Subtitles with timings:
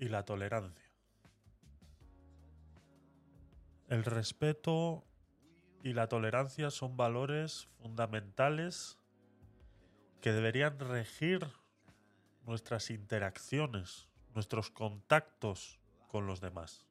[0.00, 0.90] y la tolerancia.
[3.88, 5.04] El respeto
[5.82, 8.98] y la tolerancia son valores fundamentales
[10.20, 11.46] que deberían regir
[12.46, 16.86] nuestras interacciones, nuestros contactos con los demás.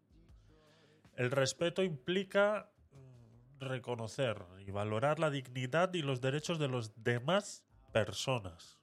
[1.15, 7.63] El respeto implica mm, reconocer y valorar la dignidad y los derechos de los demás
[7.91, 8.79] personas.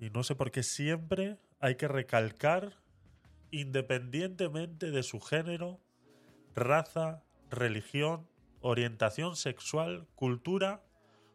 [0.00, 2.72] Y no sé por qué siempre hay que recalcar,
[3.52, 5.80] independientemente de su género,
[6.56, 8.28] raza, religión,
[8.60, 10.82] orientación sexual, cultura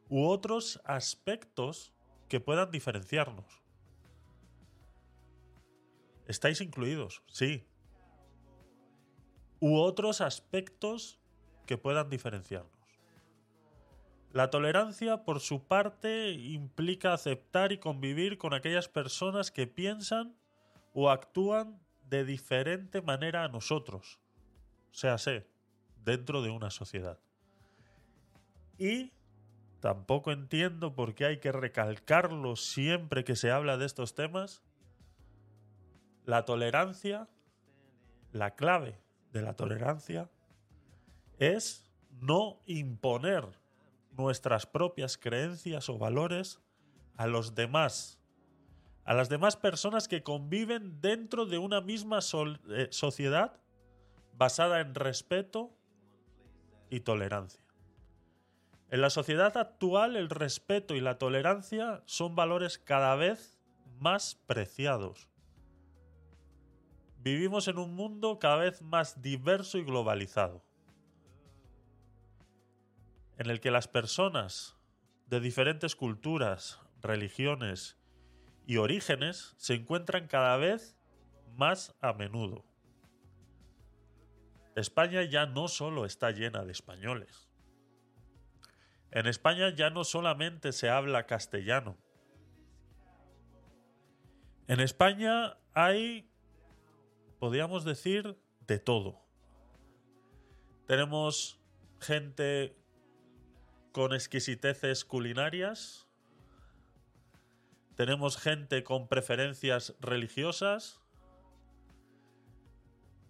[0.10, 1.94] u otros aspectos
[2.28, 3.64] que puedan diferenciarnos.
[6.28, 7.66] Estáis incluidos, sí.
[9.62, 11.22] U otros aspectos
[11.66, 12.77] que puedan diferenciarnos.
[14.38, 20.36] La tolerancia, por su parte, implica aceptar y convivir con aquellas personas que piensan
[20.94, 24.20] o actúan de diferente manera a nosotros,
[24.92, 25.48] sea sé,
[26.06, 27.18] dentro de una sociedad.
[28.78, 29.12] Y
[29.80, 34.62] tampoco entiendo por qué hay que recalcarlo siempre que se habla de estos temas.
[36.26, 37.28] La tolerancia,
[38.34, 39.00] la clave
[39.34, 40.30] de la tolerancia
[41.40, 41.90] es
[42.22, 43.66] no imponer
[44.18, 46.60] nuestras propias creencias o valores
[47.16, 48.20] a los demás,
[49.06, 53.62] a las demás personas que conviven dentro de una misma eh, sociedad
[54.34, 55.72] basada en respeto
[56.90, 57.62] y tolerancia.
[58.90, 63.60] En la sociedad actual el respeto y la tolerancia son valores cada vez
[64.00, 65.30] más preciados.
[67.20, 70.67] Vivimos en un mundo cada vez más diverso y globalizado
[73.38, 74.76] en el que las personas
[75.28, 77.98] de diferentes culturas, religiones
[78.66, 80.98] y orígenes se encuentran cada vez
[81.56, 82.66] más a menudo.
[84.76, 87.50] España ya no solo está llena de españoles.
[89.12, 91.98] En España ya no solamente se habla castellano.
[94.68, 96.30] En España hay,
[97.40, 98.38] podríamos decir,
[98.68, 99.26] de todo.
[100.86, 101.60] Tenemos
[102.00, 102.78] gente
[103.98, 106.08] con exquisiteces culinarias.
[107.96, 111.02] Tenemos gente con preferencias religiosas.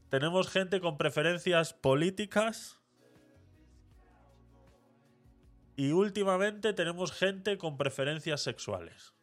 [0.09, 2.81] Tenemos gente con preferencias políticas.
[5.77, 9.13] Y últimamente tenemos gente con preferencias sexuales.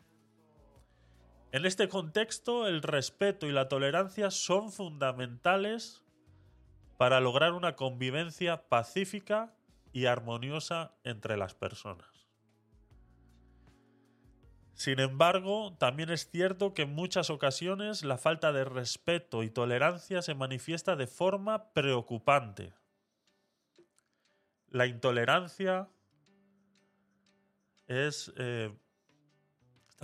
[1.52, 6.06] En este contexto, el respeto y la tolerancia son fundamentales
[6.96, 9.53] para lograr una convivencia pacífica
[9.94, 12.28] y armoniosa entre las personas.
[14.74, 20.20] Sin embargo, también es cierto que en muchas ocasiones la falta de respeto y tolerancia
[20.20, 22.74] se manifiesta de forma preocupante.
[24.68, 25.88] La intolerancia
[27.86, 28.30] es...
[28.36, 28.76] eh,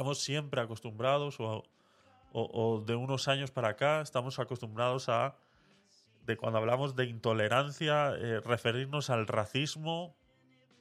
[0.00, 5.36] estamos siempre acostumbrados, o, de unos años para acá, estamos acostumbrados a
[6.26, 10.16] de cuando hablamos de intolerancia, eh, referirnos al racismo,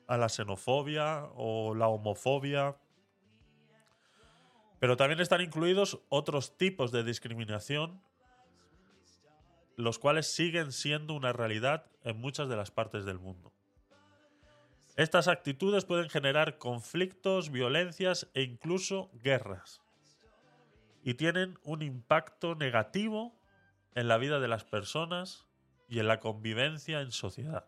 [0.08, 2.76] a la xenofobia o la homofobia.
[4.80, 8.02] Pero también están incluidos otros tipos de discriminación,
[9.76, 13.54] los cuales siguen siendo una realidad en muchas de las partes del mundo.
[14.96, 19.82] Estas actitudes pueden generar conflictos, violencias e incluso guerras.
[21.04, 23.39] Y tienen un impacto negativo
[23.96, 25.48] en la vida de las personas
[25.88, 27.68] y en la convivencia en sociedad.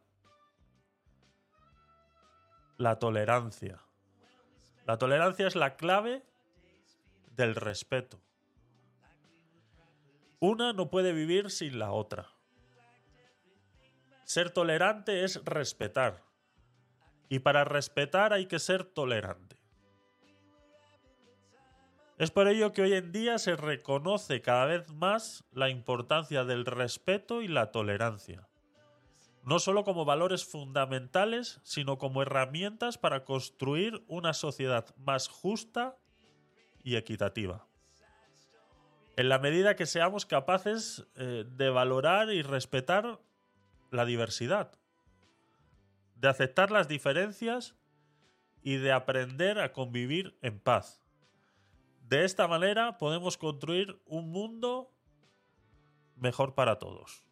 [2.78, 3.82] La tolerancia.
[4.86, 6.24] La tolerancia es la clave
[7.36, 8.20] del respeto.
[10.40, 12.28] Una no puede vivir sin la otra.
[14.24, 16.24] Ser tolerante es respetar.
[17.30, 19.61] Y para respetar hay que ser tolerante.
[22.22, 26.68] Es por ello que hoy en día se reconoce cada vez más la importancia del
[26.68, 28.48] respeto y la tolerancia,
[29.44, 35.98] no solo como valores fundamentales, sino como herramientas para construir una sociedad más justa
[36.84, 37.66] y equitativa.
[39.18, 43.20] en la medida que seamos capaces eh, de valorar y respetar
[43.90, 44.78] la diversidad,
[46.18, 47.74] de aceptar las diferencias
[48.62, 51.01] y de aprender a convivir en paz.
[52.12, 54.92] De esta manera podemos construir un mundo
[56.18, 57.24] mejor para todos.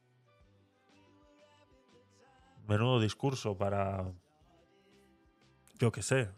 [2.65, 4.09] Menudo discurso para...
[5.79, 6.29] Yo qué sé.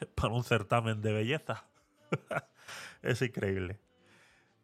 [0.14, 1.64] Para un certamen de belleza.
[3.02, 3.80] es increíble.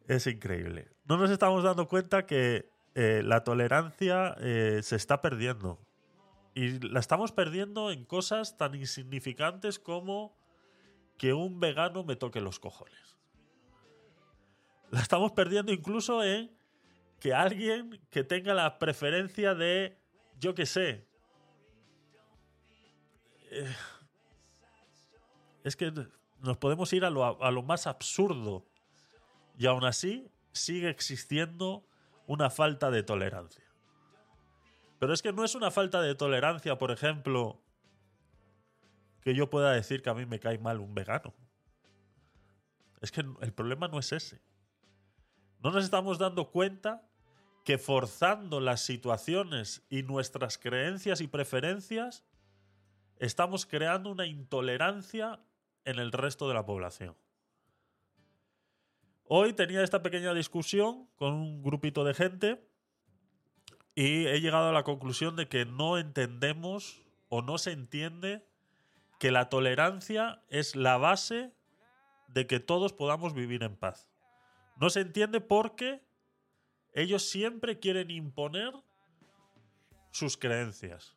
[0.07, 0.87] Es increíble.
[1.03, 5.77] No nos estamos dando cuenta que eh, la tolerancia eh, se está perdiendo.
[6.53, 10.40] Y la estamos perdiendo en cosas tan insignificantes como
[11.21, 13.15] que un vegano me toque los cojones.
[14.89, 16.51] La estamos perdiendo incluso en
[17.19, 19.99] que alguien que tenga la preferencia de,
[20.39, 21.07] yo qué sé,
[23.51, 23.75] eh,
[25.63, 25.93] es que
[26.39, 28.65] nos podemos ir a lo, a lo más absurdo
[29.59, 31.85] y aún así sigue existiendo
[32.25, 33.71] una falta de tolerancia.
[34.97, 37.61] Pero es que no es una falta de tolerancia, por ejemplo,
[39.21, 41.33] que yo pueda decir que a mí me cae mal un vegano.
[43.01, 44.41] Es que el problema no es ese.
[45.59, 47.07] No nos estamos dando cuenta
[47.63, 52.23] que forzando las situaciones y nuestras creencias y preferencias,
[53.17, 55.39] estamos creando una intolerancia
[55.85, 57.15] en el resto de la población.
[59.25, 62.67] Hoy tenía esta pequeña discusión con un grupito de gente
[63.95, 68.45] y he llegado a la conclusión de que no entendemos o no se entiende
[69.21, 71.53] que la tolerancia es la base
[72.29, 74.09] de que todos podamos vivir en paz.
[74.77, 76.01] No se entiende porque
[76.95, 78.73] ellos siempre quieren imponer
[80.09, 81.15] sus creencias.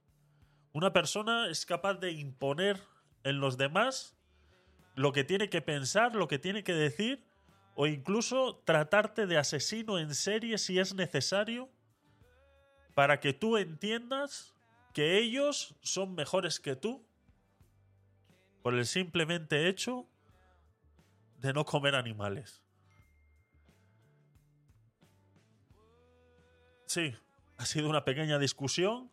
[0.75, 2.79] Una persona es capaz de imponer
[3.23, 4.19] en los demás
[4.97, 7.25] lo que tiene que pensar, lo que tiene que decir
[7.75, 11.71] o incluso tratarte de asesino en serie si es necesario
[12.95, 14.55] para que tú entiendas
[14.93, 17.03] que ellos son mejores que tú
[18.65, 20.09] por el simplemente hecho
[21.37, 22.63] de no comer animales.
[26.87, 27.15] Sí,
[27.59, 29.13] ha sido una pequeña discusión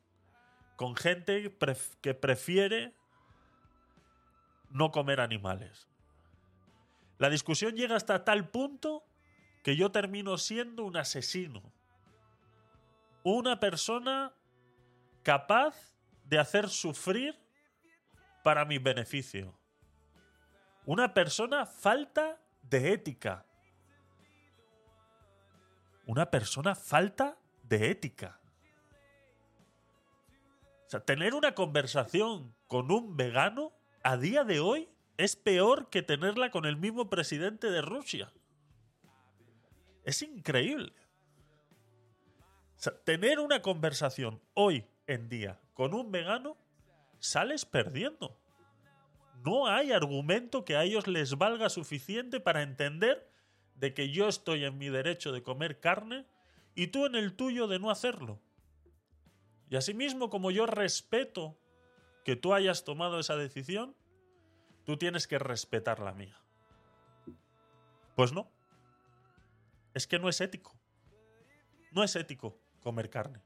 [0.78, 1.54] con gente
[2.00, 2.96] que prefiere
[4.70, 5.90] no comer animales.
[7.18, 9.04] La discusión llega hasta tal punto
[9.66, 11.62] que yo termino siendo un asesino.
[13.24, 14.34] Una persona
[15.24, 15.76] capaz
[16.24, 17.41] de hacer sufrir
[18.44, 19.58] para mi beneficio.
[20.86, 23.46] Una persona falta de ética.
[26.06, 28.40] Una persona falta de ética.
[30.88, 33.72] O sea, tener una conversación con un vegano
[34.04, 38.32] a día de hoy es peor que tenerla con el mismo presidente de Rusia.
[40.04, 40.94] Es increíble.
[43.06, 46.58] tener una conversación hoy en día con un vegano,
[47.22, 48.38] sales perdiendo.
[49.46, 53.32] No hay argumento que a ellos les valga suficiente para entender
[53.76, 56.28] de que yo estoy en mi derecho de comer carne
[56.76, 58.42] y tú en el tuyo de no hacerlo.
[59.70, 61.58] Y asimismo, como yo respeto
[62.26, 63.96] que tú hayas tomado esa decisión,
[64.84, 66.38] tú tienes que respetar la mía.
[68.16, 68.52] Pues no.
[69.94, 70.78] Es que no es ético.
[71.92, 73.42] No es ético comer carne.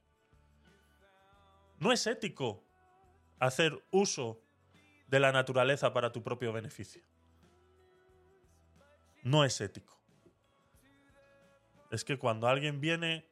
[1.79, 2.64] No es ético
[3.39, 4.41] hacer uso
[5.07, 7.03] de la naturaleza para tu propio beneficio.
[9.23, 9.99] No es ético.
[11.91, 13.25] Es que cuando alguien viene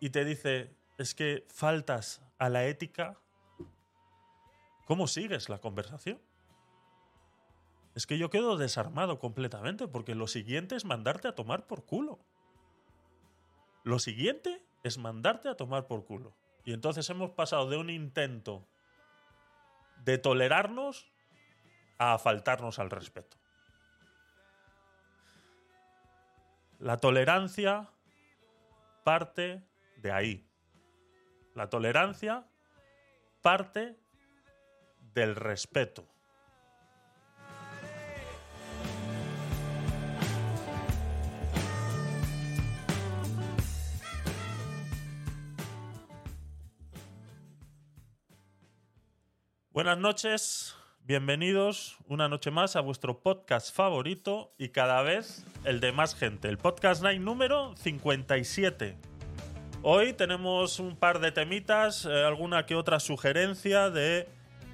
[0.00, 3.18] y te dice, es que faltas a la ética,
[4.86, 6.20] ¿cómo sigues la conversación?
[7.98, 12.20] es que yo quedo desarmado completamente porque lo siguiente es mandarte a tomar por culo.
[13.82, 16.32] Lo siguiente es mandarte a tomar por culo.
[16.64, 18.68] Y entonces hemos pasado de un intento
[20.04, 21.12] de tolerarnos
[21.98, 23.36] a faltarnos al respeto.
[26.78, 27.90] La tolerancia
[29.04, 30.48] parte de ahí.
[31.54, 32.46] La tolerancia
[33.42, 33.98] parte
[35.00, 36.08] del respeto.
[49.78, 55.92] Buenas noches, bienvenidos una noche más a vuestro podcast favorito y cada vez el de
[55.92, 58.96] más gente, el podcast Night número 57.
[59.82, 64.28] Hoy tenemos un par de temitas, eh, alguna que otra sugerencia de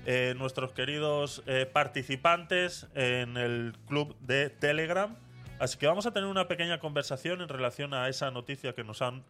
[0.07, 5.15] eh, nuestros queridos eh, participantes en el club de Telegram,
[5.59, 9.03] Así que vamos a tener una pequeña conversación en relación a esa noticia que nos
[9.03, 9.23] han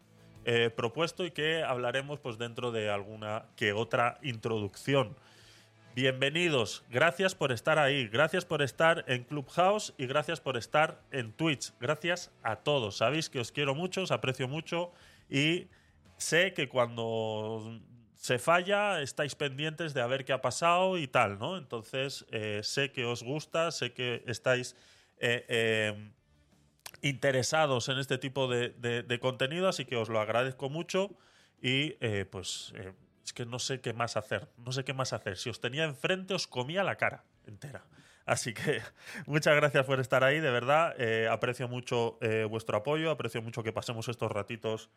[0.75, 5.17] propuesto y que hablaremos pues dentro de alguna que otra introducción.
[5.95, 11.31] Bienvenidos, gracias por estar ahí, gracias por estar en Clubhouse y gracias por estar en
[11.31, 11.71] Twitch.
[11.79, 12.97] Gracias a todos.
[12.97, 14.91] Sabéis que os quiero mucho, os aprecio mucho
[15.29, 15.69] y
[16.17, 17.79] sé que cuando
[18.17, 21.55] se falla estáis pendientes de a ver qué ha pasado y tal, ¿no?
[21.55, 24.75] Entonces eh, sé que os gusta, sé que estáis
[25.19, 26.11] eh, eh,
[27.03, 31.15] interesados en este tipo de, contenido, así que os lo agradezco mucho
[31.61, 31.91] y
[32.31, 32.73] pues
[33.25, 35.37] es que no sé qué más hacer, no sé qué más hacer.
[35.37, 37.83] Si os tenía enfrente os comía la cara entera.
[38.25, 38.81] Así que
[39.25, 40.95] muchas gracias por estar ahí, de verdad.
[40.99, 44.89] eh, aprecio mucho eh, vuestro apoyo, aprecio mucho que pasemos estos ratitos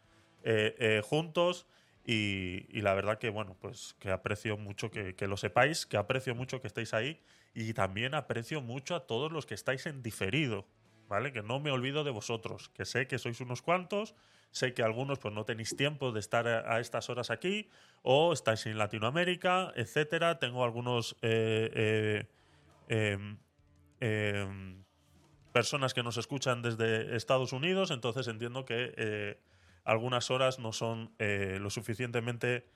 [0.44, 1.66] eh, juntos.
[2.04, 5.99] Y, y la verdad que, bueno, pues que aprecio mucho que, que lo sepáis, que
[5.99, 7.20] aprecio mucho que estéis ahí
[7.54, 10.66] y también aprecio mucho a todos los que estáis en diferido,
[11.08, 11.32] ¿vale?
[11.32, 14.14] Que no me olvido de vosotros, que sé que sois unos cuantos,
[14.50, 17.69] sé que algunos pues no tenéis tiempo de estar a, estas horas aquí
[18.02, 20.38] o estáis en Latinoamérica, etcétera.
[20.38, 22.26] Tengo algunos eh,
[22.88, 23.38] eh, em,
[24.00, 24.85] em,
[25.52, 29.40] personas que nos escuchan desde Estados Unidos, entonces entiendo que eh,
[29.85, 32.67] algunas horas no son eh, lo suficientemente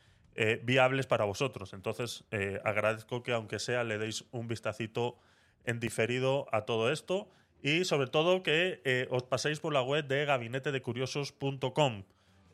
[0.63, 1.75] viables para vosotros.
[1.75, 2.25] Entonces
[2.65, 5.19] agradezco que aunque sea le deis un vistacito
[5.65, 7.29] en diferido a todo esto
[7.63, 12.03] y sobre todo que eh, os paséis por la web de gabinetedecuriosos.com.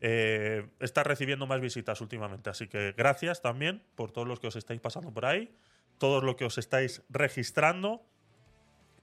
[0.01, 4.55] Eh, está recibiendo más visitas últimamente, así que gracias también por todos los que os
[4.55, 5.53] estáis pasando por ahí,
[5.99, 8.03] todos los que os estáis registrando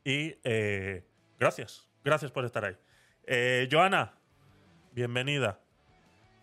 [0.05, 1.03] y eh,
[1.37, 2.77] gracias, gracias por estar ahí.
[3.25, 4.13] Eh, Joana,
[4.93, 5.59] bienvenida.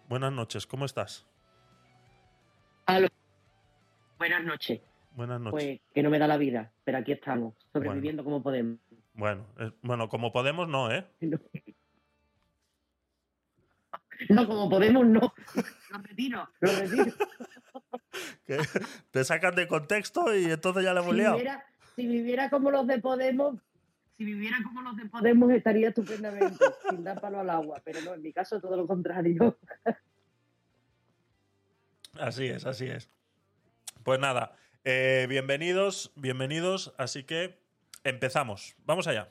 [0.09, 1.26] Buenas noches, ¿cómo estás?
[2.85, 3.09] Aló.
[4.19, 4.81] Buenas noches.
[5.12, 5.52] Buenas noches.
[5.52, 8.78] Pues que no me da la vida, pero aquí estamos, sobreviviendo como podemos.
[9.14, 11.07] Bueno, eh, bueno, como podemos, no, ¿eh?
[11.21, 11.38] No.
[14.28, 15.35] No, como podemos, no.
[15.90, 17.12] Lo retiro, lo retiro.
[19.11, 21.37] Te sacan de contexto y entonces ya le hemos Si liado.
[21.37, 21.66] viviera,
[21.97, 23.57] si viviera como los de Podemos,
[24.16, 27.81] si viviera como los de Podemos estaría estupendamente, sin dar palo al agua.
[27.85, 29.59] Pero no, en mi caso todo lo contrario.
[32.19, 33.09] Así es, así es.
[34.04, 37.62] Pues nada, eh, bienvenidos, bienvenidos, así que
[38.04, 38.76] empezamos.
[38.85, 39.28] Vamos allá.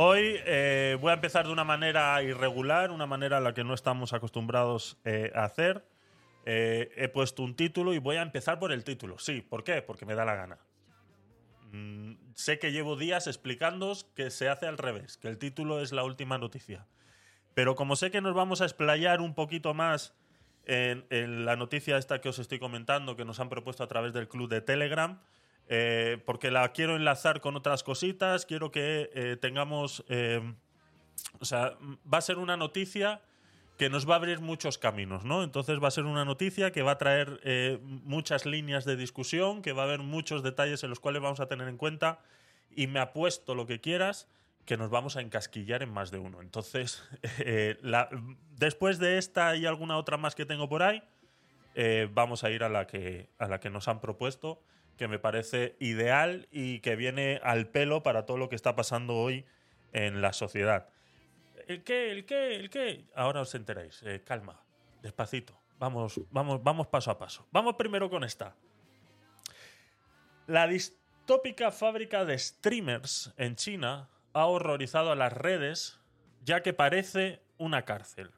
[0.00, 3.74] Hoy eh, voy a empezar de una manera irregular, una manera a la que no
[3.74, 5.84] estamos acostumbrados eh, a hacer.
[6.50, 9.18] Eh, he puesto un título y voy a empezar por el título.
[9.18, 9.82] Sí, ¿por qué?
[9.82, 10.58] Porque me da la gana.
[11.72, 15.92] Mm, sé que llevo días explicándoos que se hace al revés, que el título es
[15.92, 16.86] la última noticia.
[17.52, 20.14] Pero como sé que nos vamos a explayar un poquito más
[20.64, 24.26] en, la noticia esta que os estoy comentando, que nos han propuesto a través del
[24.26, 25.20] club de Telegram,
[25.68, 30.02] eh, porque la quiero enlazar con otras cositas, quiero que eh, tengamos...
[31.40, 31.76] o sea,
[32.10, 33.20] va a ser una noticia
[33.78, 35.44] que nos va a abrir muchos caminos, ¿no?
[35.44, 39.62] Entonces va a ser una noticia que va a traer eh, muchas líneas de discusión,
[39.62, 42.18] que va a haber muchos detalles en los cuales vamos a tener en cuenta
[42.74, 44.28] y me apuesto lo que quieras
[44.64, 46.42] que nos vamos a encasquillar en más de uno.
[46.42, 47.08] Entonces,
[47.38, 47.78] eh,
[48.56, 51.02] después de esta y alguna otra más que tengo por ahí,
[51.76, 54.60] eh, vamos a ir a la, que, a la que nos han propuesto,
[54.96, 59.14] que me parece ideal y que viene al pelo para todo lo que está pasando
[59.14, 59.46] hoy
[59.92, 60.88] en la sociedad.
[61.68, 62.10] ¿El qué?
[62.10, 62.56] ¿El qué?
[62.56, 63.04] ¿El qué?
[63.14, 64.02] Ahora os enteráis.
[64.02, 64.58] Eh, calma,
[65.02, 65.54] despacito.
[65.78, 67.46] Vamos, vamos, vamos paso a paso.
[67.52, 68.56] Vamos primero con esta.
[70.46, 76.00] La distópica fábrica de streamers en China ha horrorizado a las redes
[76.42, 78.30] ya que parece una cárcel.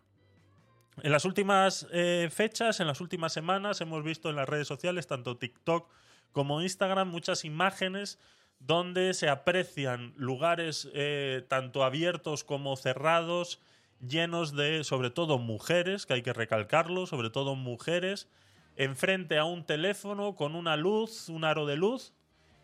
[1.00, 5.06] En las últimas eh, fechas, en las últimas semanas, hemos visto en las redes sociales,
[5.06, 5.88] tanto TikTok
[6.32, 8.18] como Instagram, muchas imágenes
[8.61, 13.61] donde se aprecian lugares eh, tanto abiertos como cerrados,
[14.07, 18.29] llenos de, sobre todo, mujeres, que hay que recalcarlo, sobre todo mujeres,
[18.76, 22.12] enfrente a un teléfono con una luz, un aro de luz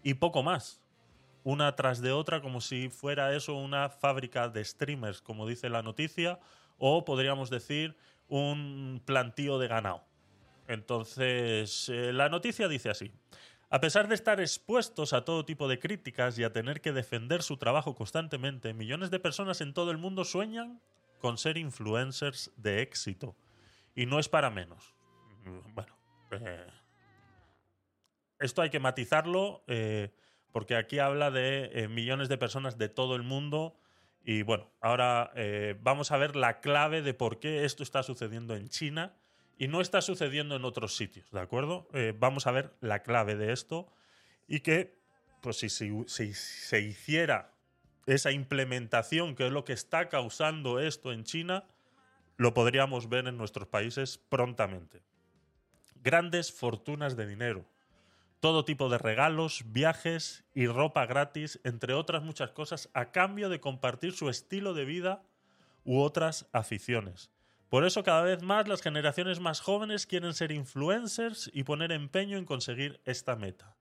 [0.03, 0.81] y poco más.
[1.45, 5.83] Una tras de otra, como si fuera eso una fábrica de streamers, como dice la
[5.83, 6.39] noticia,
[6.79, 7.97] o podríamos decir
[8.29, 10.03] un plantío de ganado.
[10.69, 13.13] Entonces, eh, la noticia dice así.
[13.69, 17.43] A pesar de estar expuestos a todo tipo de críticas y a tener que defender
[17.43, 20.81] su trabajo constantemente, millones de personas en todo el mundo sueñan
[21.21, 23.35] con ser influencers de éxito.
[23.97, 24.95] Y no es para menos.
[25.75, 25.97] Bueno,
[26.31, 26.67] eh,
[28.39, 30.15] esto hay que matizarlo eh,
[30.53, 33.81] porque aquí habla de eh, millones de personas de todo el mundo.
[34.23, 35.33] Y bueno, ahora
[35.81, 39.15] vamos a ver la clave de por qué esto está sucediendo en China
[39.59, 41.89] y no está sucediendo en otros sitios, ¿de acuerdo?
[41.93, 43.93] Eh, vamos a ver la clave de esto
[44.47, 44.99] y que,
[45.41, 47.53] pues si, se hiciera
[48.07, 51.65] esa implementación, que es lo que está causando esto en China,
[52.37, 55.03] lo podríamos ver en nuestros países prontamente.
[56.03, 57.65] Grandes fortunas de dinero,
[58.41, 63.61] todo tipo de regalos, viajes y ropa gratis, entre otras muchas cosas, a cambio de
[63.61, 65.23] compartir su estilo de vida
[65.85, 67.31] u otras aficiones.
[67.69, 72.39] Por eso cada vez más las generaciones más jóvenes quieren ser influencers y poner empeño
[72.39, 73.77] en conseguir esta meta,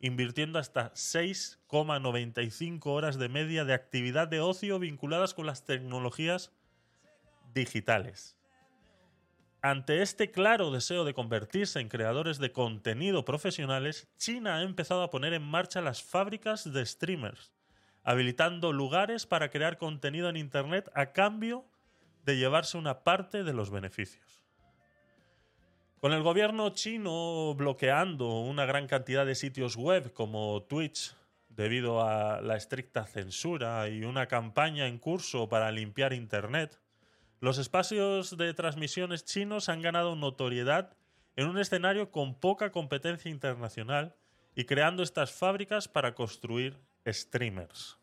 [0.00, 6.50] invirtiendo hasta 6,95 horas de media de actividad de ocio vinculadas con las tecnologías
[7.54, 8.36] digitales.
[9.62, 15.10] Ante este claro deseo de convertirse en creadores de contenido profesionales, China ha empezado a
[15.10, 17.52] poner en marcha las fábricas de streamers,
[18.02, 21.79] habilitando lugares para crear contenido en Internet a cambio de
[22.26, 24.44] llevarse una parte de los beneficios.
[26.00, 31.14] Con el gobierno chino bloqueando una gran cantidad de sitios web como Twitch
[31.50, 36.80] debido a la estricta censura y una campaña en curso para limpiar Internet,
[37.40, 40.96] los espacios de transmisiones chinos han ganado notoriedad
[41.36, 44.16] en un escenario con poca competencia internacional
[44.54, 47.99] y creando estas fábricas para construir streamers.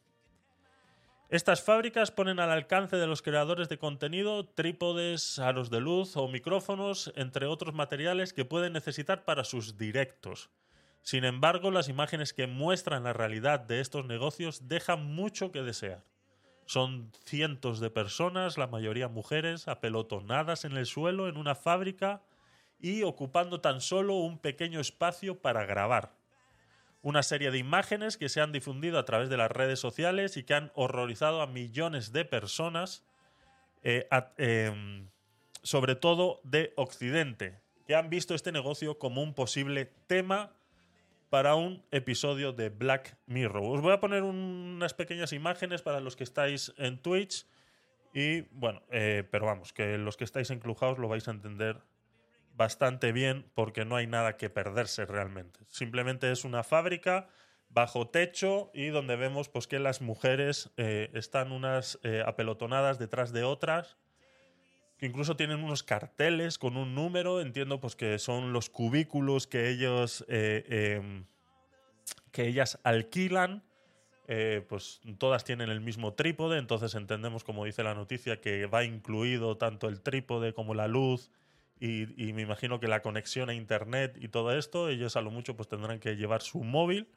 [1.30, 6.30] Estas fábricas ponen al alcance de los creadores de contenido trípodes, aros de luz o
[6.30, 10.50] micrófonos, entre otros materiales que pueden necesitar para sus directos.
[11.02, 16.06] Sin embargo, las imágenes que muestran la realidad de estos negocios dejan mucho que desear.
[16.66, 22.22] Son cientos de personas, la mayoría mujeres, apelotonadas en el suelo en una fábrica
[22.80, 26.17] y ocupando tan solo un pequeño espacio para grabar.
[27.02, 30.44] Una serie de imágenes que se han difundido a través de las redes sociales y
[30.44, 33.06] que han horrorizado a millones de personas,
[33.84, 35.10] eh, em,
[35.62, 40.52] sobre todo de Occidente, que han visto este negocio como un posible tema
[41.30, 43.64] para un episodio de Black Mirror.
[43.64, 47.46] Os voy a poner unas pequeñas imágenes para los que estáis en Twitch.
[48.14, 51.82] Y bueno, eh, pero vamos, que los que estáis en Clubhouse lo vais a entender
[52.58, 55.60] bastante bien porque no hay nada que perderse realmente.
[55.70, 57.28] Simplemente es una fábrica
[57.70, 63.32] bajo techo y donde vemos pues que las mujeres eh, están unas eh, apelotonadas detrás
[63.32, 63.98] de otras
[64.98, 69.70] que incluso tienen unos carteles con un número, entiendo pues que son los cubículos que
[69.70, 71.26] ellos eh, em,
[72.32, 73.64] que ellas alquilan.
[74.68, 79.58] pues todas tienen el mismo trípode, entonces entendemos, como dice la noticia, que va incluido
[79.58, 81.32] tanto el trípode como la luz
[81.80, 85.32] y, y me imagino que la conexión a internet y todo esto, ellos a lo
[85.32, 87.08] mucho pues tendrán que llevar su móvil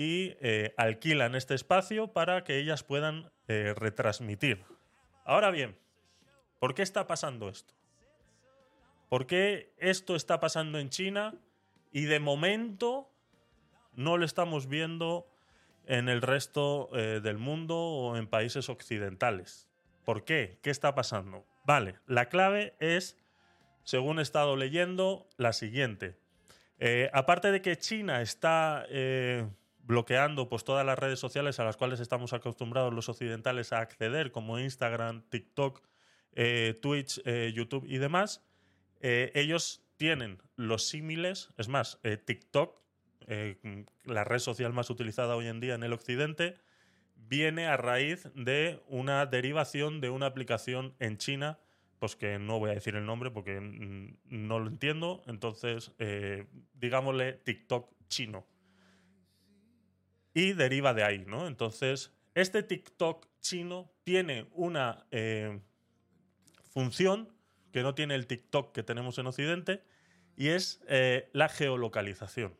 [0.00, 4.64] y eh, alquilan este espacio para que ellas puedan eh, retransmitir.
[5.26, 5.76] Ahora bien,
[6.58, 7.74] ¿por qué está pasando esto?
[9.10, 11.34] ¿Por qué esto está pasando en China
[11.92, 13.10] y de momento
[13.92, 15.26] no lo estamos viendo
[15.84, 19.68] en el resto eh, del mundo o en países occidentales?
[20.06, 20.58] ¿Por qué?
[20.62, 21.44] ¿Qué está pasando?
[21.64, 23.18] Vale, la clave es,
[23.84, 26.16] según he estado leyendo, la siguiente.
[26.78, 29.46] Eh, aparte de que China está eh,
[29.82, 34.32] bloqueando pues, todas las redes sociales a las cuales estamos acostumbrados los occidentales a acceder,
[34.32, 35.82] como Instagram, TikTok,
[36.32, 38.42] eh, Twitch, YouTube y demás,
[39.02, 42.78] ellos tienen los símiles, es más, TikTok,
[44.04, 46.56] la red social más utilizada hoy en día en el occidente,
[47.16, 51.58] viene a raíz de una derivación de una aplicación en China,
[52.00, 56.46] pues que no voy a decir el nombre porque mm, no lo entiendo, entonces eh,
[56.72, 58.46] digámosle TikTok chino.
[60.32, 61.46] Y deriva de ahí, ¿no?
[61.46, 65.60] Entonces, este TikTok chino tiene una eh,
[66.70, 67.28] función
[67.70, 69.82] que no tiene el TikTok que tenemos en Occidente
[70.36, 72.56] y es eh, la geolocalización.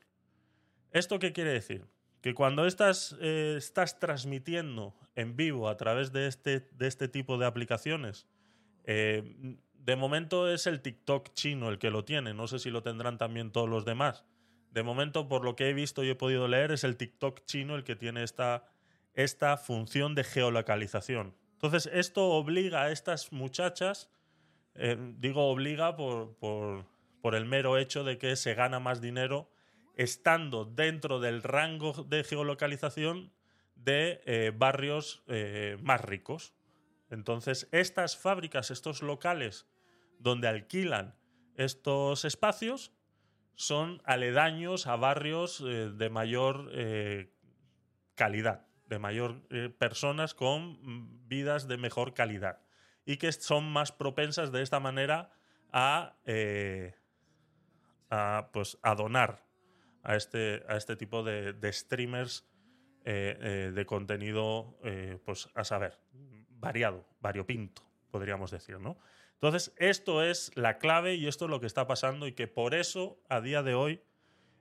[0.91, 1.87] ¿Esto qué quiere decir?
[2.21, 7.47] Que cuando estás, estás transmitiendo en vivo a través de este, de este tipo de
[7.47, 8.27] aplicaciones,
[8.85, 12.83] eh, de momento es el TikTok chino el que lo tiene, no sé si lo
[12.83, 14.25] tendrán también todos los demás.
[14.71, 17.75] De momento, por lo que he visto y he podido leer, es el TikTok chino
[17.75, 18.65] el que tiene esta,
[19.15, 21.35] esta función de geolocalización.
[21.55, 24.11] Entonces, esto obliga a estas muchachas,
[24.75, 29.51] eh, digo obliga por, por, el mero hecho de que se gana más dinero
[29.97, 33.33] estando dentro del rango de geolocalización
[33.75, 35.23] de eh, barrios
[35.83, 36.55] más ricos.
[37.11, 39.67] Entonces, estas fábricas, estos locales
[40.19, 41.15] donde alquilan
[41.57, 42.93] estos espacios,
[43.61, 47.31] son aledaños a barrios eh, de mayor eh,
[48.15, 52.63] calidad, de mayor eh, personas con vidas de mejor calidad
[53.05, 55.33] y que son más propensas de esta manera
[55.73, 56.17] a,
[58.53, 59.45] pues, a donar
[60.03, 62.47] a este, a este tipo de, de streamers
[63.05, 64.79] de contenido,
[65.25, 65.99] pues a saber,
[66.61, 68.99] variado, variopinto, podríamos decir, ¿no?
[69.35, 72.75] Entonces, esto es la clave y esto es lo que está pasando y que por
[72.75, 74.03] eso, a día de hoy,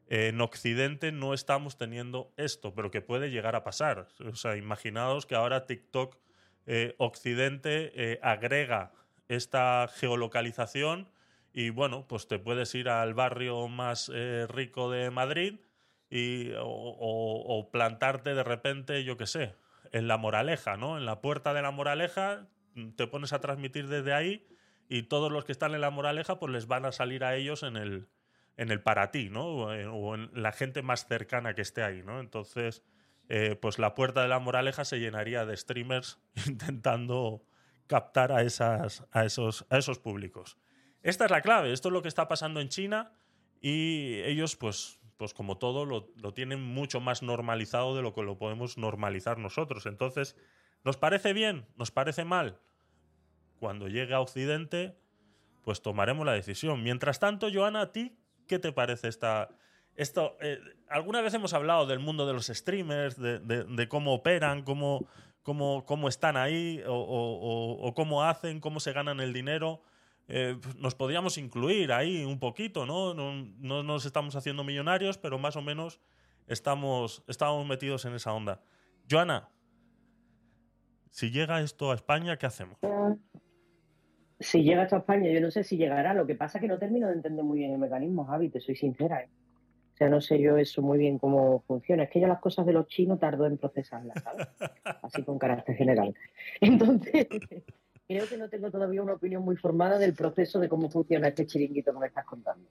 [0.07, 4.07] eh, en Occidente no estamos teniendo esto, pero que puede llegar a pasar.
[4.25, 6.17] O sea, imaginaos que ahora TikTok
[6.65, 8.91] eh, Occidente eh, agrega
[9.27, 11.09] esta geolocalización
[11.53, 14.11] y bueno, pues te puedes ir al barrio más
[14.49, 15.59] rico de Madrid
[16.09, 19.55] y, o- o plantarte de repente, yo qué sé,
[19.91, 20.97] en la Moraleja, ¿no?
[20.97, 24.47] En la puerta de la Moraleja, mm, te pones a transmitir desde ahí
[24.87, 27.63] y todos los que están en la Moraleja, pues les van a salir a ellos
[27.63, 28.09] en el,
[28.57, 29.45] en el para ti, ¿no?
[29.45, 32.19] O en, la gente más cercana que esté ahí, ¿no?
[32.19, 32.83] Entonces,
[33.29, 37.43] eh, pues la puerta de la Moraleja se llenaría de streamers intentando
[37.87, 40.57] captar a, esas, a, esos, a esos públicos.
[41.01, 43.13] Esta es la clave, esto es lo que está pasando en China
[43.61, 48.23] y ellos, pues, pues como todo, lo, lo tienen mucho más normalizado de lo que
[48.23, 49.85] lo podemos normalizar nosotros.
[49.85, 50.37] Entonces,
[50.85, 51.67] ¿nos parece bien?
[51.75, 52.57] ¿Nos parece mal?
[53.59, 54.95] Cuando llegue a Occidente,
[55.65, 56.83] pues tomaremos la decisión.
[56.83, 59.49] Mientras tanto, Joana, ¿a ti qué te parece esta...
[59.97, 65.05] Esto, eh, alguna vez hemos hablado del mundo de los streamers, de, cómo operan, cómo,
[65.43, 69.81] cómo, cómo están ahí o cómo hacen, cómo se ganan el dinero.
[70.31, 73.15] Eh, nos podríamos incluir ahí un poquito, ¿no?
[73.15, 73.33] ¿no?
[73.33, 75.99] no nos estamos haciendo millonarios, pero más o menos
[76.47, 78.61] estamos, estamos metidos en esa onda.
[79.09, 79.49] Joana,
[81.09, 82.77] si llega esto a España, ¿qué hacemos?
[84.39, 86.13] Si llega esto a España, yo no sé si llegará.
[86.13, 88.61] Lo que pasa es que no termino de entender muy bien el mecanismo, Javi, te
[88.61, 89.21] soy sincera.
[89.21, 89.29] ¿eh?
[89.93, 92.03] O sea, no sé yo eso muy bien cómo funciona.
[92.03, 94.47] Es que yo las cosas de los chinos tardo en procesarlas, ¿sabes?
[95.01, 96.13] Así con carácter general.
[96.61, 97.27] Entonces,
[98.09, 101.45] creo que no tengo todavía una opinión muy formada del proceso de cómo funciona este
[101.45, 102.67] chiringuito que me estás contando.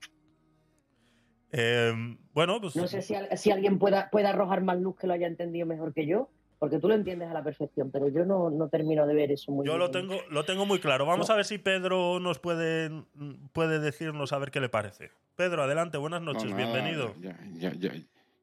[1.52, 1.92] Eh,
[2.32, 5.12] bueno, pues No sé si, al- si alguien pueda, pueda arrojar más luz que lo
[5.12, 8.50] haya entendido mejor que yo, porque tú lo entiendes a la perfección, pero yo no,
[8.50, 9.78] no termino de ver eso muy Yo bien.
[9.78, 11.06] lo tengo, lo tengo muy claro.
[11.06, 12.90] Vamos a ver si Pedro nos puede,
[13.52, 15.12] puede decirnos a ver qué le parece.
[15.36, 17.14] Pedro, adelante, buenas No, noches, nada, bienvenido.
[17.20, 17.92] Ya, ya, ya,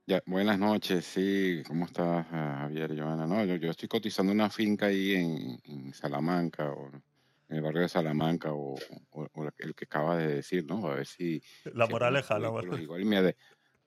[0.06, 0.22] ya.
[0.26, 1.64] Buenas noches, sí.
[1.68, 3.26] ¿Cómo estás, ah, Javier, Joana?
[3.28, 7.04] No, yo, yo estoy cotizando una finca ahí en, en Salamanca, o en
[7.58, 8.76] el barrio de Salamanca, o,
[9.12, 10.88] o- o el que acaba de decir, ¿no?
[10.88, 11.42] A ver si.
[11.74, 12.82] La si moraleja, la moraleja.
[12.82, 13.36] Igual me, ade-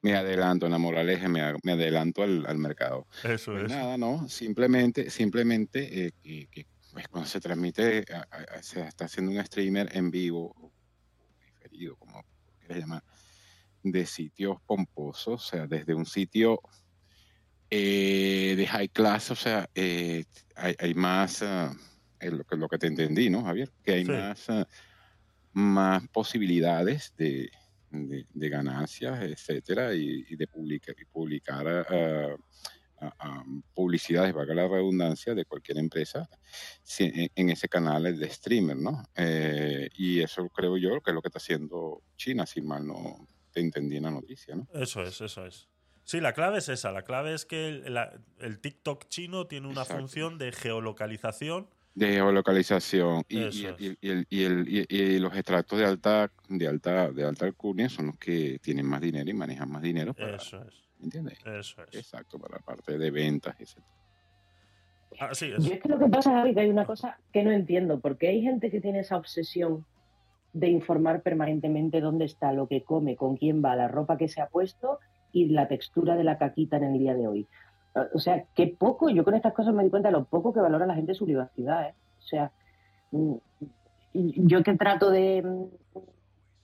[0.02, 3.06] me adelanto en la moraleja, me, me adelanto al, al mercado.
[3.22, 3.70] Eso Pues es.
[3.70, 8.82] nada, no, simplemente, simplemente eh, que, que, pues, cuando se transmite, a- a- a- se
[8.82, 10.72] está haciendo un streamer en vivo, o
[11.46, 12.22] diferido, como
[12.58, 13.02] quieras llamar,
[13.82, 16.60] de sitios pomposos, o sea, desde un sitio
[17.70, 20.24] eh, de high class, o sea, eh,
[20.56, 21.74] hay, hay más, ah,
[22.18, 23.70] es lo, que, lo que te entendí, ¿no, Javier?
[23.82, 24.10] Que hay Sí.
[24.12, 24.66] más, ah,
[25.52, 27.50] más posibilidades de,
[27.90, 35.34] de, de ganancias, etcétera, y, y de publica- y publicar ah, publicidades, valga la redundancia,
[35.34, 36.28] de cualquier empresa
[36.98, 39.04] en, en ese canal de streamer, ¿no?
[39.14, 43.26] Eh, y eso creo yo que es lo que está haciendo China, si mal no
[43.58, 44.66] te entendí en la noticia, ¿no?
[44.72, 45.68] Eso es, eso es.
[46.04, 46.90] Sí, la clave es esa.
[46.92, 50.00] La clave es que el, la- el TikTok chino tiene una Exacto.
[50.02, 51.68] función de geolocalización.
[51.94, 53.80] De geolocalización y, y, Eso es.
[53.80, 57.44] y- y el- y el- y- y los extractos de alta, de alta, de alta
[57.46, 60.74] alcurnia son los que tienen más dinero y manejan más dinero para, Eso es.
[61.02, 61.38] ¿entiendes?
[61.44, 61.94] Eso es.
[61.96, 63.78] Exacto, para la parte de ventas, etc.
[65.20, 65.64] Así es.
[65.64, 68.28] Yo es que lo que pasa, Javi, que hay una cosa que no entiendo, porque
[68.28, 69.84] hay gente que tiene esa obsesión
[70.52, 74.40] de informar permanentemente dónde está, lo que come, con quién va, la ropa que se
[74.40, 74.98] ha puesto
[75.32, 77.46] y la textura de la caquita en el día de hoy.
[78.14, 80.60] O sea, qué poco, yo con estas cosas me di cuenta de lo poco que
[80.60, 81.94] valora la gente su privacidad, ¿eh?
[82.18, 82.52] O sea,
[83.10, 83.34] mm,
[84.12, 85.42] yo que trato de,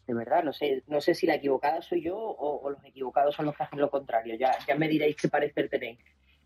[0.06, 3.46] de verdad, no sé, no sé si la equivocada soy yo o, los equivocados son
[3.46, 5.98] los que hacen lo contrario, ya, ya me diréis qué parecer tenéis.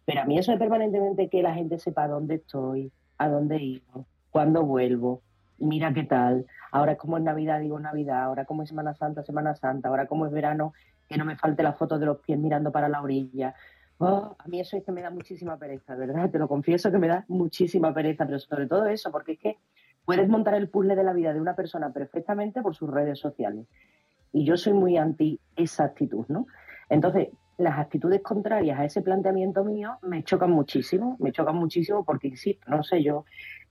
[0.05, 4.07] Pero a mí eso de permanentemente que la gente sepa dónde estoy, a dónde ido,
[4.31, 5.23] cuándo vuelvo,
[5.59, 9.55] mira qué tal, ahora como es Navidad, digo Navidad, ahora como es Semana Santa, Semana
[9.55, 10.73] Santa, ahora como es verano,
[11.09, 13.55] que no me falte la foto de los pies mirando para la orilla.
[13.99, 16.31] Oh, a mí eso es que me da muchísima pereza, ¿verdad?
[16.31, 19.59] Te lo confieso que me da muchísima pereza, pero sobre todo eso, porque es que
[20.05, 23.67] puedes montar el puzzle de la vida de una persona perfectamente por sus redes sociales.
[24.33, 26.47] Y yo soy muy anti esa actitud, ¿no?
[26.89, 32.29] Entonces, las actitudes contrarias a ese planteamiento mío me chocan muchísimo, me chocan muchísimo porque,
[32.29, 33.25] insisto, no sé, yo,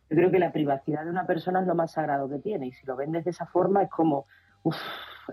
[0.09, 2.71] yo creo que la privacidad de una persona es lo más sagrado que tiene y
[2.71, 4.25] si lo vendes de esa forma es como,
[4.63, 4.77] uff,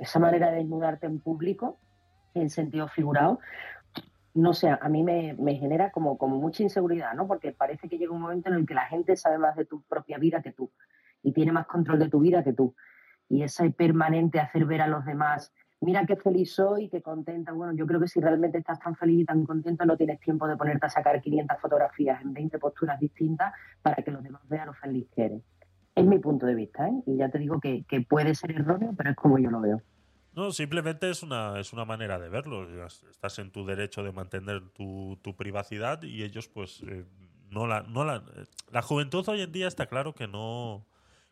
[0.01, 1.79] esa manera de desnudarte en público,
[2.35, 3.39] en sentido figurado,
[4.35, 7.29] no sé, a mí me, me genera como, como mucha inseguridad, ¿no?
[7.29, 9.83] Porque parece que llega un momento en el que la gente sabe más de tu
[9.83, 10.73] propia vida que tú
[11.23, 12.75] y tiene más control de tu vida que tú.
[13.29, 17.53] Y ese permanente hacer ver a los demás, mira qué feliz soy, qué contenta.
[17.53, 20.47] Bueno, yo creo que si realmente estás tan feliz y tan contento, no tienes tiempo
[20.47, 24.67] de ponerte a sacar 500 fotografías en 20 posturas distintas para que los demás vean
[24.67, 25.43] lo feliz que eres.
[25.95, 27.03] Es mi punto de vista, ¿eh?
[27.07, 29.81] Y ya te digo que, que puede ser erróneo, pero es como yo lo veo.
[30.35, 32.67] No, simplemente es una, es una manera de verlo.
[32.87, 37.05] Estás en tu derecho de mantener tu, tu privacidad y ellos, pues, eh,
[37.51, 38.25] no la, no la.
[38.73, 40.87] La juventud hoy en día está claro que no.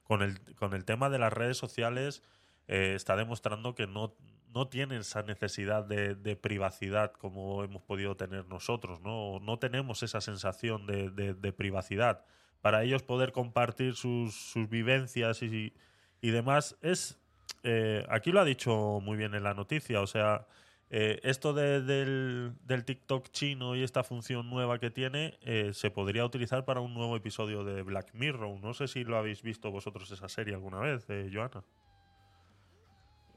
[0.04, 2.22] Con el, con el tema de las redes sociales,
[2.68, 4.14] eh, está demostrando que no,
[4.54, 9.40] no tienen esa necesidad de, privacidad como hemos podido tener nosotros, ¿no?
[9.40, 12.24] No tenemos esa sensación de, privacidad.
[12.60, 15.72] Para ellos poder compartir sus, vivencias y,
[16.20, 17.18] demás es...
[17.64, 20.46] eh, aquí lo ha dicho muy bien en la noticia, o sea,
[20.94, 25.90] eh, esto de- del, del TikTok chino y esta función nueva que tiene eh, se
[25.90, 28.60] podría utilizar para un nuevo episodio de Black Mirror.
[28.60, 31.64] No sé si lo habéis visto vosotros esa serie alguna vez, eh, Joana.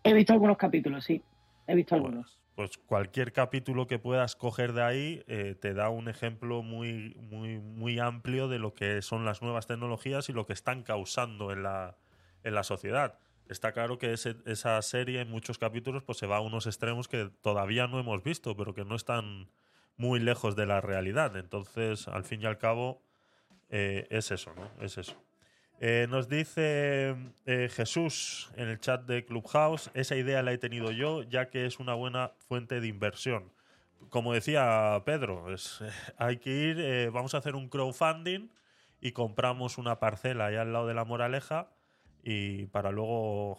[0.06, 1.22] He visto algunos capítulos, sí.
[1.68, 2.39] He visto algunos.
[2.56, 7.15] Pues, pues cualquier capítulo que puedas coger de ahí eh, te da un ejemplo muy,
[7.15, 11.52] muy, muy amplio de lo que son las nuevas tecnologías y lo que están causando
[11.52, 11.98] en la,
[12.44, 13.20] en la sociedad.
[13.50, 17.08] Está claro que ese- esa serie en muchos capítulos pues se va a unos extremos
[17.08, 19.50] que todavía no hemos visto, pero que no están
[19.98, 21.36] muy lejos de la realidad.
[21.38, 23.02] Entonces, al fin y al cabo,
[23.70, 24.70] eh, es eso, ¿no?
[24.84, 25.15] Es eso.
[25.82, 30.92] Eh, nos dice eh, Jesús en el chat de Clubhouse, esa idea la he tenido
[30.92, 33.52] yo, ya que es una buena fuente de inversión.
[34.10, 35.82] Como decía Pedro, es,
[36.18, 38.50] hay que ir, eh, vamos a hacer un crowdfunding
[39.02, 41.70] y compramos una parcela ahí al lado de la moraleja
[42.24, 43.58] y para luego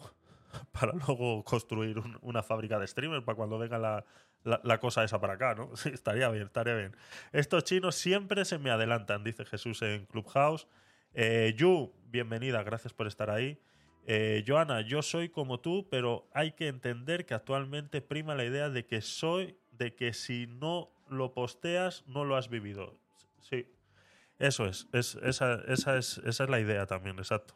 [0.71, 4.03] para luego construir un- una fábrica de streamers para cuando venga la,
[4.43, 5.71] la- cosa esa para acá, ¿no?
[5.93, 6.95] Estaría bien, estaría bien.
[7.31, 10.67] Estos chinos siempre se me adelantan, dice Jesús en Clubhouse.
[11.19, 13.57] Eh, Yu, bienvenida, gracias por estar ahí.
[14.05, 18.69] Eh, Joana, yo soy como tú, pero hay que entender que actualmente prima la idea
[18.69, 22.99] de que soy, de que si no lo posteas, no lo has vivido.
[23.41, 23.65] Sí,
[24.37, 25.57] eso es, es esa,
[25.97, 27.55] es, la idea también, exacto.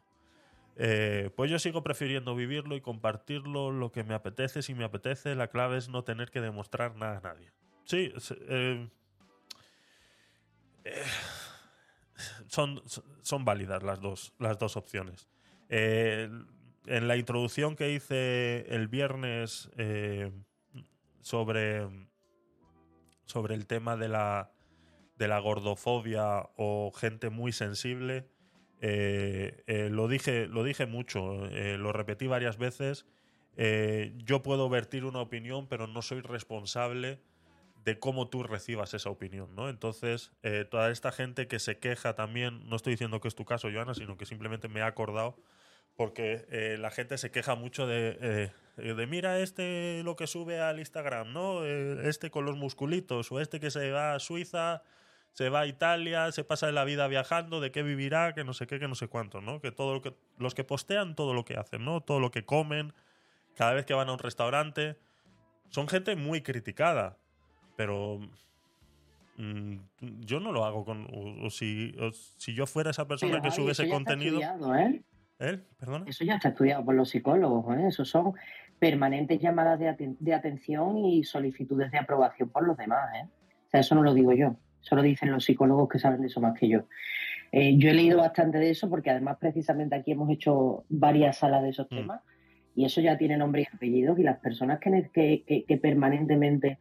[0.75, 4.63] Eh, pues yo sigo prefiriendo vivirlo y compartirlo lo que me apetece.
[4.63, 7.51] Si me apetece, la clave es no tener que demostrar nada a nadie.
[7.85, 8.11] Sí,
[8.49, 8.89] eh,
[10.83, 11.03] eh,
[12.47, 12.81] son,
[13.21, 15.27] son válidas las dos, las dos opciones.
[15.69, 16.29] Eh,
[16.87, 20.31] en la introducción que hice el viernes eh,
[21.21, 21.87] sobre,
[23.25, 24.51] sobre el tema de la,
[25.17, 28.27] de la gordofobia o gente muy sensible,
[28.81, 33.05] eh, lo, dije, lo dije mucho, lo repetí varias veces.
[34.25, 37.21] Yo puedo vertir una opinión, pero no soy responsable
[37.83, 39.69] de cómo tú recibas esa opinión, ¿no?
[39.69, 43.45] Entonces, eh, toda esta gente que se queja también, no estoy diciendo que es tu
[43.45, 45.37] caso, Joana, sino que simplemente me he acordado
[45.95, 50.59] porque eh, la gente se queja mucho de, eh, de mira este lo que sube
[50.59, 51.65] al Instagram, ¿no?
[51.65, 54.83] Este con los musculitos, o este que se va a Suiza,
[55.33, 58.67] se va a Italia, se pasa la vida viajando, de qué vivirá, que no sé
[58.67, 59.59] qué, que no sé cuánto, ¿no?
[59.59, 62.01] Que todo lo que los que postean todo lo que hacen, ¿no?
[62.01, 62.93] Todo lo que comen,
[63.55, 64.97] cada vez que van a un restaurante,
[65.69, 67.17] son gente muy criticada,
[67.75, 68.19] pero
[69.37, 69.75] mm,
[70.25, 73.43] yo no lo hago con o, o si o si yo fuera esa persona Pero,
[73.43, 75.03] que sube eso ese ya está contenido, estudiado, ¿eh?
[75.39, 75.59] ¿eh?
[75.79, 76.05] Perdona.
[76.07, 77.87] Eso ya está estudiado por los psicólogos, ¿eh?
[77.87, 78.33] Eso son
[78.79, 83.27] permanentes llamadas de, aten- de atención y solicitudes de aprobación por los demás, ¿eh?
[83.67, 86.27] O sea, eso no lo digo yo, eso lo dicen los psicólogos que saben de
[86.27, 86.81] eso más que yo.
[87.53, 91.61] Eh, yo he leído bastante de eso porque además precisamente aquí hemos hecho varias salas
[91.63, 91.95] de esos Mm.
[91.95, 92.21] temas
[92.75, 96.79] y eso ya tiene nombre y apellidos y las personas que, que- que permanentemente,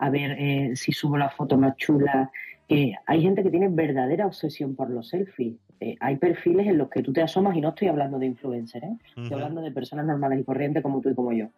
[0.00, 2.30] a ver eh, si subo la foto más chula,
[2.68, 5.56] eh, hay gente que tiene verdadera obsesión por los selfies.
[5.78, 8.84] Eh, hay perfiles en los que tú te asomas y no estoy hablando de influencers,
[8.84, 8.96] ¿eh?
[9.08, 11.48] Estoy hablando de personas normales y corrientes como tú y como yo.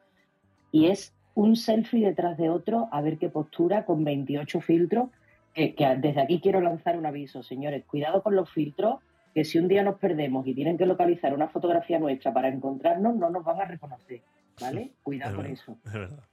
[0.72, 5.10] Y es un selfie detrás de otro, a ver qué postura, con 28 filtros.
[5.54, 9.00] Que, que desde aquí quiero lanzar un aviso, señores, cuidado con los filtros,
[9.34, 13.14] que si un día nos perdemos y tienen que localizar una fotografía nuestra para encontrarnos,
[13.16, 14.22] no nos van a reconocer,
[14.60, 14.92] ¿vale?
[15.02, 15.78] Cuidado con eso.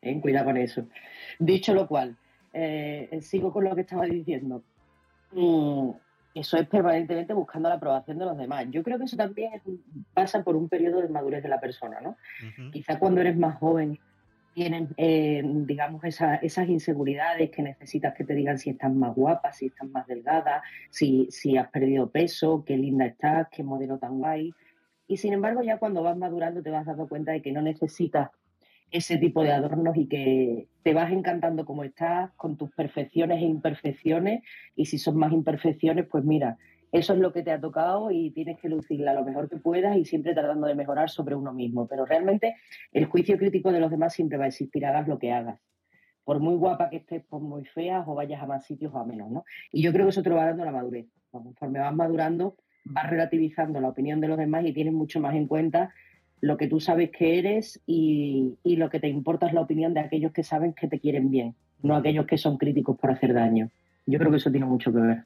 [0.01, 0.19] ¿eh?
[0.21, 0.87] Cuidado con eso.
[1.39, 2.15] Dicho lo cual,
[2.53, 4.63] eh, sigo con lo que estaba diciendo.
[5.31, 5.89] Mm,
[6.33, 8.65] eso es permanentemente buscando la aprobación de los demás.
[8.69, 9.61] Yo creo que eso también es
[10.13, 12.17] pasa por un periodo de madurez de la persona, ¿no?
[12.47, 12.71] Ujú.
[12.71, 13.99] Quizá cuando eres más joven
[14.53, 19.53] tienes, eh, digamos, esa- esas inseguridades que necesitas que te digan si estás más guapa,
[19.53, 24.17] si estás más delgada, si, si has perdido peso, qué linda estás, qué modelo tan
[24.19, 24.51] guay.
[25.09, 28.29] Y sin embargo, ya cuando vas madurando te vas dando cuenta de que no necesitas
[28.91, 33.45] ese tipo de adornos y que te vas encantando como estás, con tus perfecciones e
[33.45, 34.43] imperfecciones,
[34.75, 36.59] y si son más imperfecciones, pues mira,
[36.91, 39.97] eso es lo que te ha tocado y tienes que lucirla lo mejor que puedas
[39.97, 41.87] y siempre tratando de mejorar sobre uno mismo.
[41.87, 42.57] Pero realmente
[42.91, 45.59] el juicio crítico de los demás siempre va a existir, hagas lo que hagas.
[46.23, 49.05] Por muy guapa que estés, por muy feas, o vayas a más sitios o a
[49.05, 49.43] menos, ¿no?
[49.71, 51.07] Y yo creo que eso te lo va dando la madurez.
[51.31, 55.47] Conforme vas madurando, vas relativizando la opinión de los demás y tienes mucho más en
[55.47, 55.93] cuenta
[56.41, 59.93] lo que tú sabes que eres y, y lo que te importa es la opinión
[59.93, 63.33] de aquellos que saben que te quieren bien, no aquellos que son críticos por hacer
[63.33, 63.69] daño.
[64.05, 65.23] Yo creo que eso tiene mucho que ver.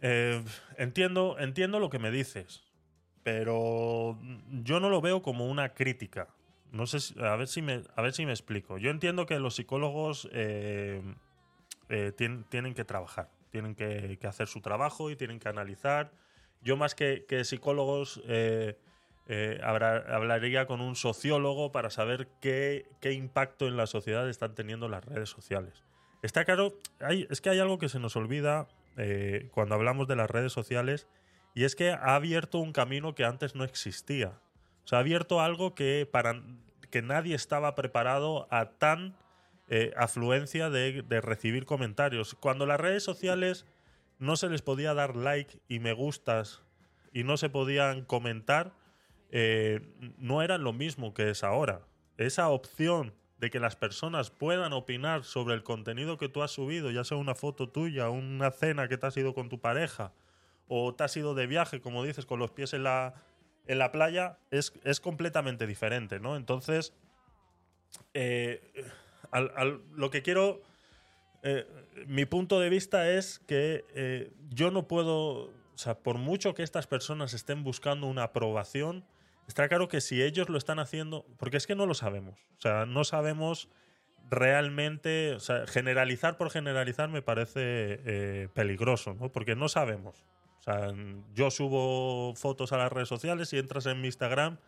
[0.00, 0.42] Eh,
[0.76, 2.62] entiendo, entiendo lo que me dices,
[3.22, 4.18] pero
[4.62, 6.28] yo no lo veo como una crítica.
[6.72, 8.78] No sé, si- a ver si me, a ver si me explico.
[8.78, 11.02] Yo entiendo que los psicólogos eh,
[11.88, 16.12] eh, tien- tienen que trabajar, tienen que, hacer su trabajo y tienen que analizar.
[16.60, 18.78] Yo más que, psicólogos eh,
[19.26, 25.04] eh, hablaría con un sociólogo para saber qué, impacto en la sociedad están teniendo las
[25.04, 25.84] redes sociales.
[26.22, 26.74] Está claro,
[27.08, 31.06] es que hay algo que se nos olvida eh, cuando hablamos de las redes sociales
[31.54, 34.40] y es que ha abierto un camino que antes no existía.
[34.84, 36.42] O sea, ha abierto algo que para
[36.90, 39.14] que nadie estaba preparado a tan
[39.70, 42.34] eh, afluencia de, recibir comentarios.
[42.34, 43.66] Cuando las redes sociales
[44.18, 46.62] no se les podía dar like y me gustas
[47.12, 48.72] y no se podían comentar,
[49.30, 49.80] eh,
[50.18, 51.82] no eran lo mismo que es ahora.
[52.16, 56.90] Esa opción de que las personas puedan opinar sobre el contenido que tú has subido,
[56.90, 60.12] ya sea una foto tuya, una cena que te has ido con tu pareja,
[60.66, 63.22] o te has ido de viaje, como dices, con los pies en la,
[63.66, 66.36] en la playa, es, es completamente diferente, ¿no?
[66.36, 66.94] Entonces,
[68.14, 68.60] eh,
[69.30, 70.60] al- lo que quiero,
[71.42, 71.66] eh,
[72.06, 76.62] mi punto de vista es que eh, yo no puedo, o sea, por mucho que
[76.62, 79.04] estas personas estén buscando una aprobación,
[79.46, 82.60] está claro que si ellos lo están haciendo, porque es que no lo sabemos, o
[82.60, 83.68] sea, no sabemos
[84.30, 85.36] realmente,
[85.68, 87.60] generalizar por generalizar me parece
[88.04, 89.32] eh, peligroso, ¿no?
[89.32, 90.22] Porque no sabemos.
[90.58, 90.92] O sea,
[91.34, 94.58] yo subo fotos a las redes sociales y entras en mi Instagram,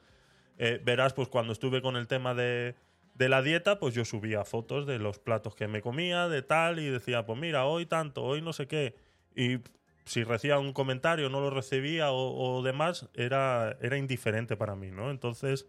[0.82, 2.74] verás, pues cuando estuve con el tema de,
[3.20, 6.78] de la dieta, pues yo subía fotos de los platos que me comía, de tal,
[6.78, 8.96] y decía, pues mira, hoy tanto, hoy no sé qué.
[9.36, 9.58] Y
[10.06, 15.10] si recibía un comentario, no lo recibía o, demás, era, era indiferente para mí, ¿no?
[15.10, 15.66] Entonces,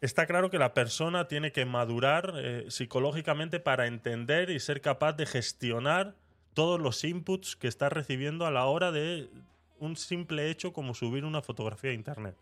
[0.00, 5.14] está claro que la persona tiene que madurar eh, psicológicamente para entender y ser capaz
[5.14, 6.14] de gestionar
[6.54, 9.28] todos los inputs que está recibiendo a la hora de
[9.80, 12.36] un simple hecho como subir una fotografía a internet.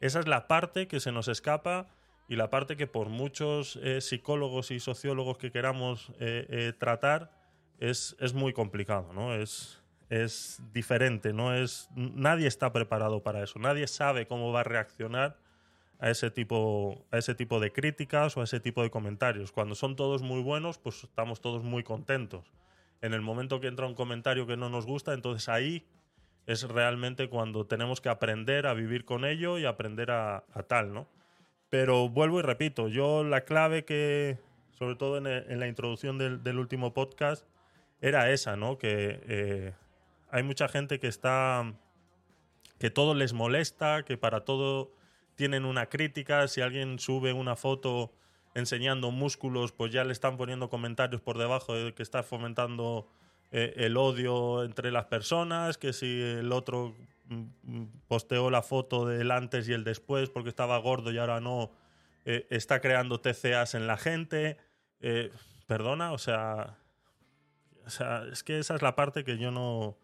[0.00, 1.93] Esa es la parte que se nos escapa
[2.28, 7.30] y la parte que por muchos eh, psicólogos y sociólogos que queramos eh, eh, tratar
[7.78, 9.34] es, es muy complicado, ¿no?
[9.34, 14.64] Es, es diferente, no es nadie está preparado para eso, nadie sabe cómo va a
[14.64, 15.38] reaccionar
[15.98, 19.52] a ese tipo a ese tipo de críticas o a ese tipo de comentarios.
[19.52, 22.52] Cuando son todos muy buenos, pues estamos todos muy contentos.
[23.00, 25.86] En el momento que entra un comentario que no nos gusta, entonces ahí
[26.46, 30.92] es realmente cuando tenemos que aprender a vivir con ello y aprender a, a tal,
[30.92, 31.08] ¿no?
[31.70, 34.38] Pero vuelvo y repito, yo la clave que,
[34.78, 37.46] sobre todo en, la introducción del, último podcast,
[38.00, 38.78] era esa, ¿no?
[38.78, 39.72] Que eh,
[40.30, 41.74] hay mucha gente que está,
[42.78, 44.92] que todo les molesta, que para todo
[45.36, 48.12] tienen una crítica, si alguien sube una foto
[48.54, 53.08] enseñando músculos, pues ya le están poniendo comentarios por debajo de que está fomentando
[53.50, 56.94] eh, el odio entre las personas, que si el otro
[58.08, 61.72] posteó la foto del antes y el después porque estaba gordo y ahora no,
[62.24, 64.58] eh, está creando TCAs en la gente.
[65.00, 65.30] Eh,
[65.66, 66.78] perdona, o sea,
[67.86, 69.96] o sea, es que esa es la parte que yo no...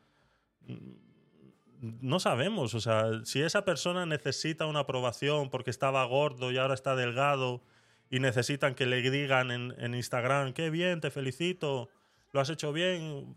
[1.80, 6.74] No sabemos, o sea, si esa persona necesita una aprobación porque estaba gordo y ahora
[6.74, 7.62] está delgado
[8.11, 11.88] y necesitan que le digan en, en Instagram, qué bien, te felicito,
[12.33, 13.35] lo has hecho bien,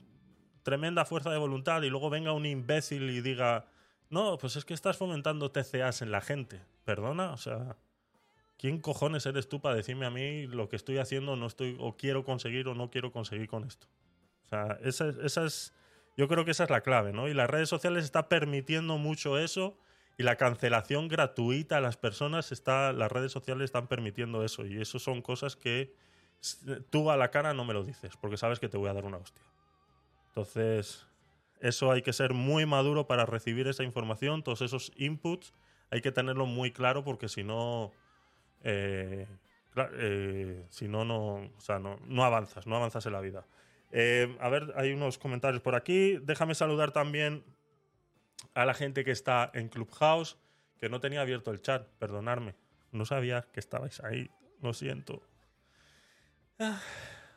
[0.64, 3.66] tremenda fuerza de voluntad, y luego venga un imbécil y diga,
[4.14, 7.76] no, pues es que estás fomentando TCAs en la gente, perdona, o sea,
[8.58, 11.98] ¿quién cojones eres tú para decirme a mí lo que estoy haciendo no estoy, o
[11.98, 13.88] quiero conseguir o no quiero conseguir con esto?
[14.44, 15.74] O sea, esa, es- esa es,
[16.16, 17.28] yo creo que esa es la clave, ¿no?
[17.28, 19.78] Y las redes sociales está permitiendo mucho eso
[20.18, 24.80] y la cancelación gratuita a las personas está, las redes sociales están permitiendo eso y
[24.80, 25.96] eso son cosas que
[26.92, 29.06] tú a la cara no me lo dices porque sabes que te voy a dar
[29.06, 29.42] una hostia.
[30.28, 31.06] Entonces,
[31.64, 35.54] eso hay que ser muy maduro para recibir esa información, todos esos inputs,
[35.92, 37.94] hay que tenerlo muy claro porque si no,
[38.64, 39.26] eh,
[39.94, 43.48] eh, si no, no, o sea, no, no avanzas, no avanzas en la vida.
[43.94, 46.18] Eh, a ver, hay unos comentarios por aquí.
[46.24, 47.46] Déjame saludar también
[48.56, 50.38] a la gente que está en Clubhouse,
[50.80, 52.56] que no tenía abierto el chat, perdonadme.
[52.92, 54.30] No sabía que estabais ahí.
[54.62, 55.24] Lo siento.
[56.60, 56.82] Ah,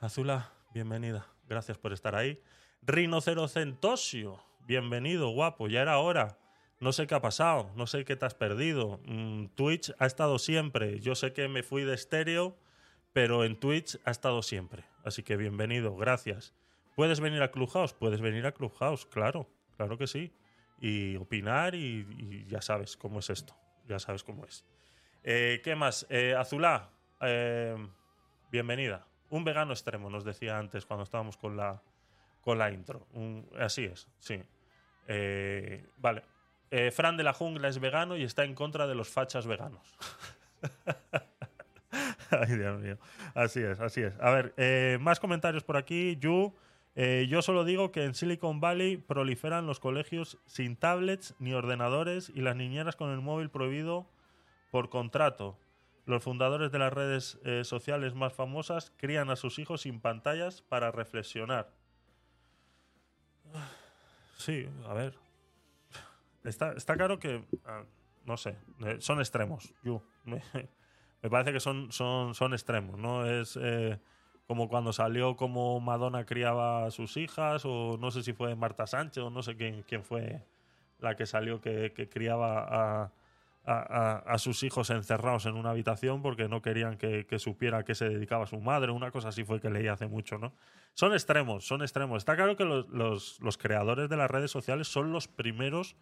[0.01, 1.29] Azula, bienvenida.
[1.49, 2.43] Gracias por estar ahí.
[2.89, 5.66] Rinocerocentosio, bienvenido, guapo.
[5.66, 6.39] Ya era hora.
[6.78, 9.01] No sé qué ha pasado, no sé qué te has perdido.
[9.07, 11.01] Mm, Twitch ha estado siempre.
[11.01, 12.57] Yo sé que me fui de estéreo,
[13.12, 14.84] pero en Twitch ha estado siempre.
[15.05, 16.55] Así que bienvenido, gracias.
[16.95, 17.93] ¿Puedes venir a Clubhouse?
[17.93, 20.32] Puedes venir a Clubhouse, claro, claro que sí.
[20.80, 23.57] Y opinar y, ya sabes cómo es esto.
[23.89, 24.64] Ya sabes cómo es.
[25.24, 26.07] Eh, ¿Qué más?
[26.09, 27.76] Eh, Azulá, eh,
[28.53, 29.09] bienvenida.
[29.28, 31.82] Un vegano extremo, nos decía antes cuando estábamos con la,
[32.47, 33.09] con la intro.
[33.59, 34.41] Así es, sí.
[35.09, 36.23] Eh, vale.
[36.71, 39.83] Eh, Fran de la Jungla es vegano y está en contra de los fachas veganos.
[42.31, 42.99] Ay, Dios mío.
[43.35, 44.15] Así es, así es.
[44.21, 46.19] A ver, eh, más comentarios por aquí.
[46.21, 46.55] Yu,
[46.95, 52.43] yo solo digo que en Silicon Valley proliferan los colegios sin tablets ni ordenadores y
[52.43, 54.07] las niñeras con el móvil prohibido
[54.71, 55.59] por contrato.
[56.05, 60.93] Los fundadores de las redes sociales más famosas crían a sus hijos sin pantallas para
[60.93, 61.76] reflexionar.
[64.37, 65.14] Sí, a ver.
[66.45, 67.82] Está, está claro que, ah,
[68.24, 69.74] no sé, eh, son extremos.
[70.24, 70.43] Me,
[71.22, 73.26] me parece que son, son, son extremos, ¿no?
[73.26, 73.99] Es eh,
[74.47, 78.87] como cuando salió como Madonna criaba a sus hijas, o no sé si fue Marta
[78.87, 80.47] Sánchez, o no sé quién, quién fue
[80.99, 82.66] la que salió que, que criaba
[83.05, 83.12] a,
[83.67, 88.09] a, sus hijos encerrados en una habitación porque no querían que, supiera a qué se
[88.09, 88.93] dedicaba su madre.
[88.93, 90.53] Una cosa así fue que leí hace mucho, ¿no?
[90.95, 92.19] Son extremos, son extremos.
[92.19, 95.97] Está claro que los, los- creadores de las redes sociales son los primeros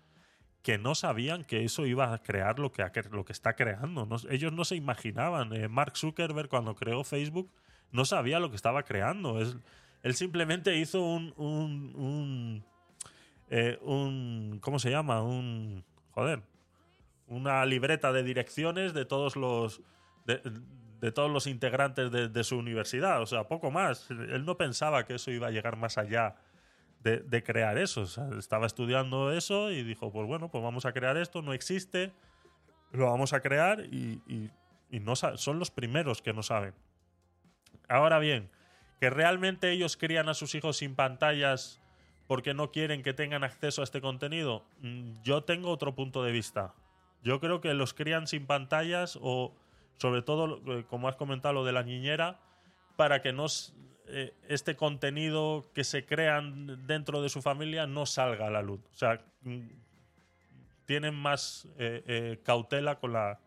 [0.63, 4.07] que no sabían que eso iba a crear lo que, lo que está creando.
[4.31, 5.53] Ellos no se imaginaban.
[5.55, 7.51] Eh, Mark Zuckerberg, cuando creó Facebook,
[7.93, 9.41] no sabía lo que estaba creando.
[9.41, 9.57] Es-
[10.03, 11.33] él simplemente hizo un.
[11.37, 12.65] un, un,
[13.49, 15.23] eh, un- ¿Cómo se llama?
[15.23, 15.83] Un.
[16.11, 16.43] Joder.
[17.35, 19.83] Una libreta de direcciones de todos los.
[20.25, 20.41] De,
[21.13, 23.21] todos los integrantes de, su universidad.
[23.21, 24.09] O sea, poco más.
[24.11, 26.37] Él no pensaba que eso iba a llegar más allá
[27.03, 28.05] de, crear eso.
[28.39, 32.13] Estaba estudiando eso y dijo, pues bueno, pues vamos a crear esto, no existe,
[32.93, 34.51] lo vamos a crear y,
[34.91, 36.73] no son los primeros que no saben.
[37.89, 38.49] Ahora bien,
[38.99, 41.83] que realmente ellos crían a sus hijos sin pantallas
[42.27, 46.31] porque no quieren que tengan acceso a este contenido, Mm, yo tengo otro punto de
[46.31, 46.75] vista.
[47.25, 49.53] Yo creo que los crían sin pantallas o
[49.97, 52.39] sobre todo, eh, como has comentado, lo de la niñera,
[52.97, 53.49] para que no
[54.07, 58.81] eh, este contenido que se crean dentro de su familia no salga a la luz.
[58.93, 59.61] O sea, mm,
[60.85, 63.41] tienen más eh, eh, cautela con la,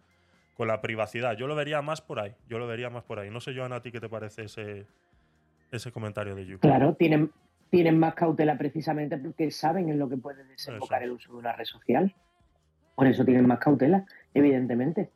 [0.56, 1.38] con la privacidad.
[1.38, 2.34] Yo lo vería más por ahí.
[2.48, 3.30] Yo lo vería más por ahí.
[3.30, 4.88] No sé, Joana, a ti qué te parece ese,
[5.72, 6.60] ese comentario de Yu.
[6.60, 7.32] Claro, tienen,
[7.70, 11.12] tienen más cautela precisamente porque saben en lo que puede desembocar Eso.
[11.12, 12.16] el uso de una red social.
[12.98, 15.12] Por eso tienen más cautela, evidentemente.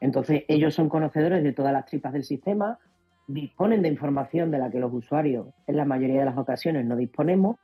[0.00, 2.80] Entonces, ellos son conocedores de todas las tripas del sistema,
[3.28, 6.96] disponen de información de la que los usuarios en la mayoría de las ocasiones no
[6.96, 7.56] disponemos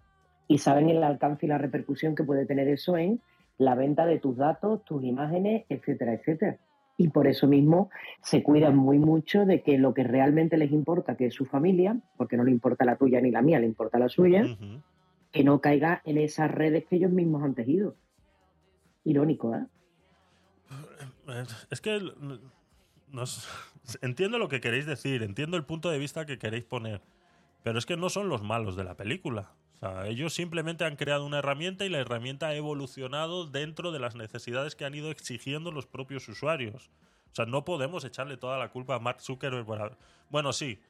[0.46, 3.20] y saben el alcance y la repercusión que puede tener eso en
[3.58, 6.58] la venta de tus datos, tus imágenes, etcétera, etcétera.
[6.96, 7.90] Y por eso mismo
[8.22, 11.96] se cuidan muy mucho de que lo que realmente les importa, que es su familia,
[12.16, 14.44] porque no le importa la tuya ni la mía, le importa la suya,
[15.32, 17.96] que no caiga en esas redes que ellos mismos han tejido.
[19.06, 19.64] Irónico, ¿eh?
[21.70, 22.00] Es que
[23.08, 23.48] nos-
[24.02, 27.00] entiendo lo que queréis decir, entiendo el punto de vista que queréis poner,
[27.62, 29.52] pero es que no son los malos de la película.
[29.74, 33.98] O sea, ellos simplemente han creado una herramienta y la herramienta ha evolucionado dentro de
[34.00, 36.90] las necesidades que han ido exigiendo los propios usuarios.
[37.30, 39.96] O sea, no podemos echarle toda la culpa a Mark Zuckerberg por haber...
[40.30, 40.80] Bueno, sí,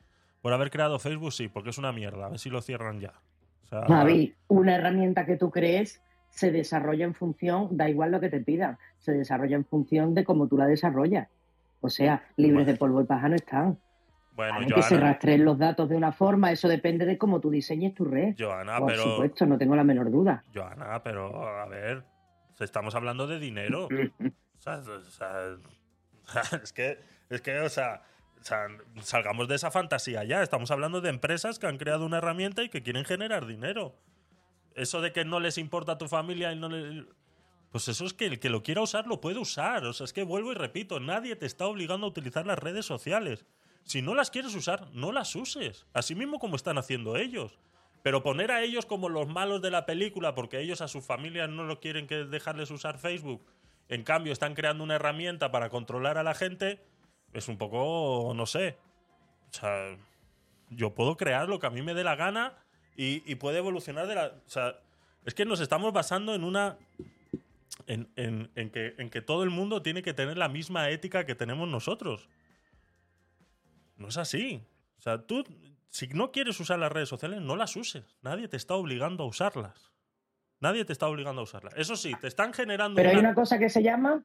[0.41, 2.27] por haber creado Facebook, sí, porque es una mierda.
[2.27, 3.15] A ver si lo cierran ya.
[3.65, 6.01] O sea, Javi, una herramienta que tú crees
[6.37, 10.23] se desarrolla en función, da igual lo que te pidan, se desarrolla en función de
[10.23, 11.29] cómo tú la desarrollas.
[11.81, 13.79] O sea, libres de polvo y paja no están.
[14.35, 17.51] bueno, Hay que se rastreen los datos de una forma, eso depende de cómo tú
[17.51, 18.35] diseñes tu red.
[18.39, 19.03] Joana, Por pero...
[19.03, 20.45] supuesto, no tengo la menor duda.
[20.55, 22.05] Joana, pero a ver,
[22.61, 23.89] estamos hablando de dinero.
[24.59, 25.59] O sea, o sea,
[26.63, 28.03] es que, es que, o sea,
[28.41, 28.67] o sea,
[29.03, 30.43] salgamos de esa fantasía ya.
[30.43, 33.95] Estamos hablando de empresas que han creado una herramienta y que quieren generar dinero.
[34.77, 36.69] Eso de que no les importa a tu familia y no
[37.73, 39.85] Pues eso es que el que lo quiera usar lo puede usar.
[39.87, 42.85] O sea, es que vuelvo y repito, nadie te está obligando a utilizar las redes
[42.85, 43.47] sociales.
[43.85, 45.87] Si no las quieres usar, no las uses.
[45.95, 47.59] Así mismo como están haciendo ellos.
[48.03, 51.49] Pero poner a ellos como los malos de la película porque ellos a sus familias
[51.49, 53.45] no lo quieren que dejarles usar Facebook,
[53.89, 56.85] en cambio están creando una herramienta para controlar a la gente,
[57.33, 58.77] es un poco, no sé.
[59.51, 59.97] O sea,
[60.71, 62.55] yo puedo crear lo que a mí me dé la gana
[62.97, 64.27] y, y puede evolucionar de la...
[64.47, 64.77] O sea,
[65.25, 66.77] es que nos estamos basando en una
[67.87, 71.27] en, en- en que, en que todo el mundo tiene que tener la misma ética
[71.27, 72.29] que tenemos nosotros.
[73.97, 74.63] No es así.
[74.99, 75.45] O sea, tú,
[75.89, 78.05] si no quieres usar las redes sociales, no las uses.
[78.23, 79.93] Nadie te está obligando a usarlas.
[80.61, 81.75] Nadie te está obligando a usarlas.
[81.77, 84.25] Eso sí, te están generando Pero hay una- cosa que se llama,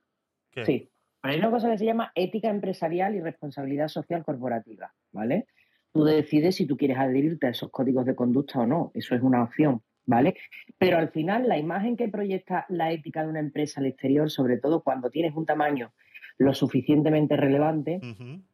[0.52, 0.66] ¿Qué?
[0.66, 0.90] sí,
[1.22, 5.46] hay una cosa que se llama ética empresarial y responsabilidad social corporativa, ¿vale?
[5.94, 9.22] Tú decides si tú quieres adherirte a esos códigos de conducta o no, eso es
[9.22, 10.36] una opción, ¿vale?
[10.78, 14.58] Pero al final la imagen que proyecta la ética de una empresa al exterior, sobre
[14.58, 15.92] todo cuando tienes un tamaño
[16.38, 18.00] lo suficientemente relevante,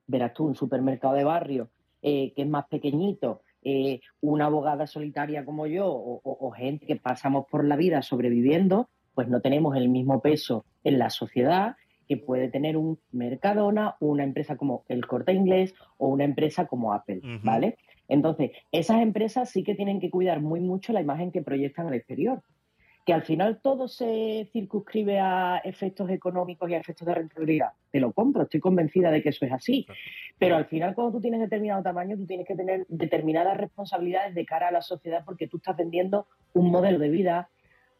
[0.07, 1.69] verás tú un supermercado de barrio
[2.01, 6.85] eh, que es más pequeñito, eh, una abogada solitaria como yo o, o- o gente
[6.85, 11.75] que pasamos por la vida sobreviviendo, pues no tenemos el mismo peso en la sociedad
[12.07, 16.93] que puede tener un Mercadona, una empresa como el Corte Inglés o una empresa como
[16.93, 17.21] Apple.
[17.43, 17.77] ¿vale?
[18.07, 21.93] Entonces, esas empresas sí que tienen que cuidar muy mucho la imagen que proyectan al
[21.93, 22.41] exterior.
[23.05, 27.69] Que al final todo se circunscribe a efectos económicos y a efectos de rentabilidad.
[27.89, 29.85] Te lo compro, estoy convencida de que eso es así.
[29.85, 29.99] Claro.
[30.37, 34.45] Pero al final, cuando tú tienes determinado tamaño, tú tienes que tener determinadas responsabilidades de
[34.45, 37.49] cara a la sociedad porque tú estás vendiendo un modelo de vida,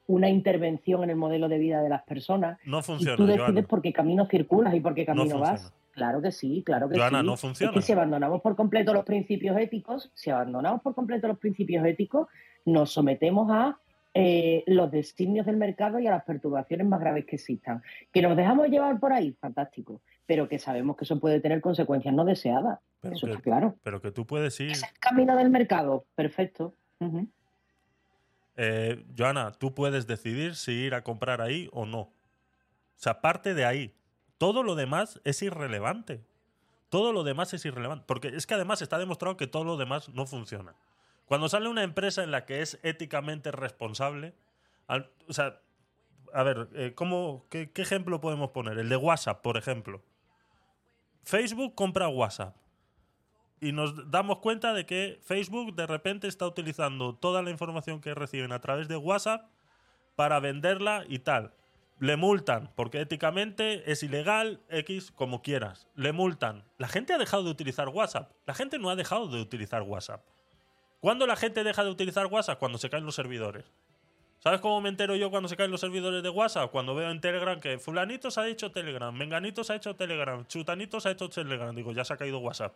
[0.08, 2.58] una intervención en el modelo de vida de las personas.
[2.66, 3.68] No y funciona, tú decides Joana.
[3.68, 5.74] por qué camino circulas y por qué No camino vas.
[5.92, 7.26] Claro que sí, claro que Joana, sí.
[7.26, 7.74] no Es funciona.
[7.74, 12.28] que si abandonamos por completo los principios éticos, si abandonamos por completo los principios éticos,
[12.66, 13.80] nos sometemos a
[14.14, 17.82] eh, los designios del mercado y a las perturbaciones más graves que existan.
[18.12, 22.14] Que nos dejamos llevar por ahí, fantástico, pero que sabemos que eso puede tener consecuencias
[22.14, 22.80] no deseadas.
[23.02, 23.76] Pero eso que- está claro.
[23.84, 24.72] Pero que tú puedes ir.
[24.72, 26.74] Es el camino del mercado, perfecto.
[28.58, 32.00] Eh, Joana, tú puedes decidir si ir a comprar ahí o no.
[32.00, 32.14] O
[32.96, 33.96] sea, parte de ahí.
[34.38, 36.26] Todo lo demás es irrelevante.
[36.90, 38.06] Todo lo demás es irrelevante.
[38.08, 40.76] Porque es que además está demostrado que todo lo demás no funciona.
[41.26, 44.34] Cuando sale una empresa en la que es éticamente responsable,
[45.28, 45.60] o sea,
[46.34, 48.78] a ver, eh, ¿cómo, qué ejemplo podemos poner?
[48.80, 50.02] El de WhatsApp, por ejemplo.
[51.24, 52.56] Facebook compra WhatsApp
[53.60, 58.14] y nos damos cuenta de que Facebook de repente está utilizando toda la información que
[58.14, 59.50] reciben a través de WhatsApp
[60.16, 61.54] para venderla y tal.
[62.00, 65.88] Le multan, porque éticamente es ilegal, X, como quieras.
[65.96, 66.64] Le multan.
[66.78, 68.32] La gente ha dejado de utilizar WhatsApp.
[68.46, 70.24] La gente no ha dejado de utilizar WhatsApp.
[71.00, 72.60] ¿Cuándo la gente deja de utilizar WhatsApp?
[72.60, 73.66] Cuando se caen los servidores.
[74.40, 76.70] ¿Sabes cómo me entero yo cuando se caen los servidores de WhatsApp?
[76.72, 80.46] Cuando veo en Telegram que fulanito se ha hecho Telegram, menganito se ha hecho Telegram,
[80.46, 81.76] chutanito se ha hecho Telegram.
[81.76, 82.76] Digo, ya se ha caído WhatsApp.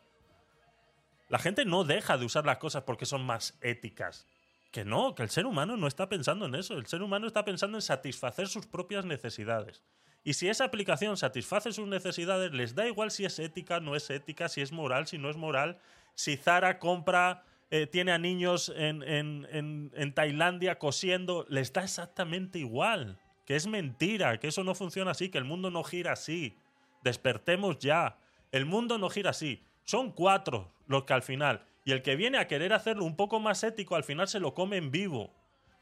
[1.32, 4.28] La gente no deja de usar las cosas porque son más éticas.
[4.72, 6.76] Que no, que el ser humano no está pensando en eso.
[6.78, 9.82] El ser humano está pensando en satisfacer sus propias necesidades.
[10.24, 14.10] Y si esa aplicación satisface sus necesidades, les da igual si es ética, no es
[14.10, 15.80] ética, si es moral, si no es moral.
[16.16, 21.84] Si Zara compra, eh, tiene a niños en, en- en- en Tailandia cosiendo, les da
[21.84, 23.18] exactamente igual.
[23.46, 26.56] Que es mentira, que eso no funciona así, que el mundo no gira así.
[27.04, 28.18] Despertemos ya.
[28.52, 29.64] El mundo no gira así.
[29.92, 31.66] Son cuatro los que al final.
[31.84, 34.54] Y el que viene a querer hacerlo un poco más ético, al final se lo
[34.54, 35.34] come en vivo.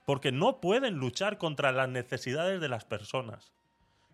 [0.07, 3.53] Porque no pueden luchar contra las necesidades de las personas.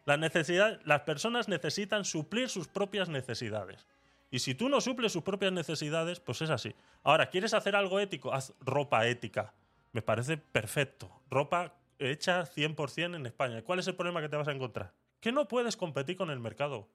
[0.03, 3.87] La necesidad, las personas necesitan suplir sus propias necesidades.
[4.31, 6.75] Y si tú no suples sus propias necesidades, pues es así.
[7.01, 8.33] Ahora, ¿quieres hacer algo ético?
[8.33, 9.53] Haz ropa ética.
[9.93, 11.09] Me parece perfecto.
[11.29, 13.61] Ropa hecha 100% en España.
[13.61, 14.91] ¿Cuál es el problema que te vas a encontrar?
[15.21, 16.89] Que no puedes competir con el mercado.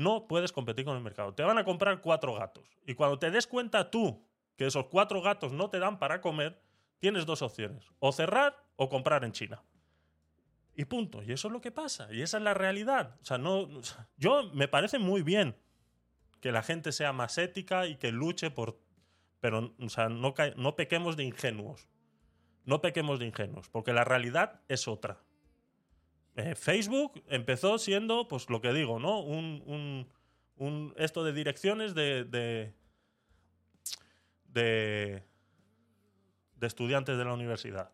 [0.00, 1.34] No puedes competir con el mercado.
[1.34, 2.64] Te van a comprar cuatro gatos.
[2.86, 4.26] Y cuando te des cuenta tú
[4.56, 6.58] que esos cuatro gatos no te dan para comer,
[7.00, 7.84] tienes dos opciones.
[7.98, 9.62] O cerrar o comprar en China.
[10.74, 11.22] Y punto.
[11.22, 12.08] Y eso es lo que pasa.
[12.14, 13.18] Y esa es la realidad.
[13.20, 13.68] O sea, no,
[14.16, 15.54] yo me parece muy bien
[16.40, 18.80] que la gente sea más ética y que luche por...
[19.40, 21.90] Pero, o sea, no, no pequemos de ingenuos.
[22.64, 25.22] No pequemos de ingenuos, porque la realidad es otra.
[26.40, 29.20] Eh, Facebook empezó siendo, pues lo que digo, ¿no?
[29.20, 30.08] Un, un-
[30.56, 32.72] un- esto de direcciones de, de,
[34.46, 35.22] de,
[36.56, 37.90] de estudiantes de la universidad.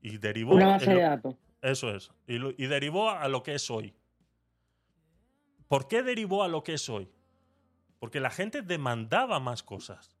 [0.00, 0.54] Y derivó...
[0.54, 1.34] Una base lo- de datos.
[1.60, 2.10] eso es.
[2.26, 3.94] Y, lo- y derivó a lo que es hoy.
[5.68, 7.08] ¿Por qué derivó a lo que es hoy?
[7.98, 10.16] Porque la gente demandaba más cosas.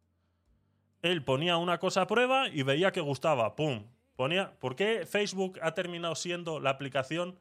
[1.02, 3.56] Él ponía una cosa a prueba y veía que gustaba.
[3.56, 3.84] ¡Pum!
[4.16, 4.52] Ponía.
[4.58, 7.38] ¿Por qué Facebook ha terminado siendo la aplicación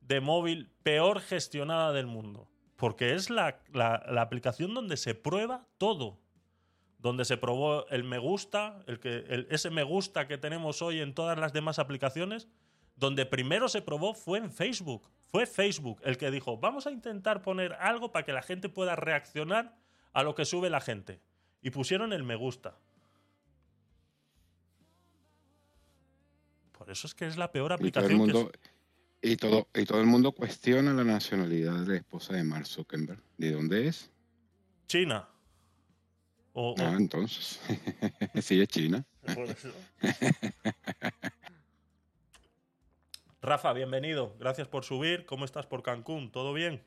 [0.00, 2.48] de móvil peor gestionada del mundo?
[2.76, 6.18] Porque es la, la- aplicación donde se prueba todo.
[6.98, 11.00] Donde se probó el me gusta, el que, el- ese me gusta que tenemos hoy
[11.00, 12.48] en todas las demás aplicaciones,
[12.96, 15.08] donde primero se probó fue en Facebook.
[15.26, 18.96] Fue Facebook el que dijo, vamos a intentar poner algo para que la gente pueda
[18.96, 19.76] reaccionar
[20.12, 21.20] a lo que sube la gente.
[21.62, 22.76] Y pusieron el me gusta.
[26.88, 28.04] Eso es que es la peor Y todo aplicación.
[28.04, 28.52] el que mundo,
[29.22, 33.20] Y todo, y todo el mundo cuestiona la nacionalidad de la esposa de Mark Zuckerberg.
[33.36, 34.10] ¿De dónde es?
[34.86, 35.28] China.
[36.52, 37.60] O, o- Ah, entonces.
[38.42, 39.04] sí, es China.
[43.40, 44.34] Rafa, bienvenido.
[44.38, 45.24] Gracias por subir.
[45.26, 46.30] ¿Cómo estás por Cancún?
[46.32, 46.82] ¿Todo bien?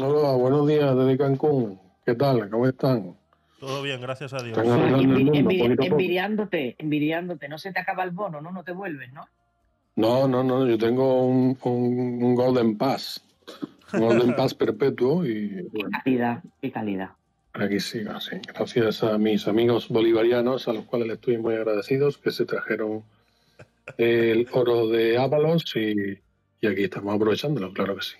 [0.00, 1.80] Hola, buenos días desde Cancún.
[2.04, 2.48] ¿Qué tal?
[2.50, 3.18] ¿Cómo están?
[3.60, 4.58] Todo bien, gracias a Dios.
[4.58, 7.48] Envidiándote, envidiándote.
[7.48, 8.50] No se te acaba el bono, ¿no?
[8.52, 9.26] No te vuelves, ¿no?
[9.96, 13.22] No, no, no, yo tengo un, un- un Golden Pass.
[13.94, 17.10] Un Golden Pass perpetuo y bueno, Calidad, qué calidad.
[17.54, 18.36] aquí sigo, sí.
[18.46, 23.04] Gracias a mis amigos bolivarianos, a los cuales les estoy muy agradecidos, que se trajeron
[23.96, 26.18] el oro de Ábalos y,
[26.60, 28.16] y aquí estamos aprovechándolo, claro que sí.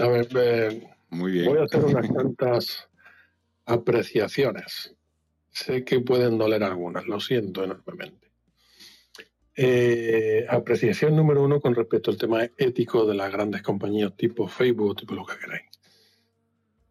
[0.00, 1.46] A ver, eh, Muy bien.
[1.46, 2.88] Voy a hacer unas cuantas
[3.66, 4.94] apreciaciones.
[5.50, 8.30] Sé que pueden doler algunas, lo siento enormemente.
[9.54, 14.96] Eh, apreciación número uno con respecto al tema ético de las grandes compañías tipo Facebook,
[14.96, 15.70] tipo lo que queráis.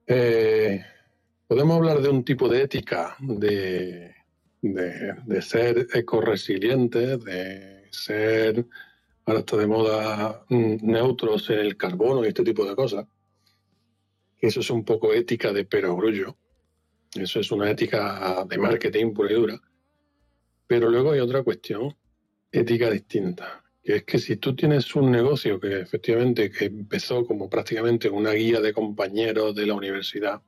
[0.05, 0.85] Eh,
[1.47, 4.13] podemos hablar de un tipo de ética, de,
[4.61, 8.67] de, de ser ecoresiliente, de ser,
[9.25, 13.07] ahora está de moda, mm, neutros en el carbono y este tipo de cosas
[14.41, 16.35] eso es un poco ética de perogrullo.
[17.15, 19.61] Eso es una ética de marketing pura y dura.
[20.65, 21.93] Pero luego hay otra cuestión,
[22.51, 27.49] ética distinta, que es que si tú tienes un negocio que efectivamente que empezó como
[27.49, 30.41] prácticamente una guía de compañeros de la universidad,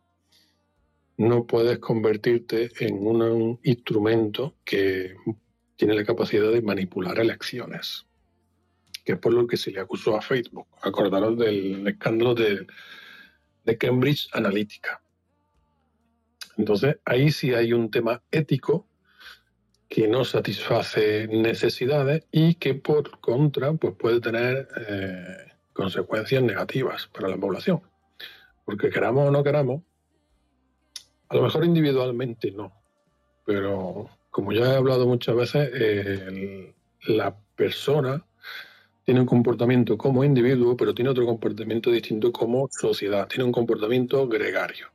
[1.18, 5.16] no puedes convertirte en un instrumento que
[5.76, 8.06] tiene la capacidad de manipular elecciones,
[9.04, 10.68] que es por lo que se le acusó a Facebook.
[10.82, 12.66] Acordaros del escándalo de,
[13.66, 15.03] de Cambridge Analytica.
[16.58, 18.88] Entonces, ahí sí hay un tema ético
[19.90, 27.28] que no satisface necesidades y que por contra pues puede tener eh, consecuencias negativas para
[27.28, 27.82] la población.
[28.66, 29.84] Porque queramos o no queramos,
[31.30, 32.74] a lo mejor individualmente no,
[33.46, 36.74] pero como ya he hablado muchas veces,
[37.06, 38.26] la persona
[39.04, 44.28] tiene un comportamiento como individuo, pero tiene otro comportamiento distinto como sociedad, tiene un comportamiento
[44.28, 44.93] gregario.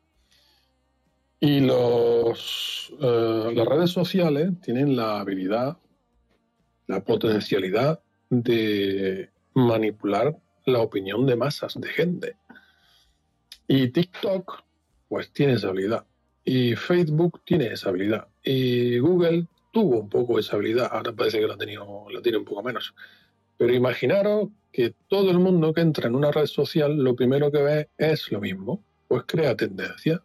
[1.41, 5.78] Y los, eh, las redes sociales tienen la habilidad,
[6.86, 10.36] la potencialidad de manipular
[10.66, 12.36] la opinión de masas de gente.
[13.66, 14.62] Y TikTok,
[15.09, 16.07] pues tiene esa habilidad.
[16.45, 18.28] Y Facebook tiene esa habilidad.
[18.43, 20.89] Y Google tuvo un poco esa habilidad.
[20.91, 22.95] Ahora parece que la, tenido, la tiene un poco menos.
[23.57, 27.62] Pero imaginaros que todo el mundo que entra en una red social lo primero que
[27.62, 28.82] ve es lo mismo.
[29.09, 30.22] Pues crea tendencia.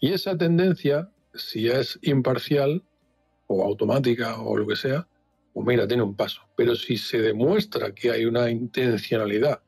[0.00, 2.82] Y esa tendencia, si es imparcial
[3.46, 5.06] o automática o lo que sea,
[5.52, 6.42] pues mira, tiene un paso.
[6.56, 9.62] Pero si se demuestra que hay una intencionalidad,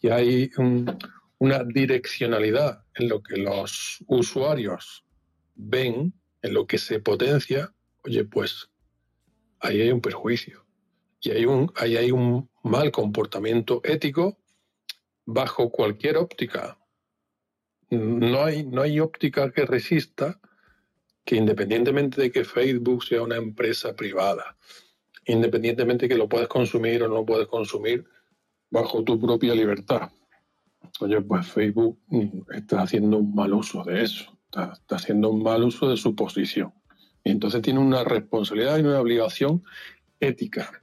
[0.00, 0.98] que hay un-
[1.38, 5.04] una direccionalidad en lo que los usuarios
[5.54, 7.72] ven, en lo que se potencia,
[8.04, 8.68] oye, pues
[9.60, 10.66] ahí hay un perjuicio.
[11.20, 14.38] Y hay un, ahí hay un mal comportamiento ético
[15.24, 16.78] bajo cualquier óptica.
[17.92, 20.40] No hay, no hay óptica que resista
[21.26, 24.56] que independientemente de que Facebook sea una empresa privada,
[25.26, 28.06] independientemente que lo puedes consumir o no puedes consumir
[28.70, 30.10] bajo tu propia libertad.
[31.00, 35.42] Oye, pues Facebook mm, está haciendo un mal uso de eso, está, está haciendo un
[35.42, 36.72] mal uso de su posición.
[37.22, 39.62] Y entonces tiene una responsabilidad y una obligación
[40.18, 40.82] ética.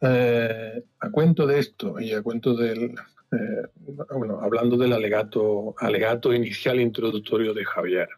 [0.00, 2.94] Eh, a cuento de esto y a cuento del,
[3.32, 3.68] eh,
[4.10, 8.08] bueno, hablando del alegato, alegato inicial introductorio de Javier,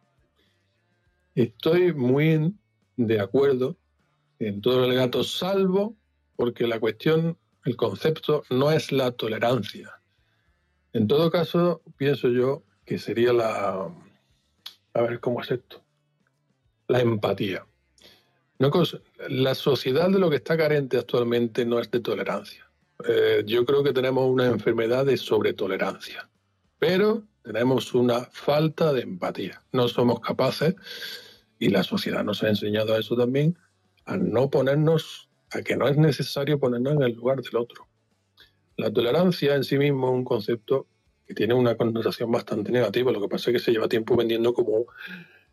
[1.34, 2.54] estoy muy
[2.96, 3.76] de acuerdo
[4.38, 5.96] en todo el alegato, salvo
[6.36, 9.92] porque la cuestión, el concepto no es la tolerancia.
[10.92, 13.88] En todo caso, pienso yo que sería la,
[14.94, 15.82] a ver cómo es esto,
[16.88, 17.64] la empatía.
[18.58, 18.70] No
[19.28, 22.71] la sociedad de lo que está carente actualmente no es de tolerancia.
[23.08, 26.28] Eh, yo creo que tenemos una enfermedad de sobretolerancia,
[26.78, 29.62] pero tenemos una falta de empatía.
[29.72, 30.74] No somos capaces,
[31.62, 33.56] y la sociedad nos ha enseñado a eso también,
[34.04, 37.86] a no ponernos, a que no es necesario ponernos en el lugar del otro.
[38.76, 40.88] La tolerancia en sí mismo es un concepto
[41.24, 44.52] que tiene una connotación bastante negativa, lo que pasa es que se lleva tiempo vendiendo
[44.54, 44.86] como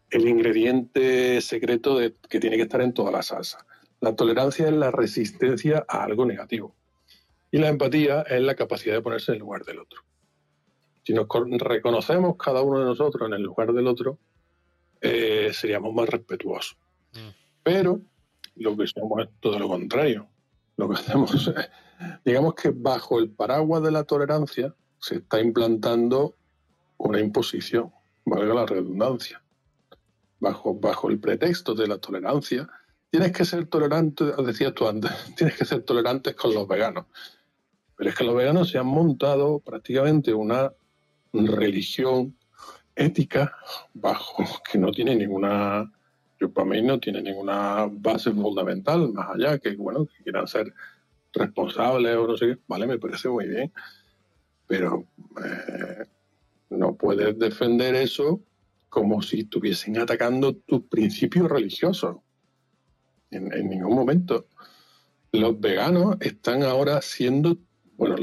[0.10, 3.64] el ingrediente secreto de, que tiene que estar en toda la salsa.
[4.02, 6.76] La tolerancia es la resistencia a algo negativo.
[7.52, 10.02] Y la empatía es la capacidad de ponerse en el lugar del otro.
[11.04, 14.20] Si nos con- reconocemos cada uno de nosotros en el lugar del otro,
[15.02, 16.78] eh, seríamos más respetuosos.
[17.14, 17.30] Mm.
[17.64, 18.02] Pero
[18.56, 20.28] lo que somos es todo lo contrario.
[20.78, 21.70] Lo que hacemos es,
[22.24, 26.36] digamos que bajo el paraguas de la tolerancia se está implantando
[26.98, 27.92] una imposición,
[28.26, 29.42] valga la redundancia.
[30.42, 32.70] Bajo, bajo el pretexto de la tolerancia,
[33.10, 37.06] tienes que ser tolerante, decías tú antes, tienes que ser tolerantes con los veganos.
[38.00, 40.72] Pero es que los veganos se han montado prácticamente una
[41.34, 42.34] religión
[42.96, 43.54] ética
[43.94, 45.92] bajo que no tiene ninguna,
[46.40, 50.74] yo para mí no tiene ninguna base fundamental, más allá que, bueno, que quieran ser
[51.34, 53.74] responsables o no sé qué, vale, me parece muy bien,
[54.66, 55.04] pero
[55.44, 56.06] eh,
[56.70, 58.40] no puedes defender eso
[58.88, 62.16] como si estuviesen atacando tus principios religiosos.
[63.30, 64.48] En, en ningún momento.
[65.34, 67.58] Los veganos están ahora siendo,
[68.00, 68.16] bueno,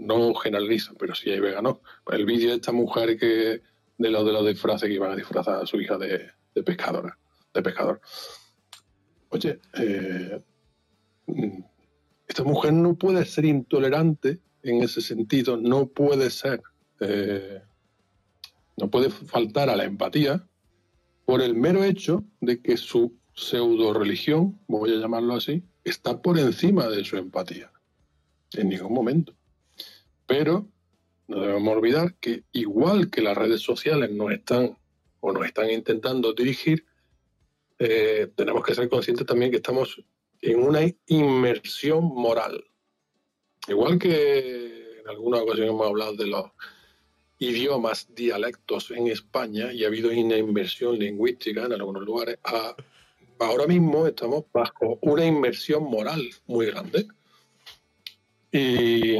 [0.00, 1.78] no generalizo, pero sí hay veganos.
[2.10, 3.60] El vídeo de esta mujer que
[3.98, 6.30] de los de los disfraces que iban a disfrazar a su hija de,
[6.64, 7.18] pescadora,
[7.52, 8.00] de pescador.
[9.28, 10.40] Oye, eh,
[12.26, 16.62] esta mujer no puede ser intolerante en ese sentido, no puede ser,
[17.00, 17.60] eh,
[18.78, 20.48] no puede faltar a la empatía
[21.26, 26.38] por el mero hecho de que su pseudo religión, voy a llamarlo así, está por
[26.38, 27.70] encima de su empatía.
[28.54, 29.34] En ningún momento.
[30.26, 30.66] Pero
[31.26, 34.76] no debemos olvidar que igual que las redes sociales nos están
[35.20, 36.86] o nos están intentando dirigir,
[37.78, 40.02] eh, tenemos que ser conscientes también que estamos
[40.40, 42.64] en una inmersión moral.
[43.68, 46.46] Igual que en alguna ocasión hemos hablado de los
[47.38, 52.74] idiomas, dialectos en España y ha habido una inversión lingüística en algunos lugares, a-
[53.38, 57.06] ahora mismo estamos bajo una inmersión moral muy grande.
[58.50, 59.16] Y,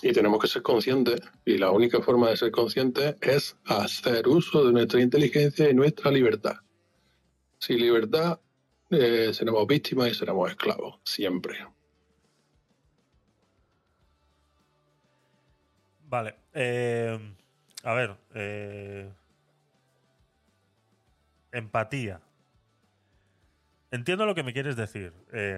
[0.00, 4.64] y tenemos que ser conscientes, y la única forma de ser conscientes es hacer uso
[4.64, 6.56] de nuestra inteligencia y nuestra libertad.
[7.58, 8.40] Sin libertad
[8.90, 11.66] eh, seremos víctimas y seremos esclavos, siempre.
[16.06, 16.36] Vale.
[16.52, 17.18] eh,
[17.82, 18.16] a ver.
[18.34, 19.12] eh,
[21.52, 22.20] empatía.
[23.90, 25.12] Entiendo lo que me quieres decir,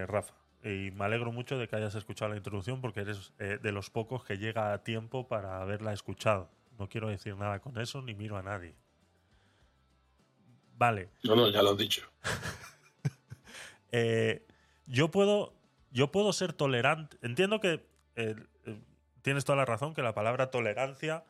[0.06, 0.34] Rafa.
[0.66, 3.88] Y me alegro mucho de que hayas escuchado la introducción porque eres eh, de los
[3.88, 6.50] pocos que llega a tiempo para haberla escuchado.
[6.76, 8.74] No quiero decir nada con eso ni miro a nadie.
[10.76, 11.10] Vale.
[11.22, 12.02] No, no, ya lo has dicho.
[13.92, 14.44] Eh,
[14.86, 15.54] yo puedo
[15.92, 17.86] yo puedo ser tolerante entiendo que
[18.16, 18.34] eh,
[19.22, 21.24] tienes toda la razón que la palabra tolerancia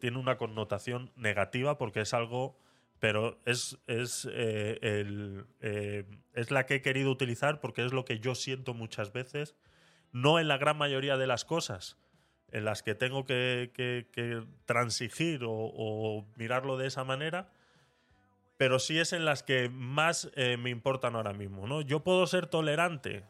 [0.00, 2.56] tiene una connotación negativa porque es algo
[3.02, 8.04] pero es es eh, el, eh, es la que he querido utilizar porque es lo
[8.04, 9.56] que yo siento muchas veces
[10.12, 11.98] no en la gran mayoría de las cosas
[12.52, 17.50] en las que tengo que, que- que transigir o, o mirarlo de esa manera
[18.56, 21.80] pero sí es en las que más eh, me importan ahora mismo, ¿no?
[21.80, 23.24] Yo puedo ser tolerante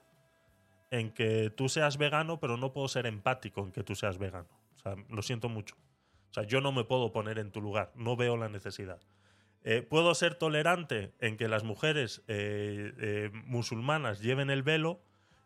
[0.90, 4.48] en que tú seas vegano, pero no puedo ser empático en que tú seas vegano.
[4.76, 5.74] O sea, lo siento mucho.
[6.30, 9.00] O sea, yo no me puedo poner en tu lugar, no veo la necesidad.
[9.64, 15.00] Eh, puedo ser tolerante en que las mujeres eh, eh, musulmanas lleven el velo,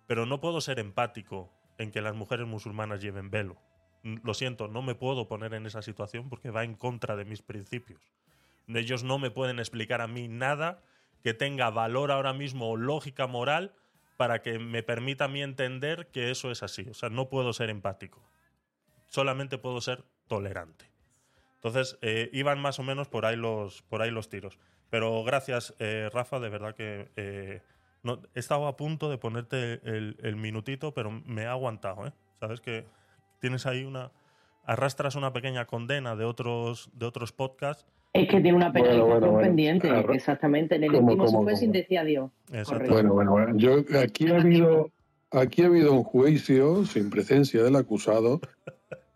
[0.06, 3.60] pero no puedo ser empático en que las mujeres musulmanas lleven velo.
[4.02, 7.26] Mm, Lo siento, no me puedo poner en esa situación porque va en contra de
[7.26, 8.00] mis principios.
[8.68, 10.82] Ellos no me pueden explicar a mí nada
[11.22, 13.74] que tenga valor ahora mismo o lógica moral
[14.16, 16.88] para que me permita a mí entender que eso es así.
[16.88, 18.22] O sea, no puedo ser empático.
[19.08, 20.95] Solamente puedo ser tolerante.
[21.66, 24.56] Entonces, eh, iban más o menos por ahí los, por ahí los tiros.
[24.88, 27.60] Pero gracias, eh, Rafa, de verdad que eh,
[28.04, 32.06] no, he estado a punto de ponerte el, el minutito, pero me he aguantado.
[32.06, 32.12] ¿eh?
[32.38, 32.84] Sabes que
[33.40, 34.12] tienes ahí una.
[34.64, 37.84] Arrastras una pequeña condena de otros, de otros podcasts.
[38.12, 39.46] Es que tiene una Bueno, penalización bueno, bueno.
[39.48, 40.76] pendiente, Arra- exactamente.
[40.76, 41.56] En el ¿Cómo, último se fue cómo?
[41.56, 42.30] sin decir adiós.
[42.88, 43.56] Bueno, bueno, bueno.
[43.56, 44.90] Yo, aquí, ha habido,
[45.32, 48.40] aquí ha habido un juicio sin presencia del acusado,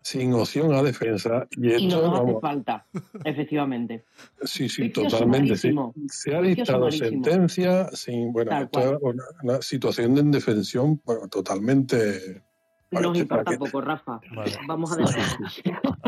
[0.01, 2.87] sin opción a defensa, y Y esto, no nos hace vamos, falta,
[3.23, 4.05] efectivamente.
[4.43, 5.55] sí, sí, totalmente.
[5.55, 5.73] Sí.
[6.07, 12.43] Se ha dictado sentencia sin, bueno, esto es una, una situación de indefensión bueno, totalmente.
[12.91, 14.19] Para importa poco, Rafa.
[14.35, 14.51] Vale.
[14.67, 15.47] Vamos a dejarlo.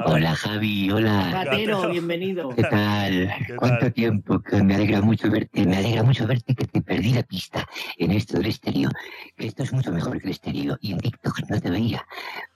[0.05, 1.31] Hola Javi, hola.
[1.31, 2.49] Gatero, bienvenido.
[2.49, 3.34] ¿Qué tal?
[3.47, 3.93] ¿Qué ¿Cuánto tal?
[3.93, 4.39] tiempo?
[4.41, 7.65] Que me alegra mucho verte, me alegra mucho verte que te perdí la pista
[7.97, 8.89] en esto del estéreo.
[9.38, 12.05] Que esto es mucho mejor que el estéreo y en TikTok no te veía.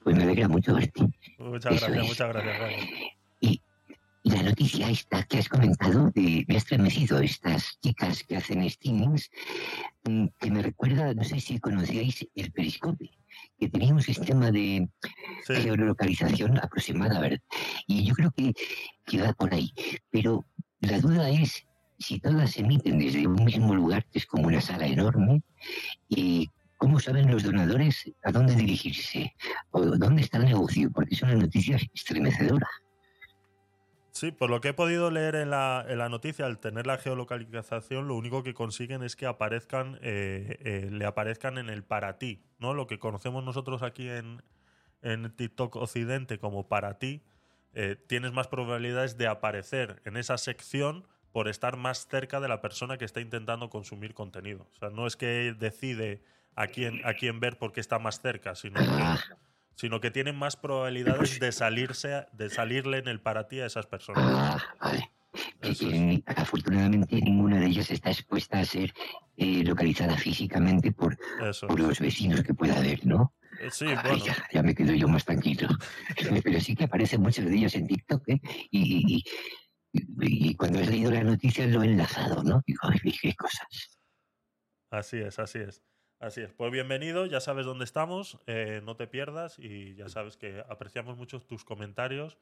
[0.03, 1.07] Pues me alegra mucho verte.
[1.39, 2.09] Muchas Eso gracias, es.
[2.09, 2.59] muchas gracias.
[2.59, 2.71] Rafa.
[3.39, 3.61] Y,
[4.23, 8.69] y la noticia esta que has comentado de, me ha estremecido estas chicas que hacen
[8.69, 9.31] streamings,
[10.03, 13.09] mm, que me recuerda, no sé si conocíais el Periscope,
[13.59, 14.87] que tenía un sistema de
[15.45, 17.39] Sí, geolocalización aproximada, ¿verdad?
[17.87, 18.53] Y yo creo que,
[19.05, 19.71] que va por ahí.
[20.11, 20.45] Pero
[20.81, 21.65] la duda es
[21.99, 25.41] si todas se emiten desde un mismo lugar, que es como una sala enorme,
[26.09, 29.33] y cómo saben los donadores a dónde dirigirse
[29.71, 32.67] o dónde está el negocio, porque es una noticia estremecedora.
[34.17, 36.97] Sí, por lo que he podido leer en la, en la noticia, al tener la
[36.97, 42.17] geolocalización, lo único que consiguen es que aparezcan, eh, eh, le aparezcan en el para
[42.17, 42.73] ti, ¿no?
[42.73, 44.41] Lo que conocemos nosotros aquí en,
[45.03, 47.21] en TikTok Occidente como para ti,
[47.75, 52.59] eh, tienes más probabilidades de aparecer en esa sección por estar más cerca de la
[52.59, 54.67] persona que está intentando consumir contenido.
[54.73, 56.23] O sea, no es que decide
[56.55, 59.35] a quién, a quién ver porque está más cerca, sino que,
[59.77, 63.85] sino que tienen más probabilidades de salirse, de salirle en el para ti a esas
[63.85, 64.23] personas.
[64.27, 65.11] ah, vale.
[65.81, 68.91] Ni- afortunadamente ninguna de ellas está expuesta a ser
[69.37, 71.15] eh, localizada físicamente por,
[71.47, 71.67] Eso.
[71.67, 73.33] por los vecinos que pueda haber, ¿no?
[73.59, 74.25] Eh, Sí, Ay, bueno.
[74.25, 75.67] ya, ya me quedo yo más tranquilo.
[76.43, 78.39] Pero sí que aparecen muchos de ellos en TikTok, ¿eh?
[78.71, 79.23] Y, y-
[79.93, 82.61] y- y cuando he leído la noticia lo he enlazado, ¿no?
[82.65, 83.67] Digo, ay, qué cosas.
[84.91, 85.83] Así es, así es.
[86.19, 86.51] Así es.
[86.51, 91.15] Pues bienvenido, ya sabes dónde estamos, eh, no te pierdas y ya sabes que apreciamos
[91.15, 92.37] mucho tus comentarios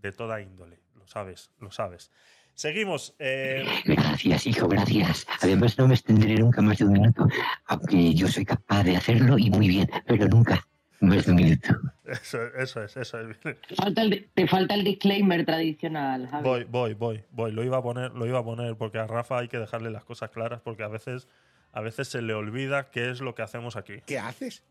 [0.00, 0.80] de toda índole.
[0.96, 2.10] Lo sabes, lo sabes.
[2.54, 3.14] Seguimos.
[3.20, 5.24] eh, Gracias, hijo, gracias.
[5.40, 7.26] Además, no me extenderé nunca más de un minuto,
[7.66, 10.66] aunque yo soy capaz de hacerlo y muy bien, pero nunca
[11.00, 11.68] más de un minuto.
[12.06, 13.38] eso, eso es, eso es.
[13.40, 16.42] Te falta el, te falta el disclaimer tradicional, Javi.
[16.42, 17.52] Voy, voy, voy, voy.
[17.52, 20.04] Lo iba a poner, lo iba a poner porque a Rafa hay que dejarle las
[20.04, 21.28] cosas claras porque a veces,
[21.72, 24.00] a veces se le olvida qué es lo que hacemos aquí.
[24.06, 24.62] ¿Qué haces?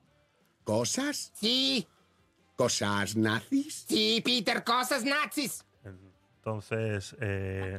[0.64, 1.32] ¿Cosas?
[1.36, 1.88] Sí.
[2.56, 3.86] ¿Cosas nazis?
[3.88, 5.66] Sí, Peter, cosas nazis.
[6.38, 7.78] Entonces, eh,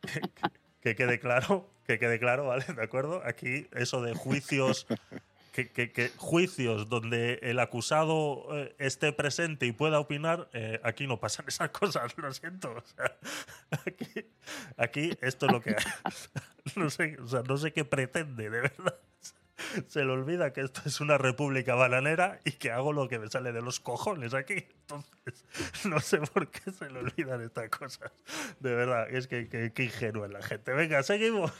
[0.00, 0.20] que,
[0.80, 2.64] que quede claro, que quede claro, ¿vale?
[2.64, 3.22] ¿De acuerdo?
[3.24, 4.86] Aquí eso de juicios,
[5.52, 11.06] que, que- que juicios donde el acusado eh, esté presente y pueda opinar, eh, aquí
[11.06, 12.72] no pasan esas cosas, lo siento.
[12.72, 13.16] O sea,
[13.86, 14.26] aquí,
[14.76, 15.84] aquí esto es lo que hay.
[16.76, 18.98] No sé, o sea, no sé qué pretende, de verdad.
[19.88, 23.28] Se le olvida que esto es una república bananera y que hago lo que me
[23.28, 24.66] sale de los cojones aquí.
[24.82, 25.44] Entonces,
[25.84, 28.12] no sé por qué se le olvidan estas cosas.
[28.60, 30.72] De verdad, es que, que, que ingenua la gente.
[30.72, 31.52] Venga, seguimos.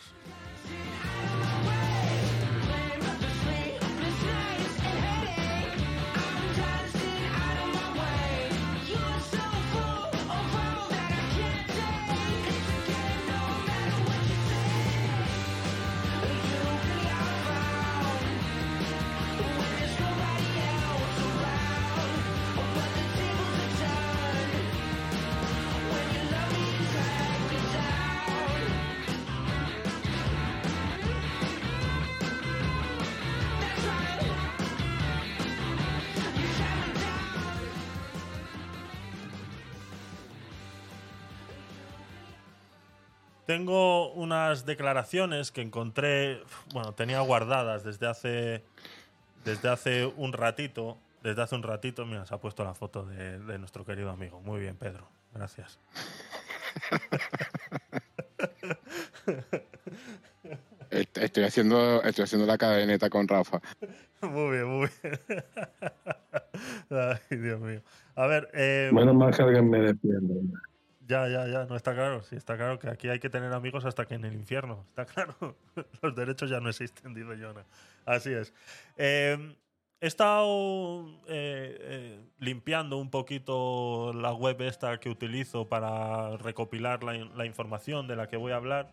[43.56, 46.42] Tengo unas declaraciones que encontré,
[46.74, 48.62] bueno, tenía guardadas desde hace,
[49.46, 50.98] desde hace un ratito.
[51.22, 54.42] Desde hace un ratito, mira, se ha puesto la foto de, de nuestro querido amigo.
[54.42, 55.08] Muy bien, Pedro.
[55.32, 55.78] Gracias.
[60.90, 63.62] Est- Estoy haciendo, estoy haciendo la cadeneta con Rafa.
[64.20, 65.42] Muy bien, muy bien.
[67.30, 67.80] Ay, Dios mío.
[68.16, 70.34] A ver, eh, Menos mal que alguien me defiende.
[71.08, 72.22] Ya, ya, ya, no está claro.
[72.22, 74.84] Sí, está claro que aquí hay que tener amigos hasta que en el infierno.
[74.88, 75.56] Está claro.
[76.02, 77.64] Los derechos ya no existen, dice Jonah.
[78.04, 78.52] Así es.
[78.96, 79.54] Eh,
[80.00, 87.12] he estado eh, eh, limpiando un poquito la web esta que utilizo para recopilar la,
[87.12, 88.90] la información de la que voy a hablar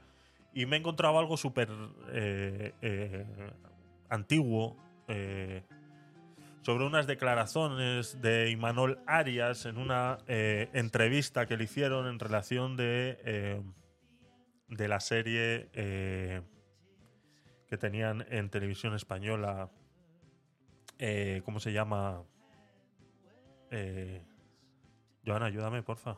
[0.53, 1.69] y me he encontrado algo súper
[2.11, 3.25] eh,
[4.09, 4.77] antiguo.
[5.07, 5.63] eh,
[6.63, 12.77] sobre unas declaraciones de Imanol Arias en una eh, entrevista que le hicieron en relación
[12.77, 13.61] de, eh,
[14.69, 16.41] de la serie eh,
[17.67, 19.69] que tenían en televisión española.
[21.43, 22.23] ¿Cómo se llama?
[25.25, 26.17] Joana, ayúdame, porfa.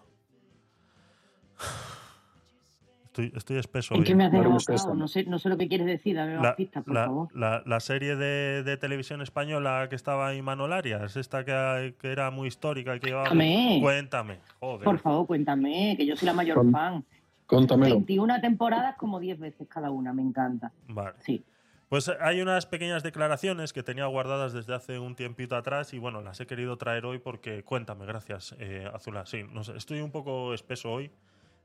[3.16, 3.93] Estoy, estoy espeso.
[3.93, 4.16] ¿En hoy, qué ¿eh?
[4.16, 4.93] me has Claro, dejado?
[4.93, 7.28] No sé, no sé lo que quieres decir, dame la, pistas, por la- favor.
[7.34, 12.11] la- la serie de, de televisión española que estaba en Imanol Arias, esta que, que
[12.11, 13.30] era muy histórica y que llevaba...
[13.30, 13.80] Cuéntame.
[13.82, 14.84] Cuéntame, joder.
[14.84, 17.05] Por favor, cuéntame, que yo soy la mayor Con- fan.
[17.47, 17.95] Contámelo.
[17.95, 20.74] 21 temporadas como 10 veces cada una, me encanta.
[20.89, 21.13] Vale.
[21.20, 21.41] Sí.
[21.88, 26.22] Pues hay unas pequeñas declaraciones que tenía guardadas desde hace un tiempito atrás y bueno,
[26.22, 29.26] las he querido traer hoy porque cuéntame, gracias, eh, Azula.
[29.26, 31.11] Sí, no sé, estoy un poco espeso hoy,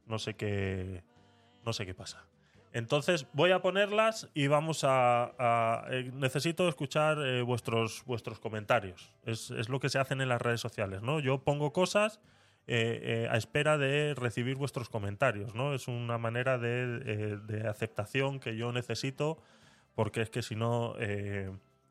[0.07, 1.03] no sé qué,
[1.64, 2.26] no sé qué pasa.
[2.72, 9.12] Entonces voy a ponerlas y vamos a, eh, necesito escuchar eh, vuestros vuestros comentarios.
[9.24, 11.18] Es, es lo que se hacen en las redes sociales, ¿no?
[11.18, 12.20] Yo pongo cosas
[12.68, 15.74] eh, a espera de recibir vuestros comentarios, ¿no?
[15.74, 19.42] Es una manera de, de aceptación que yo necesito
[19.96, 20.94] porque es que si no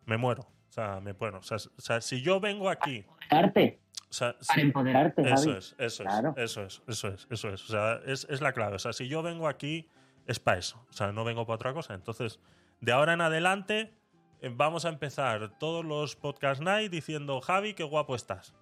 [0.06, 0.48] me muero.
[0.70, 1.40] O sea, me muero.
[1.40, 3.06] O sea, s- o sea, si yo vengo aquí...
[3.24, 3.80] Empoderarte.
[4.10, 5.58] O sea, Para empoderarte, eso Javi.
[5.58, 6.34] es, eso Claro.
[6.38, 7.64] es, eso es, eso es, eso es.
[7.66, 8.76] O sea, es, es la clave.
[8.76, 9.88] O sea, si yo vengo aquí,
[10.26, 10.84] es para eso.
[10.90, 11.94] O sea, no vengo para otra cosa.
[11.94, 12.40] Entonces,
[12.82, 13.94] de ahora en adelante,
[14.42, 18.56] eh, vamos a empezar todos los podcast night diciendo, Javi, qué guapo estás.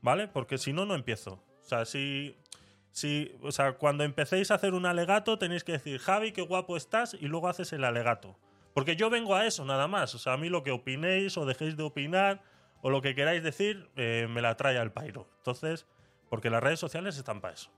[0.00, 0.26] ¿Vale?
[0.28, 1.44] Porque si no, no empiezo.
[1.60, 2.36] O sea, si.
[2.90, 6.76] si o sea, cuando empecéis a hacer un alegato, tenéis que decir, Javi, qué guapo
[6.76, 8.36] estás, y luego haces el alegato.
[8.74, 10.14] Porque yo vengo a eso, nada más.
[10.14, 12.42] O sea, a mí lo que opinéis o dejéis de opinar
[12.80, 15.28] o lo que queráis decir, eh, me la trae al pairo.
[15.38, 15.86] Entonces,
[16.28, 17.70] porque las redes sociales están para eso.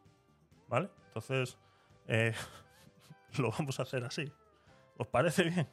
[0.69, 0.91] ¿Vale?
[1.07, 1.59] Entonces,
[2.07, 2.35] eh,
[3.39, 4.31] lo vamos a hacer así.
[4.99, 5.69] ¿Os parece bien?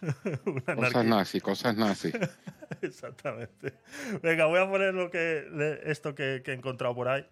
[0.76, 2.12] Cosas nazi, cosas nazi.
[2.82, 3.74] Exactamente.
[4.22, 7.26] Venga, voy a poner lo que, esto que, que he encontrado por ahí,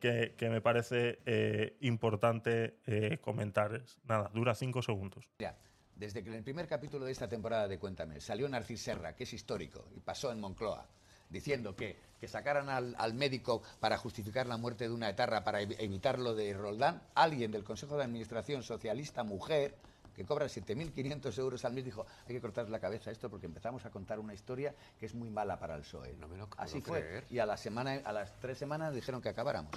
[0.00, 3.82] que, me parece eh, importante eh, comentar.
[4.08, 5.28] Nada, dura cinco segundos.
[5.38, 5.56] Mira,
[5.94, 9.24] desde que en el primer capítulo de esta temporada de Cuéntame salió Narcis Serra, que
[9.24, 10.86] es histórico, y pasó en Moncloa,
[11.30, 15.60] diciendo que, que sacaran al, al médico para justificar la muerte de una etarra, para
[15.62, 19.74] ev- evitar lo de Roldán, alguien del Consejo de Administración Socialista Mujer,
[20.16, 23.44] que cobra 7.500 euros al mes, dijo, hay que cortar la cabeza a esto porque
[23.44, 26.14] empezamos a contar una historia que es muy mala para el PSOE.
[26.14, 27.00] No me lo Así fue.
[27.00, 27.26] creer.
[27.28, 29.72] Y a, la semana, a las tres semanas dijeron que acabáramos.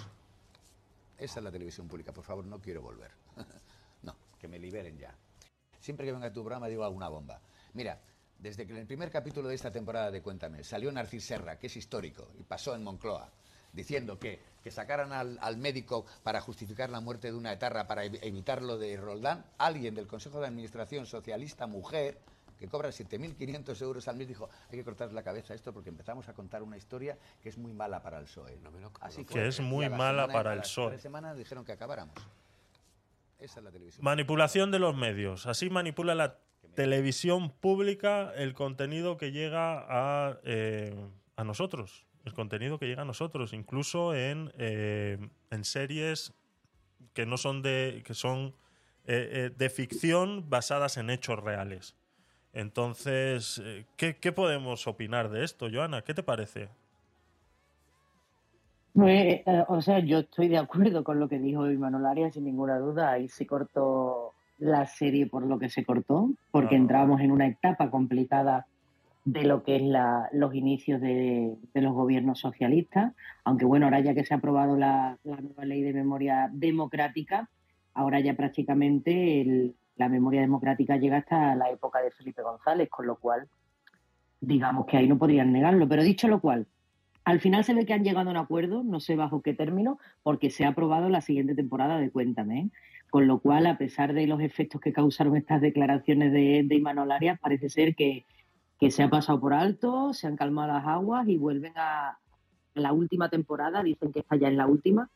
[1.18, 3.12] Esa es la televisión pública, por favor, no quiero volver.
[4.04, 5.14] no, que me liberen ya.
[5.78, 7.42] Siempre que venga a tu programa digo alguna bomba.
[7.74, 8.00] Mira,
[8.38, 11.68] desde que en el primer capítulo de esta temporada de Cuéntame salió Narcis Serra, que
[11.68, 13.30] es histórico, y pasó en Moncloa,
[13.74, 18.06] diciendo que, que sacaran al, al médico para justificar la muerte de una etarra, para
[18.06, 22.20] ev- evitar lo de Roldán, alguien del Consejo de Administración Socialista Mujer,
[22.58, 25.90] que cobra 7.500 euros al mes, dijo, hay que cortar la cabeza a esto porque
[25.90, 28.58] empezamos a contar una historia que es muy mala para el PSOE.
[29.00, 30.90] Así Que es muy mala semana- para el PSOE.
[30.90, 32.16] tres semanas dijeron que acabáramos.
[33.40, 34.04] Esa es la televisión.
[34.04, 35.46] Manipulación de los medios.
[35.46, 36.38] Así manipula la
[36.76, 40.94] televisión pública el contenido que llega a, eh,
[41.38, 42.06] a nosotros.
[42.26, 43.54] El contenido que llega a nosotros.
[43.54, 45.18] Incluso en, eh,
[45.52, 46.34] en series
[47.14, 48.04] que no son de.
[48.06, 48.54] que son
[49.06, 51.96] eh, eh, de ficción basadas en hechos reales.
[52.54, 53.62] Entonces,
[53.96, 56.02] ¿qué, qué podemos opinar de esto, Joana?
[56.04, 56.70] ¿Qué te parece?
[58.94, 62.46] Pues, eh, o sea, yo estoy de acuerdo con lo que dijo Imanol Arias, sin
[62.46, 63.12] ninguna duda.
[63.12, 66.82] Ahí se cortó la serie por lo que se cortó, porque Claro.
[66.84, 68.68] entrábamos en una etapa complicada
[69.26, 73.14] de lo que es la, los inicios de, de los gobiernos socialistas.
[73.44, 77.50] Aunque bueno, ahora ya que se ha aprobado la, nueva ley de memoria democrática,
[77.94, 83.18] ahora ya prácticamente la memoria democrática llega hasta la época de Felipe González, con lo
[83.18, 83.48] cual,
[84.40, 85.88] digamos que ahí no podrían negarlo.
[85.88, 86.68] Pero dicho lo cual,
[87.26, 90.00] al final se ve que han llegado a un acuerdo, no sé bajo qué término,
[90.24, 92.60] porque se ha aprobado la siguiente temporada de Cuéntame.
[92.60, 92.70] ¿eh?
[93.10, 97.40] Con lo cual, a pesar de los efectos que causaron estas declaraciones de, de Arias,
[97.40, 98.26] parece ser que,
[98.80, 102.18] que se ha pasado por alto, se han calmado las aguas y vuelven a,
[102.76, 105.10] la última temporada, dicen que está ya en la última,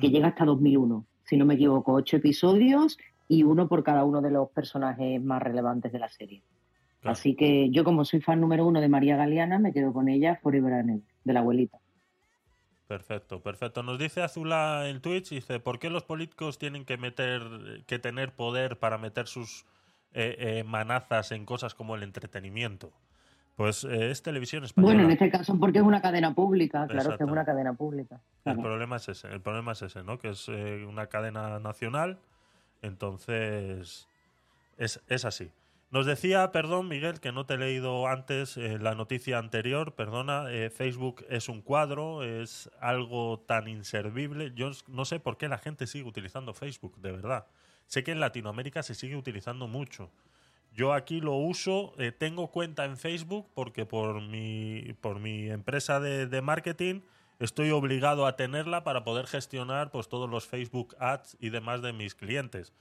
[0.00, 4.20] que llega hasta 2001, si no me equivoco, ocho episodios y uno por cada uno
[4.20, 6.42] de los personajes más relevantes de la serie.
[7.00, 7.12] Claro.
[7.12, 10.38] Así que yo como soy fan número uno de María Galeana, me quedo con ella
[10.42, 11.78] Forever and Ever, de la abuelita.
[12.86, 13.82] Perfecto, perfecto.
[13.82, 17.42] Nos dice Azula en Twitch, dice, ¿por qué los políticos tienen que meter,
[17.86, 19.64] que tener poder para meter sus
[20.12, 22.92] eh, eh, manazas en cosas como el entretenimiento?
[23.60, 24.94] Pues eh, es televisión española.
[24.94, 28.18] Bueno, en este caso porque es una cadena pública, claro que es una cadena pública.
[28.46, 30.18] El problema es ese, el problema es ese, ¿no?
[30.18, 32.18] Que es eh, una cadena nacional,
[32.80, 34.08] entonces
[34.78, 35.50] es, es así.
[35.90, 40.46] Nos decía, perdón, Miguel, que no te he leído antes eh, la noticia anterior, perdona,
[40.74, 44.52] Facebook es un cuadro, es algo tan inservible.
[44.54, 47.46] Yo no sé por qué la gente sigue utilizando Facebook, de verdad.
[47.90, 50.12] Sé que en Latinoamérica se sigue utilizando mucho.
[50.72, 55.98] Yo aquí lo uso, eh, tengo cuenta en Facebook porque por mi, por mi empresa
[55.98, 57.00] de, de marketing
[57.40, 61.92] estoy obligado a tenerla para poder gestionar pues, todos los Facebook Ads y demás de
[61.92, 62.72] mis clientes.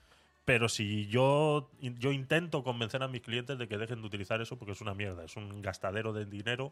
[0.46, 4.60] Pero si yo, yo intento convencer a mis clientes de que dejen de utilizar eso
[4.60, 6.72] porque es una mierda, es un gastadero de dinero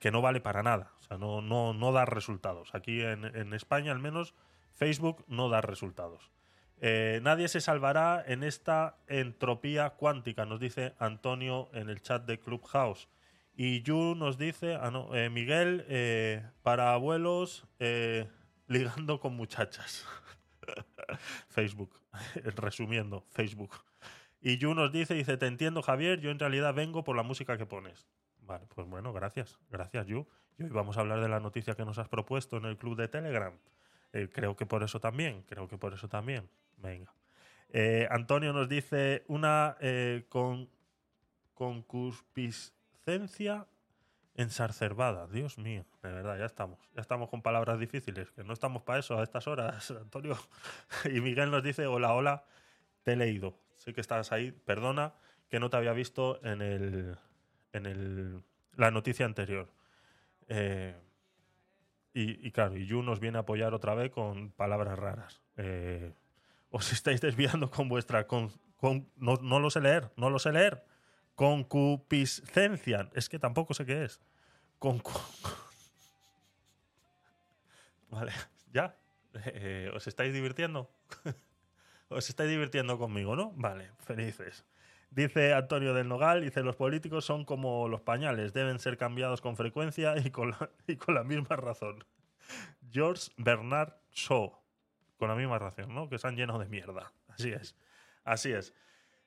[0.00, 2.74] que no vale para nada, o sea, no, no, no da resultados.
[2.74, 4.34] Aquí en, en España al menos
[4.74, 6.32] Facebook no da resultados.
[6.80, 12.38] Eh, nadie se salvará en esta entropía cuántica, nos dice Antonio en el chat de
[12.38, 13.08] Clubhouse.
[13.54, 17.66] Y Yu nos dice, ah, no, eh, Miguel, eh, para abuelos,
[18.68, 20.06] ligando con muchachas.
[21.48, 21.98] Facebook,
[22.56, 23.70] resumiendo, Facebook.
[24.42, 27.56] Y Yu nos dice, dice, te entiendo Javier, yo en realidad vengo por la música
[27.56, 28.06] que pones.
[28.42, 30.26] Vale, pues bueno, gracias, gracias Yu.
[30.58, 32.96] Y hoy vamos a hablar de la noticia que nos has propuesto en el club
[32.96, 33.58] de Telegram.
[34.32, 36.48] Creo que por eso también, creo que por eso también.
[36.76, 37.12] Venga.
[37.70, 40.68] Eh, Antonio nos dice una eh, con,
[41.54, 43.66] concupiscencia.
[45.32, 46.78] Dios mío, de verdad, ya estamos.
[46.94, 50.36] Ya estamos con palabras difíciles, que no estamos para eso a estas horas, Antonio.
[51.06, 52.44] y Miguel nos dice, hola, hola,
[53.02, 53.58] te he leído.
[53.76, 55.14] Sé que estás ahí, perdona
[55.48, 57.16] que no te había visto en el
[57.76, 58.42] en el,
[58.76, 59.68] la noticia anterior.
[60.48, 60.94] Eh,
[62.14, 65.42] y, y claro, y Yu nos viene a apoyar otra vez con palabras raras.
[65.56, 66.12] Eh,
[66.76, 68.26] os estáis desviando con vuestra...
[68.26, 70.84] Con, con- no, no lo sé leer, no lo sé leer.
[71.34, 73.10] Concupiscencia.
[73.14, 74.20] Es que tampoco sé qué es.
[74.78, 75.12] Concu-
[78.10, 78.32] Vale,
[78.72, 78.96] ya.
[79.46, 80.90] Eh, ¿Os estáis divirtiendo?
[82.08, 83.52] Os estáis divirtiendo conmigo, ¿no?
[83.56, 84.64] Vale, felices.
[85.10, 89.56] Dice Antonio del Nogal, dice, los políticos son como los pañales, deben ser cambiados con
[89.56, 90.54] frecuencia y con
[90.86, 92.04] y con la misma razón.
[92.90, 94.52] George Bernard Shaw,
[95.16, 96.08] con la misma razón, ¿no?
[96.08, 97.12] Que se han llenado de mierda.
[97.28, 97.74] Así es.
[98.24, 98.74] Así es.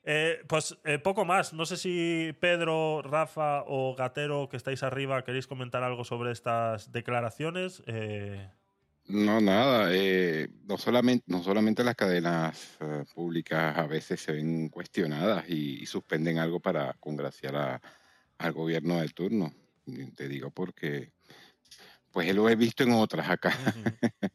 [0.04, 1.54] Eh, pues eh, poco más.
[1.54, 6.92] No sé si Pedro, Rafa o Gatero, que estáis arriba, queréis comentar algo sobre estas
[6.92, 7.84] declaraciones.
[7.86, 8.50] Eh,
[9.08, 9.90] No, nada.
[9.92, 15.82] eh, no, solamente, no solamente las cadenas eh, públicas a veces se ven cuestionadas y,
[15.82, 17.82] y suspenden algo para congraciar a-
[18.38, 19.52] al gobierno del turno.
[20.16, 21.12] Te digo porque,
[22.12, 23.52] pues lo he visto en otras acá.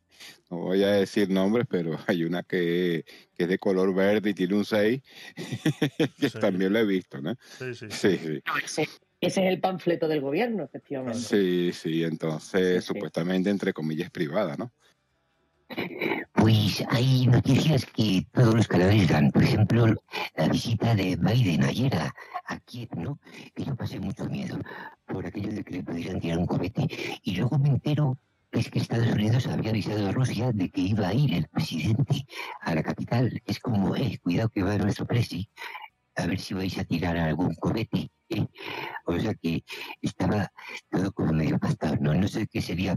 [0.51, 3.05] No voy a decir nombres, pero hay una que,
[3.35, 5.03] que es de color verde y tiene un 6,
[6.19, 6.39] que Sí.
[6.39, 7.35] también lo he visto, ¿no?
[7.59, 7.87] sí, sí.
[7.91, 8.41] Sí, sí.
[8.65, 8.83] Ese,
[9.21, 11.19] ese es el panfleto del gobierno, efectivamente.
[11.19, 12.95] Sí, sí, entonces Sí, sí.
[12.95, 14.73] supuestamente entre comillas privada, ¿no?
[16.33, 19.31] Pues hay noticias que todos los canales dan.
[19.31, 19.87] Por ejemplo,
[20.37, 22.15] la visita de Biden ayer a,
[22.47, 23.19] a Kiev, ¿no?
[23.55, 24.59] Que yo pasé mucho miedo
[25.07, 26.87] por aquello de que le pudieran tirar un cohete.
[27.23, 28.19] Y luego me entero
[28.55, 32.27] es que Estados Unidos había avisado a Rusia de que iba a ir el presidente
[32.61, 33.43] a la capital.
[33.47, 35.49] Es como, eh, cuidado que va nuestro presi.
[36.17, 38.11] A ver si vais a tirar algún cohete.
[39.07, 39.63] O sea que
[40.03, 40.49] estaba
[40.91, 41.97] todo como medio pactado.
[42.01, 42.97] No, no sé qué sería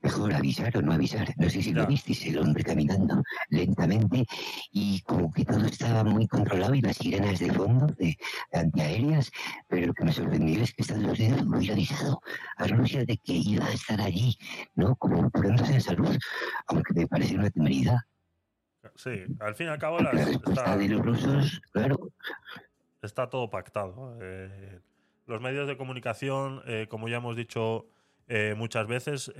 [0.00, 1.32] mejor avisar o no avisar.
[1.36, 1.80] No sé si Ya.
[1.82, 4.24] lo visteis, el hombre caminando lentamente
[4.70, 8.16] y como que todo estaba muy controlado y las sirenas de fondo de
[8.52, 9.30] antiaéreas,
[9.68, 12.20] pero lo que me sorprendió es que Estados Unidos hubiera avisado
[12.56, 14.36] a Rusia de que iba a estar allí,
[14.74, 14.96] ¿no?
[14.96, 16.16] Como curándose en salud,
[16.66, 17.98] aunque me parece una temeridad.
[18.96, 22.10] Sí, al fin y al cabo las- la respuesta está, de los rusos, claro,
[23.06, 24.16] está todo pactado.
[24.20, 24.80] Eh,
[25.26, 27.86] los medios de comunicación, eh, como ya hemos dicho
[28.28, 29.32] eh, muchas veces,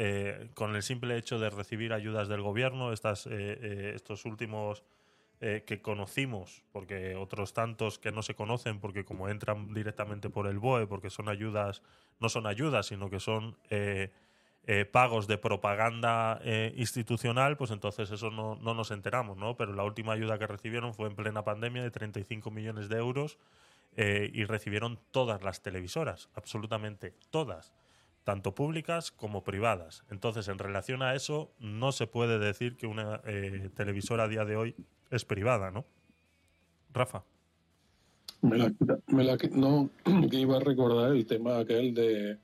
[0.55, 4.83] con el simple hecho de recibir ayudas del gobierno, estas, estos últimos
[5.41, 10.61] que conocimos, porque otros tantos que no se conocen, porque como entran directamente por el
[10.61, 11.83] BOE, porque son ayudas,
[12.21, 13.57] no son ayudas, sino que son
[14.65, 19.57] eh, pagos de propaganda eh, institucional, pues entonces eso no, no nos enteramos, ¿no?
[19.57, 23.39] Pero la última ayuda que recibieron fue en plena pandemia de 35 millones de euros
[23.97, 27.73] eh, y recibieron todas las televisoras, absolutamente todas,
[28.23, 30.05] tanto públicas como privadas.
[30.11, 33.21] Entonces, en relación a eso, no se puede decir que una
[33.75, 34.77] televisora a día de hoy
[35.11, 35.85] es privada, ¿no?
[36.93, 37.25] Rafa.
[38.43, 39.91] No,
[40.31, 42.39] que iba a recordar el tema aquel de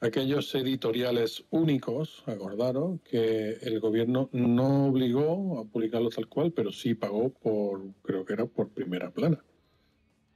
[0.00, 6.94] aquellos editoriales únicos, acordaron, que el gobierno no obligó a publicarlos tal cual, pero sí
[6.94, 9.44] pagó por, creo que era por primera plana,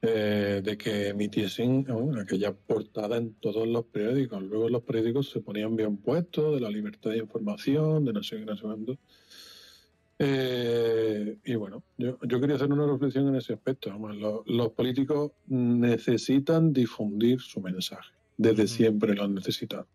[0.02, 2.20] eh, de que emitiesen ¿no?
[2.20, 4.42] aquella portada en todos los periódicos.
[4.42, 8.38] Luego los periódicos se ponían bien puestos de la libertad de información, de no sé
[8.38, 8.66] qué, no sé.
[10.18, 13.92] Eh, y bueno, yo, yo quería hacer una reflexión en ese aspecto.
[14.46, 18.12] Los políticos necesitan difundir su mensaje.
[18.42, 19.86] Desde siempre lo han necesitado.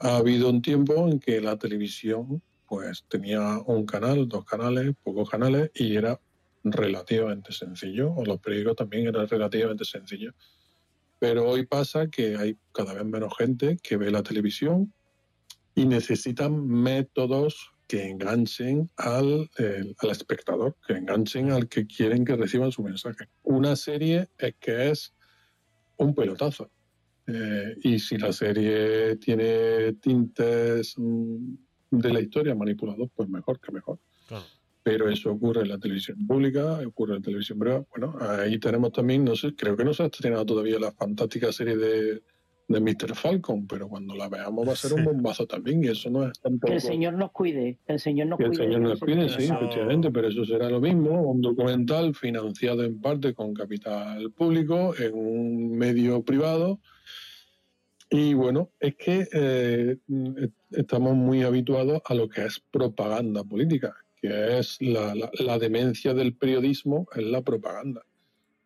[0.00, 5.30] Ha habido un tiempo en que la televisión pues tenía un canal, dos canales, pocos
[5.30, 6.20] canales y era
[6.64, 10.34] relativamente sencillo, o los periódicos también eran relativamente sencillos.
[11.18, 14.92] Pero hoy pasa que hay cada vez menos gente que ve la televisión
[15.74, 22.36] y necesitan métodos que enganchen al, el- al espectador, que enganchen al que quieren que
[22.36, 23.28] reciban su mensaje.
[23.44, 25.14] Una serie es que es
[25.96, 26.70] un pelotazo.
[27.30, 31.54] Eh, y si la serie tiene tintes mm,
[31.90, 33.98] de la historia manipulados, pues mejor que mejor.
[34.26, 34.44] Claro.
[34.82, 37.84] Pero eso ocurre en la televisión pública, ocurre en la televisión privada.
[37.90, 41.52] Bueno, ahí tenemos también, no sé, creo que no se ha estrenado todavía la fantástica
[41.52, 42.22] serie de,
[42.68, 43.14] de Mr.
[43.14, 46.40] Falcon, pero cuando la veamos va a ser un bombazo también, y eso no es
[46.40, 46.68] tampoco...
[46.68, 48.54] Que el Señor nos cuide, que el Señor nos Que el.
[48.54, 52.84] Señor no nos cuide, sí, Eso- efectivamente, pero eso será lo mismo, un documental financiado
[52.84, 56.80] en parte con capital público en un medio privado
[58.10, 63.94] Y bueno, es que eh, mm, estamos muy habituados a lo que es propaganda política,
[64.20, 68.02] que es la, la- la demencia del periodismo, es la propaganda.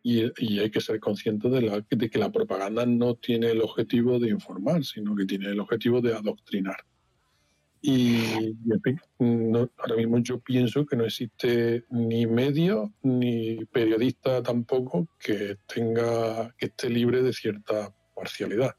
[0.05, 0.23] Y,
[0.59, 4.29] hay que ser conscientes de, la- de que la propaganda no tiene el objetivo de
[4.29, 6.77] informar, sino que tiene el objetivo de adoctrinar.
[7.81, 8.55] Y, y,
[9.19, 16.53] no- ahora mismo yo pienso que no existe ni medio ni periodista tampoco que tenga
[16.57, 18.71] que esté libre de cierta parcialidad.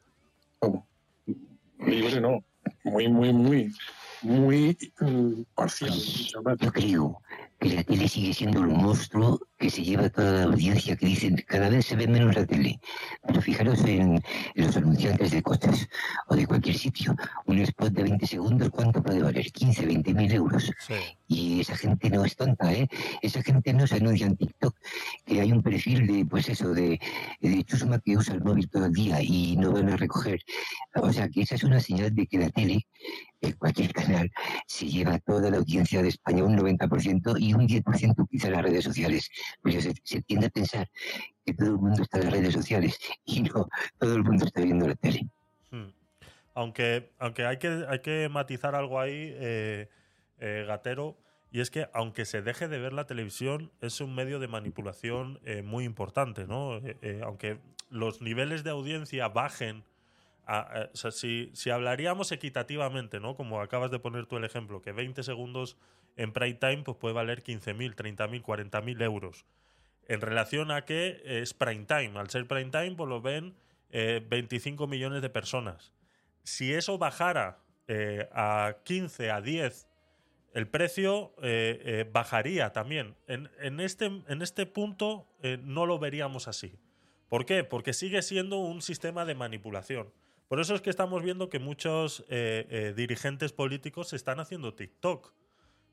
[1.79, 2.43] Libre no,
[2.85, 3.75] muy, muy, muy,
[4.23, 5.93] muy mm, parcial.
[5.93, 7.21] Yo creo
[7.61, 11.43] que la tele sigue siendo el monstruo que se lleva toda la audiencia, que dicen
[11.47, 12.79] cada vez se ve menos la tele.
[13.27, 14.21] Pero fijaros en,
[14.57, 15.89] en los anunciantes de coches
[16.29, 17.17] o de cualquier sitio.
[17.47, 19.51] Un spot de 20 segundos, ¿cuánto puede valer?
[19.51, 20.71] 15, 20 mil euros.
[20.87, 20.95] Sí.
[21.29, 22.87] Y esa gente no es tonta, ¿eh?
[23.23, 24.77] Esa gente no se anuncia en TikTok,
[25.25, 27.01] que hay un perfil de, pues eso, de,
[27.41, 30.41] de chusma que usa el móvil todo el día y no van a recoger.
[30.97, 32.87] O sea, que esa es una señal de que la tele,
[33.45, 34.31] eh, cualquier canal,
[34.67, 38.85] se lleva toda la audiencia de España, un 90% y un 10% quizá las redes
[38.85, 39.31] sociales.
[39.63, 40.91] Pues se, tiende a pensar
[41.45, 43.69] que todo el mundo está en las redes sociales y no,
[43.99, 45.29] todo el mundo está viendo la tele.
[45.71, 45.91] Hmm.
[46.55, 49.89] Aunque, aunque hay, que, hay que matizar algo ahí, eh,
[50.39, 51.17] eh, Gatero,
[51.51, 55.41] y es que aunque se deje de ver la televisión, es un medio de manipulación
[55.45, 56.81] eh, muy importante, ¿no?
[57.23, 57.61] Aunque
[57.91, 59.85] los niveles de audiencia bajen,
[60.93, 63.37] si, hablaríamos equitativamente, ¿no?
[63.37, 65.77] Como acabas de poner tú el ejemplo, que 20 segundos
[66.17, 69.45] en prime time pues puede valer 15.000, 30.000, 40.000 euros.
[70.07, 72.13] En relación a que es prime time.
[72.19, 73.55] Al ser prime time, pues lo ven
[73.91, 75.93] eh, 25 millones de personas.
[76.43, 79.87] Si eso bajara eh, a 15, a 10,
[80.55, 83.15] el precio eh, eh, bajaría también.
[83.27, 85.27] En, este, en este punto
[85.63, 86.79] no lo veríamos así.
[87.29, 87.65] ¿Por qué?
[87.65, 90.13] Porque sigue siendo un sistema de manipulación.
[90.55, 94.73] Por eso es que estamos viendo que muchos eh, eh, dirigentes políticos se están haciendo
[94.73, 95.35] TikTok.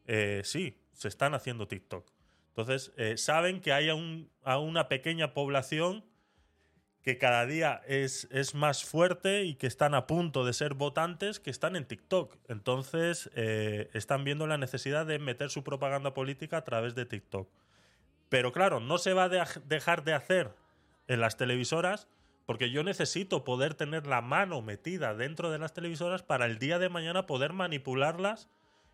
[0.06, 2.12] Eh, sí, se están haciendo TikTok.
[2.50, 6.06] Entonces, eh, saben que hay a, un- a una pequeña población
[7.02, 11.50] que cada día es, más fuerte y que están a punto de ser votantes que
[11.50, 12.38] están en TikTok.
[12.48, 17.50] Entonces, están viendo la necesidad de meter su propaganda política a través de TikTok.
[18.30, 20.52] Pero claro, no se va a dej- dejar de hacer
[21.08, 22.08] en las televisoras
[22.52, 26.80] porque yo necesito poder tener la mano metida dentro de las televisoras para el día
[26.80, 28.50] de mañana poder manipularlas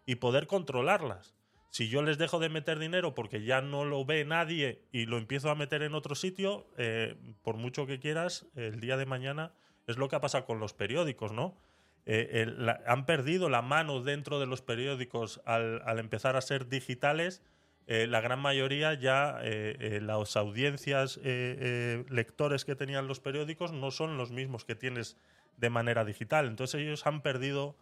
[0.06, 1.34] y poder controlarlas.
[1.72, 5.18] Si yo les dejo de meter dinero porque ya no lo ve nadie y lo
[5.18, 9.54] empiezo a meter en otro sitio, eh, por mucho que quieras, el día de mañana
[9.88, 11.58] es lo que ha pasado con los periódicos, ¿no?
[12.06, 12.46] Eh,
[12.86, 17.42] han perdido la mano dentro de los periódicos al empezar a ser digitales.
[17.88, 23.92] Eh, la gran mayoría ya, eh, eh, las audiencias, lectores que tenían los periódicos no
[23.92, 25.18] son los mismos que tienes
[25.56, 26.48] de manera digital.
[26.48, 27.76] Entonces ellos han perdido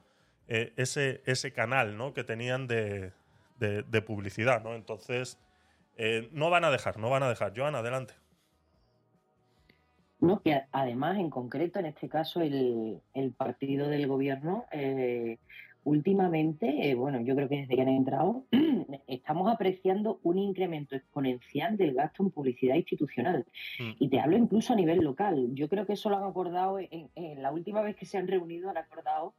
[0.48, 2.14] ese, ese canal ¿no?
[2.14, 3.14] que tenían de,
[3.58, 4.64] de- publicidad.
[4.76, 5.40] Entonces,
[6.32, 7.54] no van a dejar, no van a dejar.
[7.56, 8.14] Joan, adelante.
[10.20, 14.66] No, que además, en concreto, en este caso, el, el partido del gobierno,
[15.86, 18.44] últimamente, eh, bueno, yo creo que desde que han entrado,
[19.08, 23.46] estamos apreciando un incremento exponencial del gasto en publicidad institucional.
[23.80, 23.92] Mm.
[24.00, 25.50] Y te hablo incluso a nivel local.
[25.54, 28.28] Yo creo que eso lo han acordado, en, en la última vez que se han
[28.28, 29.34] reunido, han acordado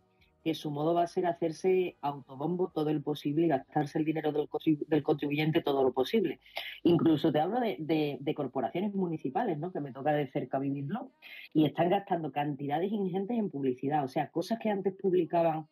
[0.45, 4.31] que su modo va a ser hacerse autobombo todo el posible y gastarse el dinero
[4.31, 4.49] del,
[5.03, 6.39] contribuyente todo lo posible.
[6.85, 9.73] Incluso te hablo de, de- de corporaciones municipales, ¿no?
[9.73, 11.11] que me toca de cerca vivirlo,
[11.53, 14.05] y están gastando cantidades ingentes en publicidad.
[14.05, 15.67] O sea, cosas que antes publicaban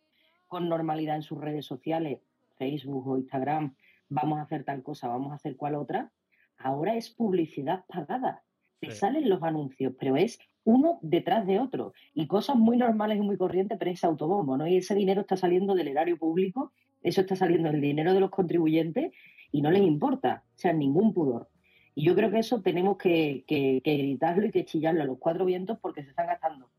[0.55, 2.21] con normalidad en sus redes sociales,
[2.59, 3.75] Facebook o Instagram,
[4.09, 6.13] vamos a hacer tal cosa, vamos a hacer cual otra,
[6.59, 8.45] ahora es publicidad pagada.
[8.79, 8.99] Te Sí.
[8.99, 11.93] salen los anuncios, pero es uno detrás de otro.
[12.15, 14.65] Y cosas muy normales y muy corrientes, pero es autobombo, ¿no?
[14.69, 16.71] Y ese dinero está saliendo del erario público,
[17.03, 19.13] eso está saliendo del dinero de los contribuyentes
[19.51, 21.49] y no les importa, o sea, ningún pudor.
[21.97, 25.19] Y yo creo que eso tenemos que, que- que gritarlo y que chillarlo a los
[25.19, 26.71] cuatro vientos porque se están gastando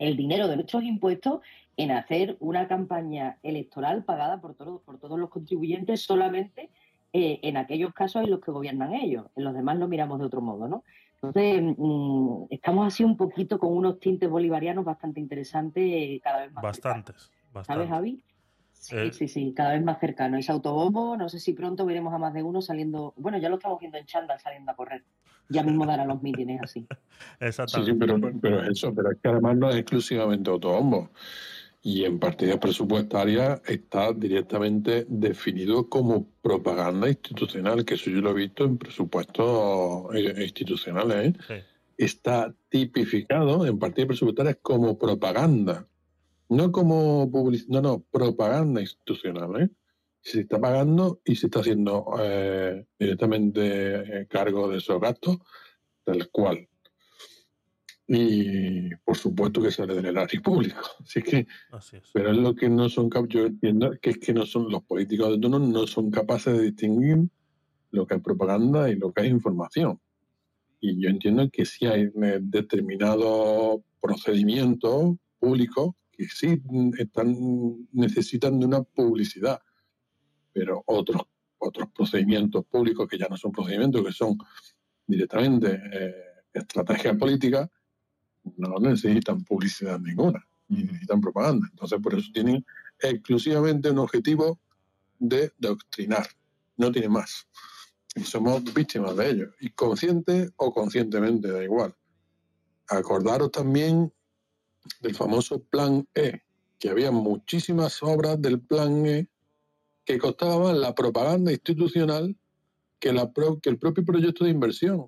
[0.00, 1.40] el dinero de nuestros impuestos
[1.76, 6.70] en hacer una campaña electoral pagada por, todos por todos los contribuyentes solamente
[7.12, 9.26] eh, en aquellos casos en los que gobiernan ellos.
[9.36, 10.84] En los demás lo miramos de otro modo, ¿no?
[11.22, 16.52] Entonces, mm, estamos así un poquito con unos tintes bolivarianos bastante interesantes, eh, cada vez
[16.52, 17.04] más cercanos.
[17.04, 17.22] Bastantes.
[17.22, 17.88] ¿Sabes, bastantes.
[17.88, 18.24] Javi?
[18.72, 19.12] Sí, Eh.
[19.12, 20.36] sí, sí, cada vez más cercano.
[20.36, 23.14] Ese autobombo, no sé si pronto veremos a más de uno saliendo.
[23.16, 25.04] Bueno, ya lo estamos viendo en chándal saliendo a correr.
[25.48, 26.80] Ya mismo dará los mítines así.
[26.80, 27.94] Sí, sí, Exactamente.
[27.94, 31.10] pero, pero es eso, pero es que además no es exclusivamente autobombo.
[31.84, 38.34] Y en partidas presupuestarias está directamente definido como propaganda institucional, que eso yo lo he
[38.34, 41.34] visto en presupuestos eh, institucionales.
[41.34, 41.34] ¿eh?
[41.48, 41.54] Sí.
[42.04, 45.88] está tipificado en partidas presupuestarias como propaganda,
[46.48, 49.62] no como publicidad, no, no, propaganda institucional.
[49.62, 49.68] ¿eh?
[50.20, 55.38] Se está pagando y se está haciendo eh, directamente cargo de esos gastos,
[56.04, 56.68] tal cual.
[58.14, 60.82] Y por supuesto que sale del erario público.
[61.00, 62.10] Así que, Así es.
[62.12, 64.82] pero es lo que no son cap- yo entiendo que es que no son los
[64.82, 67.18] políticos de turno no son capaces de distinguir
[67.90, 69.98] lo que es propaganda y lo que es información.
[70.80, 76.60] Y yo entiendo que sí hay eh, determinados procedimientos públicos que sí
[76.98, 77.34] están,
[77.92, 79.58] necesitan de una publicidad,
[80.52, 81.22] pero otros,
[81.56, 84.36] otros procedimientos públicos que ya no son procedimientos, que son
[85.06, 86.14] directamente eh,
[86.52, 87.70] estrategias políticas,
[88.56, 91.66] no necesitan publicidad ninguna, ni necesitan propaganda.
[91.70, 92.64] Entonces, por eso tienen
[93.00, 94.58] exclusivamente un objetivo
[95.18, 96.26] de doctrinar,
[96.76, 97.46] no tiene más.
[98.14, 101.94] Y somos víctimas de ello, y consciente o conscientemente, da igual.
[102.88, 104.12] Acordaros también
[105.00, 106.42] del famoso Plan E,
[106.78, 109.28] que había muchísimas obras del Plan E
[110.04, 112.36] que costaban la propaganda institucional
[112.98, 113.32] que, la
[113.62, 115.06] que el propio proyecto de inversión.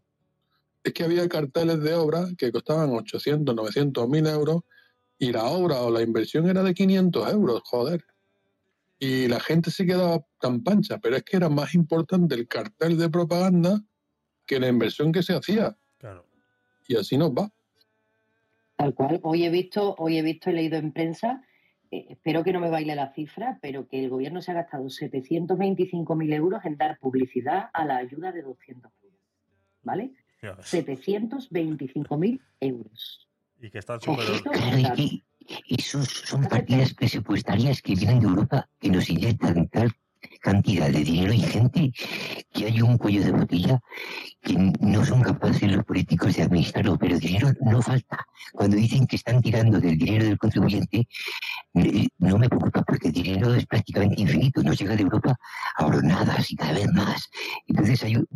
[0.84, 4.62] Es que había carteles de obras que costaban 800, 900, 1000 euros
[5.18, 8.04] y la obra o la inversión era de 500 euros, joder.
[8.98, 12.98] Y la gente se quedaba tan pancha, pero es que era más importante el cartel
[12.98, 13.82] de propaganda
[14.46, 15.76] que la inversión que se hacía.
[15.98, 16.26] Claro.
[16.86, 17.50] Y así nos va.
[18.76, 19.20] Tal cual.
[19.22, 21.42] Hoy he visto, hoy he visto y leído en prensa,
[21.90, 24.84] eh, espero que no me baile la cifra, pero que el gobierno se ha gastado
[24.84, 29.20] 725.000 euros en dar publicidad a la ayuda de 200 euros.
[29.82, 30.12] ¿Vale?
[30.44, 30.66] Ya ves.
[30.66, 33.28] 725.000 euros.
[33.62, 34.34] Y que están Claro,
[34.78, 35.24] y, y-
[35.68, 39.90] esos son partidas presupuestarias que vienen de Europa que nos inyectan tal
[40.40, 41.92] cantidad de dinero ingente
[42.52, 43.80] que hay un cuello de botella
[44.42, 48.26] que no son capaces los políticos de administrarlo, pero dinero no falta.
[48.52, 51.06] Cuando dicen que están tirando del dinero del contribuyente,
[51.74, 55.36] eh, no me preocupa porque el dinero es prácticamente infinito, nos llega de Europa
[55.76, 57.30] a hornadas y cada vez más.
[57.66, 58.28] Entonces hay un-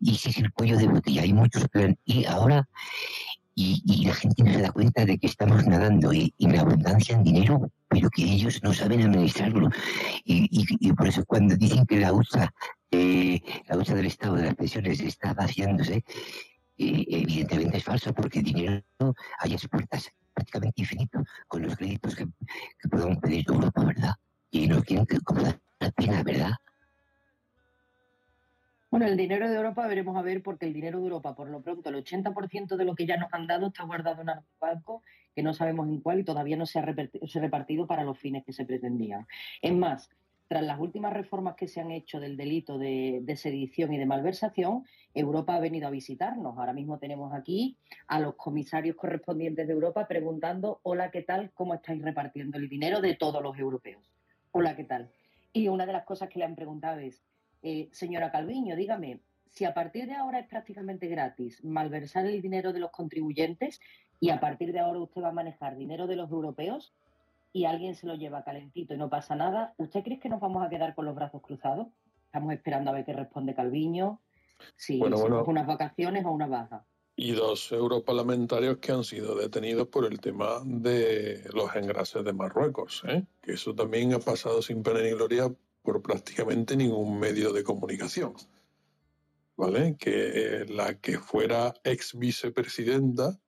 [0.00, 1.96] y ese es el cuello de botella, hay muchos planes.
[2.04, 2.68] Y ahora
[3.54, 7.22] y, la gente no se da cuenta de que estamos nadando en, en abundancia en
[7.22, 9.70] dinero, pero que ellos no saben administrarlo.
[10.24, 12.52] Y, por eso cuando dicen que la USA,
[12.90, 16.04] eh, la USA del Estado de las pensiones está vaciándose,
[16.76, 18.82] eh, evidentemente es falso, porque dinero
[19.38, 22.26] hay a sus puertas prácticamente infinito, con los créditos que,
[22.80, 24.14] que podemos pedir de Europa, ¿verdad?
[24.50, 25.42] Y no quieren que como
[25.78, 26.52] la pena, ¿verdad?
[28.94, 31.60] Bueno, el dinero de Europa veremos a ver, porque el dinero de Europa, por lo
[31.62, 35.02] pronto, el 80% de lo que ya nos han dado está guardado en algún banco
[35.34, 38.52] que no sabemos en cuál y todavía no se ha repartido para los fines que
[38.52, 39.26] se pretendían.
[39.60, 40.10] Es más,
[40.46, 44.06] tras las últimas reformas que se han hecho del delito de, de sedición y de
[44.06, 46.56] malversación, Europa ha venido a visitarnos.
[46.56, 47.76] Ahora mismo tenemos aquí
[48.06, 51.50] a los comisarios correspondientes de Europa preguntando, hola, ¿qué tal?
[51.54, 54.08] ¿Cómo estáis repartiendo el dinero de todos los europeos?
[54.52, 55.10] Hola, ¿qué tal?
[55.52, 57.24] Y una de las cosas que le han preguntado es,
[57.64, 59.20] eh, señora Calviño, dígame,
[59.50, 63.80] si a partir de ahora es prácticamente gratis malversar el dinero de los contribuyentes
[64.20, 66.92] y a partir de ahora usted va a manejar dinero de los europeos
[67.52, 70.64] y alguien se lo lleva calentito y no pasa nada, ¿usted cree que nos vamos
[70.64, 71.88] a quedar con los brazos cruzados?
[72.26, 74.20] Estamos esperando a ver qué responde Calviño,
[74.76, 75.44] si Bueno, bueno.
[75.46, 76.84] unas vacaciones o una baja.
[77.16, 83.02] y dos europarlamentarios que han sido detenidos por el tema de los engrases de Marruecos,
[83.06, 83.22] ¿eh?
[83.40, 85.48] que eso también ha pasado sin pena ni gloria
[85.84, 88.34] por prácticamente ningún medio de comunicación.
[89.56, 89.96] ¿Vale?
[89.96, 93.38] Que eh, la que fuera ex vicepresidenta,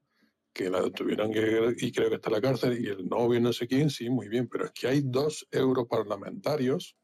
[0.52, 3.52] que la tuvieron que, y creo que está en la cárcel, y el novio no
[3.52, 6.96] sé quién, sí, muy bien, pero es que hay dos europarlamentarios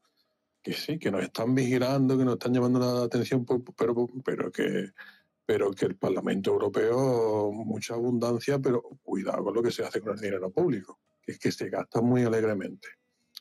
[0.61, 4.93] que sí, que nos están vigilando, que nos están llamando la atención, pero, pero que
[5.45, 10.13] pero que el Parlamento Europeo, mucha abundancia, pero cuidado con lo que se hace con
[10.13, 12.87] el dinero público, que es que se gasta muy alegremente.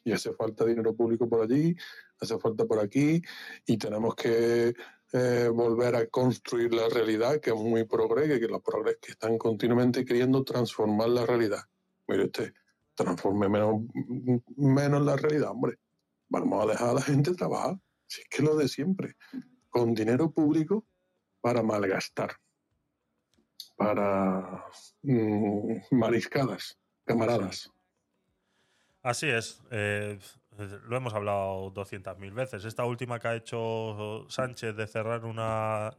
[0.05, 1.77] Y hace falta dinero público por allí,
[2.21, 3.23] hace falta por aquí,
[3.67, 4.75] y tenemos que
[5.15, 9.37] eh, volver a construir la realidad, que es muy progre, que los progres que están
[9.37, 11.61] continuamente queriendo transformar la realidad.
[12.09, 12.55] Mire usted,
[12.95, 15.79] transforme menos, la realidad, hombre.
[16.29, 17.79] Vamos a dejar a la gente trabajar.
[18.07, 19.17] Si es que lo de siempre,
[19.69, 20.87] con dinero público
[21.43, 22.37] para malgastar,
[23.77, 24.65] para
[25.03, 27.71] mm, mariscadas, camaradas.
[29.03, 29.63] Así es.
[29.71, 30.19] eh,
[30.87, 32.65] lo hemos hablado 200.000 veces.
[32.65, 35.97] Esta última que ha hecho Sánchez de cerrar una...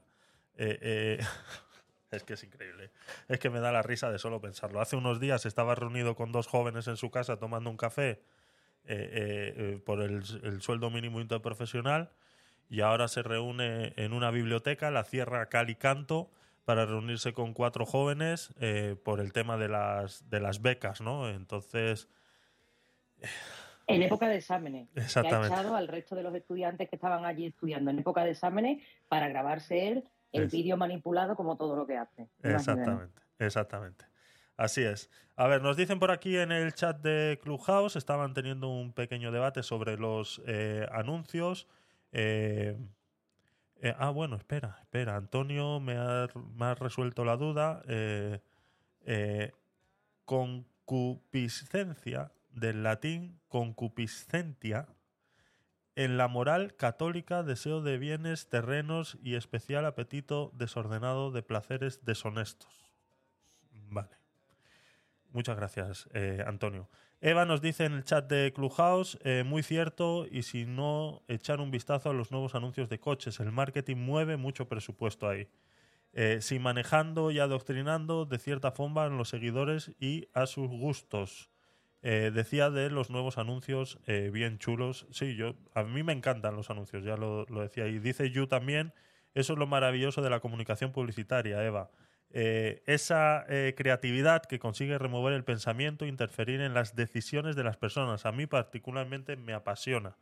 [0.55, 1.19] eh, eh,
[2.11, 2.91] es que es increíble.
[3.27, 4.79] Es que me da la risa de solo pensarlo.
[4.81, 8.19] Hace unos días estaba reunido con dos jóvenes en su casa tomando un café eh,
[8.85, 12.11] eh, eh, por el, el sueldo mínimo interprofesional
[12.69, 16.31] y ahora se reúne en una biblioteca, la cierra cal y canto,
[16.65, 21.29] para reunirse con cuatro jóvenes eh, por el tema de las, de las becas, ¿no?
[21.29, 22.09] Entonces,
[23.87, 24.89] En época de exámenes.
[24.93, 25.53] Que ha Exactamente.
[25.53, 29.27] echado al resto de los estudiantes que estaban allí estudiando en época de exámenes para
[29.27, 32.27] grabarse él el vídeo manipulado como todo lo que hace.
[32.41, 34.05] Exactamente, exactamente.
[34.57, 35.09] Así es.
[35.35, 39.31] A ver, nos dicen por aquí en el chat de Clubhouse, estaban teniendo un pequeño
[39.31, 41.67] debate sobre los eh, anuncios.
[42.11, 42.77] Eh,
[43.81, 45.15] eh, ah, bueno, espera, espera.
[45.15, 47.81] Antonio me ha, me ha resuelto la duda.
[50.25, 54.87] Concupiscencia, del latín concupiscentia,
[55.95, 62.73] en la moral católica, deseo de bienes, terrenos y especial apetito desordenado de placeres deshonestos.
[63.89, 64.09] Vale.
[65.31, 66.89] Muchas gracias, eh, Antonio.
[67.21, 71.61] Eva nos dice en el chat de Clubhouse, eh, muy cierto, y si no, echar
[71.61, 73.39] un vistazo a los nuevos anuncios de coches.
[73.39, 75.47] El marketing mueve mucho presupuesto ahí.
[76.11, 81.52] Eh, si manejando y adoctrinando de cierta forma a los seguidores y a sus gustos.
[82.03, 85.07] Eh, decía de los nuevos anuncios eh, bien chulos.
[85.11, 87.87] Sí, yo a mí me encantan los anuncios, ya lo, decía.
[87.87, 88.93] Y dice Yu también,
[89.33, 91.89] eso es lo maravilloso de la comunicación publicitaria, Eva.
[92.29, 93.45] Eh, esa
[93.77, 98.25] creatividad que consigue remover el pensamiento, interferir en las decisiones de las personas.
[98.25, 100.17] A mí particularmente me apasiona.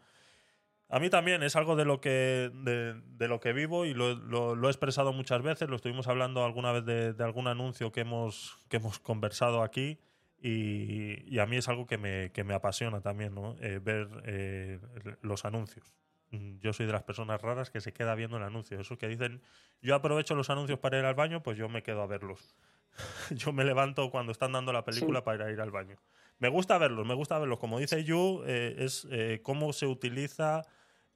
[0.90, 4.56] A mí también es algo de lo que, de, lo que vivo y lo, lo-
[4.56, 5.70] lo he expresado muchas veces.
[5.70, 10.00] Lo estuvimos hablando alguna vez de, de algún anuncio que hemos, que hemos conversado aquí.
[10.42, 13.56] Y, y a mí es algo que me, que me apasiona también, ¿no?
[13.62, 14.80] Eh, ver eh,
[15.22, 15.96] los anuncios.
[16.32, 18.80] Mm, Yo soy de las personas raras que se queda viendo el anuncio.
[18.80, 19.42] Eso que dicen,
[19.82, 22.56] yo aprovecho los anuncios para ir al baño, pues yo me quedo a verlos.
[23.32, 25.26] yo me levanto cuando están dando la película Sí.
[25.26, 25.98] para ir al baño.
[26.40, 27.60] Me gusta verlos, me gusta verlos.
[27.60, 30.64] Como dice Yu, eh, es eh, cómo se utiliza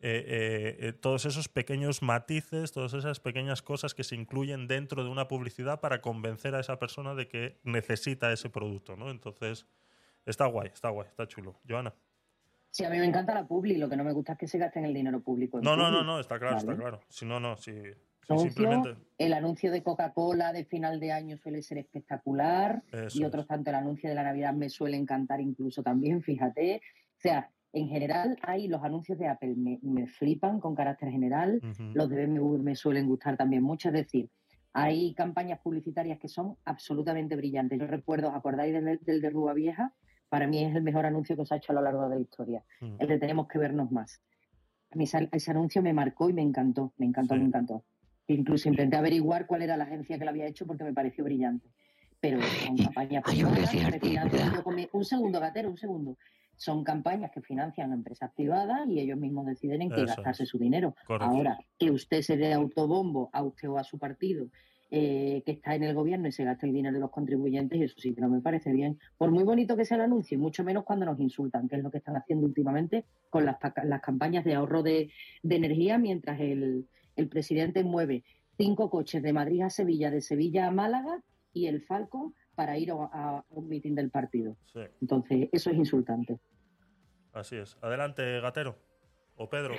[0.01, 5.03] eh, eh, eh, todos esos pequeños matices, todas esas pequeñas cosas que se incluyen dentro
[5.03, 9.09] de una publicidad para convencer a esa persona de que necesita ese producto, ¿no?
[9.09, 9.65] Entonces,
[10.26, 11.59] está guay, está guay, está chulo.
[11.67, 11.93] Joana.
[12.69, 14.57] Sí, a mí me encanta la publi, lo que no me gusta es que se
[14.57, 15.59] gasten el dinero público.
[15.59, 16.81] en No, no, no, no, está claro, está Vale.
[16.81, 16.99] claro.
[17.07, 18.97] Si no, no, si, si simplemente...
[19.17, 23.27] El anuncio de Coca-Cola de final de año suele ser espectacular Eso y es.
[23.27, 26.81] otros tanto el anuncio de la Navidad me suele encantar incluso también, fíjate.
[27.17, 31.61] O sea, en general, hay los anuncios de Apple me, me flipan con carácter general,
[31.93, 34.30] los de BMW me suelen gustar también mucho, es decir,
[34.73, 37.80] hay campañas publicitarias que son absolutamente brillantes.
[37.80, 39.93] Yo recuerdo, ¿os acordáis del, del de Rúa Vieja?
[40.30, 42.22] Para mí es el mejor anuncio que se ha hecho a lo largo de la
[42.22, 42.64] historia.
[42.81, 42.95] Mm.
[42.99, 44.22] El de Tenemos que vernos más.
[44.91, 47.39] A mí ese, ese anuncio me marcó y me encantó, me encantó, Sí.
[47.41, 47.84] me encantó.
[48.27, 51.69] Incluso intenté averiguar cuál era la agencia que lo había hecho porque me pareció brillante.
[52.19, 53.10] Pero ¿verdad?
[54.56, 56.18] yo comí- Un segundo, Gatero, un segundo.
[56.57, 60.49] Son campañas que financian empresas privadas y ellos mismos deciden en qué Eso gastarse es.
[60.49, 60.95] su dinero.
[61.06, 61.36] Correcto.
[61.36, 64.48] Ahora, que usted se dé autobombo a usted o a su partido
[64.91, 67.95] eh, que está en el gobierno y se gaste el dinero de los contribuyentes, eso
[67.98, 68.99] sí que no me parece bien.
[69.18, 71.84] Por muy bonito que sea el anuncio, y mucho menos cuando nos insultan, que es
[71.84, 73.57] lo que están haciendo últimamente con las,
[74.02, 75.11] campañas de ahorro de,
[75.41, 78.23] de energía, mientras el, el presidente mueve
[78.57, 81.22] cinco coches de Madrid a Sevilla, de Sevilla a Málaga
[81.52, 84.56] y el Falcon para ir a, a un mitin del partido.
[84.73, 86.40] Sí, Entonces, eso es insultante.
[87.34, 87.77] así es.
[87.82, 88.77] Adelante, Gatero.
[89.38, 89.73] O Pedro.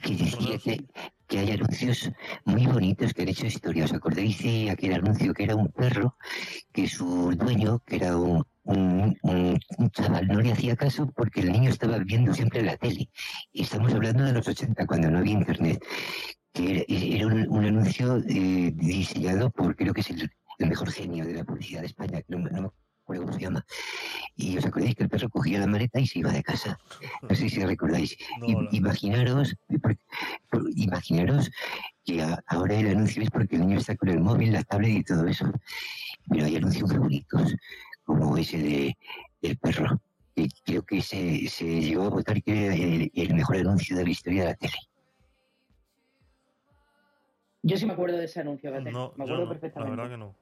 [0.00, 0.84] que decía que,
[1.26, 2.08] que hay anuncios
[2.44, 3.84] muy bonitos que han hecho historia.
[3.86, 6.16] ¿Os acordáis de aquel anuncio que era un perro
[6.72, 11.40] que su dueño, que era un, un- un- un chaval, no le hacía caso porque
[11.40, 13.10] el niño estaba viendo siempre la tele?
[13.50, 15.84] Y estamos hablando de los 80, cuando no había internet.
[16.52, 20.30] Que era, era un, un anuncio eh, diseñado por, creo que es el,
[20.62, 22.68] el mejor genio de la publicidad de España, que no, me- no me
[23.02, 23.64] acuerdo cómo se llama.
[24.36, 26.78] Y os acordáis que el perro cogía la maleta y se iba de casa.
[27.28, 28.16] No sé si recordáis.
[28.38, 29.96] No, I- la- imaginaros, por-
[30.50, 31.50] por- imaginaros
[32.04, 34.90] que a- ahora el anuncio es porque el niño está con el móvil, la tablet
[34.98, 35.50] y todo eso.
[36.28, 37.54] Pero hay anuncios muy bonitos,
[38.04, 38.96] como ese de
[39.40, 40.00] del perro.
[40.34, 44.04] que creo que se, se llegó a votar que era el, el mejor anuncio de
[44.04, 44.72] la historia de la tele.
[47.62, 48.90] Yo sí me acuerdo de ese anuncio, Gatero.
[48.92, 49.96] No, me yo acuerdo no, la perfectamente.
[49.96, 50.34] verdad que no.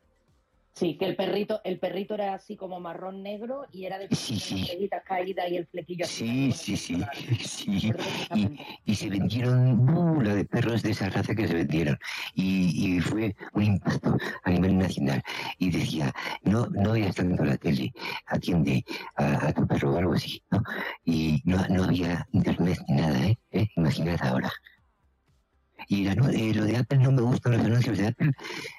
[0.75, 4.39] Sí, que el perrito, el perrito era así como marrón negro y era de Sí,
[4.39, 4.67] sí.
[5.05, 6.77] caídas y el flequillo Sí, así.
[6.77, 7.93] sí, sí, sí.
[8.87, 11.99] Y se vendieron burla de perros de esa raza que se vendieron.
[12.35, 15.23] Y, y fue un impacto a nivel nacional.
[15.59, 17.93] Y decía, no, no veas tanto la tele,
[18.27, 18.85] atiende
[19.17, 20.63] a, a tu perro o algo así, ¿no?
[21.05, 23.39] Y no, no había internet ni nada, ¿eh?
[23.51, 23.67] ¿Eh?
[23.77, 24.51] Imaginad ahora.
[25.93, 28.31] Y la eh, lo de Apple no me gustan los anuncios de Apple.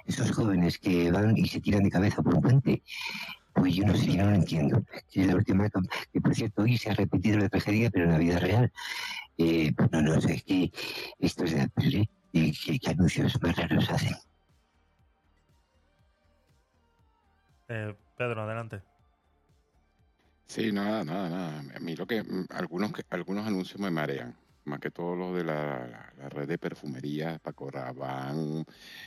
[0.05, 2.83] Esos jóvenes que van y se tiran de cabeza por un puente,
[3.53, 4.81] pues yo no sé, yo no lo entiendo.
[5.11, 5.69] Que la última,
[6.13, 8.71] que por cierto hoy se ha repetido la tragedia, pero en la vida real.
[9.37, 10.71] Eh, pues no, no sé, es que
[11.19, 12.09] esto es de Apple, ¿eh?
[12.31, 14.15] Y qué, qué anuncios más raros hacen.
[17.67, 18.81] Eh, Pedro, adelante.
[20.47, 21.63] Sí, nada, nada, nada.
[21.75, 24.35] A mí lo que mm, algunos que- algunos anuncios me marean,
[24.65, 28.63] más que todo los de la, la- la red de perfumería, Paco Rabanne,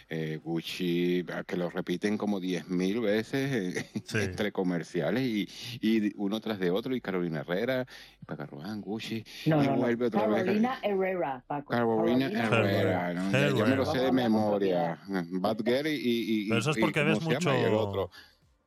[0.09, 4.19] eh, Gucci, ah, que lo repiten como 10.000 veces Sí.
[4.19, 5.49] entre comerciales y,
[5.81, 7.87] y uno tras de otro, y Carolina Herrera,
[8.27, 9.83] Paco Rabanne, Gucci, No, y no, no.
[9.83, 10.39] vuelve otra vez.
[10.45, 11.71] Carolina Herrera, Paco.
[11.73, 13.31] Carolina Herrera, ¿no?
[13.31, 14.13] Ya- ya me lo sé de Herrera.
[14.13, 14.99] memoria.
[15.31, 17.55] Bad Girl y, y, y- Pero eso es porque ¿cómo ves mucho.
[17.55, 18.11] Y el otro.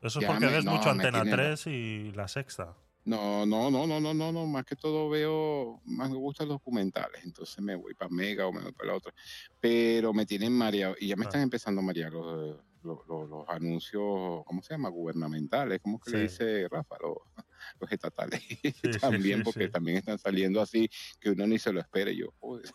[0.02, 2.76] Eso es porque ves mucho Antena tiene- 3 y la sexta.
[3.08, 6.56] No, no, no, no, no, no, no, más que todo veo, más me gustan los
[6.58, 9.14] documentales, entonces me voy para Mega o me voy para la otra,
[9.62, 11.24] pero me tienen mareado y ya me Ah.
[11.24, 14.90] están empezando a marear los, los, los- los anuncios, ¿cómo se llama?
[14.90, 16.98] Gubernamentales, ¿cómo que le dice Rafa?
[17.02, 17.16] Los,
[17.80, 20.90] los estatales sí, también, sí, porque también están saliendo así
[21.22, 22.70] que uno ni se lo espera y yo, joder.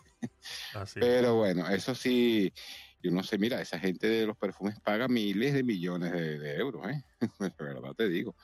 [0.73, 1.01] Así.
[1.01, 2.53] Pero bueno, eso sí,
[3.03, 6.55] yo no sé, mira, esa gente de los perfumes paga miles de millones de, de
[6.57, 7.03] euros, ¿eh?
[7.41, 8.37] De verdad te digo.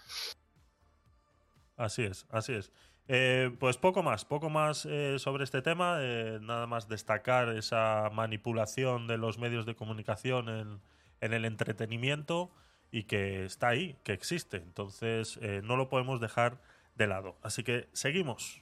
[1.78, 2.72] Así es, así es.
[3.06, 5.98] Eh, pues poco más, poco más eh, sobre este tema.
[6.00, 10.80] eh, nada más destacar esa manipulación de los medios de comunicación en,
[11.22, 12.50] en el entretenimiento
[12.90, 14.58] y que está ahí, que existe.
[14.58, 16.60] Entonces eh, no lo podemos dejar
[16.96, 17.38] de lado.
[17.42, 18.60] Así que seguimos.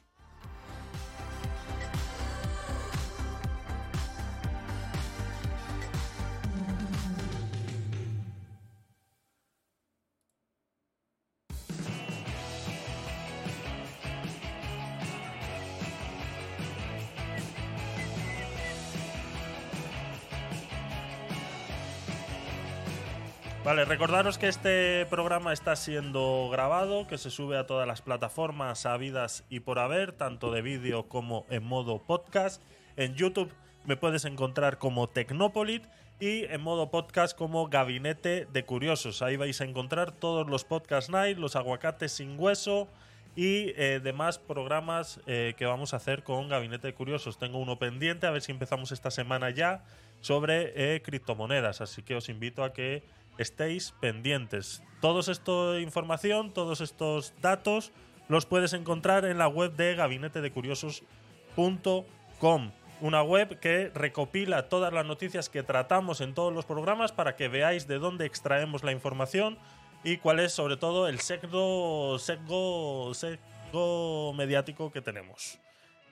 [23.86, 29.44] Recordaros que este programa está siendo grabado, que se sube a todas las plataformas habidas
[29.48, 32.60] y por haber, tanto de vídeo como en modo podcast.
[32.96, 33.52] En YouTube
[33.84, 35.84] me puedes encontrar como Tecnopolit
[36.18, 39.22] y en modo podcast como Gabinete de Curiosos.
[39.22, 42.88] Ahí vais a encontrar todos los podcast night, los aguacates sin hueso
[43.36, 47.38] y eh, demás programas eh, que vamos a hacer con Gabinete de Curiosos.
[47.38, 49.84] Tengo uno pendiente, a ver si empezamos esta semana ya
[50.22, 53.04] sobre eh, criptomonedas, así que os invito a que
[53.38, 54.82] estéis pendientes.
[55.00, 57.92] Toda esta información, todos estos datos
[58.28, 62.72] los puedes encontrar en la web de gabinetedecuriosos.com.
[63.00, 67.48] Una web que recopila todas las noticias que tratamos en todos los programas para que
[67.48, 69.58] veáis de dónde extraemos la información
[70.02, 75.58] y cuál es sobre todo el sesgo, sesgo, sesgo mediático que tenemos.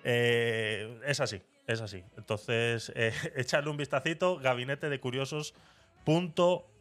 [0.05, 2.05] Eh, es así, es así.
[2.19, 6.74] Entonces, eh, echarle un vistacito, gabinetedecuriosos.com.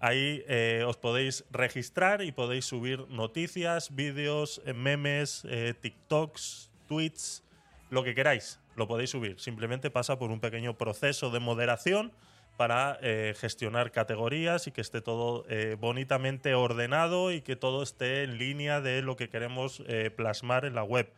[0.00, 7.42] Ahí eh, os podéis registrar y podéis subir noticias, vídeos, eh, memes, eh, TikToks, tweets,
[7.90, 8.60] lo que queráis.
[8.76, 9.40] Lo podéis subir.
[9.40, 12.12] Simplemente pasa por un pequeño proceso de moderación
[12.56, 12.98] para
[13.36, 15.44] gestionar categorías y que esté todo
[15.78, 19.82] bonitamente ordenado y que todo esté en línea de lo que queremos
[20.16, 21.12] plasmar en la web.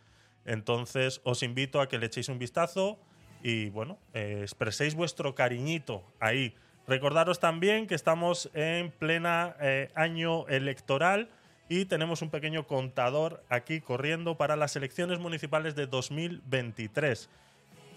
[0.45, 2.99] Entonces os invito a que le echéis un vistazo
[3.43, 6.55] y bueno, expreséis vuestro cariñito ahí.
[6.91, 11.29] Recordaros también que estamos en plena eh, año electoral
[11.69, 17.31] y tenemos un pequeño contador aquí corriendo para las elecciones municipales de 2023.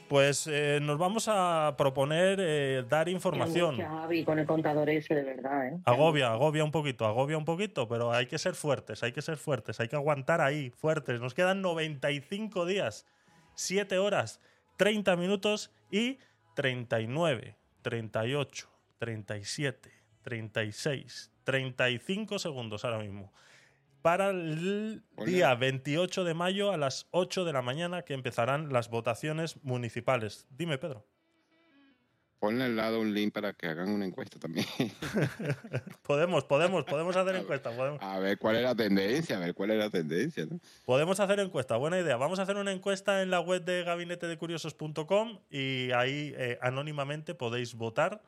[0.10, 3.80] Pues eh, nos vamos a proponer eh, dar información.
[4.26, 5.80] Con el contador ese, de verdad, ¿eh?
[5.86, 9.38] Agobia, agobia un poquito, agobia un poquito, pero hay que ser fuertes, hay que ser
[9.38, 11.20] fuertes, hay que aguantar ahí, fuertes.
[11.20, 13.08] Nos quedan 95 días,
[13.56, 14.40] 7 horas,
[14.78, 16.20] 30 minutos y
[16.54, 18.73] 39, 38,
[19.04, 23.34] 37, 36, 35 segundos ahora mismo.
[24.02, 28.90] Para el día 28 de mayo a las 8 de la mañana que empezarán las
[28.90, 30.48] votaciones municipales.
[30.52, 31.06] Dime, Pedro.
[32.40, 34.66] Ponle al lado un link para que hagan una encuesta también.
[36.04, 37.72] Podemos, podemos, podemos hacer encuesta.
[37.72, 38.02] Podemos.
[38.02, 40.60] A ver cuál es la tendencia, a ver cuál es la tendencia, ¿no?
[40.86, 42.16] Podemos hacer encuesta, buena idea.
[42.16, 47.76] Vamos a hacer una encuesta en la web de gabinetedecuriosos.com y ahí eh, anónimamente podéis
[47.76, 48.22] votar.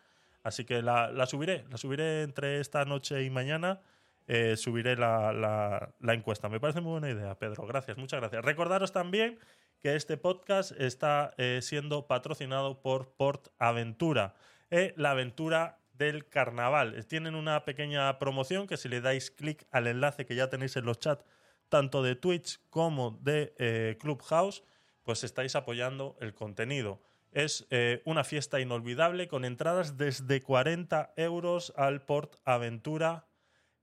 [0.46, 3.82] Así que la, la subiré, la subiré entre esta noche y mañana.
[4.28, 6.50] eh, subiré la, encuesta.
[6.50, 7.66] Me parece muy buena idea, Pedro.
[7.66, 8.46] Gracias, muchas gracias.
[8.46, 9.40] Recordaros también
[9.82, 14.36] que este podcast está eh, siendo patrocinado por Port Aventura,
[14.70, 17.04] eh, la aventura del carnaval.
[17.08, 20.86] Tienen una pequeña promoción que si le dais clic al enlace que ya tenéis en
[20.86, 21.26] los chats,
[21.70, 24.64] tanto de Twitch como de Clubhouse,
[25.04, 27.02] pues estáis apoyando el contenido.
[27.36, 33.28] Es eh, una fiesta inolvidable con entradas desde 40 euros al Port Aventura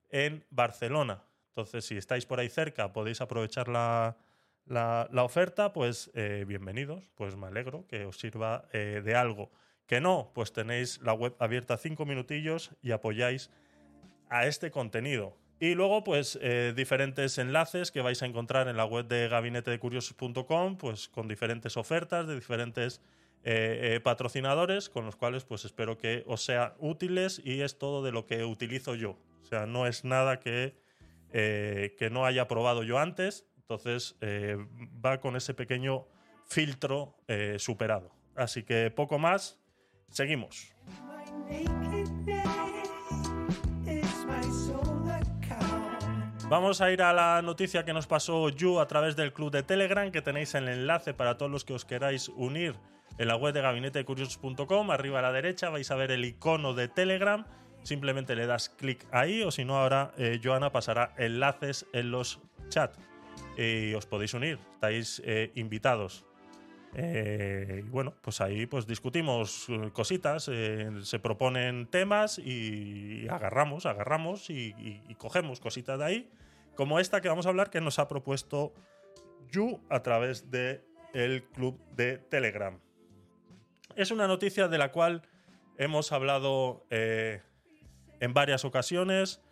[0.08, 1.22] en Barcelona.
[1.48, 4.16] Entonces, si estáis por ahí cerca, podéis aprovechar la,
[4.64, 7.04] la- oferta, pues eh, bienvenidos.
[7.14, 9.50] Pues me alegro que os sirva eh, de algo.
[9.86, 13.50] Que no, pues tenéis la web abierta cinco minutillos y apoyáis
[14.30, 15.36] a este contenido.
[15.60, 16.40] Y luego, pues,
[16.74, 22.26] diferentes enlaces que vais a encontrar en la web de gabinetedecuriosos.com, pues, con diferentes ofertas
[22.26, 23.00] de diferentes
[23.44, 28.04] eh, eh, patrocinadores, con los cuales, pues, espero que os sean útiles y es todo
[28.04, 29.18] de lo que utilizo yo.
[29.42, 30.76] O sea, no es nada que,
[31.32, 33.44] eh, que no haya probado yo antes.
[33.56, 34.16] Entonces,
[35.04, 36.06] va con ese pequeño
[36.46, 37.16] filtro
[37.56, 38.10] superado.
[38.36, 39.58] Así que poco más.
[40.10, 40.74] Seguimos.
[46.50, 49.62] Vamos a ir a la noticia que nos pasó Yu a través del club de
[49.62, 52.74] Telegram, que tenéis el enlace para todos los que os queráis unir
[53.18, 54.90] en la web de gabinetecuriosos.com.
[54.90, 57.44] Arriba a la derecha vais a ver el icono de Telegram.
[57.82, 62.40] Simplemente le das clic ahí, o si no, ahora eh, Joana pasará enlaces en los
[62.68, 62.96] chats
[63.58, 64.58] y os podéis unir.
[64.74, 66.24] Estáis eh, invitados.
[66.94, 74.74] Eh, y bueno, pues ahí pues discutimos cositas, se proponen temas y agarramos, agarramos y,
[74.78, 76.30] y- y cogemos cositas de ahí,
[76.76, 78.74] como esta que vamos a hablar que nos ha propuesto
[79.50, 80.82] Yu a través de
[81.14, 82.78] el club de Telegram.
[83.94, 85.22] Es una noticia de la cual
[85.76, 87.42] hemos hablado eh,
[88.20, 89.42] en varias ocasiones,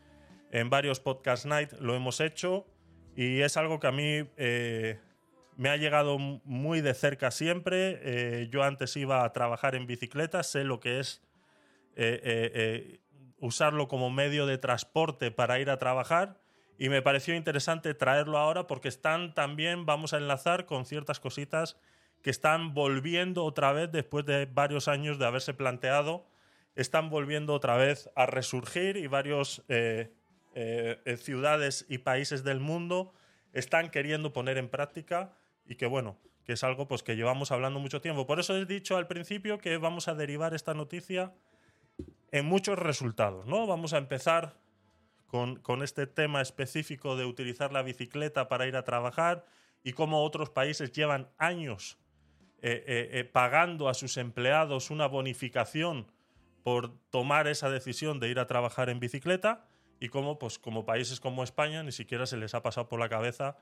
[0.50, 2.66] en varios podcast night lo hemos hecho
[3.14, 4.98] y es algo que a mí eh,
[5.56, 8.00] me ha llegado muy de cerca siempre.
[8.02, 11.22] Eh, yo antes iba a trabajar en bicicleta, sé lo que es
[13.38, 16.40] usarlo como medio de transporte para ir a trabajar
[16.78, 21.76] y me pareció interesante traerlo ahora porque están también, vamos a enlazar con ciertas cositas
[22.22, 26.26] que están volviendo otra vez después de varios años de haberse planteado,
[26.74, 30.12] están volviendo otra vez a resurgir y varios eh,
[30.54, 33.12] eh, eh, ciudades y países del mundo
[33.52, 35.32] están queriendo poner en práctica
[35.66, 38.26] y que bueno, que es algo pues que llevamos hablando mucho tiempo.
[38.26, 41.32] Por eso he dicho al principio que vamos a derivar esta noticia
[42.32, 43.66] en muchos resultados, ¿no?
[43.66, 44.56] Vamos a empezar
[45.26, 49.44] con, con este tema específico de utilizar la bicicleta para ir a trabajar
[49.82, 51.99] y cómo otros países llevan años
[52.62, 56.10] eh, eh, eh, pagando a sus empleados una bonificación
[56.62, 59.66] por tomar esa decisión de ir a trabajar en bicicleta
[59.98, 63.08] y cómo, pues, como países como España, ni siquiera se les ha pasado por la
[63.08, 63.56] cabeza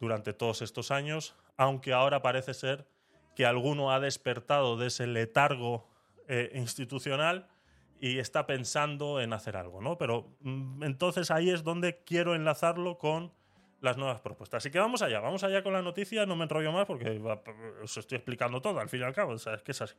[0.00, 2.86] durante todos estos años, aunque ahora parece ser
[3.36, 5.88] que alguno ha despertado de ese letargo
[6.28, 7.48] eh, institucional
[8.00, 9.98] y está pensando en hacer algo, ¿no?
[9.98, 13.32] Pero mm, entonces ahí es donde quiero enlazarlo con
[13.80, 14.58] las nuevas propuestas.
[14.58, 17.20] Así que vamos allá, vamos allá con la noticia, no me enrollo más porque
[17.82, 19.94] os estoy explicando todo al fin y al cabo, o sea, es que es así.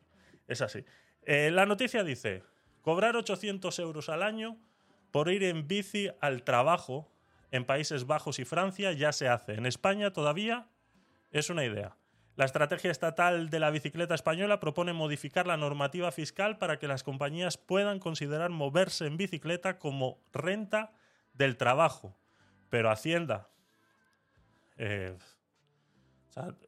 [0.48, 0.84] Es así.
[1.24, 2.44] Eh, la noticia dice,
[2.82, 4.58] cobrar 800 euros al año
[5.12, 7.12] por ir en bici al trabajo
[7.52, 9.53] en Países Bajos y Francia ya se hace.
[9.53, 10.68] En España todavía
[11.32, 11.98] es una idea.
[12.38, 17.03] La estrategia estatal de la bicicleta española propone modificar la normativa fiscal para que las
[17.03, 20.94] compañías puedan considerar moverse en bicicleta como renta
[21.34, 22.18] del trabajo.
[22.70, 23.49] Pero Hacienda,
[24.77, 25.18] eh,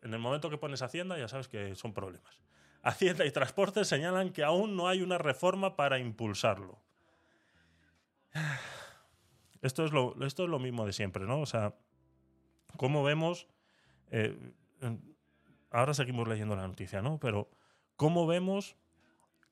[0.02, 2.42] en el momento que pones Hacienda ya sabes que son problemas.
[2.82, 6.82] Hacienda y Transporte señalan que aún no hay una reforma para impulsarlo.
[9.62, 11.40] Esto es lo, mismo de siempre, ¿no?
[11.40, 11.74] O sea,
[12.76, 13.48] ¿cómo vemos?
[14.12, 14.38] eh,
[15.74, 17.20] ahora seguimos leyendo la noticia, ¿no?
[17.20, 17.50] Pero
[17.96, 18.78] ¿cómo vemos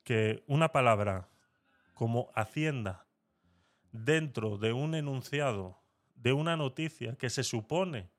[0.04, 1.30] que una palabra
[1.94, 3.06] como Hacienda
[3.92, 5.82] dentro de un enunciado
[6.16, 8.10] de una noticia que se supone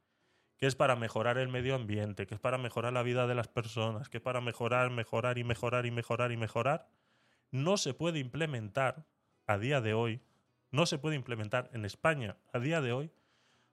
[0.62, 3.48] que es para mejorar el medio ambiente, que es para mejorar la vida de las
[3.48, 6.86] personas, que es para mejorar, mejorar y mejorar y mejorar y mejorar,
[7.50, 9.04] no se puede implementar
[9.48, 10.20] a día de hoy,
[10.70, 13.10] no se puede implementar en España a día de hoy,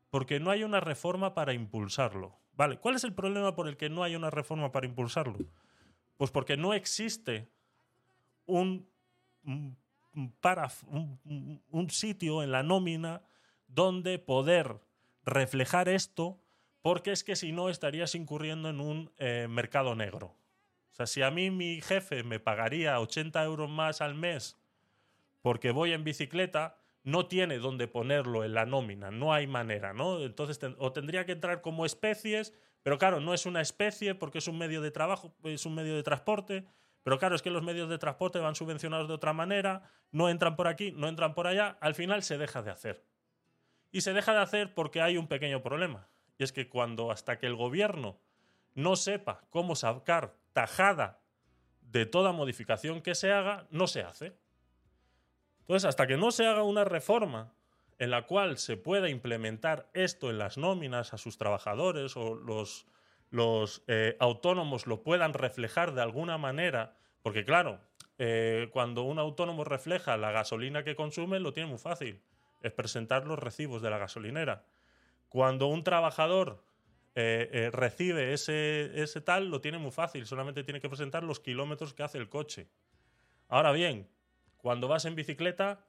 [0.10, 2.40] porque no hay una reforma para impulsarlo.
[2.54, 5.38] Vale, ¿cuál es el problema por el que no hay una reforma para impulsarlo?
[6.18, 7.52] Pues porque no existe
[8.48, 8.90] un,
[9.44, 9.78] un,
[11.92, 13.22] sitio en la nómina
[13.68, 14.82] donde poder
[15.24, 16.42] reflejar esto,
[16.82, 20.36] porque es que si no estarías incurriendo en un eh, mercado negro.
[20.92, 24.58] O sea, si a mí mi jefe me pagaría 80 euros más al mes
[25.42, 30.22] porque voy en bicicleta, no tiene dónde ponerlo en la nómina, no hay manera, ¿no?
[30.22, 32.54] Entonces, o tendría que entrar como especies,
[32.84, 35.96] pero claro, no es una especie porque es un medio de trabajo, es un medio
[35.96, 36.66] de transporte,
[37.04, 40.56] pero claro, es que los medios de transporte van subvencionados de otra manera, no entran
[40.56, 43.06] por aquí, no entran por allá, al final se deja de hacer.
[43.92, 46.08] Y se deja de hacer porque hay un pequeño problema,
[46.40, 48.18] y es que cuando hasta que el gobierno
[48.74, 51.20] no sepa cómo sacar tajada
[51.82, 54.38] de toda modificación que se haga, no se hace.
[55.60, 57.54] Entonces, hasta que no se haga una reforma
[58.00, 62.88] en la cual se pueda implementar esto en las nóminas a sus trabajadores o los,
[63.30, 67.82] los eh, autónomos lo puedan reflejar de alguna manera, porque claro,
[68.18, 72.22] eh, cuando un autónomo refleja la gasolina que consume, lo tiene muy fácil.
[72.62, 74.64] es presentar los recibos de la gasolinera.
[75.30, 76.64] Cuando un trabajador
[77.16, 81.40] eh, eh, recibe ese, ese tal, lo tiene muy fácil, solamente tiene que presentar los
[81.40, 82.68] kilómetros que hace el coche.
[83.48, 84.10] Ahora bien,
[84.58, 85.86] cuando vas en bicicleta,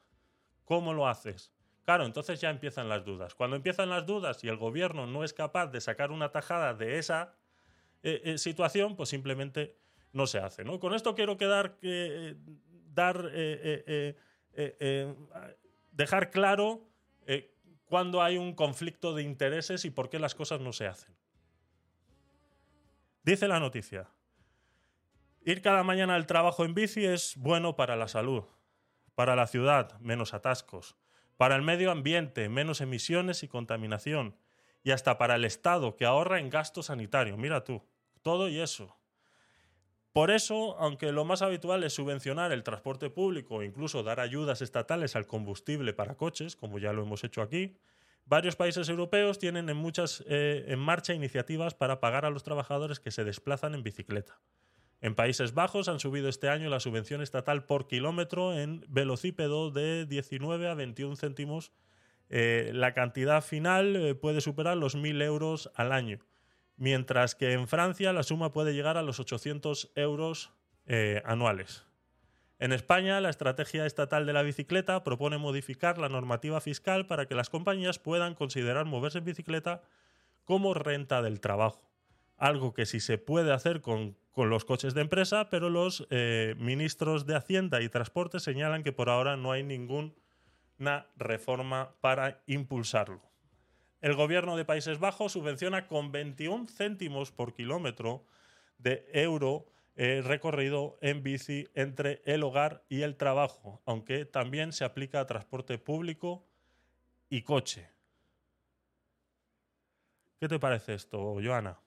[0.64, 1.52] ¿cómo lo haces?
[1.84, 3.34] Claro, entonces ya empiezan las dudas.
[3.34, 6.98] Cuando empiezan las dudas y el gobierno no es capaz de sacar una tajada de
[6.98, 7.34] esa
[8.02, 9.76] eh, situación, pues simplemente
[10.12, 10.64] no se hace.
[10.64, 11.78] Con esto quiero quedar,
[12.92, 13.30] dar,
[15.92, 16.86] dejar claro
[17.90, 21.12] cuando hay un conflicto de intereses y por qué las cosas no se hacen.
[23.24, 24.08] Dice la noticia.
[25.44, 28.44] Ir cada mañana al trabajo en bici es bueno para la salud,
[29.16, 30.94] para la ciudad, menos atascos,
[31.36, 34.36] para el medio ambiente, menos emisiones y contaminación,
[34.84, 37.36] y hasta para el Estado, que ahorra en gasto sanitario.
[37.36, 37.84] Mira tú,
[38.22, 38.99] todo y eso.
[40.12, 44.60] Por eso, aunque lo más habitual es subvencionar el transporte público o incluso dar ayudas
[44.60, 47.76] estatales al combustible para coches, como ya lo hemos hecho aquí,
[48.26, 52.98] varios países europeos tienen en, muchas, eh, en marcha iniciativas para pagar a los trabajadores
[52.98, 54.40] que se desplazan en bicicleta.
[55.00, 60.04] En Países Bajos han subido este año la subvención estatal por kilómetro en velocípedo de
[60.06, 61.72] 19 a 21 céntimos.
[62.28, 66.18] Eh, la cantidad final eh, puede superar los 1.000 euros al año,
[66.80, 70.52] mientras que en Francia la suma puede llegar a los 800 euros
[70.86, 71.86] eh, anuales.
[72.58, 77.36] En España, la estrategia estatal de la bicicleta propone modificar la normativa fiscal para que
[77.36, 79.82] las compañías puedan considerar moverse en bicicleta
[80.44, 81.90] como renta del trabajo
[82.40, 86.56] algo que sí se puede hacer con, con los coches de empresa, pero los eh,
[86.58, 90.14] ministros de Hacienda y Transporte señalan que por ahora no hay ninguna
[91.16, 93.29] reforma para impulsarlo.
[94.00, 98.24] El gobierno de Países Bajos subvenciona con 21 céntimos por kilómetro
[98.78, 104.84] de euro eh, recorrido en bici entre el hogar y el trabajo, aunque también se
[104.84, 106.46] aplica a transporte público
[107.28, 107.90] y coche.
[110.38, 111.78] ¿Qué te parece esto, Joana?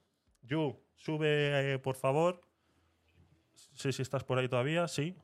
[0.44, 2.42] Yu, sube, eh, por favor.
[3.74, 5.18] Sí, si estás por ahí todavía, sí.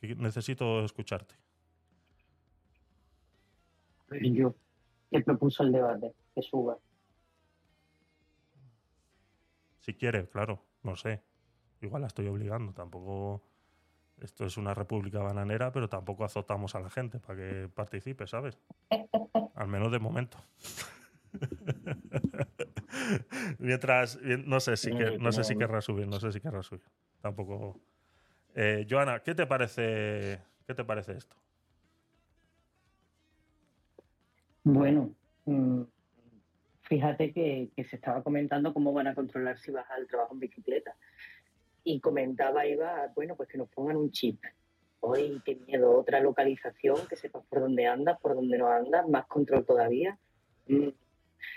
[0.00, 1.43] Necesito escucharte.
[4.10, 4.54] Yo,
[5.10, 6.78] que propuso el debate, que suba.
[9.80, 11.22] Si quiere, claro, no sé.
[11.80, 13.42] Igual la estoy obligando, tampoco.
[14.20, 18.58] Esto es una república bananera, pero tampoco azotamos a la gente para que participe, ¿sabes?
[19.54, 20.38] Al menos de momento.
[23.58, 26.84] Mientras, no sé si que, no sé si querrá subir, no sé si querrá subir.
[27.20, 27.80] Tampoco.
[28.54, 30.40] Eh, Joana, ¿qué te parece?
[30.66, 31.36] ¿Qué te parece esto?
[34.64, 35.14] Bueno,
[35.44, 35.82] mm,
[36.82, 40.40] fíjate que, que se estaba comentando cómo van a controlar si vas al trabajo en
[40.40, 40.96] bicicleta.
[41.84, 44.40] Y comentaba Iba, bueno, pues que nos pongan un chip.
[45.00, 49.26] Hoy, qué miedo, otra localización, que sepas por dónde andas, por dónde no andas, más
[49.26, 50.18] control todavía.
[50.66, 50.88] Mm.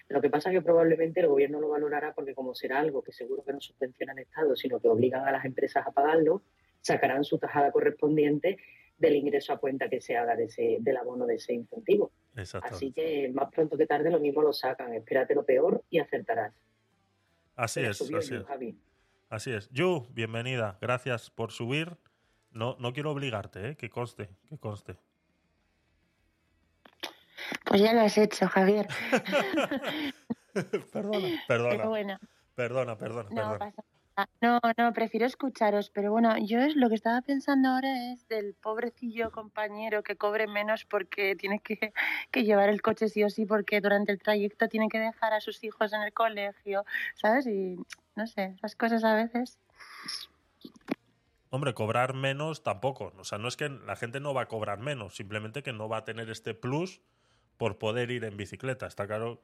[0.10, 3.14] Lo que pasa es que probablemente el gobierno lo valorará porque como será algo que
[3.14, 6.42] seguro que no subvenciona el Estado, sino que obligan a las empresas a pagarlo,
[6.82, 8.58] sacarán su tajada correspondiente
[8.98, 12.12] del ingreso a cuenta que se haga de ese, del abono de ese incentivo.
[12.36, 12.76] Exacto.
[12.76, 14.94] Así que más pronto que tarde lo mismo lo sacan.
[14.94, 16.54] Espérate lo peor y acertarás.
[17.56, 18.46] Así Pero es, subió así yo, es.
[18.46, 18.78] Javi.
[19.30, 19.70] Así es.
[19.72, 20.78] Yu, bienvenida.
[20.82, 21.98] Gracias por subir.
[22.52, 23.76] No, no quiero obligarte, ¿eh?
[23.76, 24.96] que conste, que conste.
[27.66, 28.88] Pues ya lo has hecho, Javier.
[30.92, 32.18] perdona, Pero perdona, bueno,
[32.56, 33.58] perdona, perdona, no perdona.
[33.60, 33.97] pasa nada.
[34.42, 38.56] No, no, prefiero escucharos, pero bueno, yo es lo que estaba pensando ahora es del
[38.56, 41.94] pobrecillo compañero que cobre menos porque tiene que,
[42.32, 45.40] que llevar el coche sí o sí, porque durante el trayecto tiene que dejar a
[45.40, 46.84] sus hijos en el colegio,
[47.14, 47.46] ¿sabes?
[47.46, 47.78] Y
[48.16, 49.60] no sé, esas cosas a veces.
[51.50, 53.14] Hombre, cobrar menos tampoco.
[53.18, 55.88] O sea, no es que la gente no va a cobrar menos, simplemente que no
[55.88, 57.02] va a tener este plus
[57.58, 58.88] por poder ir en bicicleta.
[58.88, 59.42] Está claro.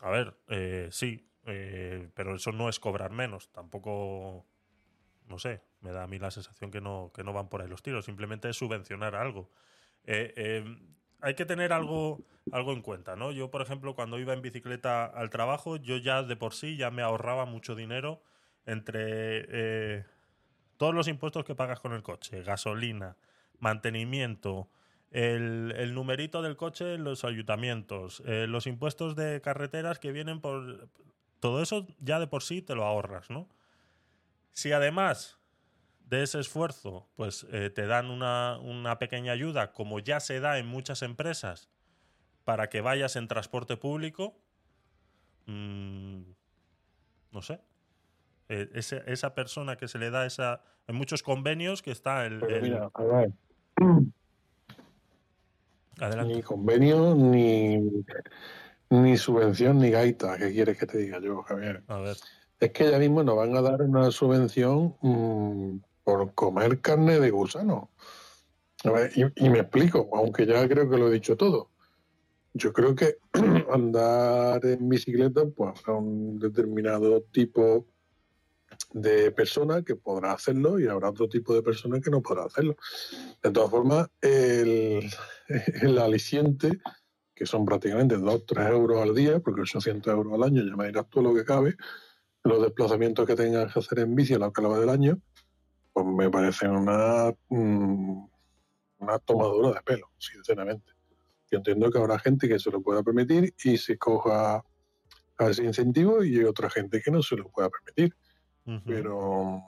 [0.00, 3.50] A ver, eh, sí, eh, pero eso no es cobrar menos.
[3.50, 4.46] Tampoco,
[5.28, 7.68] no sé, me da a mí la sensación que no, que no van por ahí
[7.68, 8.04] los tiros.
[8.04, 9.50] Simplemente es subvencionar algo.
[10.04, 10.64] Eh, eh,
[11.20, 12.20] hay que tener algo,
[12.52, 13.32] algo en cuenta, ¿no?
[13.32, 16.90] Yo, por ejemplo, cuando iba en bicicleta al trabajo, yo ya de por sí ya
[16.90, 18.22] me ahorraba mucho dinero
[18.66, 20.04] entre
[20.76, 23.16] todos los impuestos que pagas con el coche, gasolina,
[23.58, 24.68] mantenimiento,
[25.10, 30.88] el, el numerito del coche en los ayuntamientos, los impuestos de carreteras que vienen por...
[31.44, 33.46] Todo eso ya de por sí te lo ahorras, ¿no?
[34.52, 35.38] Si además
[36.08, 40.56] de ese esfuerzo, pues eh, te dan una, una pequeña ayuda, como ya se da
[40.58, 41.68] en muchas empresas,
[42.44, 44.38] para que vayas en transporte público,
[45.44, 46.22] mm,
[47.32, 47.60] no sé.
[48.48, 50.62] Eh, ese- esa persona que se le da esa...
[50.86, 52.40] En muchos convenios que está el...
[52.40, 53.32] Pero el- mira, a ver.
[56.00, 56.36] Adelante.
[56.36, 58.02] Ni convenio, ni,
[59.02, 60.36] ni subvención, ni gaita.
[60.38, 61.82] ¿Qué quieres que te diga yo, Javier?
[61.88, 62.16] A ver.
[62.60, 67.30] Es que ya mismo nos van a dar una subvención mm, por comer carne de
[67.30, 67.90] gusano.
[68.84, 71.70] A ver, y, y me explico, aunque ya creo que lo he dicho todo.
[72.52, 73.16] Yo creo que
[73.72, 77.86] andar en bicicleta, pues habrá un determinado tipo
[78.92, 82.76] de persona que podrá hacerlo y habrá otro tipo de persona que no podrá hacerlo.
[83.42, 85.10] De todas formas, el,
[85.82, 86.80] el aliciente,
[87.34, 90.86] que son prácticamente 2, 3 euros al día, porque 800 euros al año, ya me
[90.86, 91.76] dirás tú lo que cabe,
[92.44, 95.18] los desplazamientos que tengas que hacer en bici a lo que lo del año,
[95.92, 98.26] pues me parecen una, mm,
[98.98, 100.92] una tomadura de pelo, sinceramente.
[101.50, 104.64] Yo entiendo que habrá gente que se lo pueda permitir y se coja
[105.38, 108.14] a ese incentivo y hay otra gente que no se lo pueda permitir.
[108.86, 109.62] Pero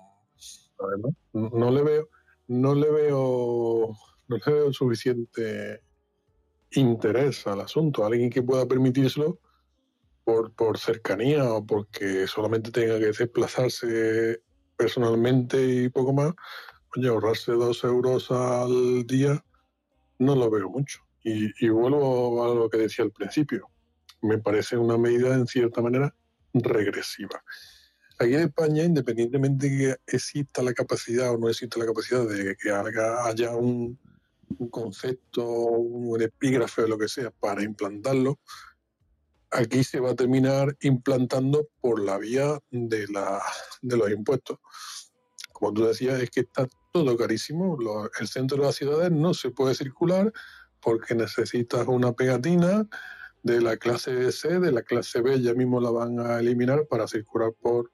[1.32, 2.08] no, no le veo,
[2.48, 3.92] no le veo,
[4.28, 5.82] no le veo suficiente
[6.76, 8.04] interés al asunto.
[8.04, 9.38] Alguien que pueda permitírselo
[10.24, 14.40] por, por cercanía o porque solamente tenga que desplazarse
[14.76, 16.32] personalmente y poco más,
[16.96, 19.42] oye, ahorrarse dos euros al día
[20.18, 21.00] no lo veo mucho.
[21.22, 23.68] Y, vuelvo a lo que decía al principio.
[24.22, 26.14] Me parece una medida en cierta manera
[26.54, 27.42] regresiva.
[28.18, 32.56] Aquí en España, independientemente de que exista la capacidad o no exista la capacidad de
[32.56, 33.98] que haya un,
[34.58, 38.38] un concepto, un epígrafe o lo que sea para implantarlo,
[39.50, 43.40] aquí se va a terminar implantando por la vía de, la,
[43.82, 44.58] de los impuestos.
[45.52, 47.76] Como tú decías, es que está todo carísimo.
[47.80, 50.32] Lo- el centro de las ciudades no se puede circular
[50.80, 52.88] porque necesitas una pegatina
[53.42, 57.06] de la clase C, de la clase B, ya mismo la van a eliminar para
[57.06, 57.90] circular por,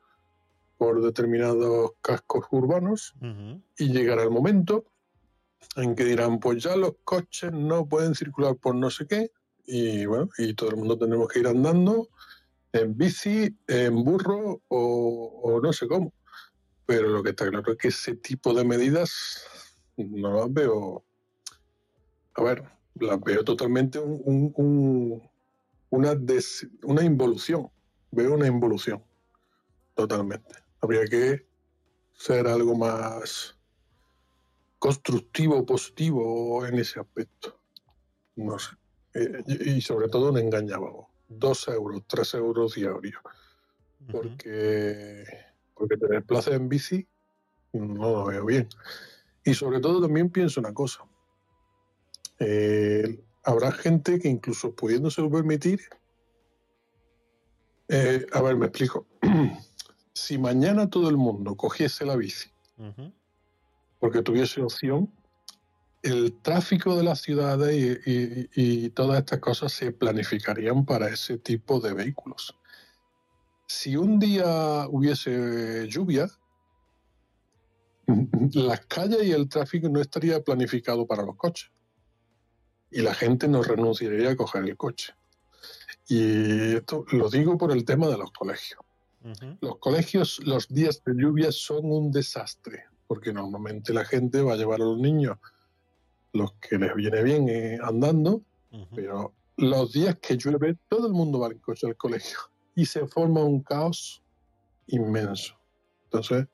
[0.79, 3.15] por determinados cascos urbanos
[3.79, 4.85] y llegará el momento
[5.77, 9.31] en que dirán, pues ya los coches no pueden circular por no sé qué,
[9.65, 12.09] y bueno, y todo el mundo tenemos que ir andando
[12.73, 16.13] en bici, en burro o, no sé cómo.
[16.87, 19.45] Pero lo que está claro es que ese tipo de medidas
[19.97, 21.05] no las veo,
[22.35, 22.65] a ver,
[22.95, 25.31] las veo totalmente un- un- un-
[25.91, 26.19] una,
[26.85, 27.71] una involución,
[28.11, 29.03] veo una involución,
[29.95, 30.55] totalmente.
[30.81, 31.47] Habría que
[32.15, 33.55] ser algo más
[34.83, 37.57] constructivo, positivo en ese aspecto.
[38.35, 38.73] No sé.
[39.15, 39.45] Eh,
[39.77, 41.07] y sobre todo un engañábamos.
[41.29, 43.23] Dos euros, tres euros diarios.
[44.11, 45.25] Porque,
[45.75, 47.07] porque te desplaces en bici
[47.73, 48.69] no lo veo bien.
[49.45, 51.05] Y sobre todo también pienso una cosa.
[52.41, 55.81] Eh, habrá gente que incluso pudiéndose permitir...
[57.87, 59.07] eh, a ver, me explico.
[60.13, 62.51] si mañana todo el mundo cogiese la bici
[64.03, 65.15] porque tuviese opción,
[66.03, 68.49] el tráfico de las ciudades y, y-
[68.87, 72.59] y todas estas cosas se planificarían para ese tipo de vehículos.
[73.69, 76.29] Si un día hubiese lluvia,
[78.55, 81.71] las calles y el tráfico no estaría planificado para los coches.
[82.91, 85.15] Y la gente no renunciaría a coger el coche.
[86.09, 88.81] Y esto lo digo por el tema de los colegios.
[89.61, 94.57] Los colegios, los días de lluvia son un desastre, porque normalmente la gente va a
[94.57, 95.37] llevar a los niños
[96.33, 98.41] los que les viene bien eh, andando,
[98.95, 102.39] pero los días que llueve, todo el mundo va en coche al colegio
[102.75, 104.23] y se forma un caos
[104.87, 105.61] inmenso.
[106.05, 106.47] Entonces,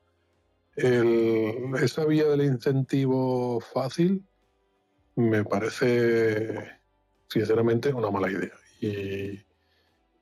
[0.75, 4.21] el- esa vía del incentivo fácil
[5.15, 6.57] me parece,
[7.29, 8.51] sinceramente, una mala idea.
[8.81, 9.45] Y,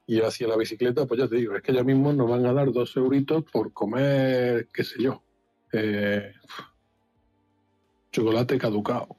[0.06, 2.54] y hacia la bicicleta, pues ya te digo, es que ya mismo nos van a
[2.54, 5.24] dar dos euritos por comer, qué sé yo,
[5.80, 6.34] eh,
[8.12, 9.16] chocolate caducado.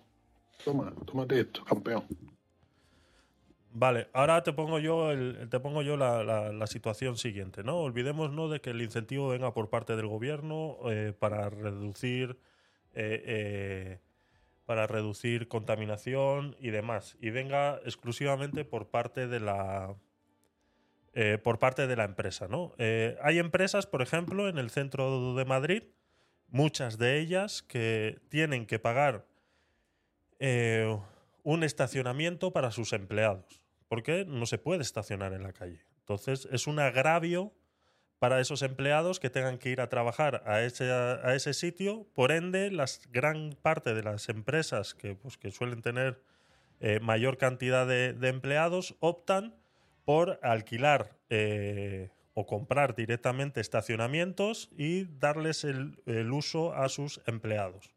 [0.65, 2.05] Toma, tómate esto, campeón.
[3.71, 5.11] Vale, ahora te pongo yo,
[5.49, 7.77] te pongo yo la, situación siguiente, ¿no?
[7.79, 12.39] Olvidémonos de que el incentivo venga por parte del gobierno eh, para reducir
[12.95, 14.01] eh,
[14.67, 19.95] para reducir contaminación y demás, y venga exclusivamente por parte de la
[21.43, 22.75] por parte de la empresa, ¿no?
[23.23, 25.83] Hay empresas, por ejemplo, en el centro de Madrid,
[26.49, 29.27] muchas de ellas que tienen que pagar
[30.39, 30.99] eh,
[31.43, 35.85] un estacionamiento para sus empleados, porque no se puede estacionar en la calle.
[36.01, 37.53] Entonces es un agravio
[38.19, 42.07] para esos empleados que tengan que ir a trabajar a ese, a ese sitio.
[42.15, 46.21] Por ende, las gran parte de las empresas que, pues, que suelen tener
[46.81, 49.55] eh, mayor cantidad de, de empleados optan
[50.05, 57.91] por alquilar eh, o comprar directamente estacionamientos y darles el, el uso a sus empleados.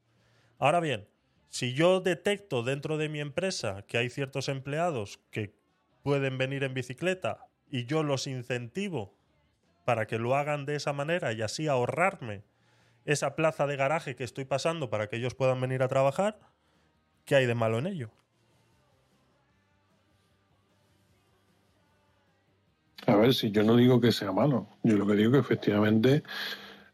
[0.58, 1.08] Ahora bien,
[1.54, 5.54] Si yo detecto dentro de mi empresa que hay ciertos empleados que
[6.02, 9.14] pueden venir en bicicleta y yo los incentivo
[9.84, 12.44] para que lo hagan de esa manera y así ahorrarme
[13.04, 16.40] esa plaza de garaje que estoy pasando para que ellos puedan venir a trabajar,
[17.26, 18.12] ¿qué hay de malo en ello?
[23.08, 26.24] A ver, si yo no digo que sea malo, yo lo que digo que efectivamente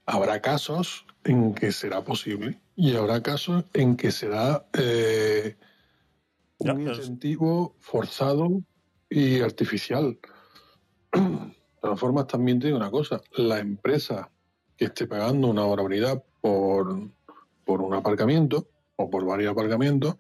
[0.05, 5.57] habrá casos en que será posible y habrá casos en que será eh,
[6.59, 8.61] Ya, un pero es- incentivo forzado
[9.09, 10.17] y artificial.
[11.13, 14.29] De todas formas, también te digo una cosa, la empresa
[14.77, 17.09] que esté pagando una barbaridad por,
[17.65, 20.15] por un aparcamiento o por varios aparcamientos,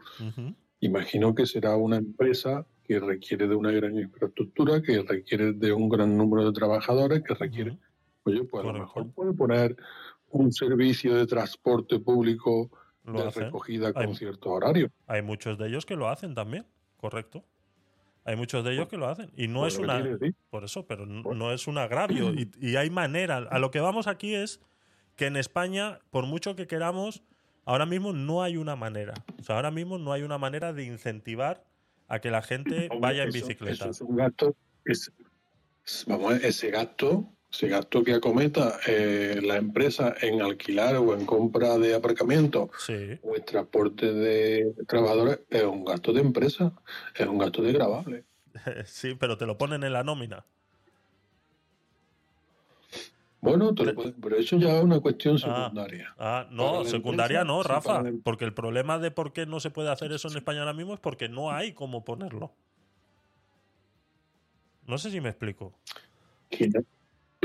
[0.79, 5.89] imagino que será una empresa que requiere de una gran infraestructura, que requiere de un
[5.89, 7.77] gran número de trabajadores, que requiere,
[8.23, 8.79] oye, pues a lo Correcto.
[8.99, 9.75] mejor puede poner
[10.29, 12.69] un servicio de transporte público
[13.05, 13.43] Lo de hacen.
[13.45, 14.91] recogida con Hay- ciertos horarios.
[15.07, 16.65] Hay muchos de ellos que lo hacen también,
[16.97, 17.43] correcto.
[18.23, 19.31] Hay muchos de ellos que lo hacen.
[19.37, 20.03] Y no Pues es una.
[20.49, 22.33] Por eso, pero Pues- no es un agravio.
[22.33, 23.37] Y, y hay manera.
[23.37, 24.59] A lo que vamos aquí es
[25.15, 27.23] que en España, por mucho que queramos,
[27.63, 29.13] ahora mismo no hay una manera.
[29.39, 31.63] O sea, ahora mismo no hay una manera de incentivar
[32.07, 33.89] a que la gente vaya en bicicleta.
[33.89, 34.55] es un gasto,
[34.85, 35.11] es-
[36.05, 41.77] vamos, ese gasto, ese gasto que acometa eh, la empresa en alquilar o en compra
[41.77, 43.19] de aparcamientos Sí.
[43.21, 46.73] o en transporte de trabajadores es un gasto de empresa,
[47.15, 48.25] es un gasto de gravable.
[48.85, 50.45] sí, pero te lo ponen en la nómina.
[53.39, 55.65] Bueno, te lo puedes- pero eso ya es una cuestión Ah.
[55.69, 56.15] secundaria.
[56.17, 58.03] Ah, no, secundaria empresa, no, Rafa.
[58.23, 60.93] Porque el problema de por qué no se puede hacer eso en España ahora mismo
[60.95, 62.51] es porque no hay cómo ponerlo.
[64.87, 65.73] No sé si me explico.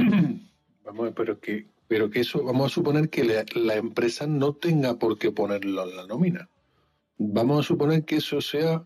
[0.85, 4.27] Vamos a ver, pero que, pero que eso, vamos a suponer que la, la empresa
[4.27, 6.49] no tenga por qué ponerlo en la nómina.
[7.19, 8.83] Vamos a suponer que eso sea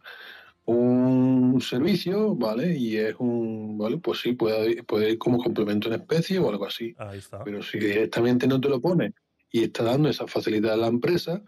[0.67, 2.77] un servicio, ¿vale?
[2.77, 3.99] Y es un, ¿vale?
[3.99, 6.95] Pues sí, puede, puede ir como complemento en especie o algo así.
[6.99, 7.43] Ahí está.
[7.45, 9.15] Pero si directamente no te lo pone
[9.51, 11.43] y está dando esa facilidad a la empresa,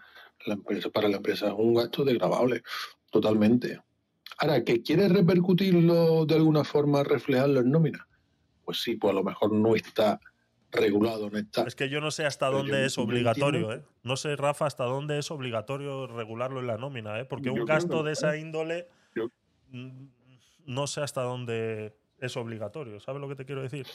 [0.47, 2.63] la empresa para la empresa es un gasto desgravable,
[3.11, 3.81] totalmente.
[4.39, 8.07] Ahora, ¿que quiere repercutirlo de alguna forma, reflejarlo en nómina?
[8.65, 10.21] Pues sí, pues a lo mejor no está
[10.71, 11.65] regulado, no está.
[11.65, 13.83] Es que yo no sé hasta Pero dónde es obligatorio, ¿eh?
[14.05, 17.25] No sé, Rafa, hasta dónde es obligatorio regularlo en la nómina, ¿eh?
[17.25, 19.31] Porque Yo un gasto que de esa índole Yo-
[19.71, 20.07] mm,
[20.67, 23.01] no sé hasta dónde es obligatorio.
[23.01, 23.87] ¿Sabes lo que te quiero decir?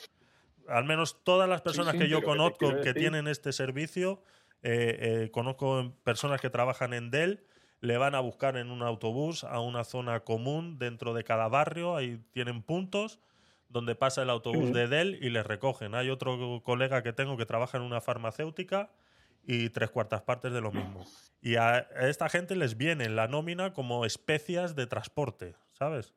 [0.68, 4.22] Al menos todas las personas sí, que yo conozco que decir- tienen este servicio,
[4.62, 7.44] eh, eh, conozco personas que trabajan en Dell,
[7.82, 11.98] le van a buscar en un autobús a una zona común dentro de cada barrio,
[11.98, 13.20] ahí tienen puntos
[13.68, 15.96] donde pasa el autobús de Dell y les recogen.
[15.96, 18.90] Hay otro colega que tengo que trabaja en una farmacéutica
[19.46, 21.06] y tres cuartas partes de lo mismo.
[21.42, 26.14] Y a, esta gente les viene en la nómina como especias de transporte, ¿sabes?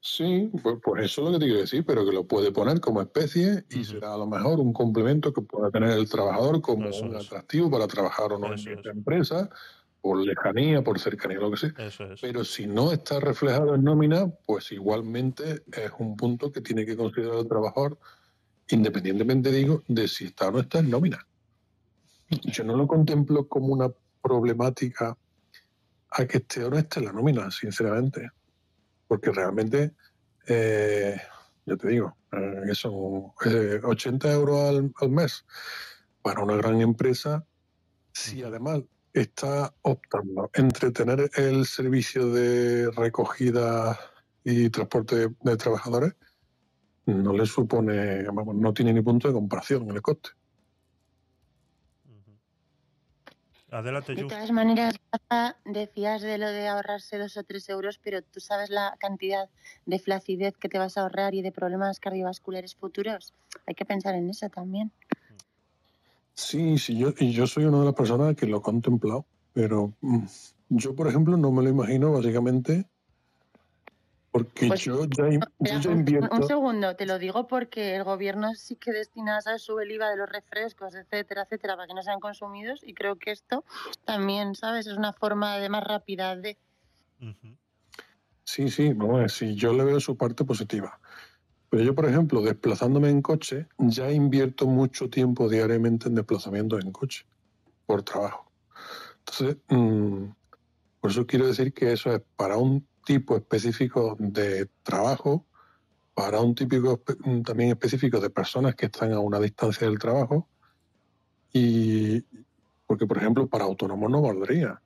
[0.00, 2.80] Sí, pues, pues eso es lo que te quiero decir, pero que lo puede poner
[2.80, 6.88] como especie y será a lo mejor un complemento que pueda tener el trabajador como
[6.90, 7.26] Eso un es.
[7.26, 8.80] atractivo para trabajar o no Eso en es.
[8.84, 9.50] esa empresa,
[10.00, 11.72] por lejanía, por cercanía, lo que sea.
[11.78, 11.98] Es.
[12.20, 16.96] Pero si no está reflejado en nómina, pues igualmente es un punto que tiene que
[16.96, 17.98] considerar el trabajador,
[18.68, 21.26] independientemente, digo, de si está o no está en nómina.
[22.28, 23.88] Yo no lo contemplo como una
[24.20, 25.16] problemática
[26.10, 28.30] a que esté o no esté en la nómina, sinceramente.
[29.06, 29.92] Porque realmente,
[30.46, 31.16] eh,
[31.64, 35.44] ya te digo, eh, que son eh, 80 euros al, al mes
[36.22, 37.46] para una gran empresa,
[38.12, 38.82] si además
[39.12, 43.98] está optando entre tener el servicio de recogida
[44.44, 46.14] y transporte de trabajadores,
[47.06, 50.30] no le supone, vamos, no tiene ni punto de comparación en el coste.
[53.70, 54.94] Adelante, De todas maneras,
[55.64, 59.50] decías de lo de ahorrarse dos o tres euros, pero tú sabes la cantidad
[59.86, 63.34] de flacidez que te vas a ahorrar y de problemas cardiovasculares futuros.
[63.66, 64.92] Hay que pensar en eso también.
[66.34, 69.92] Sí, sí, yo, y yo soy una de las personas que lo he contemplado, pero
[70.00, 70.24] mm,
[70.68, 72.86] yo, por ejemplo, no me lo imagino básicamente
[74.36, 76.36] porque Pues, yo ya, in- yo Espera, ya un, invierto.
[76.36, 79.62] un segundo, te lo digo porque el gobierno sí que destina, ¿sabes?
[79.62, 83.16] Sube el IVA de los refrescos, etcétera, etcétera, para que no sean consumidos y creo
[83.16, 83.64] que esto
[84.04, 84.86] también, ¿sabes?
[84.86, 86.58] Es una forma de más rápida de...
[88.44, 91.00] Sí, sí, vamos a ver, sí, yo le veo su parte positiva.
[91.70, 96.92] Pero yo, por ejemplo, desplazándome en coche, ya invierto mucho tiempo diariamente en desplazamientos en
[96.92, 97.24] coche,
[97.86, 98.52] por trabajo.
[99.20, 100.24] Entonces, mm,
[101.00, 105.46] por eso quiero decir que eso es para un tipo específico de trabajo,
[106.14, 107.02] para un típico
[107.44, 110.50] también específico de personas que están a una distancia del trabajo
[111.52, 112.22] y,
[112.86, 114.80] Porque, por ejemplo, para autónomos no valdría.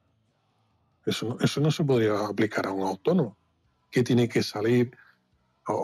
[1.05, 3.37] Eso, no- eso no se podría aplicar a un autónomo
[3.91, 4.91] que tiene que salir
[5.67, 5.75] o,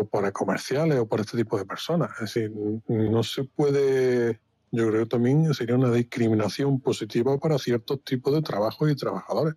[0.00, 2.10] o- para comerciales o para este tipo de personas.
[2.20, 2.52] Es decir,
[2.88, 4.40] no se puede.
[4.70, 9.54] Yo creo que también sería una discriminación positiva para ciertos tipos de trabajos y trabajadores.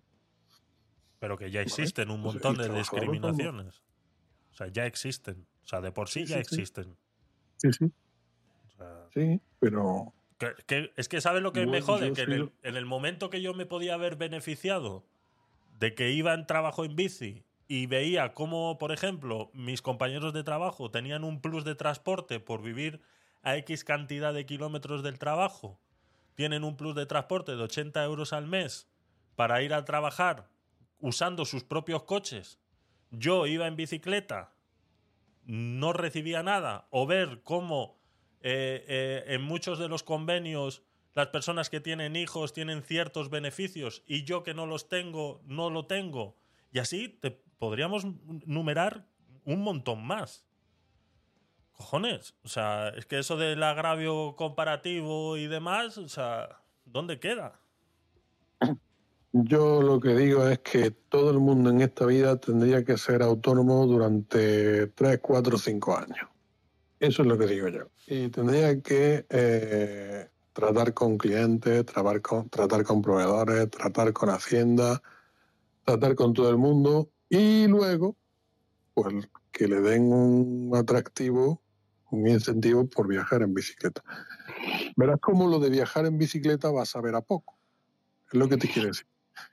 [1.22, 3.80] Pero que ya existen un montón de discriminaciones.
[4.50, 5.46] O sea, ya existen.
[5.62, 6.96] O sea, de por sí, Sí, ya sí, existen.
[7.58, 7.84] Sí, sí.
[7.84, 12.12] O sea, Sí, pero que- que- es que ¿sabes lo que me jode?
[12.12, 15.04] Que en el, en el momento que yo me podía haber beneficiado
[15.78, 20.42] de que iba en trabajo en bici y veía cómo, por ejemplo, mis compañeros de
[20.42, 23.00] trabajo tenían un plus de transporte por vivir
[23.44, 25.78] a X cantidad de kilómetros del trabajo,
[26.34, 28.88] tienen un plus de transporte de 80 euros al mes
[29.36, 30.50] para ir a trabajar
[31.02, 32.58] usando sus propios coches.
[33.10, 34.54] Yo iba en bicicleta,
[35.44, 38.00] no recibía nada, o ver cómo
[38.40, 44.02] eh, eh, en muchos de los convenios las personas que tienen hijos tienen ciertos beneficios
[44.06, 46.38] y yo que no los tengo, no lo tengo.
[46.72, 48.06] Y así te podríamos
[48.46, 49.06] numerar
[49.44, 50.46] un montón más.
[51.72, 57.60] Cojones, o sea, es que eso del agravio comparativo y demás, o sea, ¿dónde queda?
[59.32, 63.22] Yo lo que digo es que todo el mundo en esta vida tendría que ser
[63.22, 66.28] autónomo durante 3, 4, 5 años.
[67.00, 67.88] Eso es lo que digo yo.
[68.06, 75.02] Y tendría que eh, tratar con clientes, tratar con, tratar con proveedores, tratar con Hacienda,
[75.84, 78.16] tratar con todo el mundo y luego,
[78.94, 81.62] pues que le den un atractivo,
[82.10, 84.02] un incentivo por viajar en bicicleta.
[84.96, 87.56] Verás cómo lo de viajar en bicicleta va a saber a poco.
[88.30, 89.11] Es lo que te quiero decir.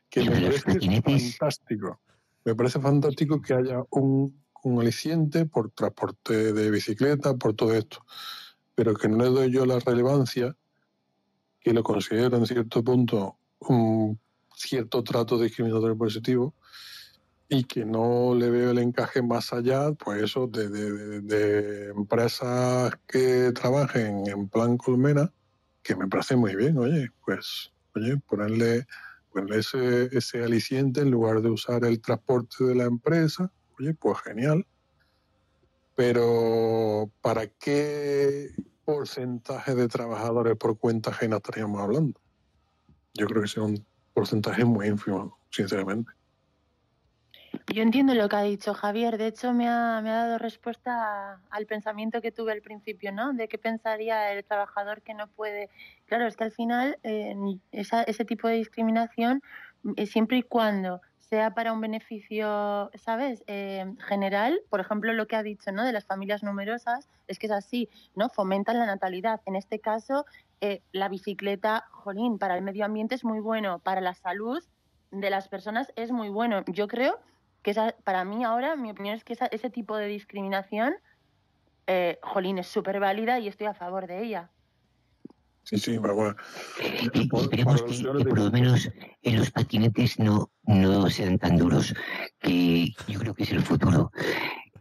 [0.10, 2.00] Que me parece fantástico.
[2.46, 8.04] Me parece fantástico que haya un, un aliciente por transporte de bicicleta, por todo esto.
[8.76, 10.56] Pero que no le doy yo la relevancia
[11.62, 14.20] que lo considero en cierto punto un
[14.56, 16.56] cierto trato discriminatorio positivo
[17.50, 21.90] y que no le veo el encaje más allá, pues eso, de, de- de- de
[21.90, 25.34] empresas que trabajen en plan colmena,
[25.82, 28.86] que me parece muy bien, oye, pues, oye, ponerle,
[29.32, 34.66] ponerle ese, aliciente en lugar de usar el transporte de la empresa, oye, pues genial.
[35.96, 38.52] Pero, ¿para qué
[38.86, 42.20] porcentaje de trabajadores por cuenta ajena estaríamos hablando?
[43.14, 46.12] Yo creo que sea un porcentaje muy ínfimo, sinceramente.
[47.74, 49.18] Yo entiendo lo que ha dicho Javier.
[49.18, 53.34] De hecho, me ha, me ha dado respuesta al pensamiento que tuve al principio, ¿no?
[53.34, 55.70] De qué pensaría el trabajador que no puede.
[56.06, 57.36] Claro, es que al final eh,
[57.72, 59.44] ese tipo de discriminación,
[59.98, 63.44] eh, siempre y cuando sea para un beneficio, ¿sabes?
[63.46, 65.86] Eh, general, por ejemplo, lo que ha dicho, ¿no?
[65.86, 68.30] De las familias numerosas, es que es así, ¿no?
[68.30, 69.42] Fomentan la natalidad.
[69.46, 70.26] En este caso,
[70.60, 74.64] eh, la bicicleta, jolín, para el medio ambiente es muy bueno, para la salud
[75.12, 76.64] de las personas es muy bueno.
[76.66, 77.20] Yo creo
[77.62, 80.96] que esa, para mí ahora, mi opinión es que esa- ese tipo de discriminación,
[81.88, 84.52] eh, jolín, es súper válida y estoy a favor de ella.
[85.64, 86.36] Sí, sí, pero bueno.
[87.14, 88.90] Y esperemos que, que por lo menos
[89.22, 91.94] en los patinetes no, no sean tan duros,
[92.40, 94.12] que yo creo que es el futuro.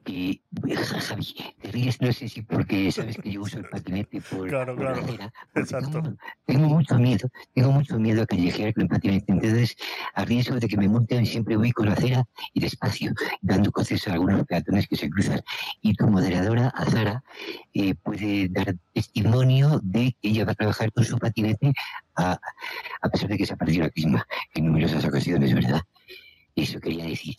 [0.08, 0.40] Que,
[0.74, 4.48] ja- Javi, te ríes, no sé si porque sabes que yo uso el patinete por,
[4.48, 5.04] Claro, por la claro.
[5.04, 6.02] acera, porque Exacto.
[6.02, 6.16] Tengo,
[6.46, 9.32] tengo mucho miedo, tengo mucho miedo a callejear con el patinete.
[9.32, 9.76] Entonces,
[10.14, 12.24] a riesgo de que me monten, siempre voy con la acera
[12.54, 13.12] y despacio,
[13.42, 15.42] dando coces a algunos peatones que se cruzan.
[15.82, 17.22] Y tu moderadora, Azara,
[17.74, 21.70] eh, puede dar testimonio de que ella va a trabajar con su patinete
[22.16, 22.40] a,
[23.02, 25.82] a pesar de que se ha perdido la crisma en numerosas ocasiones, ¿verdad?
[26.60, 27.36] Eso quería decir.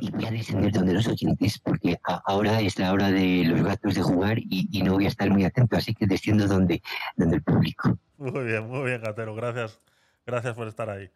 [0.00, 3.62] Y voy a descender donde los oyentes, porque a- ahora es la hora de los
[3.62, 6.82] gatos de jugar y, y no voy a estar muy atento, así que desciendo donde,
[7.16, 7.98] donde el público.
[8.16, 9.34] Muy bien, muy bien, Gatero.
[9.34, 9.78] Gracias.
[10.24, 11.10] Gracias por estar ahí.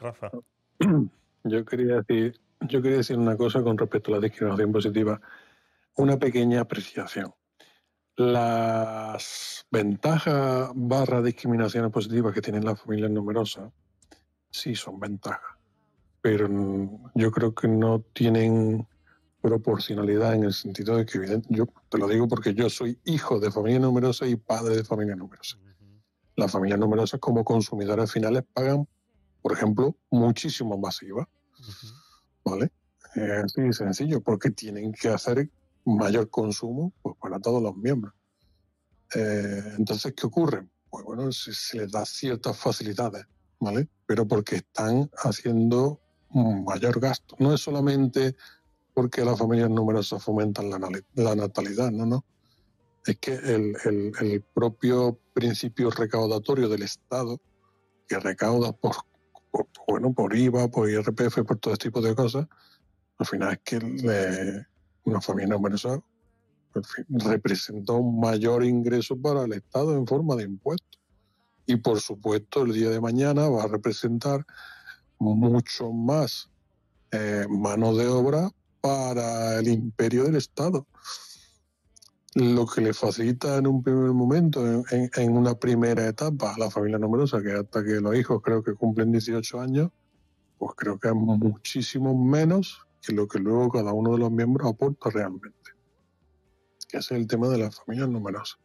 [0.00, 0.30] Rafa.
[1.44, 5.20] Yo quería decir, yo quería decir una cosa con respecto a la discriminación positiva,
[5.96, 7.32] una pequeña apreciación.
[8.16, 13.70] Las ventajas barra discriminaciones positivas que tienen las familias numerosas,
[14.50, 15.56] sí son ventajas,
[16.20, 16.48] pero
[17.14, 18.86] yo creo que no tienen
[19.40, 23.38] proporcionalidad en el sentido de que, evidente, yo te lo digo porque yo soy hijo
[23.38, 25.56] de familia numerosa y padre de familia numerosa.
[26.36, 28.88] Las familias numerosas como consumidores finales pagan,
[29.42, 31.28] por ejemplo, muchísimo más IVA.
[32.44, 32.72] ¿Vale?
[33.14, 35.50] Es así de sencillo, porque tienen que hacer
[35.84, 38.14] mayor consumo pues, para todos los miembros.
[39.14, 40.66] Eh, entonces, ¿qué ocurre?
[40.90, 43.26] Pues bueno, se, se les da ciertas facilidades,
[43.58, 43.88] ¿vale?
[44.06, 47.36] Pero porque están haciendo mayor gasto.
[47.38, 48.36] No es solamente
[48.94, 52.24] porque las familias numerosas fomentan la, natalidad, no, no.
[53.06, 53.76] Es que el,
[54.20, 57.40] el- propio principio recaudatorio del Estado
[58.08, 58.96] que recaudas por,
[59.86, 62.46] bueno, por IVA, por IRPF, por todo este tipo de cosas,
[63.18, 64.64] al final es que
[65.04, 66.00] una familia numerosa
[67.08, 71.00] representa un mayor ingreso para el Estado en forma de impuestos.
[71.66, 74.44] Y por supuesto, el día de mañana va a representar
[75.18, 76.50] mucho más
[77.10, 78.50] eh, mano de obra
[78.80, 80.86] para el imperio del Estado.
[82.34, 86.58] Lo que le facilita en un primer momento, en, en- en una primera etapa, a
[86.58, 89.90] la familia numerosa, que hasta que los hijos creo que cumplen 18 años,
[90.58, 94.68] pues creo que es muchísimo menos que lo que luego cada uno de los miembros
[94.70, 95.70] aporta realmente.
[96.88, 98.58] Que ese es el tema de las familias numerosas.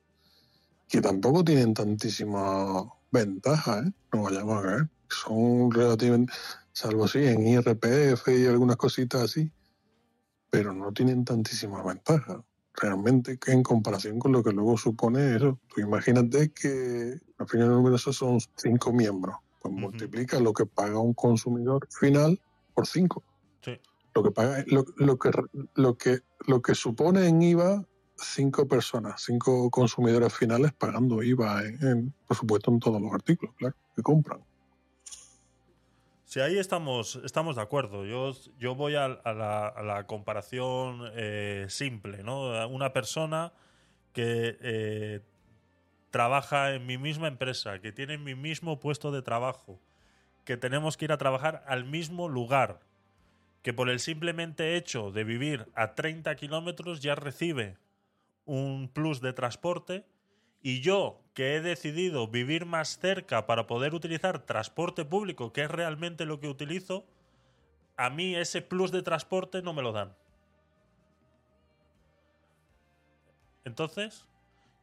[0.88, 3.92] Que tampoco tienen tantísimas ventajas, ¿eh?
[4.14, 4.90] No vayamos a ver.
[5.14, 6.34] Son relativamente,
[6.72, 9.52] salvo sí, en IRPF y algunas cositas así,
[10.49, 12.38] pero no tienen tantísimas ventajas.
[12.76, 15.60] Realmente que en comparación con lo que luego supone eso.
[15.68, 19.35] Tú imagínate que la familia numerosa son cinco miembros.
[19.61, 22.41] Pues multiplica lo que paga un consumidor final
[22.73, 23.23] por cinco.
[23.61, 23.80] Sí.
[24.15, 25.31] Lo que paga, lo, lo que
[25.76, 27.88] lo que lo que supone en IVA
[28.18, 33.56] cinco personas, cinco consumidores finales pagando IVA en, en, por supuesto en todos los artículos,
[33.56, 34.44] claro, que compran.
[36.34, 38.07] Sí, ahí estamos, estamos de acuerdo.
[38.07, 42.68] Yo, yo voy a, la comparación eh, simple, ¿no?
[42.69, 43.53] Una persona
[44.14, 45.19] que eh,
[46.10, 49.80] trabaja en mi misma empresa, que tiene mi mismo puesto de trabajo,
[50.43, 52.80] que tenemos que ir a trabajar al mismo lugar,
[53.61, 57.77] que por el simplemente hecho de vivir a 30 kilómetros ya recibe
[58.45, 60.03] un plus de transporte
[60.64, 65.72] y yo que he decidido vivir más cerca para poder utilizar transporte público, que es
[65.72, 67.05] realmente lo que utilizo,
[67.97, 70.15] a mí ese plus de transporte no me lo dan.
[73.65, 74.27] Entonces,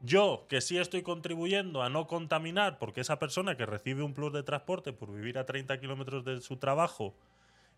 [0.01, 4.33] yo que sí estoy contribuyendo a no contaminar, porque esa persona que recibe un plus
[4.33, 7.15] de transporte por vivir a 30 kilómetros de su trabajo,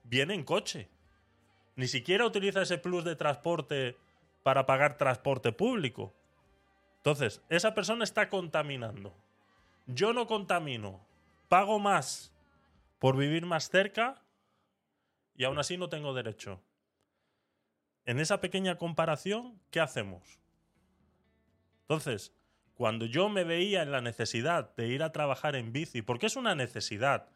[0.04, 0.88] viene en coche.
[1.74, 3.96] Ni siquiera utiliza ese plus de transporte
[4.42, 6.14] para pagar transporte público.
[7.02, 9.12] Entonces, esa persona está contaminando.
[9.86, 11.04] Yo no contamino.
[11.48, 12.32] Pago más
[13.00, 14.22] por vivir más cerca
[15.34, 16.62] y aún así no tengo derecho.
[18.04, 20.38] En esa pequeña comparación, ¿qué hacemos?
[21.80, 22.32] Entonces,
[22.74, 26.36] cuando yo me veía en la necesidad de ir a trabajar en bici, porque es
[26.36, 27.30] una necesidad,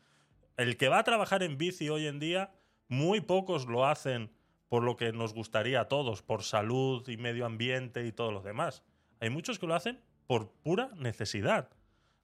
[0.56, 2.54] el que va a trabajar en bici hoy en día,
[2.86, 4.30] muy pocos lo hacen
[4.68, 8.42] por lo que nos gustaría a todos, por salud y medio ambiente y todo lo
[8.42, 8.84] demás.
[9.20, 11.70] Hay muchos que lo hacen por pura necesidad.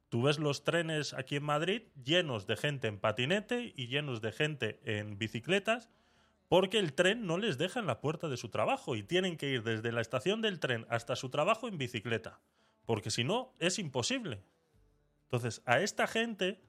[0.09, 4.33] Tú ves los trenes aquí en Madrid llenos de gente en patinete y llenos de
[4.33, 5.89] gente en bicicletas
[6.49, 9.49] porque el tren no les deja en la puerta de su trabajo y tienen que
[9.49, 12.41] ir desde la estación del tren hasta su trabajo en bicicleta,
[12.85, 14.43] porque si no es imposible.
[15.23, 16.61] Entonces, a esta gente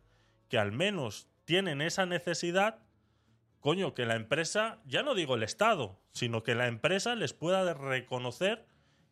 [0.47, 2.79] que al menos tienen esa necesidad,
[3.59, 7.73] coño, que la empresa, ya no digo el Estado, sino que la empresa les pueda
[7.73, 8.65] reconocer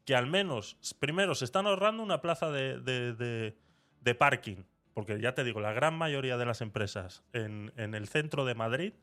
[0.05, 4.63] que al menos, primero, se están ahorrando una plaza de, de- parking,
[4.93, 8.55] porque ya te digo, la gran mayoría de las empresas en, en el centro de
[8.55, 8.93] Madrid,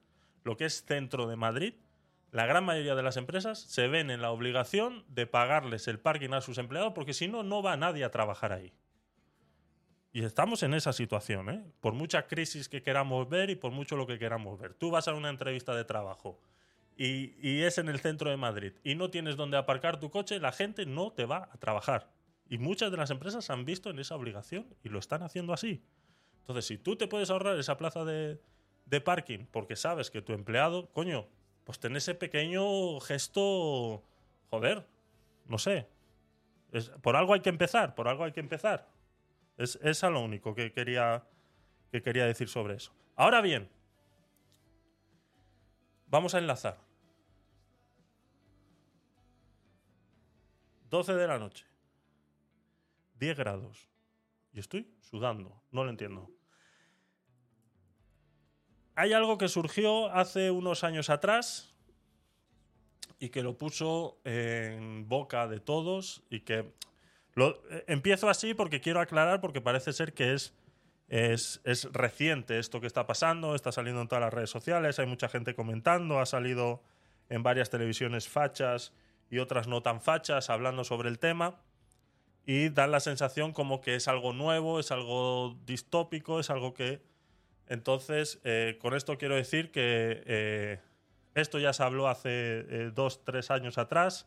[0.45, 1.75] lo que es centro de Madrid,
[2.31, 6.31] la gran mayoría de las empresas se ven en la obligación de pagarles el parking
[6.35, 8.73] a sus empleados, porque si no, no va nadie a trabajar ahí.
[10.13, 11.65] Y estamos en esa situación, ¿eh?
[11.81, 14.75] Por mucha crisis que queramos ver y por mucho lo que queramos ver.
[14.75, 16.41] Tú vas a una entrevista de trabajo
[16.99, 20.51] y, es en el centro de Madrid y no tienes donde aparcar tu coche, la
[20.51, 22.11] gente no te va a trabajar.
[22.49, 25.85] Y muchas de las empresas han visto en esa obligación y lo están haciendo así.
[26.41, 28.41] Entonces, si tú te puedes ahorrar esa plaza de,
[29.05, 31.29] parking porque sabes que tu empleado, coño,
[31.65, 34.03] pues ten ese pequeño gesto,
[34.51, 34.85] joder,
[35.47, 35.87] no sé.
[37.01, 38.89] Por algo hay que empezar, por algo hay que empezar.
[39.57, 41.23] Es, es lo único que quería,
[41.93, 42.93] que quería decir sobre eso.
[43.15, 43.69] Ahora bien,
[46.09, 46.88] vamos a enlazar.
[50.91, 51.65] 12 de la noche.
[53.19, 53.89] 10 grados.
[54.53, 55.63] Y estoy sudando.
[55.71, 56.31] No lo entiendo.
[58.95, 61.73] Hay algo que surgió hace unos años atrás
[63.21, 66.73] y que lo puso en boca de todos y que
[67.35, 70.53] lo, eh, empiezo así porque quiero aclarar porque parece ser que es,
[71.09, 75.07] es, es reciente esto que está pasando, está saliendo en todas las redes sociales, hay
[75.07, 76.83] mucha gente comentando, ha salido
[77.29, 78.93] en varias televisiones fachas
[79.31, 81.61] y otras no tan fachas hablando sobre el tema
[82.49, 87.03] y dan la sensación como que es algo nuevo, es algo distópico, es algo que...
[87.67, 90.81] Entonces, eh, con esto quiero decir que eh,
[91.35, 94.27] esto ya se habló hace eh, dos, tres años atrás,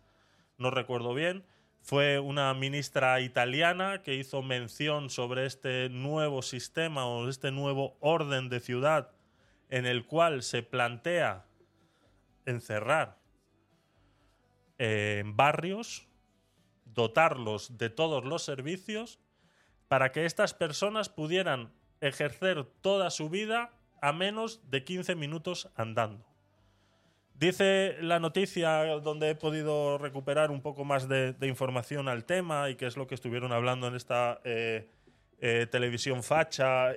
[0.60, 1.44] no recuerdo bien,
[1.82, 8.50] Fue una ministra italiana que hizo mención sobre este nuevo sistema o este nuevo orden
[8.50, 9.10] de ciudad
[9.72, 11.48] en el cual se plantea
[12.46, 13.21] encerrar
[14.84, 16.08] eh, barrios,
[16.86, 19.20] dotarlos de todos los servicios
[19.88, 21.72] para que estas personas pudieran
[22.02, 23.70] ejercer toda su vida
[24.02, 26.26] a menos de 15 minutos andando.
[27.36, 32.76] Dice la noticia donde he podido recuperar un poco más de, información al tema y
[32.76, 34.90] que es lo que estuvieron hablando en esta eh,
[35.40, 36.94] eh, televisión facha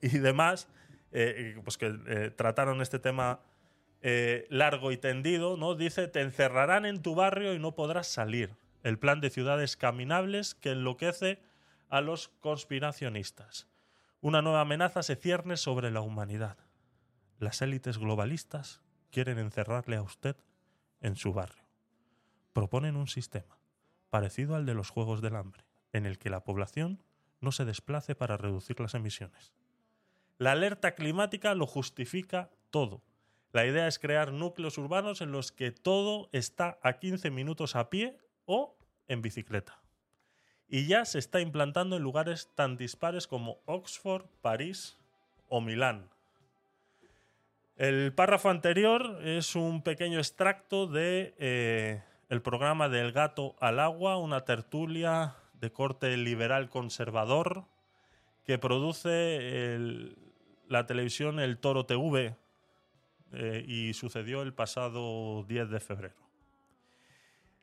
[0.00, 0.68] y, demás,
[1.10, 1.90] eh, pues que
[2.36, 3.40] trataron este tema
[4.02, 5.74] eh, largo y tendido, ¿no?
[5.74, 8.56] Dice, te encerrarán en tu barrio y no podrás salir.
[8.82, 11.42] El plan de ciudades caminables que enloquece
[11.88, 13.68] a los conspiracionistas.
[14.22, 16.56] Una nueva amenaza se cierne sobre la humanidad.
[17.38, 20.36] Las élites globalistas quieren encerrarle a usted
[21.00, 21.64] en su barrio.
[22.52, 23.58] Proponen un sistema
[24.08, 27.02] parecido al de los Juegos del Hambre, en el que la población
[27.40, 29.54] no se desplace para reducir las emisiones.
[30.38, 33.02] La alerta climática lo justifica todo.
[33.52, 37.90] La idea es crear núcleos urbanos en los que todo está a 15 minutos a
[37.90, 38.16] pie
[38.46, 38.76] o
[39.08, 39.80] en bicicleta.
[40.68, 44.96] Y ya se está implantando en lugares tan dispares como Oxford, París
[45.48, 46.08] o Milán.
[47.76, 54.16] El párrafo anterior es un pequeño extracto de eh, el programa del gato al agua,
[54.18, 57.64] una tertulia de corte liberal conservador
[58.44, 60.14] que produce
[60.68, 62.36] la televisión El Toro TV
[63.32, 66.30] eh, y sucedió el pasado 10 de febrero.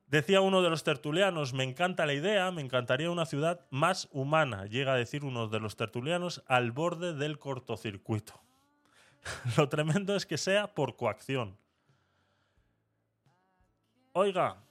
[0.07, 4.65] Decía uno de los tertulianos, me encanta la idea, me encantaría una ciudad más humana,
[4.65, 8.41] llega a decir uno de los tertulianos, al borde del cortocircuito.
[9.57, 11.57] Lo tremendo es que sea por coacción.
[14.13, 14.63] Oiga,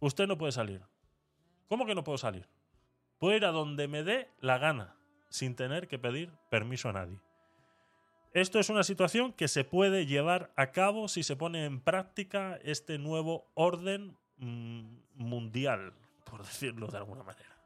[0.00, 0.82] usted no puede salir.
[1.68, 2.48] ¿Cómo que no puedo salir?
[3.18, 4.96] Puedo ir a donde me dé la gana,
[5.28, 7.20] sin tener que pedir permiso a nadie.
[8.34, 12.58] Esto es una situación que se puede llevar a cabo si se pone en práctica
[12.64, 14.82] este nuevo orden mm,
[15.14, 15.92] mundial,
[16.28, 17.56] por decirlo de alguna manera.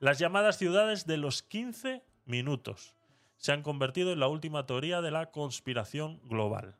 [0.00, 2.94] Las llamadas ciudades de los 15 minutos
[3.36, 6.76] se han convertido en la última teoría de la conspiración global.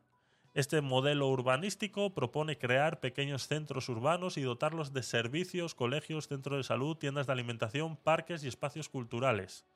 [0.55, 6.63] Este modelo urbanístico propone crear pequeños centros urbanos y dotarlos de servicios, colegios, centros de
[6.63, 9.67] salud, tiendas de alimentación, parques y espacios culturales,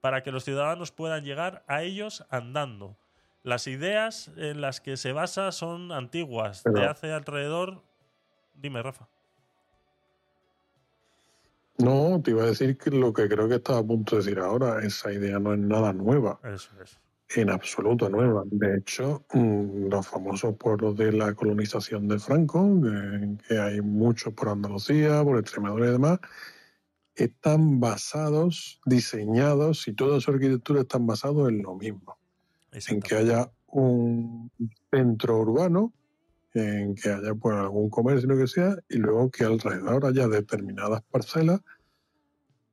[0.00, 2.96] para que los ciudadanos puedan llegar a ellos andando.
[3.42, 7.82] Las ideas en las que se basa son antiguas, de hace alrededor...
[8.54, 9.08] Dime, Rafa.
[11.78, 14.38] No, te iba a decir que lo que creo que estaba a punto de decir
[14.38, 16.98] ahora, esa idea no es nada nueva, Eso es.
[17.36, 18.42] en absoluto nueva.
[18.46, 22.68] De hecho, mm, los famosos pueblos de la colonización de Franco,
[23.48, 26.18] que hay muchos por Andalucía, por Extremadura y demás,
[27.24, 32.18] están basados, diseñados, y toda su arquitectura están basados en lo mismo.
[32.72, 34.50] En que haya un
[34.90, 35.92] centro urbano,
[36.54, 41.02] en que haya pues, algún comercio, lo que sea, y luego que alrededor haya determinadas
[41.10, 41.60] parcelas.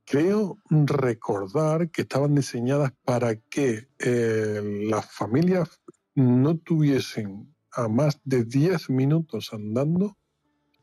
[0.06, 5.82] Creo recordar que estaban diseñadas para que eh, las familias
[6.15, 10.18] no tuviesen a más de 10 minutos andando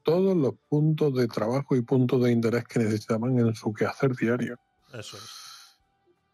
[0.05, 4.59] todos los puntos de trabajo y puntos de interés que necesitaban en su quehacer diario.
[4.93, 5.79] Eso es.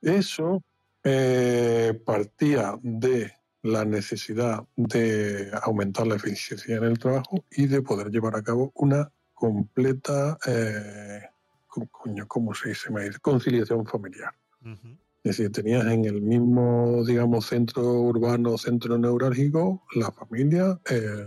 [0.03, 0.63] Eso
[1.05, 3.33] eh, partía de
[3.63, 8.73] la necesidad de aumentar la eficiencia en el trabajo y de poder llevar a cabo
[8.75, 11.23] una completa, eh,
[11.67, 12.89] co- coño, ¿cómo se dice?
[13.23, 14.33] Conciliación familiar.
[15.23, 21.27] Es decir, tenías en el mismo, digamos, centro urbano, centro neurálgico, la familia, eh,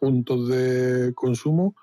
[0.00, 1.76] puntos de consumo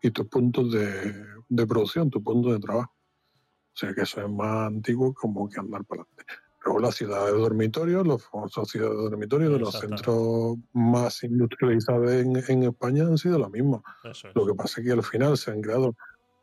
[0.00, 1.14] y tus puntos de,
[1.48, 2.92] de producción, tus puntos de trabajo.
[2.94, 6.24] O sea que eso es más antiguo como que andar para adelante.
[6.64, 12.10] Luego las ciudades de dormitorios, los famosos ciudades de dormitorios de los centros más industrializados
[12.12, 13.82] en, en España han sido lo mismo.
[14.04, 14.34] Eso es.
[14.36, 15.94] Lo que pasa es que al final se han creado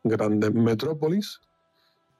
[0.04, 1.40] grandes metrópolis,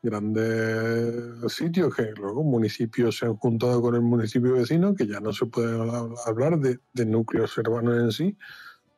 [0.02, 5.32] grandes sitios que luego municipios se han juntado con el municipio vecino, que ya no
[5.32, 8.38] se puede habla- hablar de, de núcleos urbanos en sí,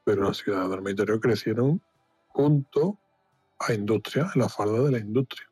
[0.05, 1.81] pero las ciudades de dormitorio crecieron
[2.27, 2.97] junto
[3.59, 5.49] a industria, en la falda de la industria.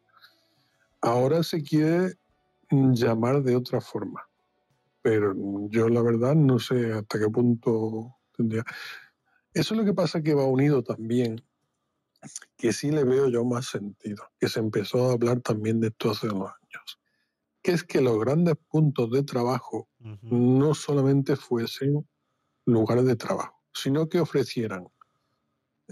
[1.02, 2.16] Ahora se quiere
[2.70, 4.26] llamar de otra forma,
[5.02, 5.36] pero
[5.70, 8.64] yo la verdad no sé hasta qué punto tendría.
[9.54, 11.44] Eso es lo que pasa que va unido también
[12.58, 16.12] que sí le veo yo más sentido, que se empezó a hablar también de esto
[16.12, 17.00] hace unos años,
[17.62, 19.90] que es que los grandes puntos de trabajo
[20.22, 22.08] no solamente fuesen
[22.66, 24.88] lugares de trabajo, sino que ofrecieran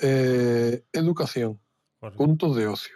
[0.02, 1.60] eh, educación,
[2.16, 2.96] puntos de ocio,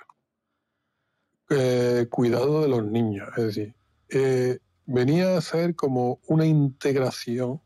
[1.50, 3.76] eh, cuidado de los niños, es decir,
[4.10, 7.62] eh, venía a ser como una integración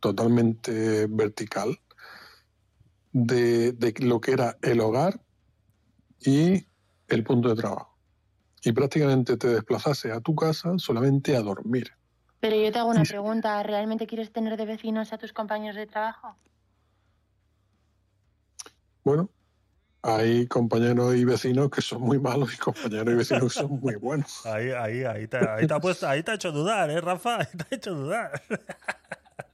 [0.00, 1.78] totalmente vertical
[3.12, 5.22] de, de lo que era el hogar
[6.20, 6.66] y
[7.08, 7.98] el punto de trabajo.
[8.62, 11.92] Y prácticamente te desplazase a tu casa solamente a dormir.
[12.40, 13.62] Pero yo te hago una pregunta.
[13.62, 16.36] ¿Realmente quieres tener de vecinos a tus compañeros de trabajo?
[19.04, 19.30] Bueno,
[20.02, 23.96] hay compañeros y vecinos que son muy malos y compañeros y vecinos que son muy
[23.96, 24.44] buenos.
[24.46, 27.38] Ahí, ahí, ahí te, ahí te ha puesto, ahí te ha hecho dudar, ¿eh, Rafa?
[27.40, 28.42] Ahí te ha hecho dudar.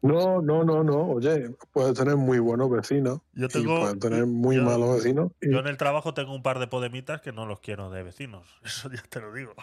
[0.02, 1.08] No, no, no, no.
[1.10, 5.32] Oye, puedes tener muy buenos vecinos Yo y tengo- puedes tener muy yo- malos vecinos.
[5.40, 8.02] y- Yo en el trabajo tengo un par de podemitas que no los quiero de
[8.04, 8.46] vecinos.
[8.64, 9.54] Eso ya te lo digo.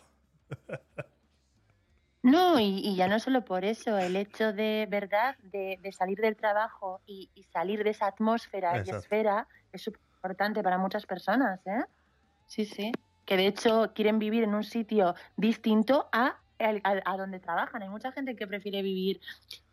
[2.23, 6.19] No, y, y ya no solo por eso, el hecho de verdad de, de salir
[6.19, 11.05] del trabajo y, y salir de esa atmósfera y esfera es súper importante para muchas
[11.05, 11.83] personas, ¿eh?
[12.47, 12.93] Sí, sí.
[13.25, 17.81] Que de hecho quieren vivir en un sitio distinto a, a donde trabajan.
[17.81, 19.19] Hay mucha gente que prefiere vivir,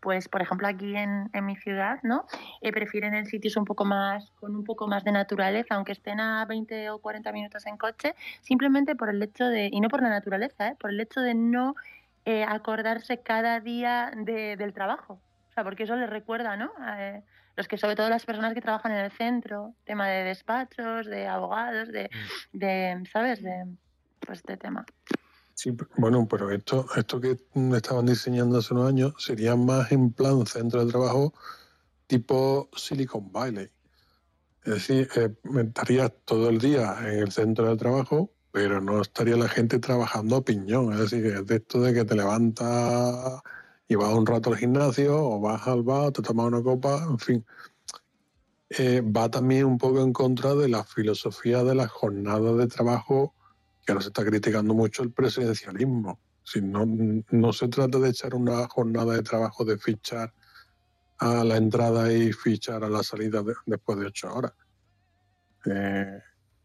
[0.00, 2.26] pues, por ejemplo, aquí en, en mi ciudad, ¿no?
[2.62, 6.18] Eh, prefieren en sitios un poco más, con un poco más de naturaleza, aunque estén
[6.18, 10.02] a 20 o 40 minutos en coche, simplemente por el hecho de, y no por
[10.02, 10.76] la naturaleza, ¿eh?
[10.80, 11.76] por el hecho de no
[12.24, 15.20] eh, acordarse cada día de- del trabajo.
[15.50, 16.70] O sea, porque eso les recuerda, ¿no?
[16.96, 17.22] Eh,
[17.56, 21.26] los que, sobre todo las personas que trabajan en el centro, tema de despachos, de
[21.26, 22.08] abogados, de,
[22.52, 23.42] de ¿sabes?
[23.42, 23.66] De,
[24.20, 24.84] pues, de tema.
[25.54, 30.12] Sí, bueno, pero esto, esto que mm, estaban diseñando hace unos años sería más en
[30.12, 31.34] plan centro de trabajo
[32.06, 33.70] tipo Silicon Valley.
[34.64, 35.34] Es decir, eh,
[35.66, 40.36] estarías todo el día en el centro del trabajo, pero no estaría la gente trabajando
[40.36, 40.92] a piñón.
[40.92, 43.40] Es decir, es de esto de que te levantas
[43.88, 47.18] y vas un rato al gimnasio o vas al bar, te tomas una copa, en
[47.18, 47.46] fin.
[48.70, 53.34] Eh, va también un poco en contra de la filosofía de las jornadas de trabajo
[53.84, 56.20] que ahora se está criticando mucho el presidencialismo.
[56.44, 60.32] Si no, no se trata de echar una jornada de trabajo de fichar
[61.18, 64.52] a la entrada y fichar a la salida de- después de ocho horas.
[65.66, 66.20] Eh,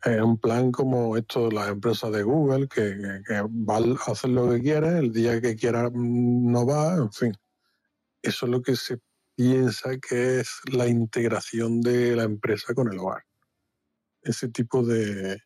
[0.05, 4.49] un plan como esto las empresas de Google, que, que, que va a hacer lo
[4.49, 7.33] que quiere, el día que quiera mm, no va, en fin.
[8.21, 8.99] Eso es lo que se
[9.35, 13.23] piensa que es la integración de la empresa con el hogar.
[14.21, 15.41] Ese tipo de,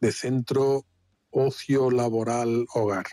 [0.00, 0.84] de centro
[1.30, 3.06] ocio laboral hogar.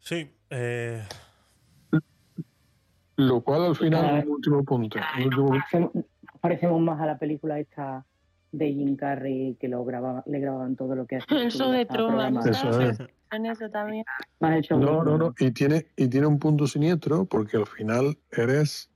[0.00, 1.04] Sí, eh,
[3.16, 4.98] Lo cual al final, Cada- un último punto.
[5.24, 5.90] último- Parecemos,
[6.40, 8.04] parecemos más a la película esta
[8.52, 11.42] de Jim Carrey que lo grababa, le grababan todo lo que hacía.
[11.42, 12.98] El show de Truman, Eso es.
[13.32, 14.04] En eso también.
[14.78, 15.34] No, no, no.
[15.38, 18.88] Y tiene, y tiene un punto siniestro porque al final eres,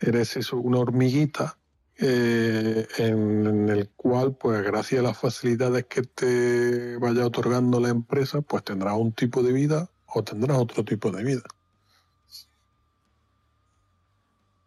[0.00, 1.58] eres eso, una hormiguita
[1.98, 7.88] eh, en, en el cual, pues gracias a las facilidades que te vaya otorgando la
[7.88, 11.42] empresa, pues tendrás un tipo de vida o tendrás otro tipo de vida.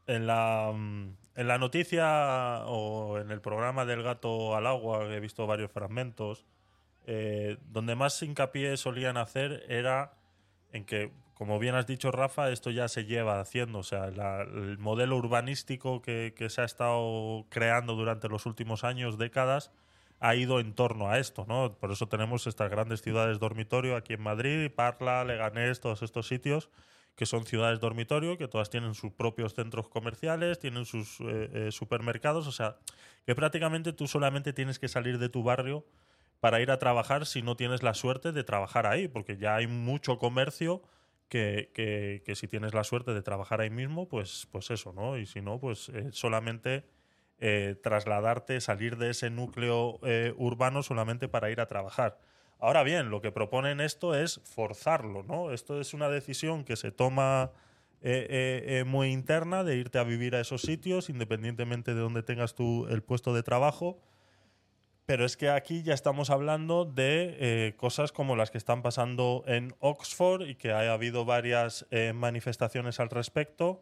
[0.09, 5.15] En la, mm, en la noticia o en el programa del gato al agua, que
[5.15, 6.45] he visto varios fragmentos,
[7.05, 10.13] eh, donde más hincapié solían hacer era
[10.73, 13.79] en que, como bien has dicho, Rafa, esto ya se lleva haciendo.
[13.79, 18.83] O sea, la- el modelo urbanístico que, que se ha estado creando durante los últimos
[18.83, 19.71] años, décadas,
[20.19, 21.77] ha ido en torno a esto, ¿no?
[21.79, 26.69] Por eso tenemos estas grandes ciudades dormitorio aquí en Madrid, Parla, Leganés, todos estos sitios
[27.19, 31.71] que son ciudades dormitorio, que todas tienen sus propios centros comerciales, tienen sus eh, eh,
[31.73, 32.77] supermercados, o sea,
[33.25, 35.85] que prácticamente tú solamente tienes que salir de tu barrio
[36.39, 39.67] para ir a trabajar si no tienes la suerte de trabajar ahí, porque ya hay
[39.67, 40.81] mucho comercio
[41.27, 45.17] que, que- si tienes la suerte de trabajar ahí mismo, pues, pues eso, ¿no?
[45.17, 46.85] Y si no, pues eh, solamente
[47.81, 49.99] trasladarte, salir de ese núcleo
[50.37, 52.19] urbano solamente para ir a trabajar.
[52.59, 55.51] Ahora bien, lo que proponen esto es forzarlo, ¿no?
[55.51, 57.51] Esto es una decisión que se toma
[58.01, 62.21] eh, eh, eh, muy interna de irte a vivir a esos sitios, independientemente de donde
[62.21, 64.01] tengas tú el puesto de trabajo.
[65.05, 69.73] Pero es que aquí ya estamos hablando de cosas como las que están pasando en
[69.79, 73.81] Oxford y que ha habido varias manifestaciones al respecto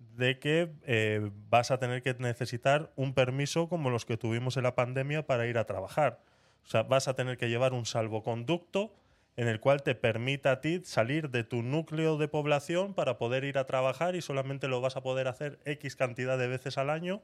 [0.00, 4.74] de que vas a tener que necesitar un permiso como los que tuvimos en la
[4.74, 6.18] pandemia para ir a trabajar.
[6.64, 8.94] O sea, vas a tener que llevar un salvoconducto
[9.36, 13.44] en el cual te permita a ti salir de tu núcleo de población para poder
[13.44, 16.88] ir a trabajar y solamente lo vas a poder hacer X cantidad de veces al
[16.90, 17.20] año.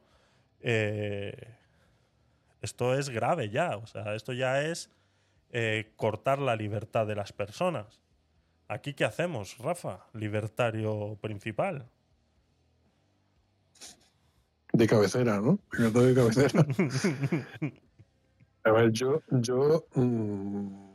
[0.61, 1.55] Eh,
[2.63, 4.91] esto es grave ya, o sea, esto ya es
[5.51, 8.01] eh, cortar la libertad de las personas.
[8.69, 10.07] ¿Aquí qué hacemos, Rafa?
[10.13, 11.89] Libertario principal.
[14.73, 15.59] de cabecera, ¿no?
[15.77, 16.65] De cabecera.
[18.65, 20.91] A ver, yo, yo mm,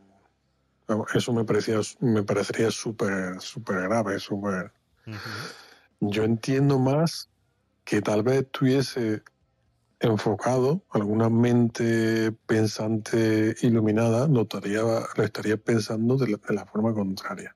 [1.14, 4.72] eso me parecía, me parecería súper, súper grave, súper.
[6.00, 7.30] Yo entiendo más
[7.84, 9.24] que tal vez estuviese
[10.00, 16.94] enfocado, alguna mente pensante iluminada lo estaría, lo estaría pensando de la, de la forma
[16.94, 17.56] contraria.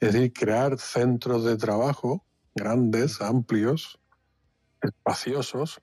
[0.00, 2.24] Es decir, crear centros de trabajo
[2.54, 3.98] grandes, amplios,
[4.80, 5.80] espaciosos,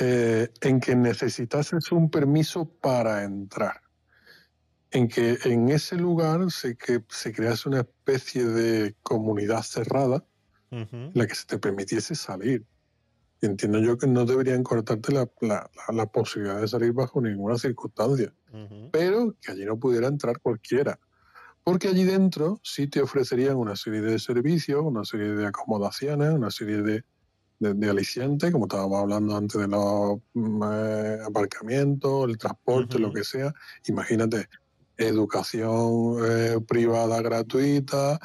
[0.00, 3.80] eh, en que necesitases un permiso para entrar.
[4.90, 10.24] En que en ese lugar se, que se crease una especie de comunidad cerrada
[11.14, 12.66] en la que se te permitiese salir.
[13.42, 17.58] Entiendo yo que no deberían cortarte la, la- la- la posibilidad de salir bajo ninguna
[17.58, 18.34] circunstancia,
[18.92, 20.98] pero que allí no pudiera entrar cualquiera.
[21.64, 26.50] Porque allí dentro sí te ofrecerían una serie de servicios, una serie de acomodaciones, una
[26.50, 27.04] serie de,
[27.58, 33.12] de, de alicientes, como estábamos hablando antes de los mm, eh, aparcamientos, el transporte, lo
[33.12, 33.52] que sea.
[33.86, 34.48] Imagínate,
[34.96, 38.18] educación eh, privada gratuita,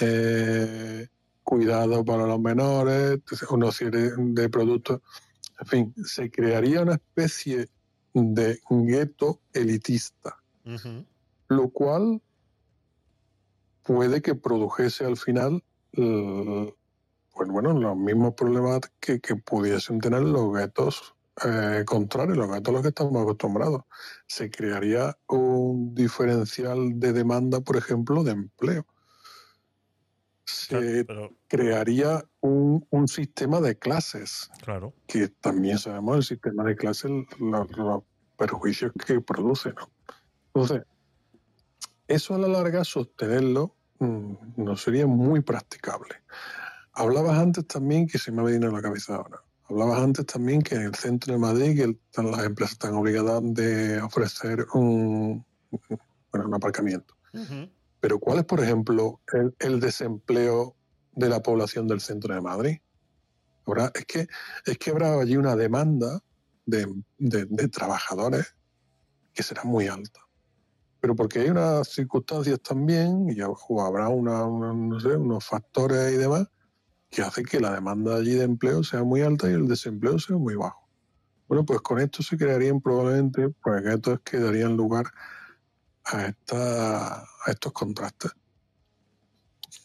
[0.00, 1.08] eh,
[1.42, 3.20] cuidado para los menores,
[3.50, 5.00] una serie de productos.
[5.60, 7.68] En fin, se crearía una especie
[8.12, 10.36] de gueto elitista,
[11.48, 12.20] lo cual
[13.82, 15.62] puede que produjese al final
[17.34, 22.68] pues bueno, los mismos problemas que, que pudiesen tener los guetos eh, contrarios, los guetos
[22.68, 23.82] a los que estamos acostumbrados.
[24.26, 28.86] Se crearía un diferencial de demanda, por ejemplo, de empleo.
[30.46, 31.06] Se
[31.48, 34.92] crearía un, un sistema de clases, Claro.
[35.06, 38.02] que también sabemos el sistema de clases, los, los
[38.36, 39.70] perjuicios que produce.
[39.70, 39.90] ¿no?
[40.54, 40.82] Entonces,
[42.06, 46.14] eso a la larga, sostenerlo, mm, no sería muy practicable.
[46.94, 50.62] Hablabas antes también, que se me ha venido a la cabeza ahora, hablabas antes también
[50.62, 55.44] que en el centro de Madrid que están- las empresas están obligadas de ofrecer un,
[56.30, 57.14] bueno, un aparcamiento.
[58.00, 60.76] Pero ¿cuál es, por ejemplo, el, el desempleo
[61.12, 62.78] de la población del centro de Madrid?
[63.66, 64.28] Ahora, es que,
[64.66, 66.20] es que habrá allí una demanda
[66.66, 66.86] de,
[67.18, 68.54] de- de trabajadores
[69.32, 70.20] que será muy alta.
[71.00, 76.12] Pero porque hay unas circunstancias también, y o habrá una, una- no sé, unos factores
[76.12, 76.46] y demás,
[77.14, 80.36] que hacen que la demanda allí de empleo sea muy alta y el desempleo sea
[80.36, 80.88] muy bajo.
[81.46, 85.06] Bueno, pues con esto se crearían probablemente guetos que darían lugar
[86.04, 88.32] a, esta, a estos contrastes.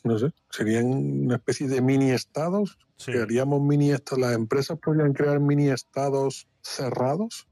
[0.04, 2.80] No sé, serían una especie de mini estados.
[3.06, 4.22] Crearíamos mini estados.
[4.22, 7.48] ¿Las empresas podrían crear mini estados cerrados?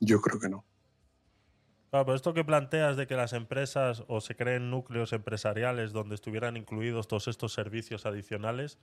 [0.00, 0.64] Yo creo que no.
[1.92, 6.14] Claro, pero esto que planteas de que las empresas o se creen núcleos empresariales donde
[6.14, 8.78] estuvieran incluidos todos estos servicios adicionales,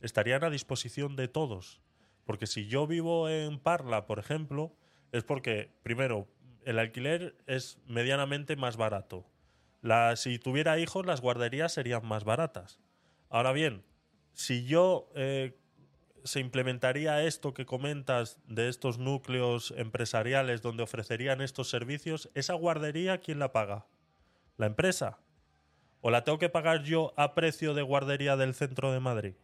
[0.00, 1.82] estarían a disposición de todos.
[2.24, 4.72] Porque si yo vivo en Parla, por ejemplo,
[5.12, 6.28] es porque, primero,
[6.64, 9.26] el alquiler es medianamente más barato.
[10.14, 12.80] Si tuviera hijos, las guarderías serían más baratas.
[13.28, 13.84] Ahora bien,
[14.32, 15.58] si yo eh,
[16.26, 23.18] se implementaría esto que comentas de estos núcleos empresariales donde ofrecerían estos servicios, ¿esa guardería
[23.18, 23.86] quién la paga?
[24.56, 25.18] ¿La empresa?
[26.00, 29.34] ¿O la tengo que pagar yo a precio de guardería del centro de Madrid?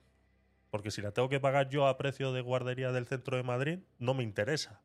[0.71, 3.79] Porque si la tengo que pagar yo a precio de guardería del centro de Madrid,
[3.99, 4.81] no me interesa.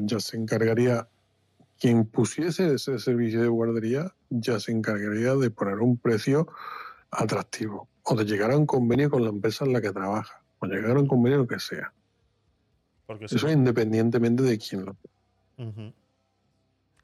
[0.00, 1.08] Ya se encargaría,
[1.78, 6.48] quien pusiese ese servicio de guardería, ya se encargaría de poner un precio
[7.10, 10.66] atractivo o de llegar a un convenio con la empresa en la que trabaja o
[10.66, 11.92] llegar a un convenio lo que sea.
[13.06, 14.92] Porque Eso no- independientemente de quién lo
[15.56, 15.94] eso,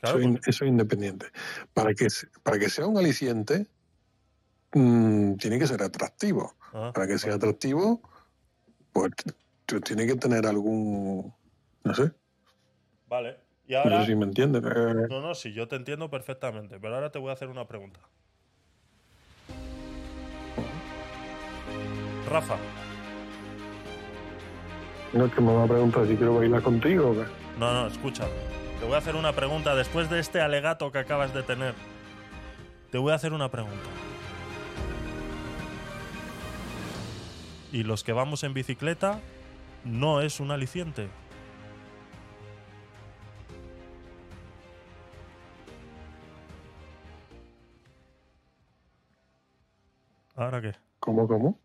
[0.00, 1.26] Claro, in- porque- eso es independiente.
[1.72, 2.08] Para que,
[2.42, 3.66] para que sea un aliciente,
[4.74, 6.56] mm, tiene que ser atractivo.
[6.72, 8.02] Ah, para que sea atractivo,
[8.92, 9.12] pues
[9.84, 11.32] tiene que tener algún,
[11.84, 12.12] no sé,
[13.06, 13.38] Vale.
[13.66, 14.00] Y no ahora...
[14.00, 14.62] sé si me entiendes.
[14.62, 18.00] No, no, sí, yo te entiendo perfectamente, pero ahora te voy a hacer una pregunta.
[22.34, 22.56] Rafa,
[25.12, 27.24] no es que me va a preguntar si quiero bailar contigo o qué.
[27.60, 28.24] no, no, escucha.
[28.80, 31.76] Te voy a hacer una pregunta después de este alegato que acabas de tener.
[32.90, 33.88] Te voy a hacer una pregunta.
[37.70, 39.20] Y los que vamos en bicicleta
[39.84, 41.08] no es un aliciente.
[50.34, 50.72] ¿Ahora qué?
[50.98, 51.60] ¿Cómo, cómo?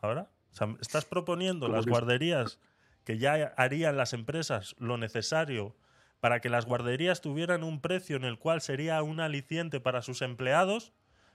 [0.00, 0.28] ¿Ahora?
[0.52, 1.92] O sea, estás proponiendo ¿Cómo las que sí?
[1.92, 2.58] guarderías
[3.04, 5.74] que ya harían las empresas lo necesario
[6.20, 10.22] para que las guarderías tuvieran un precio en el cual sería un aliciente para sus
[10.22, 10.92] empleados,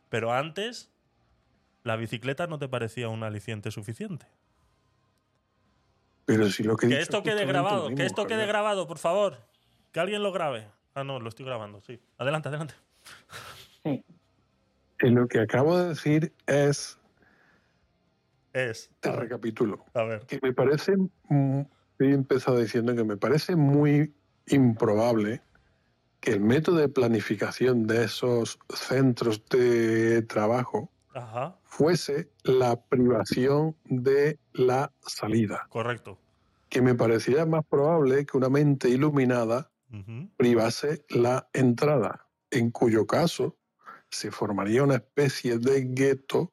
[0.09, 0.91] pero antes
[1.83, 4.27] la bicicleta no te parecía un aliciente suficiente.
[6.25, 9.37] Pero si lo que esto es quede grabado, que esto quede grabado, por favor.
[9.91, 10.67] Que alguien lo grabe.
[10.95, 11.99] Ah, no, lo estoy grabando, sí.
[12.17, 12.73] Adelante, adelante.
[13.83, 16.97] Y lo que acabo de decir es,
[18.55, 18.89] Es.
[19.01, 20.21] te recapitulo, A ver.
[20.25, 20.93] que me parece,
[21.99, 24.15] he empezado diciendo que me parece muy
[24.47, 25.41] improbable
[26.21, 34.39] que el método de planificación de esos centros de trabajo Ajá, fuese la privación de
[34.53, 36.17] la salida, correcto.
[36.69, 39.69] que me parecería más probable que una mente iluminada
[40.37, 43.57] privase la entrada, en cuyo caso
[44.09, 46.51] se formaría una especie de gueto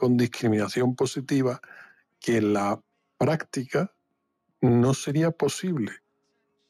[0.00, 1.60] con discriminación positiva
[2.20, 2.82] que en la
[3.18, 3.94] práctica
[4.62, 5.92] no sería posible.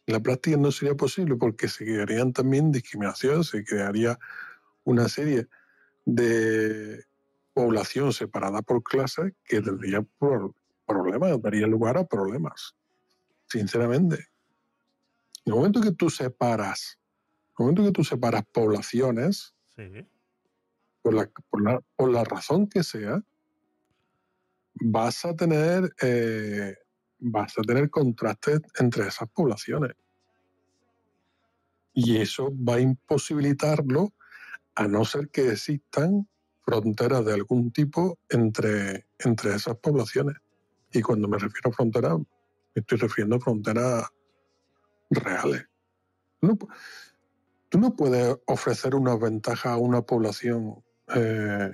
[0.07, 4.19] La práctica no sería posible porque se crearían también discriminaciones, se crearía
[4.83, 5.47] una serie
[6.05, 7.05] de
[7.55, 12.75] población separada por clases que tendría pro- problemas, daría lugar a problemas,
[13.49, 14.17] sinceramente.
[15.45, 16.99] En el momento que tú separas,
[17.59, 19.55] el momento que tú separas poblaciones.
[21.03, 23.23] Por la, por la, por la razón que sea,
[24.75, 26.75] vas a tener eh,
[27.21, 29.93] vas a tener contrastes entre esas poblaciones.
[31.93, 34.13] Y eso va a imposibilitarlo
[34.75, 36.29] a no ser que existan
[36.65, 40.37] fronteras de algún tipo entre, entre esas poblaciones.
[40.93, 42.27] Y cuando me refiero a fronteras, me
[42.75, 44.09] estoy refiriendo a fronteras
[45.11, 45.67] reales.
[46.41, 46.57] No,
[47.69, 50.83] tú no puedes ofrecer una ventaja a una población
[51.15, 51.73] eh,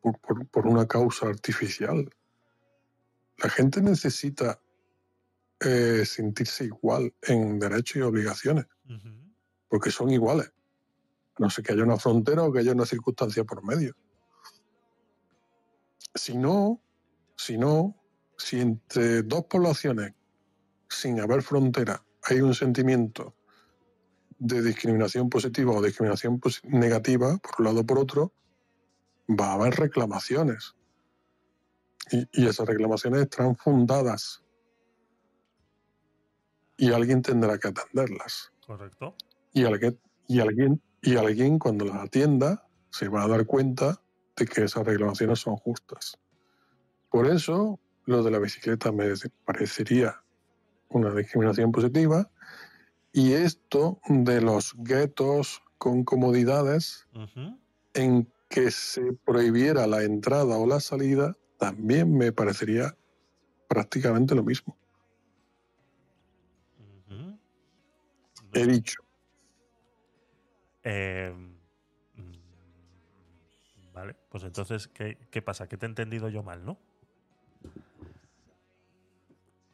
[0.00, 2.08] por, por- por una causa artificial.
[3.38, 4.60] La gente necesita
[5.60, 8.66] eh, sentirse igual en derechos y obligaciones,
[9.68, 10.48] porque son iguales.
[11.36, 13.94] A no ser que haya una frontera o que haya una circunstancia por medio.
[16.14, 16.82] Si no,
[17.36, 17.96] si no,
[18.36, 20.12] si entre dos poblaciones,
[20.88, 23.34] sin haber frontera, hay un sentimiento
[24.40, 28.32] de discriminación positiva o discriminación negativa, por un lado o por otro,
[29.28, 30.74] va a haber reclamaciones.
[32.10, 34.42] Y, y esas reclamaciones estarán fundadas.
[36.76, 38.50] Y alguien tendrá que atenderlas.
[38.66, 39.14] Correcto.
[39.52, 44.02] Y alguien, y alguien, y alguien cuando las atienda se va a dar cuenta
[44.36, 46.18] de que esas reclamaciones son justas.
[47.10, 49.12] Por eso, lo de la bicicleta me
[49.44, 50.22] parecería
[50.88, 52.30] una discriminación positiva.
[53.12, 57.08] Y esto de los guetos con comodidades
[57.94, 62.96] en que se prohibiera la entrada o la salida, también me parecería
[63.68, 64.76] prácticamente lo mismo.
[68.52, 69.04] He dicho,
[70.82, 71.32] Eh,
[72.14, 72.32] mm,
[73.92, 75.68] vale, pues entonces, ¿qué, qué pasa?
[75.68, 76.78] Que te he entendido yo mal, ¿no?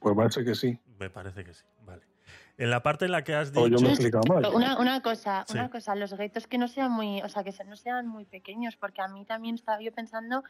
[0.00, 0.78] pues parece que sí.
[0.98, 1.64] Me parece que sí.
[1.84, 2.02] Vale.
[2.58, 3.82] En la parte en la que has yo dicho.
[3.82, 4.46] me he explicado mal.
[4.54, 5.54] Una, una cosa, Sí.
[5.58, 8.76] una cosa, los guetos que no sean muy, o sea, que no sean muy pequeños,
[8.76, 10.42] porque a mí también estaba yo pensando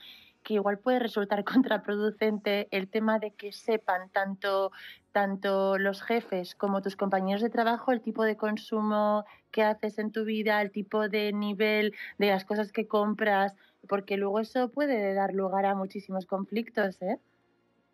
[0.45, 4.71] que igual puede resultar contraproducente el tema de que sepan tanto,
[5.11, 10.13] tanto los jefes como tus compañeros de trabajo el tipo de consumo que haces en
[10.13, 13.55] tu vida, el tipo de nivel de las cosas que compras,
[13.89, 17.19] porque luego eso puede dar lugar a muchísimos conflictos, ¿eh?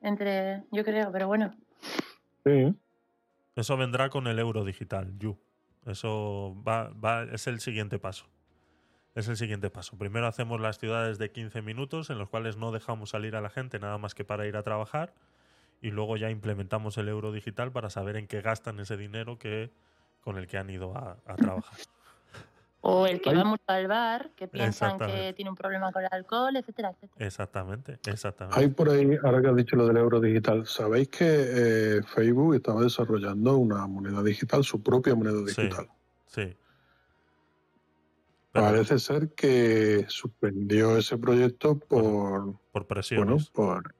[0.02, 1.54] Entre, yo creo, pero bueno.
[2.44, 2.74] Sí.
[3.54, 5.38] Eso vendrá con el euro digital, Yu.
[5.86, 8.26] Eso va, va, es el siguiente paso.
[9.14, 9.98] Es el siguiente paso.
[9.98, 13.50] Primero hacemos las ciudades de 15 minutos en los cuales no dejamos salir a la
[13.50, 15.12] gente nada más que para ir a trabajar
[15.82, 19.70] y luego ya implementamos el euro digital para saber en qué gastan ese dinero que
[20.20, 21.78] con el que han ido a, a trabajar.
[22.84, 23.36] O el que Ay.
[23.36, 27.24] va mucho al bar, que piensan que tiene un problema con el alcohol, etcétera, etcétera.
[27.26, 28.58] Exactamente, exactamente.
[28.58, 32.56] Hay por ahí, ahora que has dicho lo del euro digital, ¿sabéis que eh, Facebook
[32.56, 35.62] estaba desarrollando una moneda digital, su propia moneda Sí.
[35.62, 35.88] digital?
[36.26, 36.56] Sí.
[38.52, 43.48] Pero Parece ser que suspendió ese proyecto por, por bueno, presiones.
[43.50, 43.94] por,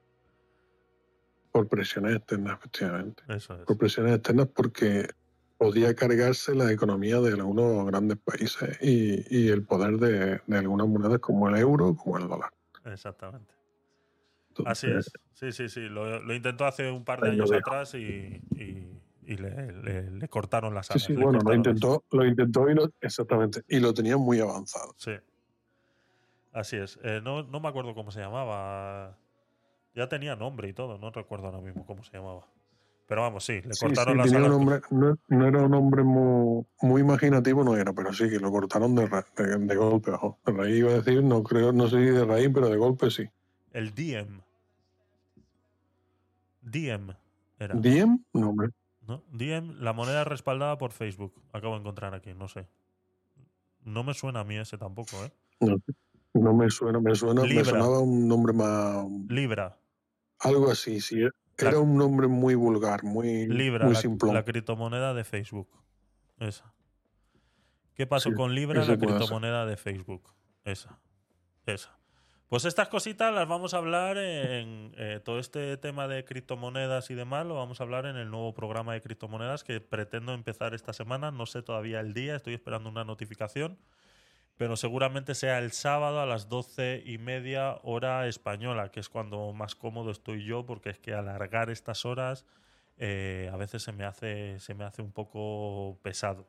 [1.51, 3.23] por presiones externas, efectivamente.
[3.29, 3.61] Eso es.
[3.65, 5.07] Por presiones externas porque
[5.57, 10.87] podía cargarse la economía de algunos grandes países y, y el poder de, de algunas
[10.87, 12.51] monedas como el euro, como el dólar.
[12.85, 13.53] Exactamente.
[14.65, 15.11] Así es.
[15.33, 15.81] Sí, sí, sí.
[15.89, 20.27] Lo, lo intentó hace un par de años atrás y, y- y le, le- le
[20.27, 21.03] cortaron las Sí, alas.
[21.05, 24.93] sí, le bueno, lo intentó, lo intentó y lo, exactamente, y lo tenía muy avanzado.
[24.97, 25.13] Sí.
[26.51, 26.99] Así es.
[27.03, 29.17] Eh, no, no me acuerdo cómo se llamaba.
[29.95, 30.97] Ya tenía nombre y todo.
[30.97, 32.47] No recuerdo ahora mismo cómo se llamaba.
[33.07, 34.47] Pero vamos, sí, le Sí, cortaron sí, las alas.
[34.47, 38.39] un hombre, no, no era un hombre muy, muy imaginativo, no era, pero sí que
[38.39, 40.11] lo cortaron de, ra- de, de golpe.
[40.11, 40.39] ojo.
[40.45, 43.11] De raíz iba a decir, no creo, no sé si de raíz, pero de golpe
[43.11, 43.29] sí.
[43.71, 44.41] El DM.
[46.61, 47.13] DM
[47.59, 47.75] era.
[47.75, 48.23] ¿Diem?
[48.33, 48.69] No, hombre.
[49.07, 49.21] ¿no?
[49.31, 51.33] DM, la moneda respaldada por Facebook.
[51.51, 52.67] Acabo de encontrar aquí, no sé.
[53.83, 55.31] No me suena a mí ese tampoco, ¿eh?
[55.59, 55.75] No,
[56.33, 59.77] no me suena, me suena, me sonaba un nombre más, Libra.
[60.39, 61.21] algo así, sí.
[61.57, 64.33] Era La- un nombre muy vulgar, muy, Libra, muy la, simplón.
[64.33, 65.69] la criptomoneda de Facebook.
[66.39, 66.73] Esa.
[67.93, 68.97] ¿Qué pasó Sí, con Libra, la ser.
[68.99, 70.23] criptomoneda de Facebook?
[70.65, 70.99] Esa.
[71.65, 71.95] Esa.
[72.49, 77.15] Pues estas cositas las vamos a hablar en eh, todo este tema de criptomonedas y
[77.15, 80.93] demás, lo vamos a hablar en el nuevo programa de criptomonedas que pretendo empezar esta
[80.93, 81.31] semana.
[81.31, 83.77] No sé todavía el día, estoy esperando una notificación,
[84.57, 89.51] pero seguramente sea el sábado a las doce y media hora española, que es cuando
[89.53, 92.45] más cómodo estoy yo, porque es que alargar estas horas
[92.97, 96.47] eh, a veces se me hace se me hace un poco pesado.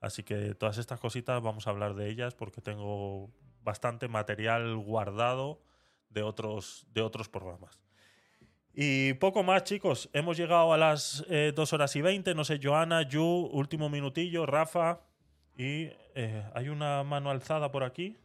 [0.00, 3.30] Así que todas estas cositas vamos a hablar de ellas porque tengo
[3.62, 5.60] bastante material guardado
[6.10, 7.80] de otros, de otros programas.
[8.72, 10.08] Y poco más, chicos.
[10.12, 12.34] Hemos llegado a las eh, 2 horas y 20.
[12.34, 15.00] No sé, Joana, Yu, último minutillo, Rafa.
[15.58, 18.16] Y eh, hay una mano alzada por aquí.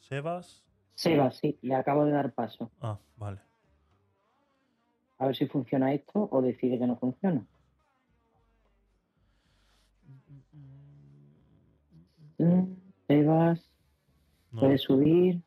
[0.00, 0.64] Sebas.
[0.96, 2.70] Sebas, sí, le acabo de dar paso.
[2.80, 3.38] Ah, vale.
[5.18, 7.46] A ver si funciona esto o decide que no funciona.
[13.06, 13.70] Sebas,
[14.50, 14.60] No.
[14.60, 15.42] puedes subir.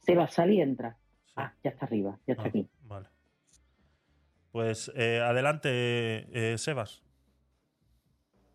[0.00, 0.96] Sebas, sal y entra.
[1.36, 2.68] Ah, ya está arriba, ya está Ah, aquí.
[2.82, 3.08] Vale.
[4.52, 7.02] Pues eh, adelante, eh, Sebas.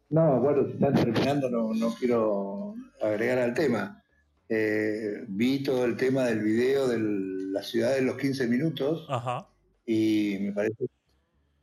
[0.10, 4.02] No, bueno, si están terminando, no, no quiero agregar al tema.
[4.48, 9.48] Eh, vi todo el tema del video de la ciudad de los 15 minutos Ajá.
[9.86, 10.86] y me parece,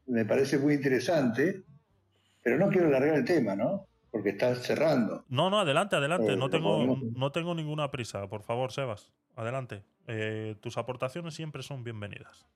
[0.07, 1.65] me parece muy interesante,
[2.45, 3.87] pero no quiero alargar el tema, ¿no?
[4.13, 5.25] Porque está cerrando.
[5.29, 6.33] No, no, adelante, adelante.
[6.35, 8.29] Eh, No tengo, podemos- no tengo ninguna prisa.
[8.29, 9.11] Por favor, Sebas.
[9.35, 9.83] Adelante.
[10.07, 12.47] Eh, tus aportaciones siempre son bienvenidas.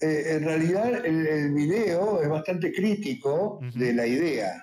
[0.00, 4.62] Eh, en realidad el, el video es bastante crítico de la idea,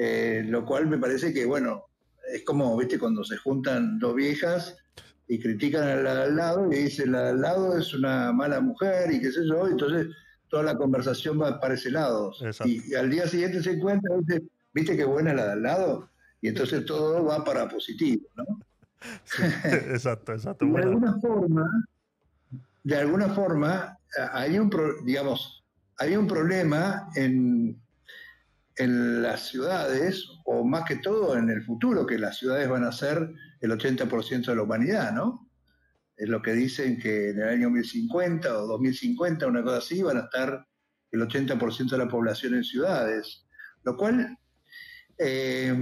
[0.00, 1.86] Eh, lo cual me parece que, bueno,
[2.32, 4.76] es como, viste, cuando se juntan dos viejas
[5.26, 8.60] y critican a la de al lado y dicen la al lado es una mala
[8.60, 10.06] mujer y qué sé yo, entonces
[10.48, 12.32] toda la conversación va para ese lado.
[12.64, 16.08] Y, y al día siguiente se encuentra, dice, viste qué buena la de al lado,
[16.40, 18.44] y entonces todo va para positivo, ¿no?
[19.94, 20.64] exacto, exacto.
[20.72, 21.64] de alguna forma,
[22.88, 24.70] de alguna forma, eh, hay un,
[25.04, 25.62] digamos,
[26.16, 27.78] un problema en,
[28.76, 32.92] en las ciudades, o más que todo en el futuro, que las ciudades van a
[32.92, 35.50] ser el 80% de la humanidad, ¿no?
[36.16, 40.16] Es lo que dicen que en el año 1050 o 2050, una cosa así, van
[40.16, 40.66] a estar
[41.12, 43.46] el 80% de la población en ciudades,
[43.84, 44.34] lo cual
[45.18, 45.76] eh,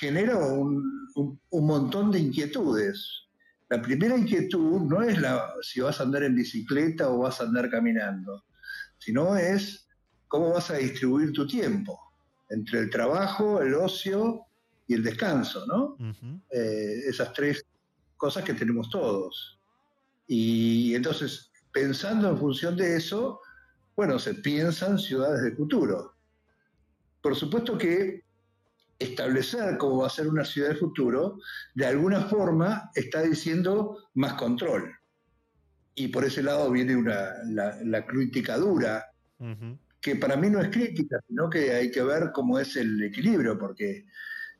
[0.00, 3.21] genera un- un montón de inquietudes.
[3.72, 7.44] La primera inquietud no es la, si vas a andar en bicicleta o vas a
[7.44, 8.44] andar caminando,
[8.98, 9.88] sino es
[10.28, 11.98] cómo vas a distribuir tu tiempo
[12.50, 14.44] entre el trabajo, el ocio
[14.86, 15.96] y el descanso, ¿no?
[16.50, 17.64] Eh, esas tres
[18.18, 19.58] cosas que tenemos todos.
[20.26, 23.40] Y entonces, pensando en función de eso,
[23.96, 26.14] bueno, se piensan ciudades de futuro.
[27.22, 28.22] Por supuesto que
[29.02, 31.38] establecer cómo va a ser una ciudad de futuro,
[31.74, 34.92] de alguna forma está diciendo más control.
[35.94, 39.06] Y por ese lado viene una, la, la crítica dura,
[40.00, 43.58] que para mí no es crítica, sino que hay que ver cómo es el equilibrio,
[43.58, 44.06] porque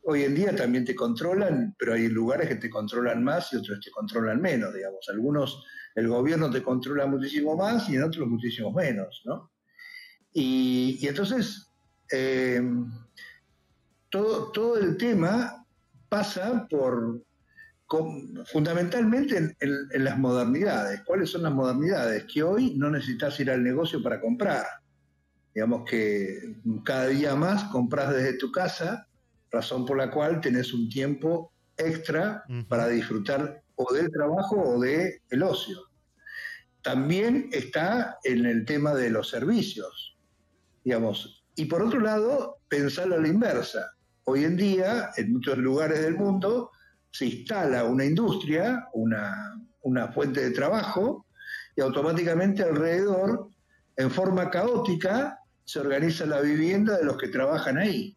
[0.04, 3.80] hoy en día también te controlan, pero hay lugares que te controlan más y otros
[3.80, 5.08] te controlan menos, digamos.
[5.08, 5.64] Algunos,
[5.94, 9.52] el gobierno te controla muchísimo más y en otros muchísimo menos, ¿no?
[10.32, 11.68] Y, y entonces,
[12.10, 12.60] eh,
[14.12, 15.64] todo, todo el tema
[16.10, 17.22] pasa por,
[17.86, 21.00] con- fundamentalmente en, en- en las modernidades.
[21.06, 22.24] ¿Cuáles son las modernidades?
[22.32, 24.66] Que hoy no necesitas ir al negocio para comprar.
[25.54, 29.06] Digamos que cada día más compras desde tu casa,
[29.50, 35.20] razón por la cual tenés un tiempo extra para disfrutar o del trabajo o del
[35.30, 35.78] el ocio.
[36.82, 40.18] También está en el tema de los servicios,
[40.84, 41.44] digamos.
[41.54, 43.92] Y por otro lado, pensarlo a la inversa.
[44.24, 46.70] Hoy en día, en muchos lugares del mundo,
[47.10, 51.26] se instala una industria, una, una fuente de trabajo,
[51.74, 53.48] y automáticamente alrededor,
[53.96, 58.16] en forma caótica, se organiza la vivienda de los que trabajan ahí.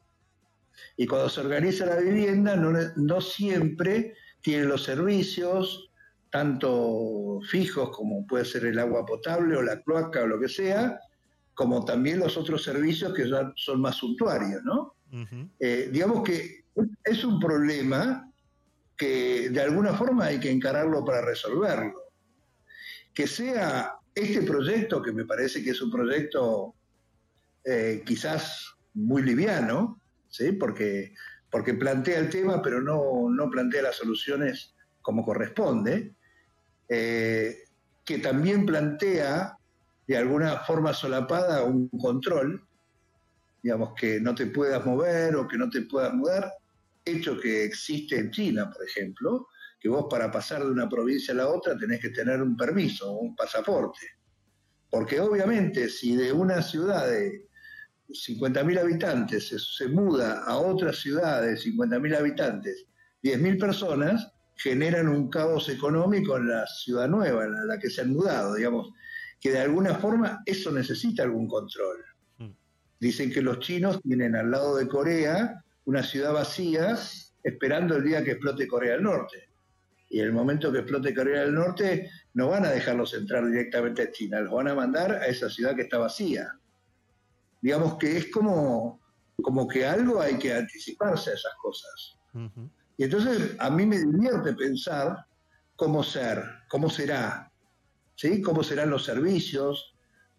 [0.97, 5.89] Y cuando se organiza la vivienda, no, no siempre tiene los servicios
[6.31, 10.99] tanto fijos como puede ser el agua potable o la cloaca o lo que sea,
[11.53, 14.94] como también los otros servicios que ya son más suntuarios, ¿no?
[15.59, 16.65] Eh, digamos que
[17.03, 18.31] es un problema
[18.97, 22.01] que de alguna forma hay que encararlo para resolverlo.
[23.13, 26.75] Que sea este proyecto, que me parece que es un proyecto
[27.63, 30.53] eh, quizás muy liviano, ¿sí?
[30.53, 31.13] porque,
[31.49, 36.15] porque plantea el tema, pero no, no plantea las soluciones como corresponde,
[36.89, 37.57] eh,
[38.03, 39.57] que también plantea
[40.07, 42.64] de alguna forma solapada un control,
[43.65, 46.53] digamos, que no te puedas mover o que no te puedas mudar,
[47.03, 49.47] hecho que existe en China, por ejemplo,
[49.79, 53.13] que vos para pasar de una provincia a la otra tenés que tener un permiso,
[53.13, 54.05] un pasaporte.
[54.87, 57.47] Porque obviamente si de una ciudad de
[58.07, 62.85] 50.000 habitantes se, muda a otra ciudad de 50.000 habitantes,
[63.23, 68.13] 10.000 personas generan un caos económico en la ciudad nueva, en la que se han
[68.13, 68.93] mudado, digamos,
[69.39, 72.14] que de alguna forma eso necesita algún control.
[73.05, 76.97] Dicen que los chinos tienen al lado de Corea una ciudad vacía
[77.43, 79.47] esperando el día que explote Corea del Norte.
[80.09, 84.01] Y en el momento que explote Corea del Norte, no van a dejarlos entrar directamente
[84.01, 86.51] a China, los van a mandar a esa ciudad que está vacía.
[87.61, 88.99] Digamos que es como,
[89.39, 92.17] como que algo hay que anticiparse a esas cosas.
[92.97, 95.27] Y entonces a mí me divierte pensar
[95.75, 97.51] cómo ser, cómo será,
[98.15, 98.41] ¿sí?
[98.41, 99.95] cómo serán los servicios,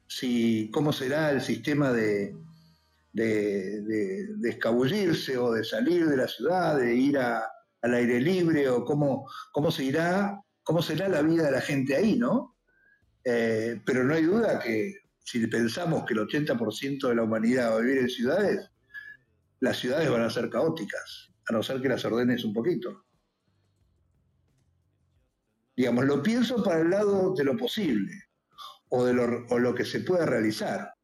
[0.09, 2.35] si, cómo será el sistema de,
[3.17, 7.45] de, de- escabullirse o de salir de la ciudad, de ir a-
[7.83, 9.91] al aire libre, o cómo, cómo, se
[10.63, 12.57] cómo será la vida de la gente ahí, ¿no?
[13.25, 17.77] Eh, pero no hay duda que si pensamos que el 80% de la humanidad va
[17.77, 18.71] a vivir en ciudades,
[19.61, 23.05] las ciudades van a ser caóticas, a no ser que las ordenes un poquito.
[25.77, 28.13] Digamos, lo pienso para el lado de lo posible
[28.91, 30.96] o de lo, o lo que se pueda realizar.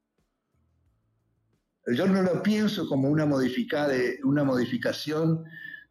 [1.86, 3.92] Yo no lo pienso como una, modificada,
[4.24, 5.44] una modificación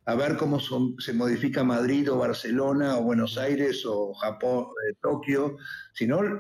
[0.06, 5.58] a ver cómo se modifica Madrid o Barcelona o Buenos Aires o Japón, eh, Tokio,
[5.94, 6.40] sino el,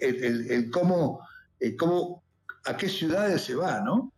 [0.00, 1.20] el- el- el cómo,
[1.60, 2.22] el cómo,
[2.64, 4.12] a qué ciudades se va, ¿no?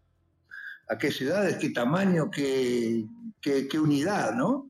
[0.89, 3.05] A qué ciudades, qué tamaño, qué,
[3.41, 4.69] qué, qué unidad, ¿no?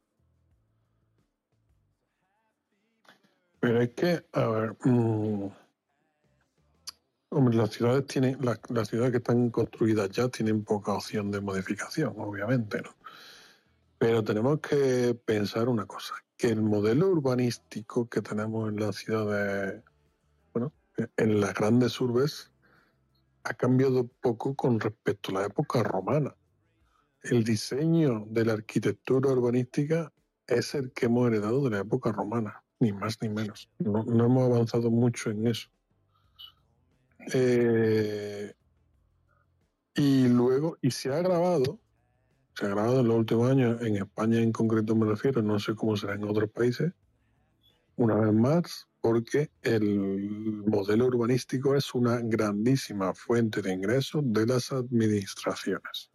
[3.60, 5.46] Pero es que, a ver, mm,
[7.30, 11.40] hombre, las ciudades tienen, las, las ciudades que están construidas ya tienen poca opción de
[11.40, 12.90] modificación, obviamente, ¿no?
[13.98, 19.82] Pero tenemos que pensar una cosa, que el modelo urbanístico que tenemos en las ciudades,
[20.52, 20.72] bueno,
[21.16, 22.50] en las grandes urbes,
[23.44, 26.34] ha cambiado poco con respecto a la época romana.
[27.22, 30.12] El diseño de la arquitectura urbanística
[30.46, 33.70] es el que hemos heredado de la época romana, ni más ni menos.
[33.78, 35.68] No, no hemos avanzado mucho en eso.
[37.32, 38.52] Eh,
[39.94, 41.80] y luego, y se ha grabado,
[42.54, 45.74] se ha grabado en los últimos años, en España en concreto me refiero, no sé
[45.74, 46.92] cómo será en otros países,
[47.96, 54.72] una vez más, porque el modelo urbanístico es una grandísima fuente de ingresos de las
[54.72, 56.10] administraciones.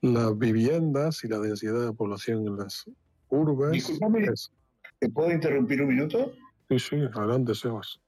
[0.00, 2.84] Las viviendas y la densidad de población en las
[3.28, 3.72] urbes.
[3.72, 4.50] Disculpame, es-
[4.98, 6.32] ¿te puedo interrumpir un minuto?
[6.68, 8.00] Sí, sí, adelante, Sebas.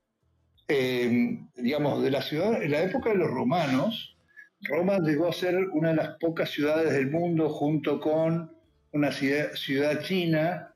[0.69, 4.17] Eh, digamos, de la ciudad, en la época de los romanos,
[4.63, 8.51] Roma llegó a ser una de las pocas ciudades del mundo junto con
[8.93, 10.75] una ciudad, ciudad china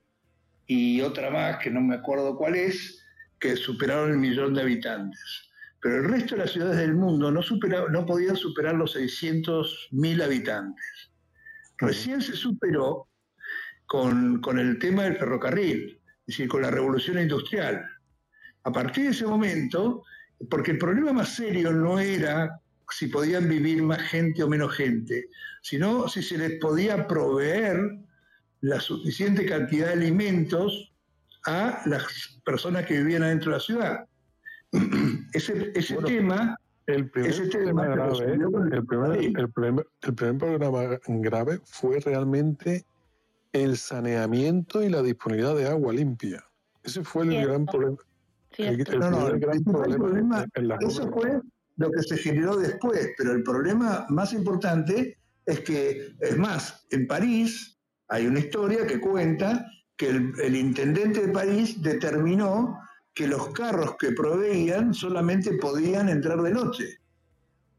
[0.67, 3.03] y otra más, que no me acuerdo cuál es,
[3.41, 5.49] que superaron el millón de habitantes.
[5.81, 7.41] Pero el resto de las ciudades del mundo no,
[7.91, 11.13] no podían superar los 600.000 habitantes.
[11.79, 13.09] Recién se superó
[13.87, 17.87] con, con el tema del ferrocarril, es decir, con la revolución industrial.
[18.69, 20.03] A partir de ese momento,
[20.51, 25.25] porque el problema más serio no era si podían vivir más gente o menos gente,
[25.63, 27.81] sino si se les podía proveer
[28.61, 30.93] la suficiente cantidad de alimentos
[31.47, 34.05] a las personas que vivían adentro de la ciudad.
[35.33, 36.55] Ese, ese tema,
[36.87, 39.39] El primer ese tema grave, el primer, ferrocarril.
[39.39, 42.85] el primer- el primer problema grave fue realmente
[43.55, 46.45] el saneamiento y la disponibilidad de agua limpia.
[46.83, 47.49] Ese fue el Cierto.
[47.49, 47.97] gran problema.
[48.99, 50.47] No, no, el gran problema,
[50.89, 51.41] eso fue
[51.77, 57.07] lo que se generó después, pero el problema más importante es que, es más, en
[57.07, 57.79] París
[58.09, 59.65] hay una historia que cuenta
[59.97, 62.79] que el, el intendente de París determinó
[63.15, 66.99] que los carros que proveían solamente podían entrar de noche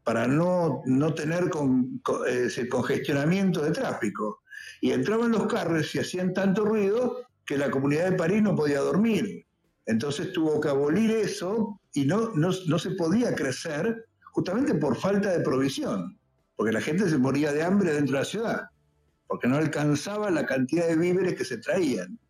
[0.04, 4.42] para no, no tener con- con- ese congestionamiento de tráfico.
[4.80, 8.80] Y entraban los carros y hacían tanto ruido que la comunidad de París no podía
[8.80, 9.46] dormir.
[9.90, 15.40] Entonces tuvo que abolir eso y no, no, se podía crecer justamente por falta de
[15.40, 16.16] provisión,
[16.54, 18.62] porque la gente se moría de hambre dentro de la ciudad,
[19.26, 22.20] porque no alcanzaba la cantidad de víveres que se traían.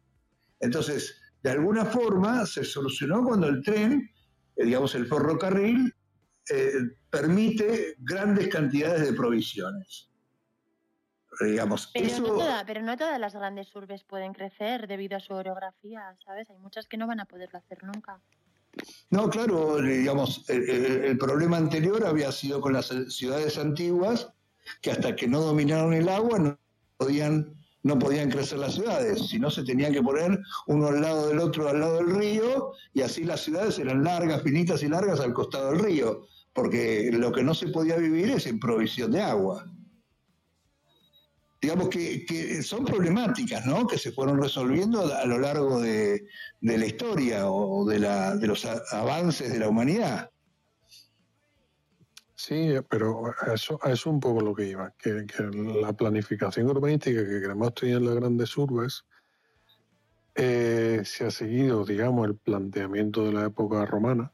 [0.60, 4.10] Entonces, de alguna forma se solucionó cuando el tren,
[4.56, 5.94] eh, digamos el ferrocarril,
[6.48, 6.72] eh,
[7.10, 10.09] permite grandes cantidades de provisiones.
[11.40, 12.20] Digamos, Pero, eso...
[12.22, 16.50] no toda- pero no todas las grandes urbes pueden crecer debido a su orografía, ¿sabes?
[16.50, 18.20] Hay muchas que no van a poderlo hacer nunca.
[19.10, 20.68] No, claro, digamos, el,
[21.04, 24.28] el- problema anterior había sido con las ciudades antiguas,
[24.80, 26.58] que hasta que no dominaron el agua no
[26.96, 31.38] podían, no podían crecer las ciudades, sino se tenían que poner uno al lado del
[31.40, 35.32] otro, al lado del río, y así las ciudades eran largas, finitas y largas al
[35.32, 39.64] costado del río, porque lo que no se podía vivir es en provisión de agua.
[41.60, 43.86] Digamos que, que son problemáticas, ¿no?
[43.86, 46.26] Que se fueron resolviendo a lo largo de,
[46.62, 50.30] la historia o de, la, de los avances de la humanidad.
[52.34, 57.20] Sí, pero eso, eso es un poco lo que iba, que, que la planificación urbanística
[57.20, 59.04] que queremos tener en las grandes urbes
[60.34, 64.32] eh, se ha seguido, digamos, el planteamiento de la época romana,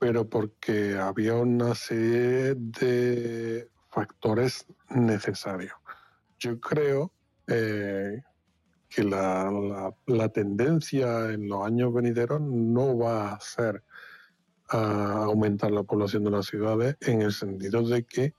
[0.00, 5.72] pero porque había una serie de factores necesarios.
[6.44, 7.10] Yo creo
[7.46, 8.20] eh,
[8.90, 9.94] que la,
[10.30, 13.82] tendencia en los años venideros no va a ser
[14.68, 18.34] a aumentar la población de las ciudades en el sentido de que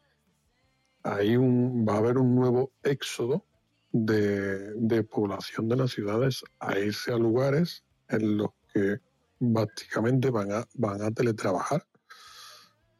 [1.02, 3.44] hay va a haber un nuevo éxodo
[3.92, 9.00] de, de población de las ciudades a irse a lugares en los que
[9.40, 11.88] básicamente van a, van a teletrabajar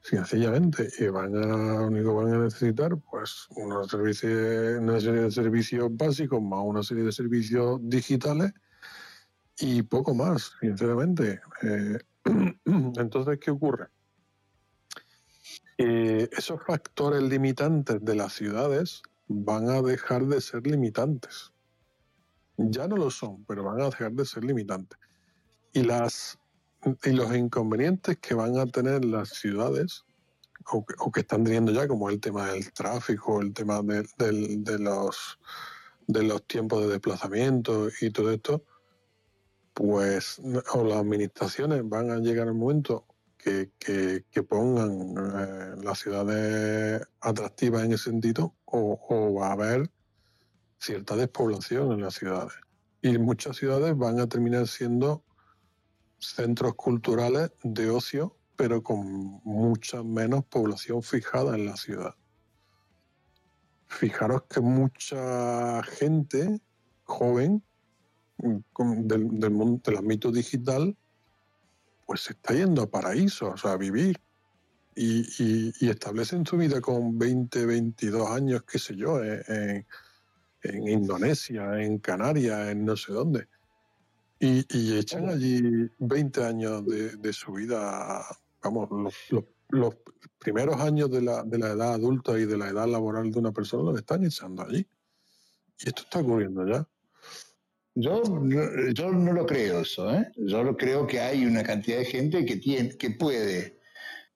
[0.08, 6.60] sencillamente y van a único van a necesitar pues una serie de servicios básicos más
[6.64, 8.54] una serie de servicios digitales
[9.58, 11.42] y poco más sinceramente.
[11.64, 11.98] Eh,
[12.66, 13.88] entonces qué ocurre
[15.78, 21.52] Eh, esos factores limitantes de las ciudades van a dejar de ser limitantes.
[22.58, 25.00] Ya no lo son pero van a dejar de ser limitantes.
[25.74, 26.38] Y las
[27.04, 30.06] y los inconvenientes que van a tener las ciudades
[30.72, 34.08] o que, o que están teniendo ya como el tema del tráfico el tema de,
[34.18, 35.40] de los
[36.08, 38.64] de los tiempos de desplazamiento y todo esto
[39.74, 40.40] pues
[40.74, 43.06] o las administraciones van a llegar al momento
[43.38, 49.52] que, que- que pongan eh, las ciudades atractivas en ese sentido o, o va a
[49.54, 49.92] haber
[50.80, 52.54] cierta despoblación en las ciudades.
[53.02, 55.25] Y muchas ciudades van a terminar siendo
[56.20, 62.16] centros culturales de ocio, pero con mucha menos población fijada en la ciudad.
[63.88, 66.60] Fijaros que mucha gente
[67.04, 67.64] joven
[68.38, 70.96] del, del mundo del ámbito digital,
[72.06, 74.20] pues se está yendo a paraísos, a vivir.
[74.98, 79.86] Y, y- y establecen su vida con 20, 22 años, qué sé yo, en-
[80.64, 83.48] en Indonesia, en Canarias, en no sé dónde.
[84.40, 85.62] Y, y echan allí
[86.00, 88.24] 20 años de, de su vida,
[88.62, 89.96] vamos, los, los- los
[90.38, 93.52] primeros años de la, de la edad adulta y de la edad laboral de una
[93.52, 94.86] persona los están echando allí.
[95.80, 96.88] Y esto está ocurriendo ya.
[97.96, 98.22] Yo,
[98.94, 100.32] yo no lo creo eso, ¿eh?
[100.36, 103.80] Yo creo que hay una cantidad de gente que tiene, que puede,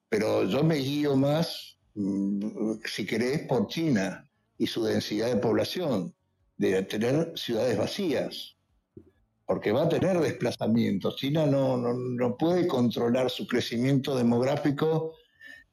[0.08, 6.12] pero yo me guío más, mm, si querés, por China y su densidad de población,
[6.56, 8.56] de tener ciudades vacías,
[9.50, 11.16] porque va a tener desplazamientos.
[11.16, 15.16] China no, no, no puede controlar su crecimiento demográfico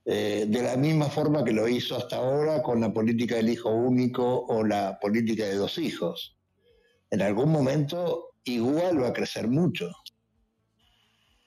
[0.04, 3.70] eh, de la misma forma que lo hizo hasta ahora con la política del hijo
[3.70, 6.36] único o la política de dos hijos
[7.12, 9.92] en algún momento igual va a crecer mucho.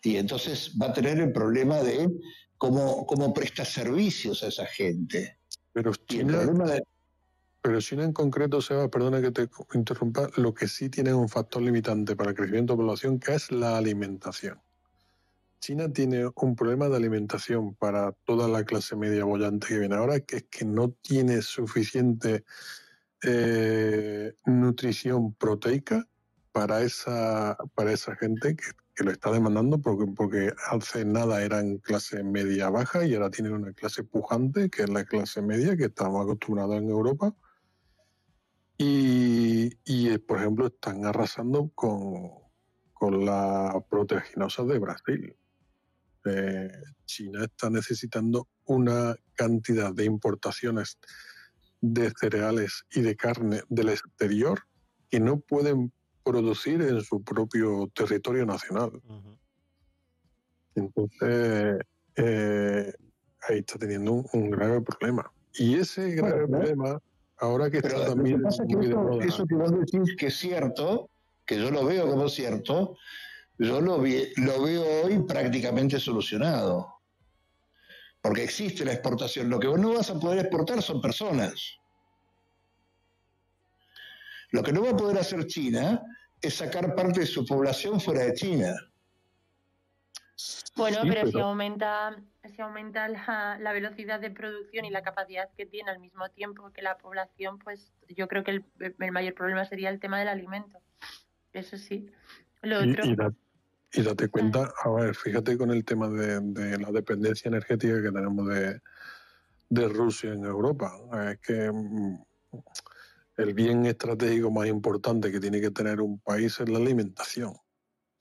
[0.05, 2.09] Y entonces va a tener el problema de
[2.57, 5.39] cómo, cómo presta servicios a esa gente.
[5.73, 6.83] Pero Y el China, problema de-
[7.63, 11.63] pero China en concreto, Seba, perdona que te interrumpa, lo que sí tiene un factor
[11.63, 14.61] limitante para el crecimiento de población, que es la alimentación.
[15.61, 20.21] China tiene un problema de alimentación para toda la clase media bollante que viene ahora,
[20.21, 22.45] que es que no tiene suficiente
[23.23, 26.07] eh, nutrición proteica
[26.53, 28.65] para esa, para esa gente que,
[28.95, 33.53] que lo está demandando, porque, porque hace nada eran clase media baja y ahora tienen
[33.53, 37.35] una clase pujante, que es la clase media que estamos acostumbrados en Europa.
[38.83, 42.31] Y, y, eh, por ejemplo, están arrasando con,
[42.95, 45.37] con la proteaginosa de Brasil.
[46.25, 46.73] Eh,
[47.05, 50.99] China está necesitando una cantidad de importaciones
[51.83, 54.63] de cereales y de carne del exterior
[55.11, 55.93] que no pueden
[56.25, 58.93] producir en su propio territorio nacional.
[60.75, 61.81] Entonces,
[62.17, 62.95] eh,
[63.47, 65.31] ahí está teniendo un, un grave problema.
[65.53, 67.03] Y ese grave Bueno, problema,
[67.41, 70.37] ahora que está también que pasa es que eso, eso que vos decís que es
[70.37, 71.11] cierto,
[71.45, 72.97] que yo lo veo como cierto,
[73.59, 76.95] yo lo, vi- lo veo hoy prácticamente solucionado.
[78.23, 79.49] Porque existe la exportación.
[79.49, 81.55] Lo que vos no vas a poder exportar son personas.
[84.51, 86.03] Lo que no va a poder hacer China
[86.41, 88.75] es sacar parte de su población fuera de China.
[90.81, 92.23] Bueno, Sí, pero, si aumenta,
[92.55, 96.73] si aumenta la, la velocidad de producción y la capacidad que tiene al mismo tiempo
[96.73, 98.65] que la población, pues yo creo que el,
[98.99, 100.79] el mayor problema sería el tema del alimento.
[101.53, 102.11] Eso sí.
[102.63, 103.33] Lo Y, otro, y da-
[103.93, 108.13] y date cuenta, a ver, fíjate con el tema de, de la dependencia energética que
[108.13, 108.81] tenemos de,
[109.69, 110.93] de Rusia en Europa.
[111.31, 112.25] Es que mm,
[113.39, 117.53] el bien estratégico más importante que tiene que tener un país es la alimentación.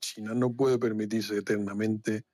[0.00, 2.24] China no puede permitirse eternamente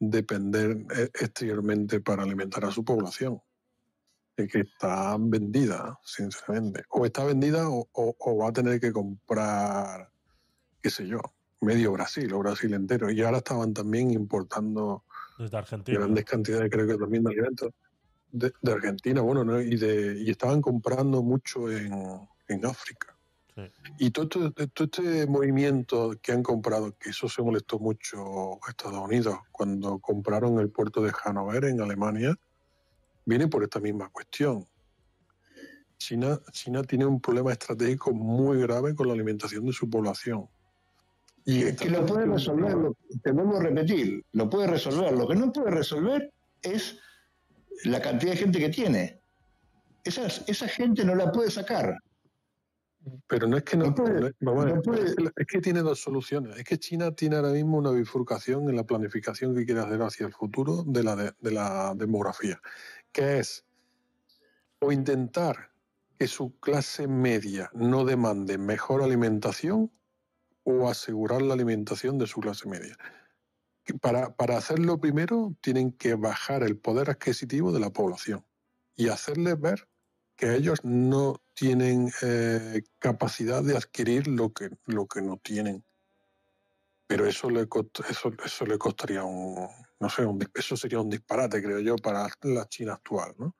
[0.00, 3.40] depender eh, exteriormente para alimentar a su población.
[4.36, 6.84] Es que está vendida, sinceramente.
[6.88, 10.10] O está vendida o, o- o va a tener que comprar,
[10.82, 11.20] qué sé yo,
[11.60, 13.10] medio Brasil o Brasil entero.
[13.10, 15.04] Y ahora estaban también importando
[15.38, 15.98] Desde Argentina.
[15.98, 17.70] grandes cantidades, creo que también de alimentos
[18.32, 19.60] de, de Argentina, bueno, ¿no?
[19.60, 21.92] y, de, y estaban comprando mucho en,
[22.48, 23.14] en África.
[23.98, 28.70] Y todo, esto- todo este movimiento que han comprado, que eso se molestó mucho a
[28.70, 32.34] Estados Unidos cuando compraron el puerto de Hannover en Alemania,
[33.24, 34.66] viene por esta misma cuestión.
[35.98, 40.48] China, China tiene un problema estratégico muy grave con la alimentación de su población.
[41.44, 45.12] Y que lo puede resolver, lo- te vuelvo a repetir, lo puede resolver.
[45.12, 46.32] Lo que no puede resolver
[46.62, 46.98] es
[47.84, 49.20] la cantidad de gente que tiene.
[50.04, 51.96] Esa, esa gente no la puede sacar.
[53.26, 55.46] Pero no es que no, No puede- no es- vamos no puede- es, que, es
[55.46, 56.56] que tiene dos soluciones.
[56.58, 60.26] Es que China tiene ahora mismo una bifurcación en la planificación que quiere hacer hacia
[60.26, 62.60] el futuro de la, de, de la demografía,
[63.12, 63.64] que es
[64.80, 65.70] o intentar
[66.18, 69.90] que su clase media no demande mejor alimentación
[70.64, 72.96] o asegurar la alimentación de su clase media.
[74.02, 78.44] Para, para hacerlo primero tienen que bajar el poder adquisitivo de la población
[78.94, 79.88] y hacerles ver
[80.36, 85.84] que ellos no tienen eh, capacidad de adquirir lo que, lo que no tienen.
[87.06, 87.68] Pero eso le,
[88.08, 90.22] eso, eso le costaría un, no sé,
[90.54, 93.56] eso sería un disparate, creo yo, para la China actual, ¿no?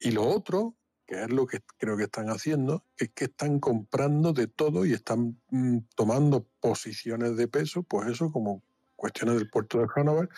[0.00, 0.74] Y lo otro,
[1.06, 4.92] que es lo que creo que están haciendo, es que están comprando de todo y
[4.92, 8.64] están mm, tomando posiciones de peso, pues eso como
[8.96, 10.28] cuestiones del puerto de Hannover,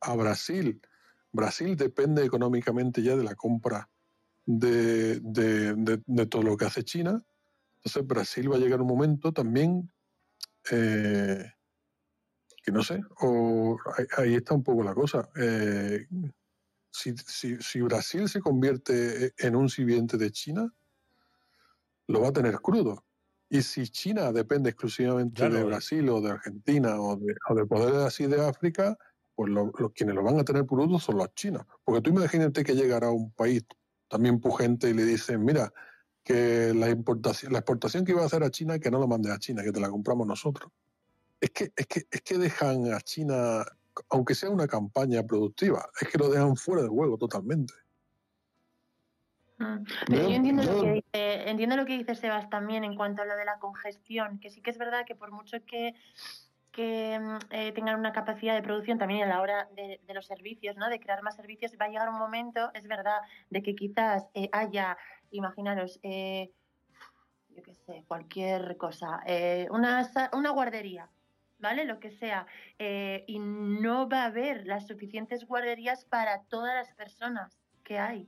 [0.00, 0.82] a Brasil.
[1.30, 3.88] Brasil depende económicamente ya de la compra
[4.58, 7.22] de, de- de- de todo lo que hace China.
[7.76, 9.90] Entonces Brasil va a llegar un momento también
[10.70, 11.52] eh,
[12.62, 15.30] que no sé, o ahí, ahí está un poco la cosa.
[15.36, 16.06] Eh,
[16.90, 20.72] si, si- si Brasil se convierte en un sirviente de China,
[22.08, 23.04] lo va a tener crudo.
[23.48, 25.64] Y si China depende exclusivamente lo de.
[25.64, 28.96] Brasil o de Argentina o de, o de poderes así de África,
[29.34, 31.64] pues lo- los quienes lo van a tener crudo son los chinos.
[31.84, 33.64] Porque tú imagínate que llegará un país
[34.10, 35.72] también pujante y le dicen, mira,
[36.24, 39.32] que la importación, la exportación que iba a hacer a China, que no lo mandes
[39.32, 40.70] a China, que te la compramos nosotros.
[41.40, 43.64] Es que, es que, es que dejan a China,
[44.10, 47.72] aunque sea una campaña productiva, es que lo dejan fuera de juego totalmente.
[49.58, 49.84] Mm.
[50.06, 52.96] Pero Yo- yo entiendo, yo- Lo que dice, entiendo lo que dice Sebas también en
[52.96, 55.94] cuanto a lo de la congestión, que sí que es verdad que por mucho que,
[56.80, 60.76] que mm, eh, tengan una capacidad de producción también a la hora de, los servicios,
[60.76, 60.88] ¿no?
[60.88, 64.48] de crear más servicios, va a llegar un momento, es verdad, de que quizás eh,
[64.52, 64.96] haya,
[65.30, 66.50] imaginaros, eh,
[67.50, 71.10] yo qué sé, cualquier cosa, eh, una, una guardería,
[71.58, 71.84] ¿vale?
[71.84, 72.46] Lo que sea,
[72.78, 78.26] y no va a haber las suficientes guarderías para todas las personas que hay.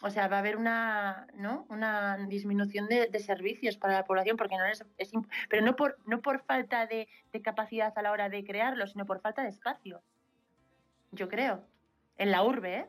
[0.00, 1.66] O sea, va a haber una, ¿no?
[1.70, 5.10] una disminución de, de servicios para la población, porque no es, es
[5.50, 9.06] pero no por, no por falta de, de capacidad a la hora de crearlo, sino
[9.06, 10.00] por falta de espacio.
[11.10, 11.64] Yo creo.
[12.16, 12.86] En la urbe, ¿eh?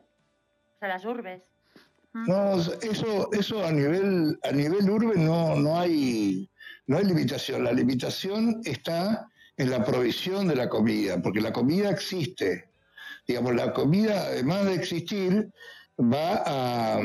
[0.76, 1.42] O sea, las urbes.
[2.12, 6.50] No, eso, eso a nivel, a nivel urbe no, no hay,
[6.86, 7.62] no hay limitación.
[7.62, 12.70] La limitación está en la provisión de la comida, porque la comida existe.
[13.28, 15.52] Digamos, la comida, además de existir,
[16.02, 17.00] va a,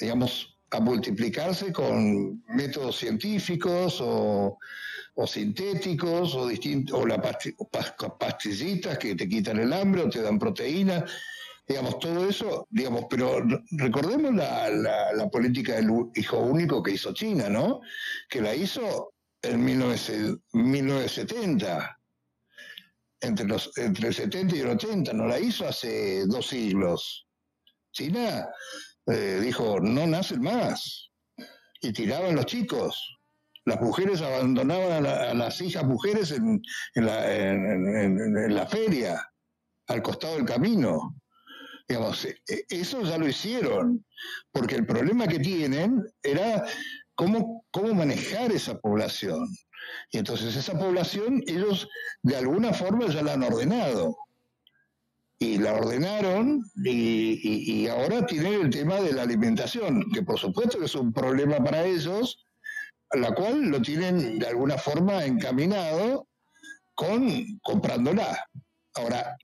[0.00, 4.58] digamos, a multiplicarse con métodos científicos o,
[5.14, 10.02] o sintéticos o, distin- o la pasti- o pas- pastillitas que te quitan el hambre
[10.02, 11.04] o te dan proteína
[11.66, 17.14] digamos, todo eso, digamos, pero recordemos la, la- la política del hijo único que hizo
[17.14, 17.80] China, ¿no?
[18.28, 21.98] Que la hizo en 19 1970,
[23.20, 27.23] entre, los, entre el 70 y el 80, no la hizo hace dos siglos.
[27.94, 28.46] China
[29.06, 31.10] eh, dijo, no nacen más.
[31.80, 33.16] Y tiraban los chicos.
[33.64, 36.60] Las mujeres abandonaban a, la- las hijas mujeres en
[38.54, 39.26] la feria,
[39.88, 41.14] al costado del camino.
[41.88, 44.04] Digamos, eh, eh, eso ya lo hicieron,
[44.52, 46.64] porque el problema que tienen era
[47.14, 49.46] cómo, cómo manejar esa población.
[50.10, 51.86] Y entonces esa población ellos
[52.22, 54.16] de alguna forma ya la han ordenado.
[55.38, 60.78] Y la ordenaron y, y- ahora tienen el tema de la alimentación, que por supuesto
[60.78, 62.46] que es un problema para ellos,
[63.12, 66.28] la cual lo tienen de alguna forma encaminado
[66.94, 68.46] con comprándola.
[68.94, 69.36] Ahora,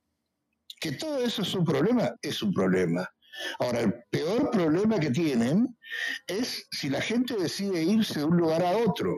[0.80, 3.08] que todo eso es un problema, es un problema.
[3.58, 5.76] Ahora, el peor problema que tienen
[6.26, 9.16] es si la gente decide irse de un lugar a otro.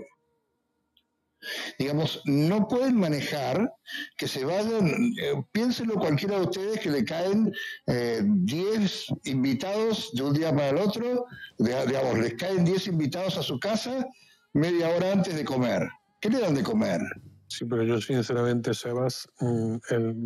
[1.79, 3.73] Digamos, no pueden manejar
[4.17, 4.89] que se vayan,
[5.21, 7.53] eh, piénselo cualquiera de ustedes que le caen
[7.87, 11.27] eh, 10 invitados de un día para el otro,
[11.59, 14.07] de- digamos, les caen 10 invitados a su casa
[14.53, 15.89] media hora antes de comer.
[16.21, 17.01] ¿Qué le dan de comer?
[17.49, 19.77] Sí, pero yo sinceramente, Sebas, mm,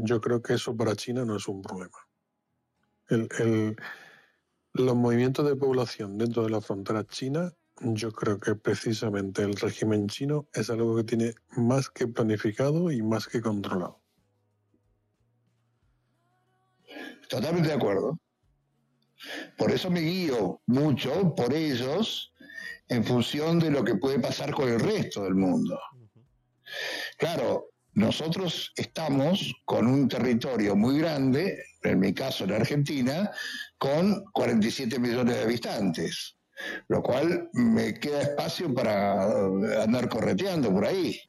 [0.04, 1.96] yo creo que eso para China no es un problema.
[3.08, 3.76] El- el-
[4.74, 10.08] los movimientos de población dentro de la frontera china, yo creo que precisamente el régimen
[10.08, 14.00] chino es algo que tiene más que planificado y más que controlado.
[17.28, 18.18] Totalmente de acuerdo.
[19.56, 22.32] Por eso me guío mucho por ellos
[22.88, 25.78] en función de lo que puede pasar con el resto del mundo.
[27.18, 33.30] Claro, nosotros estamos con un territorio muy grande, en mi caso en Argentina,
[33.78, 36.35] con 47 millones de habitantes,
[36.88, 39.22] lo cual me queda espacio para
[39.82, 41.20] andar correteando por ahí.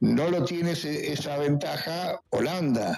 [0.00, 2.96] No lo tiene esa ventaja Holanda,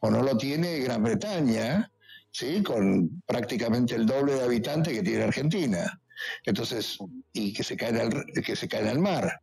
[0.00, 1.90] o no lo tiene Gran Bretaña,
[2.30, 2.62] ¿sí?
[2.62, 6.00] con prácticamente el doble de habitantes que tiene Argentina.
[6.44, 6.98] Entonces,
[7.32, 9.40] y que se caen al, que se caen al mar.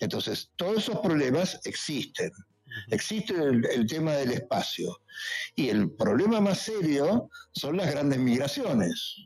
[0.00, 2.30] Entonces, todos esos problemas existen.
[2.90, 5.00] Existe el, el tema del espacio.
[5.56, 9.16] Y el problema más serio son las grandes migraciones.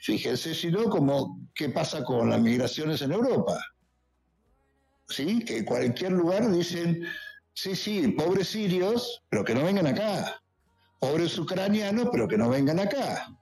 [0.00, 3.58] Fíjense, si no, como qué pasa con las migraciones en Europa.
[5.08, 5.44] ¿Sí?
[5.44, 7.04] Que en cualquier lugar dicen,
[7.52, 10.40] sí, sí, pobres sirios, pero que no vengan acá.
[10.98, 13.36] Pobres ucranianos, pero que no vengan acá.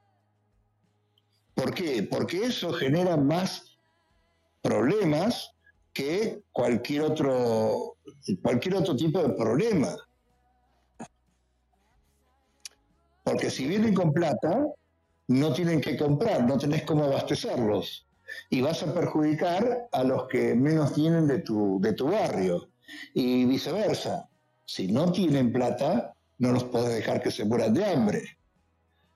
[1.54, 2.02] ¿Por qué?
[2.02, 3.78] Porque eso genera más
[4.62, 5.52] problemas
[5.92, 7.96] que cualquier otro,
[8.42, 9.94] cualquier otro tipo de problema.
[13.24, 14.66] Porque si vienen con plata,
[15.28, 18.07] no tienen que comprar, no tenés cómo abastecerlos.
[18.51, 22.70] Y vas a perjudicar a los que menos tienen de tu, de tu barrio.
[23.15, 24.28] Y viceversa.
[24.65, 28.23] Si no tienen plata, no los podés dejar que se mueran de hambre.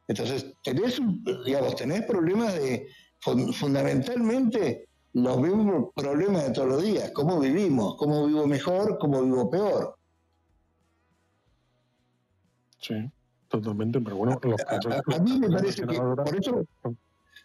[0.08, 1.00] Entonces, tenés,
[1.44, 7.10] digamos, tenés problemas de, fun- fundamentalmente, los mismos problemas de todos los días.
[7.12, 7.96] ¿Cómo vivimos?
[7.96, 8.98] ¿Cómo vivo mejor?
[8.98, 9.98] ¿Cómo vivo peor?
[12.78, 12.94] Sí,
[13.48, 16.64] totalmente, pero bueno, los A, a- a mí me parece que, por eso,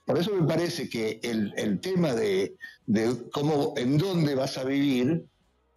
[0.05, 2.55] por eso me parece que el, el tema de,
[2.85, 5.25] de cómo, en dónde vas a vivir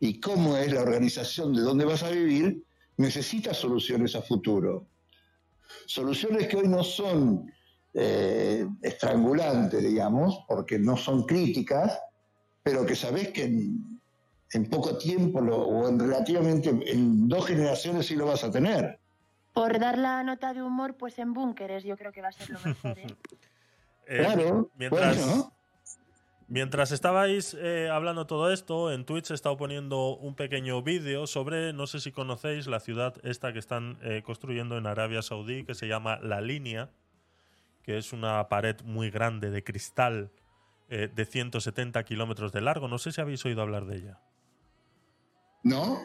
[0.00, 2.62] y cómo es la organización de dónde vas a vivir,
[2.96, 4.86] necesita soluciones a futuro.
[5.86, 7.50] Soluciones que hoy no son
[7.92, 11.98] eh, estrangulantes, digamos, porque no son críticas,
[12.62, 14.00] pero que sabés que en,
[14.52, 19.00] en poco tiempo lo- o en relativamente en dos generaciones sí lo vas a tener.
[19.54, 22.50] Por dar la nota de humor, pues en búnkeres yo creo que va a ser
[22.50, 22.98] lo mejor.
[22.98, 23.06] ¿eh?
[24.06, 25.52] Eh, Claro, mientras, bueno.
[26.46, 31.72] mientras estabais eh, hablando todo esto, en Twitch he estado poniendo un pequeño vídeo sobre,
[31.72, 35.74] no sé si conocéis, la ciudad esta que están eh, construyendo en Arabia Saudí, que
[35.74, 36.90] se llama La Línea,
[37.82, 40.30] que es una pared muy grande de cristal
[40.90, 42.88] eh, de 170 kilómetros de largo.
[42.88, 44.20] No sé si habéis oído hablar de ella.
[45.62, 45.98] ¿No?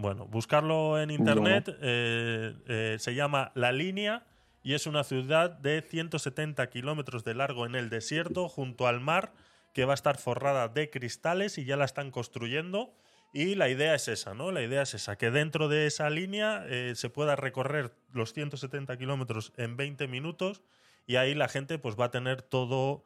[0.00, 1.76] Bueno, buscarlo en internet.
[1.82, 4.24] eh, eh, se llama La Línea
[4.62, 9.34] y es una ciudad de 170 kilómetros de largo en el desierto, junto al mar,
[9.74, 12.94] que va a estar forrada de cristales y ya la están construyendo.
[13.34, 14.52] Y la idea es esa, ¿no?
[14.52, 18.96] La idea es esa, que dentro de esa línea eh, se pueda recorrer los 170
[18.96, 20.62] kilómetros en 20 minutos
[21.06, 23.04] y ahí la gente pues va a tener todo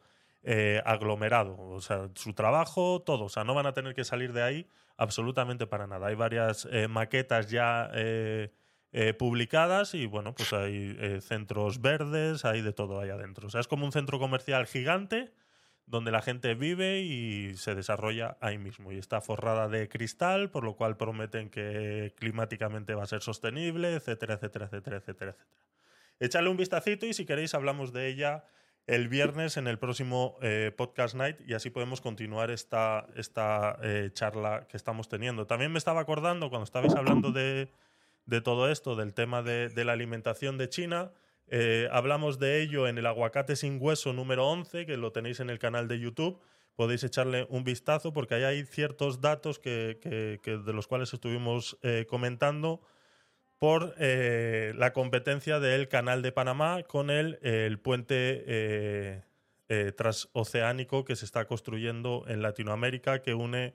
[0.84, 4.42] aglomerado, o sea, su trabajo, todo, o sea, no van a tener que salir de
[4.42, 6.08] ahí absolutamente para nada.
[6.08, 8.52] Hay varias eh, maquetas ya eh,
[8.92, 13.46] eh, publicadas y bueno, pues hay centros verdes, hay de todo ahí adentro.
[13.46, 15.32] O sea, es como un centro comercial gigante
[15.86, 18.92] donde la gente vive y se desarrolla ahí mismo.
[18.92, 23.94] Y está forrada de cristal, por lo cual prometen que climáticamente va a ser sostenible,
[23.94, 25.36] etcétera, etcétera, etcétera, etcétera,
[26.20, 26.50] etcétera.
[26.50, 28.44] Un vistacito y si queréis hablamos de ella
[28.86, 34.10] el viernes en el próximo eh, Podcast Night y así podemos continuar esta, esta eh,
[34.12, 35.46] charla que estamos teniendo.
[35.46, 37.70] También me estaba acordando cuando estabais hablando de,
[38.26, 41.12] de todo esto, del tema de, de la alimentación de China,
[41.48, 45.50] eh, hablamos de ello en el aguacate sin hueso número 11, que lo tenéis en
[45.50, 46.40] el canal de YouTube.
[46.74, 50.00] Podéis echarle un vistazo porque ahí hay ciertos datos que,
[50.42, 52.80] de los cuales estuvimos comentando
[53.58, 57.38] por eh, la competencia del canal de Panamá con el,
[57.82, 59.22] puente eh,
[59.68, 63.74] eh, transoceánico que se está construyendo en Latinoamérica que une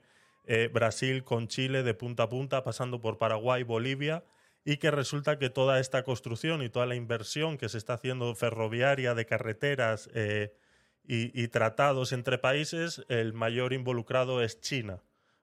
[0.52, 4.24] eh, Brasil con Chile de punta a punta, pasando por Paraguay, Bolivia,
[4.64, 8.34] y que resulta que toda esta construcción y toda la inversión que se está haciendo
[8.34, 10.52] ferroviaria, de carreteras eh,
[11.04, 15.02] y, tratados entre países, el mayor involucrado es China,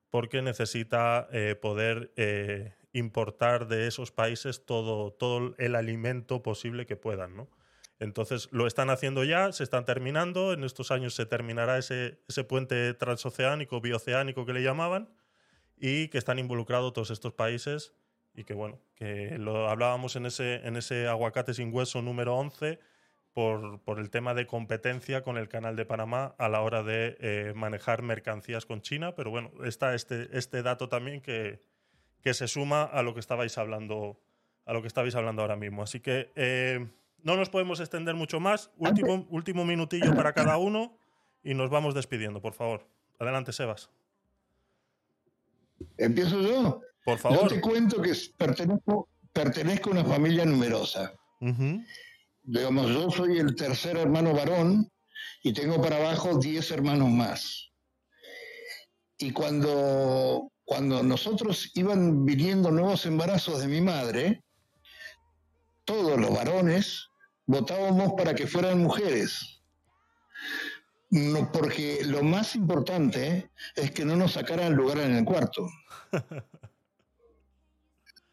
[0.10, 2.12] porque necesita eh, poder
[2.94, 7.48] importar de esos países todo, todo el alimento posible que puedan, ¿no?
[8.00, 12.44] Entonces lo están haciendo ya, se están terminando, en estos años se terminará ese, ese
[12.44, 15.10] puente transoceánico, bioceánico que le llamaban,
[15.80, 17.94] y que están involucrados todos estos países
[18.34, 22.80] y que bueno, que lo hablábamos en ese, en ese aguacate sin hueso número 11
[23.34, 27.18] por, por el tema de competencia con el canal de Panamá a la hora de
[27.20, 31.62] eh, manejar mercancías con China, pero bueno, está este, este dato también que,
[32.28, 34.20] que se suma a lo que estabais hablando
[34.66, 35.82] a lo que estabais hablando ahora mismo.
[35.82, 36.86] Así que eh,
[37.24, 38.70] no nos podemos extender mucho más.
[38.76, 41.00] Último, último minutillo para cada uno
[41.42, 42.86] y nos vamos despidiendo, por favor.
[43.18, 43.90] Adelante, Sebas.
[45.98, 46.82] ¿Empiezo yo?
[47.06, 47.44] Por favor.
[47.44, 51.14] Yo te cuento que pertenezco, pertenezco a una familia numerosa.
[52.44, 54.92] Digamos, yo soy el tercer hermano varón
[55.44, 57.72] y tengo para abajo 10 hermanos más.
[59.18, 64.44] Y cuando, cuando nosotros iban viniendo nuevos embarazos de mi madre,
[65.86, 67.08] todos los varones
[67.46, 69.62] votábamos para que fueran mujeres.
[71.10, 75.70] No, porque lo más importante es que no nos sacaran lugar en el cuarto.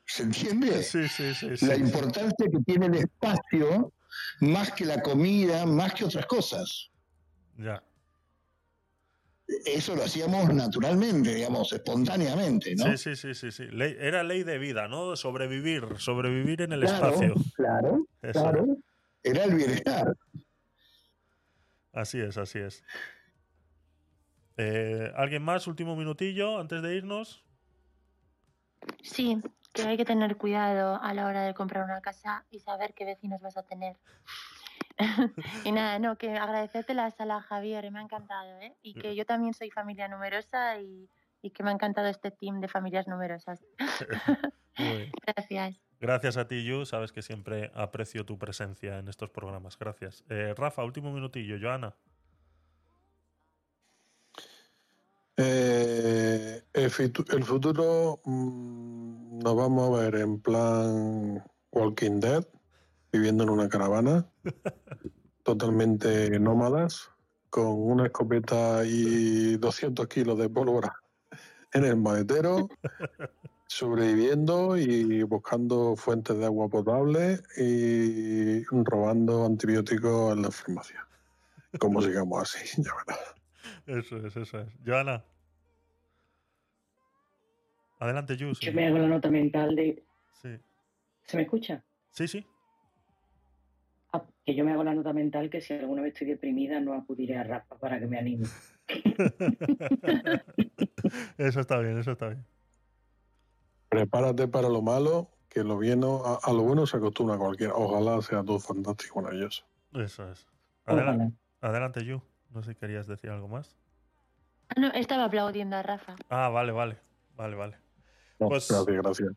[0.05, 0.83] ¿Se entiende?
[0.83, 1.65] Sí, sí, sí.
[1.65, 3.93] La importancia que tiene el espacio
[4.41, 6.91] más que la comida, más que otras cosas.
[7.59, 7.81] Ya.
[9.67, 12.97] Eso lo hacíamos naturalmente, digamos, espontáneamente, ¿no?
[12.97, 13.65] Sí, sí, sí, sí, sí.
[13.65, 15.17] Ley- era ley de vida, ¿no?
[15.17, 17.35] Sobrevivir, sobrevivir en el Claro, espacio.
[17.55, 18.41] claro, Eso.
[18.41, 18.67] claro.
[19.23, 20.15] Era el bienestar.
[21.93, 22.83] Así es, así es.
[24.57, 25.67] Eh, ¿Alguien más?
[25.67, 27.45] Último minutillo antes de irnos.
[29.03, 29.41] Sí,
[29.73, 33.05] que hay que tener cuidado a la hora de comprar una casa y saber qué
[33.05, 33.97] vecinos vas a tener.
[35.65, 38.77] y nada, no, que agradecerte la sala, Javier, me ha encantado, ¿eh?
[38.83, 41.09] Y que yo también soy familia numerosa y,
[41.43, 43.65] y que me ha encantado este team de familias numerosas.
[45.27, 45.81] Gracias.
[46.01, 46.85] Gracias a ti, Yu.
[46.85, 49.79] Sabes que siempre aprecio tu presencia en estos programas.
[49.79, 50.25] Gracias.
[50.29, 51.57] Eh, Rafa, último minutillo.
[51.61, 51.95] Joana.
[55.37, 61.43] Eh, el futuro mm, nos vamos a ver en plan
[61.73, 62.47] Walking Dead,
[63.15, 64.27] viviendo en una caravana,
[65.45, 67.13] totalmente nómadas,
[67.49, 71.01] con una escopeta y 200 kilos de pólvora
[71.73, 72.69] en el maletero,
[73.69, 81.07] sobreviviendo y buscando fuentes de agua potable y robando antibióticos en la farmacia.
[81.79, 83.35] Como sigamos así, ya verás.
[83.87, 84.69] Eso es, eso es.
[84.85, 85.25] Joana.
[88.01, 88.57] Adelante, Yu.
[88.57, 88.67] sí.
[88.67, 90.03] Yo me hago la nota mental de.
[90.43, 90.59] Sí.
[91.23, 91.85] ¿Se me escucha?
[92.11, 92.45] Sí, sí.
[94.15, 96.95] Ah, que yo me hago la nota mental que si alguna vez estoy deprimida no
[96.95, 98.47] acudiré a Rafa para que me anime.
[101.37, 102.45] Eso está bien, eso está bien.
[103.89, 107.75] Prepárate para lo malo, que lo bueno, a, a lo bueno se acostumbra cualquiera.
[107.75, 109.65] Ojalá sea todo fantástico, maravilloso.
[109.95, 110.47] Eso es.
[110.87, 112.23] Adelante, adelante Yu.
[112.51, 113.77] No sé si querías decir algo más.
[114.69, 116.15] Ah, No, estaba aplaudiendo a Rafa.
[116.29, 116.99] Ah, vale, vale.
[117.37, 117.77] Vale, vale.
[118.39, 119.31] No, Pues- gracias, gracias.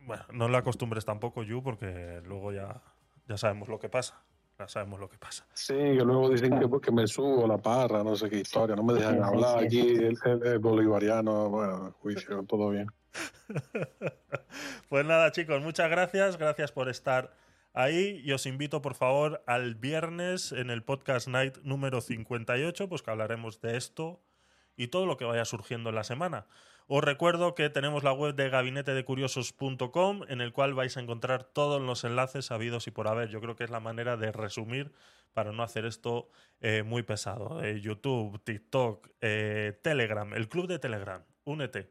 [0.00, 2.80] Bueno, no le acostumbres tampoco, Yu, porque luego ya,
[3.28, 4.22] ya sabemos lo que pasa.
[4.58, 5.46] Ya sabemos lo que pasa.
[5.54, 8.82] Sí, que luego dicen que porque me subo la parra, no sé qué historia, no
[8.84, 12.86] me dejan Sí, hablar sí, aquí, el, el- el bolivariano, bueno, juicio, todo bien.
[14.88, 16.36] Pues nada, chicos, muchas gracias.
[16.36, 17.34] Gracias por estar
[17.72, 18.20] ahí.
[18.24, 23.10] Y os invito, por favor, al viernes en el podcast night número 58, pues que
[23.10, 24.22] hablaremos de esto
[24.76, 26.46] y todo lo que vaya surgiendo en la semana.
[26.88, 31.80] Os recuerdo que tenemos la web de gabinetedecuriosos.com en el cual vais a encontrar todos
[31.80, 33.28] los enlaces habidos y por haber.
[33.28, 34.92] Yo creo que es la manera de resumir
[35.32, 36.28] para no hacer esto
[36.60, 37.62] eh, muy pesado.
[37.62, 41.90] Eh, YouTube, TikTok, eh, Telegram, el club de Telegram, únete.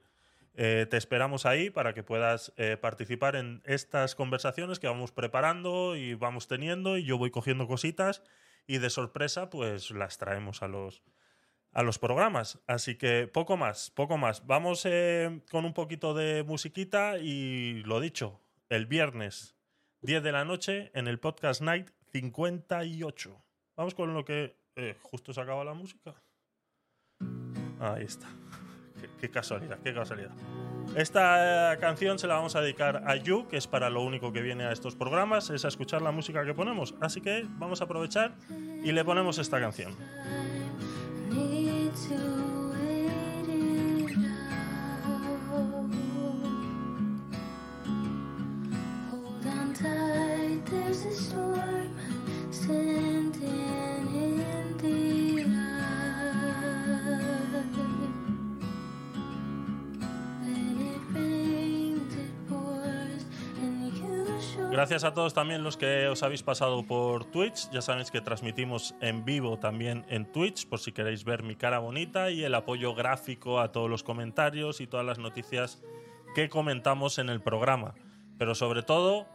[0.53, 6.47] Te esperamos ahí para que puedas participar en estas conversaciones que vamos preparando y vamos
[6.47, 8.21] teniendo y yo voy cogiendo cositas
[8.67, 11.01] y de sorpresa pues las traemos a los,
[11.73, 12.59] a los programas.
[12.67, 14.45] Así que poco más, poco más.
[14.45, 19.55] Vamos eh, con un poquito de musiquita y lo dicho, el viernes
[20.01, 23.41] 10 de la noche en el Podcast Night 58.
[23.75, 26.15] Vamos con lo que eh, justo se acaba la música.
[27.79, 28.27] Ahí está.
[29.19, 30.31] Qué, casualidad, qué casualidad.
[30.95, 34.31] Esta eh, canción se la vamos a dedicar a Yu, que es para lo único
[34.31, 36.95] que viene a estos programas, es a escuchar la música que ponemos.
[37.01, 38.35] Así que vamos a aprovechar
[38.83, 39.95] y le ponemos esta canción.
[41.33, 41.45] Hold
[49.47, 51.80] on tight, there's a storm
[64.71, 67.69] Gracias a todos también los que os habéis pasado por Twitch.
[67.71, 71.79] Ya sabéis que transmitimos en vivo también en Twitch, por si queréis ver mi cara
[71.79, 75.81] bonita y el apoyo gráfico a todos los comentarios y todas las noticias
[76.35, 77.95] que comentamos en el programa.
[78.37, 79.27] Pero sobre todo,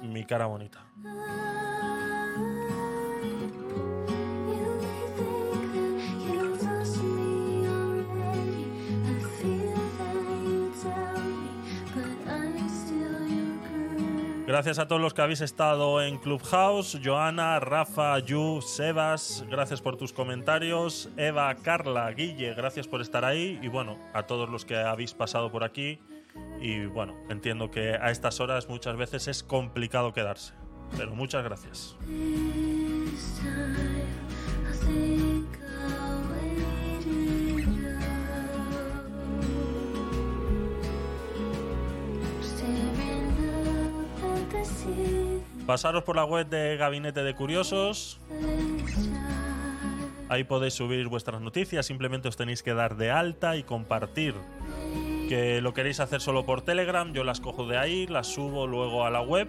[0.00, 0.86] mi cara bonita.
[14.50, 16.98] Gracias a todos los que habéis estado en Clubhouse.
[17.04, 21.08] Joana, Rafa, Yu, Sebas, gracias por tus comentarios.
[21.16, 23.60] Eva, Carla, Guille, gracias por estar ahí.
[23.62, 26.00] Y bueno, a todos los que habéis pasado por aquí.
[26.60, 30.52] Y bueno, entiendo que a estas horas muchas veces es complicado quedarse.
[30.96, 31.94] Pero muchas gracias.
[45.66, 48.18] Pasaros por la web de Gabinete de Curiosos.
[50.28, 54.34] Ahí podéis subir vuestras noticias, simplemente os tenéis que dar de alta y compartir.
[55.28, 59.04] Que lo queréis hacer solo por Telegram, yo las cojo de ahí, las subo luego
[59.04, 59.48] a la web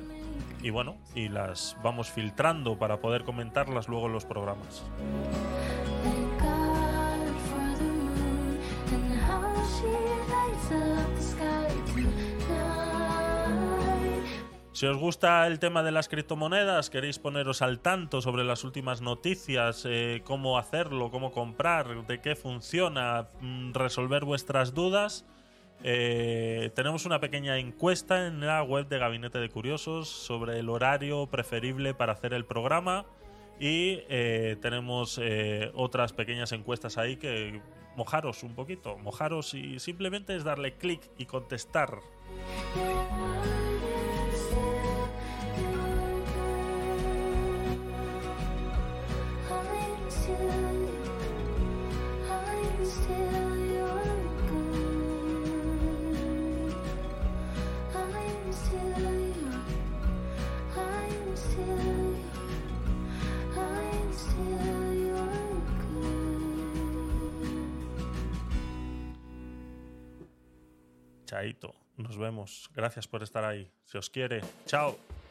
[0.64, 4.84] y bueno, y las vamos filtrando para poder comentarlas luego en los programas.
[14.74, 19.02] Si os gusta el tema de las criptomonedas, queréis poneros al tanto sobre las últimas
[19.02, 25.26] noticias, eh, cómo hacerlo, cómo comprar, de qué funciona, mm, resolver vuestras dudas,
[25.84, 31.28] eh, tenemos una pequeña encuesta en la web de Gabinete de Curiosos sobre el horario
[31.28, 33.06] preferible para hacer el programa
[33.60, 37.62] y eh, tenemos eh, otras pequeñas encuestas ahí que
[37.96, 42.00] mojaros un poquito, mojaros y simplemente es darle clic y contestar.
[71.32, 72.70] Chaito, nos vemos.
[72.76, 73.72] Gracias por estar ahí.
[73.86, 74.42] Se os quiere.
[74.66, 74.98] Chao.